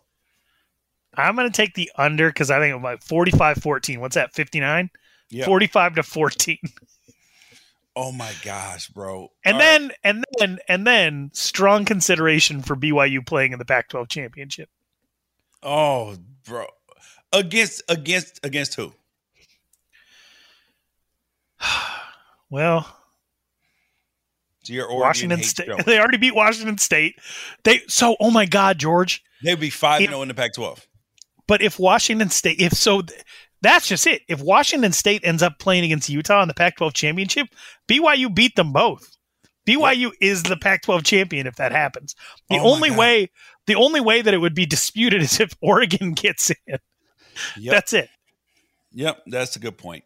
I'm 1.15 1.35
going 1.35 1.49
to 1.49 1.55
take 1.55 1.73
the 1.73 1.89
under 1.97 2.29
because 2.29 2.51
I 2.51 2.59
think 2.59 2.73
I'm 2.75 2.83
like 2.83 3.01
45-14. 3.01 3.99
What's 3.99 4.15
that? 4.15 4.33
59? 4.33 4.89
Yeah. 5.29 5.45
45 5.45 5.95
to 5.95 6.03
14. 6.03 6.57
Oh 7.95 8.11
my 8.11 8.33
gosh, 8.43 8.87
bro. 8.87 9.29
And 9.43 9.55
All 9.55 9.59
right. 9.59 9.65
then 9.79 9.91
and 10.03 10.25
then 10.37 10.59
and 10.67 10.87
then 10.87 11.31
strong 11.33 11.85
consideration 11.85 12.61
for 12.61 12.75
BYU 12.75 13.25
playing 13.25 13.51
in 13.53 13.59
the 13.59 13.65
Pac-12 13.65 14.07
championship. 14.09 14.69
Oh, 15.61 16.15
bro. 16.45 16.65
Against 17.33 17.81
against 17.89 18.39
against 18.43 18.75
who? 18.75 18.93
well, 22.49 22.95
your 24.69 24.85
Oregon 24.85 24.99
Washington 25.01 25.43
State. 25.43 25.67
Jones. 25.67 25.83
They 25.85 25.99
already 25.99 26.17
beat 26.17 26.35
Washington 26.35 26.77
State. 26.77 27.15
They 27.63 27.81
so. 27.87 28.15
Oh 28.19 28.31
my 28.31 28.45
God, 28.45 28.77
George. 28.77 29.23
They'd 29.43 29.59
be 29.59 29.69
five 29.69 30.01
If- 30.01 30.09
zero 30.09 30.19
oh 30.19 30.21
in 30.21 30.27
the 30.27 30.33
Pac-12. 30.33 30.85
But 31.47 31.63
if 31.63 31.79
Washington 31.79 32.29
State, 32.29 32.59
if 32.59 32.73
so, 32.73 33.01
that's 33.61 33.87
just 33.87 34.07
it. 34.07 34.21
If 34.27 34.41
Washington 34.41 34.91
State 34.91 35.21
ends 35.23 35.43
up 35.43 35.59
playing 35.59 35.83
against 35.83 36.09
Utah 36.09 36.41
in 36.41 36.47
the 36.47 36.53
Pac-12 36.53 36.93
championship, 36.93 37.47
BYU 37.87 38.33
beat 38.33 38.55
them 38.55 38.71
both. 38.71 39.17
BYU 39.67 40.11
is 40.21 40.43
the 40.43 40.57
Pac-12 40.57 41.03
champion 41.05 41.45
if 41.45 41.55
that 41.57 41.71
happens. 41.71 42.15
The 42.49 42.57
Oh 42.57 42.71
only 42.71 42.89
way, 42.91 43.29
the 43.67 43.75
only 43.75 44.01
way 44.01 44.21
that 44.21 44.33
it 44.33 44.37
would 44.37 44.55
be 44.55 44.65
disputed 44.65 45.21
is 45.21 45.39
if 45.39 45.53
Oregon 45.61 46.13
gets 46.15 46.49
in. 46.49 46.77
Yep. 47.57 47.71
That's 47.71 47.93
it. 47.93 48.09
Yep, 48.93 49.23
that's 49.27 49.55
a 49.55 49.59
good 49.59 49.77
point. 49.77 50.03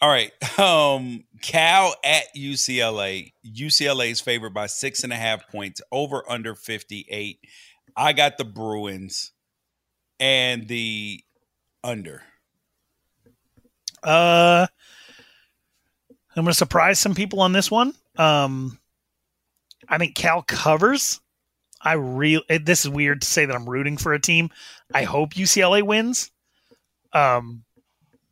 All 0.00 0.08
right. 0.08 0.32
Um 0.58 1.24
Cal 1.42 1.94
at 2.02 2.24
UCLA. 2.34 3.32
UCLA 3.46 4.10
is 4.10 4.20
favored 4.22 4.54
by 4.54 4.66
six 4.66 5.04
and 5.04 5.12
a 5.12 5.16
half 5.16 5.46
points, 5.48 5.82
over 5.92 6.24
under 6.30 6.54
58. 6.54 7.38
I 7.94 8.12
got 8.14 8.38
the 8.38 8.44
Bruins 8.44 9.32
and 10.18 10.66
the 10.66 11.22
under. 11.84 12.22
Uh, 14.02 14.66
I'm 16.36 16.44
going 16.44 16.52
to 16.52 16.54
surprise 16.54 16.98
some 16.98 17.14
people 17.14 17.40
on 17.40 17.52
this 17.52 17.70
one. 17.70 17.94
Um, 18.16 18.78
I 19.88 19.98
think 19.98 20.14
Cal 20.14 20.42
covers. 20.42 21.20
I 21.80 21.92
real 21.92 22.40
this 22.48 22.84
is 22.84 22.90
weird 22.90 23.20
to 23.20 23.26
say 23.26 23.44
that 23.44 23.54
I'm 23.54 23.68
rooting 23.68 23.96
for 23.96 24.12
a 24.12 24.20
team. 24.20 24.50
I 24.92 25.04
hope 25.04 25.34
UCLA 25.34 25.82
wins. 25.82 26.30
Um, 27.12 27.64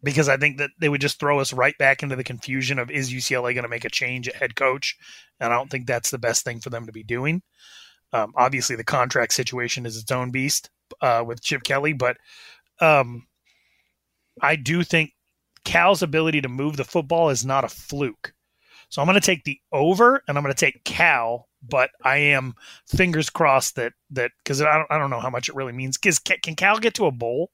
because 0.03 0.29
I 0.29 0.37
think 0.37 0.59
that 0.59 0.71
they 0.79 0.89
would 0.89 1.01
just 1.01 1.19
throw 1.19 1.41
us 1.41 1.53
right 1.53 1.77
back 1.79 2.03
into 2.03 2.15
the 2.15 2.25
confusion 2.25 2.79
of 2.79 2.91
is 2.91 3.13
UCLA 3.13 3.55
going 3.55 3.63
to 3.63 3.69
make 3.69 3.87
a 3.87 3.91
change 3.91 4.29
at 4.29 4.37
head 4.37 4.55
coach, 4.55 4.97
and 5.41 5.53
I 5.53 5.57
don't 5.57 5.71
think 5.71 5.87
that's 5.87 6.11
the 6.11 6.19
best 6.19 6.45
thing 6.45 6.61
for 6.61 6.69
them 6.71 6.87
to 6.87 6.93
be 6.93 7.03
doing. 7.03 7.43
Um, 8.13 8.33
obviously, 8.37 8.77
the 8.77 8.85
contract 8.85 9.33
situation 9.33 9.87
is 9.87 9.97
its 9.97 10.13
own 10.13 10.31
beast 10.31 10.71
uh, 11.01 11.25
with 11.27 11.43
Chip 11.43 11.63
Kelly, 11.65 11.95
but 11.95 12.19
um, 12.81 13.27
I 14.43 14.57
do 14.57 14.85
think 14.85 15.14
Cal's 15.65 16.03
ability 16.03 16.41
to 16.43 16.49
move 16.49 16.77
the 16.77 16.85
football 16.85 17.31
is 17.31 17.45
not 17.45 17.65
a 17.65 17.69
fluke. 17.69 18.33
So 18.91 19.01
I'm 19.01 19.07
going 19.07 19.21
to 19.21 19.27
take 19.27 19.45
the 19.45 19.59
over, 19.73 20.23
and 20.29 20.37
I'm 20.37 20.45
going 20.45 20.55
to 20.55 20.61
take 20.61 20.85
Cal, 20.85 21.49
but 21.63 21.91
I 22.03 22.19
am 22.19 22.55
fingers 22.87 23.31
crossed 23.31 23.77
that 23.77 23.93
that 24.11 24.31
because 24.45 24.61
I 24.61 24.77
don't, 24.77 24.87
I 24.91 24.99
don't 24.99 25.11
know 25.11 25.21
how 25.21 25.31
much 25.31 25.49
it 25.49 25.55
really 25.55 25.73
means. 25.73 25.97
Cause 25.97 26.19
can, 26.19 26.37
can 26.43 26.55
Cal 26.55 26.79
get 26.79 26.95
to 26.95 27.07
a 27.07 27.11
bowl? 27.11 27.51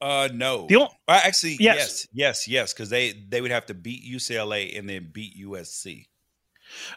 Uh 0.00 0.28
no. 0.32 0.66
The 0.68 0.76
only, 0.76 0.90
Uh, 1.08 1.20
actually, 1.24 1.56
Yes. 1.58 1.76
yes, 1.78 2.06
yes, 2.12 2.48
yes, 2.48 2.72
because 2.74 2.90
they 2.90 3.12
they 3.12 3.40
would 3.40 3.50
have 3.50 3.66
to 3.66 3.74
beat 3.74 4.04
UCLA 4.04 4.78
and 4.78 4.88
then 4.88 5.10
beat 5.12 5.38
USC. 5.38 6.06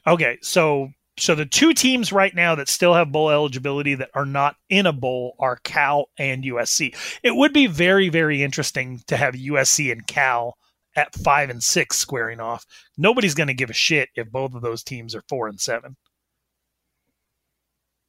Okay, 0.06 0.38
so 0.42 0.90
so 1.20 1.36
the 1.36 1.46
two 1.46 1.74
teams 1.74 2.12
right 2.12 2.34
now 2.34 2.56
that 2.56 2.70
still 2.70 2.94
have 2.94 3.12
bowl 3.12 3.30
eligibility 3.30 3.96
that 3.96 4.10
are 4.14 4.26
not 4.26 4.56
in 4.70 4.86
a 4.86 4.94
bowl 4.94 5.36
are 5.40 5.58
Cal 5.64 6.10
and 6.18 6.44
USC. 6.44 6.96
It 7.24 7.36
would 7.36 7.54
be 7.54 7.68
very 7.68 8.10
very 8.10 8.44
interesting 8.44 9.02
to 9.08 9.18
have 9.18 9.36
USC 9.36 9.92
and 9.92 10.06
Cal 10.08 10.56
at 10.96 11.14
5 11.16 11.50
and 11.50 11.64
6 11.64 11.98
squaring 11.98 12.40
off. 12.40 12.66
Nobody's 12.98 13.36
going 13.36 13.48
to 13.48 13.54
give 13.54 13.70
a 13.70 13.74
shit 13.74 14.10
if 14.16 14.30
both 14.32 14.54
of 14.54 14.62
those 14.62 14.84
teams 14.84 15.16
are 15.16 15.24
4 15.30 15.48
and 15.48 15.60
7. 15.60 15.96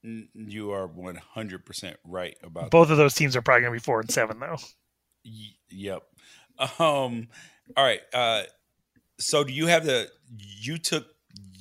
You 0.03 0.73
are 0.73 0.87
one 0.87 1.17
hundred 1.17 1.67
percent 1.67 1.99
right 2.05 2.35
about 2.43 2.71
Both 2.71 2.89
of 2.89 2.97
those 2.97 3.15
teams 3.15 3.37
are 3.37 3.43
probably 3.43 3.63
going 3.63 3.75
to 3.75 3.81
be 3.81 3.85
4 3.85 4.01
and 4.01 4.11
7 4.11 4.41
though. 4.41 4.57
Y- 5.25 5.57
yep. 5.69 6.03
Um. 6.79 7.29
All 7.77 7.85
right. 7.85 8.01
Uh. 8.13 8.43
So 9.19 9.45
do 9.45 9.53
you 9.53 9.67
have 9.67 9.85
the? 9.85 10.09
You 10.37 10.79
took 10.79 11.07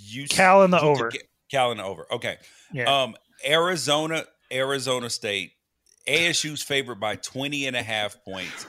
you 0.09 0.27
Cal 0.27 0.63
in 0.63 0.71
the 0.71 0.79
took 0.79 0.87
over. 0.87 1.11
Cal 1.49 1.73
the 1.75 1.83
over. 1.83 2.05
Okay. 2.11 2.37
Yeah. 2.73 3.03
Um. 3.03 3.15
Arizona. 3.45 4.25
Arizona 4.51 5.09
State. 5.09 5.51
ASU's 6.07 6.63
favored 6.63 6.99
by 6.99 7.15
20 7.15 7.67
and 7.67 7.75
a 7.75 7.83
half 7.83 8.23
points. 8.23 8.65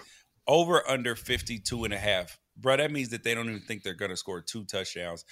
Over 0.46 0.88
under 0.88 1.14
52 1.14 1.84
and 1.84 1.94
a 1.94 1.98
half. 1.98 2.38
Bro, 2.56 2.78
that 2.78 2.90
means 2.90 3.10
that 3.10 3.24
they 3.24 3.34
don't 3.34 3.48
even 3.48 3.60
think 3.60 3.82
they're 3.82 3.94
going 3.94 4.10
to 4.10 4.16
score 4.16 4.40
two 4.40 4.64
touchdowns. 4.64 5.24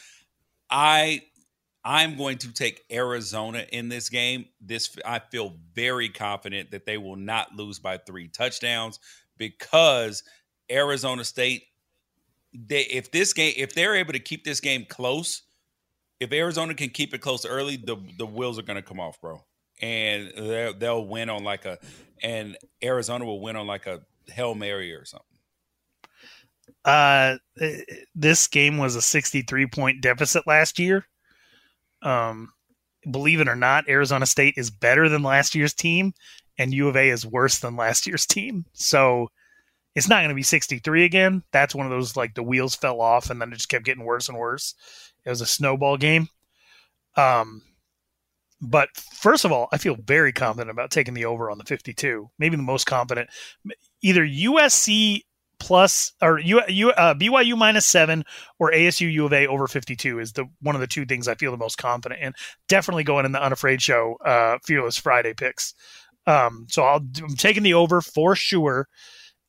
I 0.70 1.22
I'm 1.84 2.16
going 2.16 2.38
to 2.38 2.52
take 2.52 2.82
Arizona 2.92 3.64
in 3.72 3.88
this 3.88 4.08
game. 4.08 4.46
This 4.60 4.96
I 5.04 5.20
feel 5.20 5.54
very 5.72 6.08
confident 6.08 6.70
that 6.72 6.86
they 6.86 6.98
will 6.98 7.16
not 7.16 7.54
lose 7.54 7.78
by 7.78 7.98
3 7.98 8.28
touchdowns 8.28 8.98
because 9.36 10.22
Arizona 10.70 11.24
State 11.24 11.62
they 12.52 12.82
if 12.82 13.10
this 13.10 13.32
game 13.32 13.54
if 13.56 13.74
they're 13.74 13.94
able 13.94 14.12
to 14.12 14.18
keep 14.18 14.44
this 14.44 14.60
game 14.60 14.86
close, 14.88 15.42
if 16.20 16.32
Arizona 16.32 16.74
can 16.74 16.90
keep 16.90 17.14
it 17.14 17.18
close 17.18 17.44
early, 17.46 17.76
the 17.76 17.96
the 18.16 18.26
wheels 18.26 18.58
are 18.58 18.62
going 18.62 18.76
to 18.76 18.82
come 18.82 19.00
off, 19.00 19.20
bro. 19.20 19.44
And 19.80 20.32
they'll, 20.36 20.74
they'll 20.74 21.04
win 21.04 21.30
on 21.30 21.44
like 21.44 21.64
a 21.64 21.78
and 22.22 22.56
Arizona 22.82 23.24
will 23.24 23.40
win 23.40 23.56
on 23.56 23.66
like 23.66 23.86
a 23.86 24.00
Hail 24.28 24.54
Mary 24.54 24.92
or 24.92 25.04
something. 25.04 25.24
Uh, 26.84 27.36
eh, 27.60 27.82
this 28.14 28.48
game 28.48 28.78
was 28.78 28.96
a 28.96 29.02
63 29.02 29.66
point 29.66 30.00
deficit 30.00 30.46
last 30.46 30.78
year. 30.78 31.06
Um, 32.02 32.52
believe 33.10 33.40
it 33.40 33.48
or 33.48 33.56
not, 33.56 33.88
Arizona 33.88 34.26
State 34.26 34.54
is 34.56 34.70
better 34.70 35.08
than 35.08 35.22
last 35.22 35.54
year's 35.54 35.74
team, 35.74 36.12
and 36.58 36.74
U 36.74 36.88
of 36.88 36.96
A 36.96 37.10
is 37.10 37.26
worse 37.26 37.58
than 37.58 37.76
last 37.76 38.06
year's 38.06 38.26
team. 38.26 38.64
So 38.72 39.28
it's 39.94 40.08
not 40.08 40.20
going 40.20 40.28
to 40.30 40.34
be 40.34 40.42
63 40.42 41.04
again. 41.04 41.42
That's 41.52 41.74
one 41.74 41.86
of 41.86 41.90
those 41.90 42.16
like 42.16 42.34
the 42.34 42.42
wheels 42.42 42.74
fell 42.74 43.00
off, 43.00 43.30
and 43.30 43.40
then 43.40 43.52
it 43.52 43.56
just 43.56 43.68
kept 43.68 43.84
getting 43.84 44.04
worse 44.04 44.28
and 44.28 44.38
worse. 44.38 44.74
It 45.28 45.32
was 45.32 45.42
a 45.42 45.46
snowball 45.46 45.98
game. 45.98 46.28
Um, 47.14 47.60
but 48.62 48.88
first 48.96 49.44
of 49.44 49.52
all, 49.52 49.68
I 49.72 49.76
feel 49.76 49.94
very 49.94 50.32
confident 50.32 50.70
about 50.70 50.90
taking 50.90 51.12
the 51.12 51.26
over 51.26 51.50
on 51.50 51.58
the 51.58 51.64
52. 51.64 52.30
Maybe 52.38 52.56
the 52.56 52.62
most 52.62 52.86
confident. 52.86 53.28
Either 54.00 54.26
USC 54.26 55.20
plus 55.60 56.12
or 56.22 56.38
U, 56.38 56.62
U, 56.66 56.92
uh, 56.92 57.12
BYU 57.12 57.58
minus 57.58 57.84
seven 57.84 58.24
or 58.58 58.72
ASU 58.72 59.12
U 59.12 59.26
of 59.26 59.34
A 59.34 59.46
over 59.48 59.68
52 59.68 60.18
is 60.18 60.32
the 60.32 60.46
one 60.62 60.74
of 60.74 60.80
the 60.80 60.86
two 60.86 61.04
things 61.04 61.28
I 61.28 61.34
feel 61.34 61.50
the 61.50 61.58
most 61.58 61.76
confident 61.76 62.22
in. 62.22 62.32
Definitely 62.66 63.04
going 63.04 63.26
in 63.26 63.32
the 63.32 63.42
Unafraid 63.42 63.82
Show 63.82 64.16
uh, 64.24 64.56
Fearless 64.64 64.96
Friday 64.96 65.34
picks. 65.34 65.74
Um, 66.26 66.68
so 66.70 66.84
I'll, 66.84 67.06
I'm 67.22 67.36
taking 67.36 67.64
the 67.64 67.74
over 67.74 68.00
for 68.00 68.34
sure, 68.34 68.88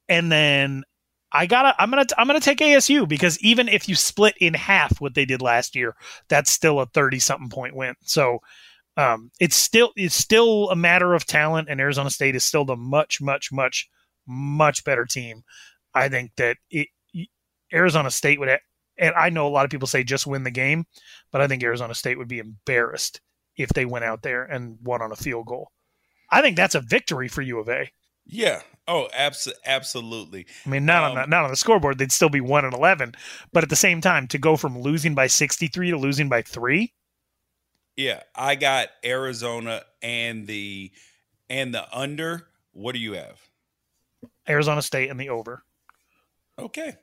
and 0.09 0.29
then 0.29 0.83
I 1.31 1.45
gotta 1.45 1.75
I'm 1.79 1.89
gonna 1.89 2.05
I'm 2.17 2.27
gonna 2.27 2.39
take 2.39 2.59
ASU 2.59 3.07
because 3.07 3.39
even 3.39 3.67
if 3.67 3.87
you 3.87 3.95
split 3.95 4.35
in 4.39 4.53
half 4.53 4.99
what 4.99 5.13
they 5.13 5.25
did 5.25 5.41
last 5.41 5.75
year, 5.75 5.95
that's 6.27 6.51
still 6.51 6.79
a 6.79 6.87
30 6.87 7.19
something 7.19 7.49
point 7.49 7.75
win. 7.75 7.95
So 8.01 8.39
um, 8.97 9.31
it's 9.39 9.55
still 9.55 9.91
it's 9.95 10.15
still 10.15 10.69
a 10.69 10.75
matter 10.75 11.13
of 11.13 11.25
talent, 11.25 11.69
and 11.69 11.79
Arizona 11.79 12.09
State 12.09 12.35
is 12.35 12.43
still 12.43 12.65
the 12.65 12.75
much 12.75 13.21
much 13.21 13.51
much 13.51 13.89
much 14.27 14.83
better 14.83 15.05
team. 15.05 15.43
I 15.93 16.09
think 16.09 16.31
that 16.37 16.57
it, 16.69 16.87
Arizona 17.73 18.11
State 18.11 18.39
would, 18.39 18.49
and 18.97 19.15
I 19.15 19.29
know 19.29 19.47
a 19.47 19.49
lot 19.49 19.65
of 19.65 19.71
people 19.71 19.87
say 19.87 20.03
just 20.03 20.27
win 20.27 20.43
the 20.43 20.51
game, 20.51 20.85
but 21.31 21.41
I 21.41 21.47
think 21.47 21.63
Arizona 21.63 21.93
State 21.93 22.17
would 22.17 22.27
be 22.27 22.39
embarrassed 22.39 23.21
if 23.55 23.69
they 23.69 23.85
went 23.85 24.05
out 24.05 24.21
there 24.21 24.43
and 24.43 24.77
won 24.83 25.01
on 25.01 25.11
a 25.11 25.15
field 25.17 25.45
goal. 25.45 25.71
I 26.31 26.41
think 26.41 26.55
that's 26.55 26.75
a 26.75 26.81
victory 26.81 27.27
for 27.27 27.41
U 27.41 27.59
of 27.59 27.69
A. 27.69 27.91
Yeah. 28.25 28.61
Oh, 28.91 29.07
abso- 29.15 29.53
absolutely. 29.65 30.47
I 30.65 30.69
mean, 30.69 30.83
not 30.85 31.03
on 31.03 31.11
Um, 31.11 31.15
the, 31.17 31.27
not 31.27 31.43
on 31.45 31.51
the 31.51 31.55
scoreboard, 31.55 31.97
they'd 31.99 32.11
still 32.11 32.29
be 32.29 32.41
one 32.41 32.65
and 32.65 32.73
eleven, 32.73 33.13
but 33.53 33.63
at 33.63 33.69
the 33.69 33.75
same 33.75 34.01
time, 34.01 34.27
to 34.29 34.37
go 34.39 34.57
from 34.57 34.79
losing 34.81 35.13
by 35.13 35.27
sixty 35.27 35.67
three 35.67 35.91
to 35.91 35.97
losing 35.97 36.27
by 36.27 36.41
three, 36.41 36.93
Yeah, 37.95 38.23
I 38.35 38.55
got 38.55 38.89
Arizona 39.05 39.83
and 40.01 40.47
the 40.47 40.91
and 41.49 41.73
the 41.73 41.85
under. 41.95 42.47
What 42.71 42.93
do 42.93 42.99
you 42.99 43.13
have? 43.13 43.39
Arizona 44.47 44.81
State 44.81 45.09
and 45.09 45.19
the 45.19 45.29
over. 45.29 45.63
Okay. 46.57 46.95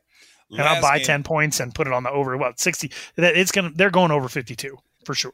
and 0.51 0.61
I'll 0.63 0.81
buy 0.83 0.99
game- 0.99 1.07
10 1.07 1.23
points 1.23 1.61
and 1.61 1.75
put 1.75 1.87
it 1.87 1.93
on 1.93 2.03
the 2.03 2.11
over 2.11 2.37
what 2.37 2.61
60 2.61 2.91
that 3.17 3.37
it's 3.37 3.51
gonna 3.53 3.71
they're 3.75 3.91
going 3.91 4.11
over 4.13 4.29
52 4.29 4.77
for 5.05 5.15
sure 5.15 5.33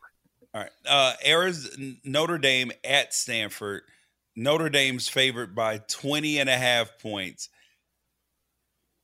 All 0.55 0.61
right. 0.63 0.71
Uh 0.87 1.15
Arizona 1.27 1.95
Notre 2.05 2.39
Dame 2.39 2.73
at 2.85 3.13
Stanford. 3.15 3.83
Notre 4.35 4.69
Dame's 4.69 5.09
favored 5.09 5.55
by 5.55 5.79
20 5.89 6.39
and 6.39 6.49
a 6.49 6.57
half 6.57 6.99
points. 6.99 7.49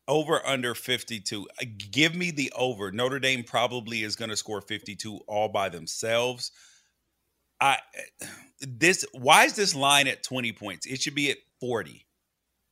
Over 0.06 0.44
under 0.46 0.74
52. 0.74 1.46
Uh, 1.60 1.64
Give 1.90 2.14
me 2.14 2.30
the 2.30 2.50
over. 2.56 2.90
Notre 2.90 3.18
Dame 3.18 3.44
probably 3.44 4.02
is 4.02 4.16
going 4.16 4.30
to 4.30 4.36
score 4.36 4.62
52 4.62 5.20
all 5.26 5.48
by 5.48 5.68
themselves. 5.68 6.50
I 7.60 7.78
this 8.60 9.04
why 9.12 9.44
is 9.44 9.54
this 9.54 9.74
line 9.74 10.06
at 10.06 10.22
20 10.22 10.52
points? 10.52 10.86
It 10.86 11.02
should 11.02 11.14
be 11.14 11.30
at 11.30 11.38
40. 11.60 12.06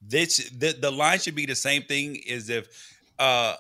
This 0.01 0.49
the, 0.51 0.73
the 0.81 0.91
line 0.91 1.19
should 1.19 1.35
be 1.35 1.45
the 1.45 1.57
same 1.57 1.83
thing 1.83 2.20
as 2.31 2.49
if 2.49 2.69
uh 3.19 3.57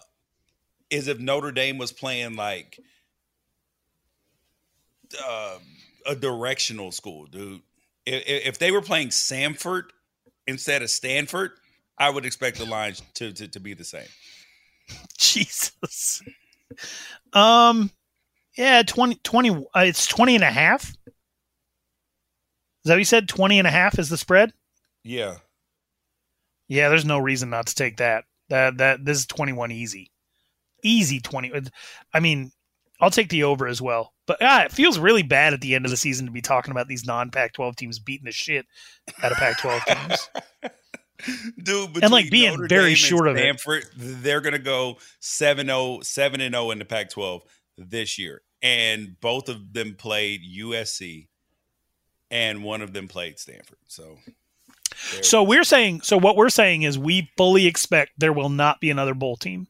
is 0.88 1.08
if 1.08 1.18
Notre 1.18 1.52
Dame 1.52 1.78
was 1.78 1.92
playing 1.92 2.36
like 2.36 2.78
uh, 5.26 5.58
a 6.06 6.14
directional 6.14 6.92
school, 6.92 7.26
dude. 7.26 7.60
If, 8.06 8.22
if 8.26 8.58
they 8.58 8.70
were 8.70 8.80
playing 8.82 9.08
Samford 9.08 9.84
instead 10.46 10.82
of 10.82 10.90
Stanford, 10.90 11.52
I 11.98 12.10
would 12.10 12.24
expect 12.24 12.58
the 12.58 12.66
lines 12.66 13.02
to, 13.14 13.32
to, 13.32 13.48
to 13.48 13.60
be 13.60 13.74
the 13.74 13.84
same. 13.84 14.06
Jesus. 15.18 16.22
Um, 17.32 17.90
yeah, 18.56 18.82
20, 18.82 19.16
20 19.22 19.50
uh, 19.50 19.80
it's 19.80 20.06
20 20.06 20.36
and 20.36 20.44
a 20.44 20.50
half. 20.50 20.88
Is 20.88 20.94
that 22.84 22.94
what 22.94 22.98
you 22.98 23.04
said? 23.04 23.28
20 23.28 23.58
and 23.58 23.66
a 23.66 23.70
half 23.70 23.98
is 23.98 24.08
the 24.08 24.16
spread? 24.16 24.52
Yeah. 25.02 25.36
Yeah, 26.68 26.88
there's 26.88 27.04
no 27.04 27.18
reason 27.18 27.50
not 27.50 27.66
to 27.66 27.74
take 27.74 27.96
that. 27.98 28.24
That 28.48 28.78
that 28.78 29.04
this 29.04 29.18
is 29.18 29.26
21 29.26 29.72
easy. 29.72 30.10
Easy 30.84 31.20
20. 31.20 31.52
I 32.14 32.20
mean, 32.20 32.52
I'll 33.00 33.10
take 33.10 33.28
the 33.28 33.44
over 33.44 33.66
as 33.66 33.82
well. 33.82 34.12
But 34.26 34.38
ah, 34.40 34.64
it 34.64 34.72
feels 34.72 34.98
really 34.98 35.22
bad 35.22 35.54
at 35.54 35.60
the 35.60 35.74
end 35.74 35.84
of 35.84 35.90
the 35.90 35.96
season 35.96 36.26
to 36.26 36.32
be 36.32 36.42
talking 36.42 36.72
about 36.72 36.88
these 36.88 37.06
non 37.06 37.30
Pac 37.30 37.52
12 37.52 37.76
teams 37.76 37.98
beating 37.98 38.26
the 38.26 38.32
shit 38.32 38.66
out 39.22 39.32
of 39.32 39.38
Pac 39.38 39.58
12 39.58 39.82
teams. 39.84 40.28
Dude, 41.62 42.02
and 42.02 42.12
like 42.12 42.30
being 42.30 42.52
Notre 42.52 42.68
very 42.68 42.90
Dame 42.90 42.96
short 42.96 43.28
of 43.28 43.36
it. 43.36 43.40
Stanford, 43.40 43.86
they're 43.96 44.40
going 44.40 44.52
to 44.52 44.58
go 44.58 44.98
7-0, 45.20 46.04
7 46.04 46.40
and 46.40 46.54
0 46.54 46.70
in 46.72 46.78
the 46.78 46.84
Pac-12 46.84 47.40
this 47.78 48.18
year. 48.18 48.42
And 48.62 49.18
both 49.20 49.48
of 49.48 49.72
them 49.72 49.94
played 49.94 50.42
USC 50.58 51.28
and 52.30 52.64
one 52.64 52.82
of 52.82 52.92
them 52.92 53.08
played 53.08 53.38
Stanford. 53.38 53.78
So 53.86 54.18
So 55.22 55.42
we're 55.42 55.64
saying 55.64 56.02
so 56.02 56.18
what 56.18 56.36
we're 56.36 56.48
saying 56.48 56.82
is 56.82 56.98
we 56.98 57.30
fully 57.36 57.66
expect 57.66 58.12
there 58.18 58.32
will 58.32 58.48
not 58.48 58.80
be 58.80 58.90
another 58.90 59.14
bowl 59.14 59.36
team. 59.36 59.68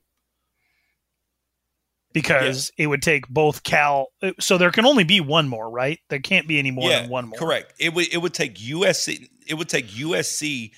Because 2.22 2.72
it 2.78 2.86
would 2.86 3.02
take 3.02 3.28
both 3.28 3.62
Cal 3.62 4.08
so 4.40 4.56
there 4.56 4.70
can 4.70 4.86
only 4.86 5.04
be 5.04 5.20
one 5.20 5.48
more, 5.48 5.68
right? 5.68 5.98
There 6.08 6.18
can't 6.18 6.48
be 6.48 6.58
any 6.58 6.70
more 6.70 6.88
than 6.88 7.10
one 7.10 7.28
more. 7.28 7.38
Correct. 7.38 7.74
It 7.78 7.92
would 7.94 8.12
it 8.12 8.18
would 8.18 8.34
take 8.34 8.56
USC 8.56 9.28
it 9.46 9.54
would 9.54 9.68
take 9.68 9.86
USC 9.88 10.72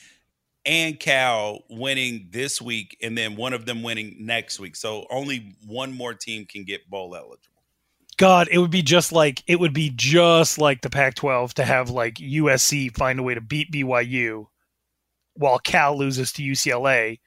and 0.66 0.98
Cal 1.00 1.60
winning 1.70 2.28
this 2.30 2.60
week 2.60 2.96
and 3.02 3.16
then 3.16 3.36
one 3.36 3.52
of 3.52 3.66
them 3.66 3.82
winning 3.82 4.16
next 4.20 4.60
week. 4.60 4.76
So 4.76 5.06
only 5.10 5.56
one 5.66 5.92
more 5.92 6.12
team 6.12 6.44
can 6.44 6.64
get 6.64 6.88
bowl 6.90 7.14
eligible. 7.14 7.48
God, 8.18 8.48
it 8.50 8.58
would 8.58 8.72
be 8.72 8.82
just 8.82 9.12
like 9.12 9.42
it 9.46 9.60
would 9.60 9.72
be 9.72 9.92
just 9.94 10.58
like 10.58 10.82
the 10.82 10.90
Pac-12 10.90 11.54
to 11.54 11.64
have 11.64 11.88
like 11.88 12.16
USC 12.16 12.94
find 12.96 13.20
a 13.20 13.22
way 13.22 13.34
to 13.34 13.40
beat 13.40 13.72
BYU, 13.72 14.46
while 15.34 15.60
Cal 15.60 15.96
loses 15.96 16.32
to 16.32 16.42
UCLA, 16.42 17.20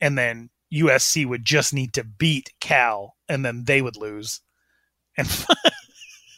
and 0.00 0.16
then 0.16 0.48
USC 0.72 1.26
would 1.26 1.44
just 1.44 1.74
need 1.74 1.92
to 1.94 2.04
beat 2.04 2.52
Cal, 2.60 3.16
and 3.28 3.44
then 3.44 3.64
they 3.64 3.82
would 3.82 3.96
lose, 3.96 4.40
and 5.16 5.28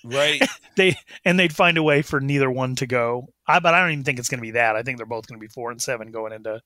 Right? 0.05 0.41
they 0.77 0.97
and 1.25 1.39
they'd 1.39 1.55
find 1.55 1.77
a 1.79 1.83
way 1.83 2.03
for 2.03 2.21
neither 2.21 2.51
one 2.51 2.77
to 2.77 2.87
go. 2.87 3.29
I 3.47 3.59
but 3.61 3.75
I 3.75 3.81
don't 3.81 3.93
even 3.93 4.05
think 4.05 4.19
it's 4.19 4.29
going 4.29 4.39
to 4.39 4.43
be 4.43 4.53
that. 4.53 4.77
I 4.77 4.83
think 4.83 4.97
they're 4.97 5.07
both 5.07 5.27
going 5.27 5.39
to 5.39 5.45
be 5.45 5.53
four 5.53 5.71
and 5.71 5.81
seven 5.81 6.11
going 6.11 6.33
into. 6.33 6.61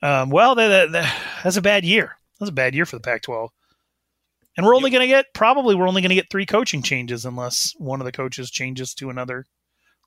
Um, 0.00 0.30
well, 0.30 0.54
that, 0.54 0.92
that, 0.92 1.22
that's 1.42 1.56
a 1.56 1.62
bad 1.62 1.84
year. 1.84 2.16
That's 2.38 2.50
a 2.50 2.52
bad 2.52 2.74
year 2.74 2.86
for 2.86 2.96
the 2.96 3.02
Pac-12. 3.02 3.48
And 4.56 4.64
we're 4.64 4.76
only 4.76 4.90
going 4.90 5.02
to 5.02 5.08
get 5.08 5.26
probably 5.34 5.74
we're 5.74 5.88
only 5.88 6.02
going 6.02 6.10
to 6.10 6.16
get 6.16 6.30
three 6.30 6.46
coaching 6.46 6.82
changes 6.82 7.24
unless 7.24 7.74
one 7.78 8.00
of 8.00 8.04
the 8.04 8.12
coaches 8.12 8.50
changes 8.50 8.94
to 8.94 9.10
another, 9.10 9.46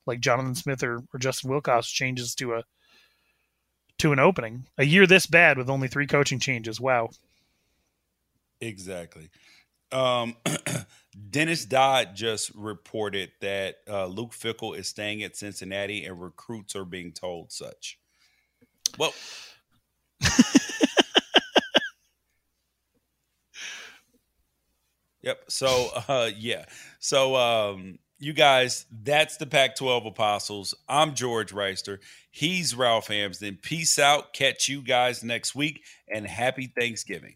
like 0.06 0.20
Jonathan 0.20 0.56
Smith 0.56 0.84
or, 0.84 1.04
or 1.14 1.20
Justin 1.20 1.50
Wilcox 1.50 1.90
changes 1.90 2.36
to 2.36 2.56
a 2.56 2.64
to 4.00 4.12
an 4.12 4.20
opening. 4.20 4.66
A 4.78 4.86
year 4.86 5.06
this 5.08 5.26
bad 5.26 5.58
with 5.58 5.70
only 5.70 5.88
three 5.88 6.08
coaching 6.08 6.40
changes. 6.40 6.82
Wow. 6.82 7.12
Exactly. 8.62 9.30
Um, 9.92 10.36
Dennis 11.30 11.66
Dodd 11.66 12.16
just 12.16 12.52
reported 12.56 13.32
that 13.42 13.78
uh, 13.90 14.06
Luke 14.06 14.32
Fickell 14.32 14.78
is 14.78 14.88
staying 14.88 15.24
at 15.24 15.36
Cincinnati 15.36 16.06
and 16.06 16.22
recruits 16.22 16.76
are 16.76 16.86
being 16.86 17.12
told 17.12 17.52
such. 17.52 17.98
Well, 18.98 19.14
yep. 25.22 25.44
So, 25.50 25.90
uh, 26.08 26.30
yeah. 26.38 26.66
So, 27.00 27.36
um, 27.36 28.00
you 28.20 28.34
guys, 28.34 28.86
that's 29.04 29.38
the 29.38 29.48
Pac 29.48 29.76
12 29.76 30.06
Apostles. 30.06 30.76
I'm 30.88 31.16
George 31.16 31.52
Reister. 31.52 31.98
He's 32.30 32.76
Ralph 32.76 33.08
Hamsden. 33.08 33.58
Peace 33.62 33.98
out. 33.98 34.34
Catch 34.34 34.70
you 34.70 34.82
guys 34.84 35.24
next 35.24 35.56
week 35.56 35.84
and 36.08 36.28
happy 36.28 36.68
Thanksgiving. 36.68 37.36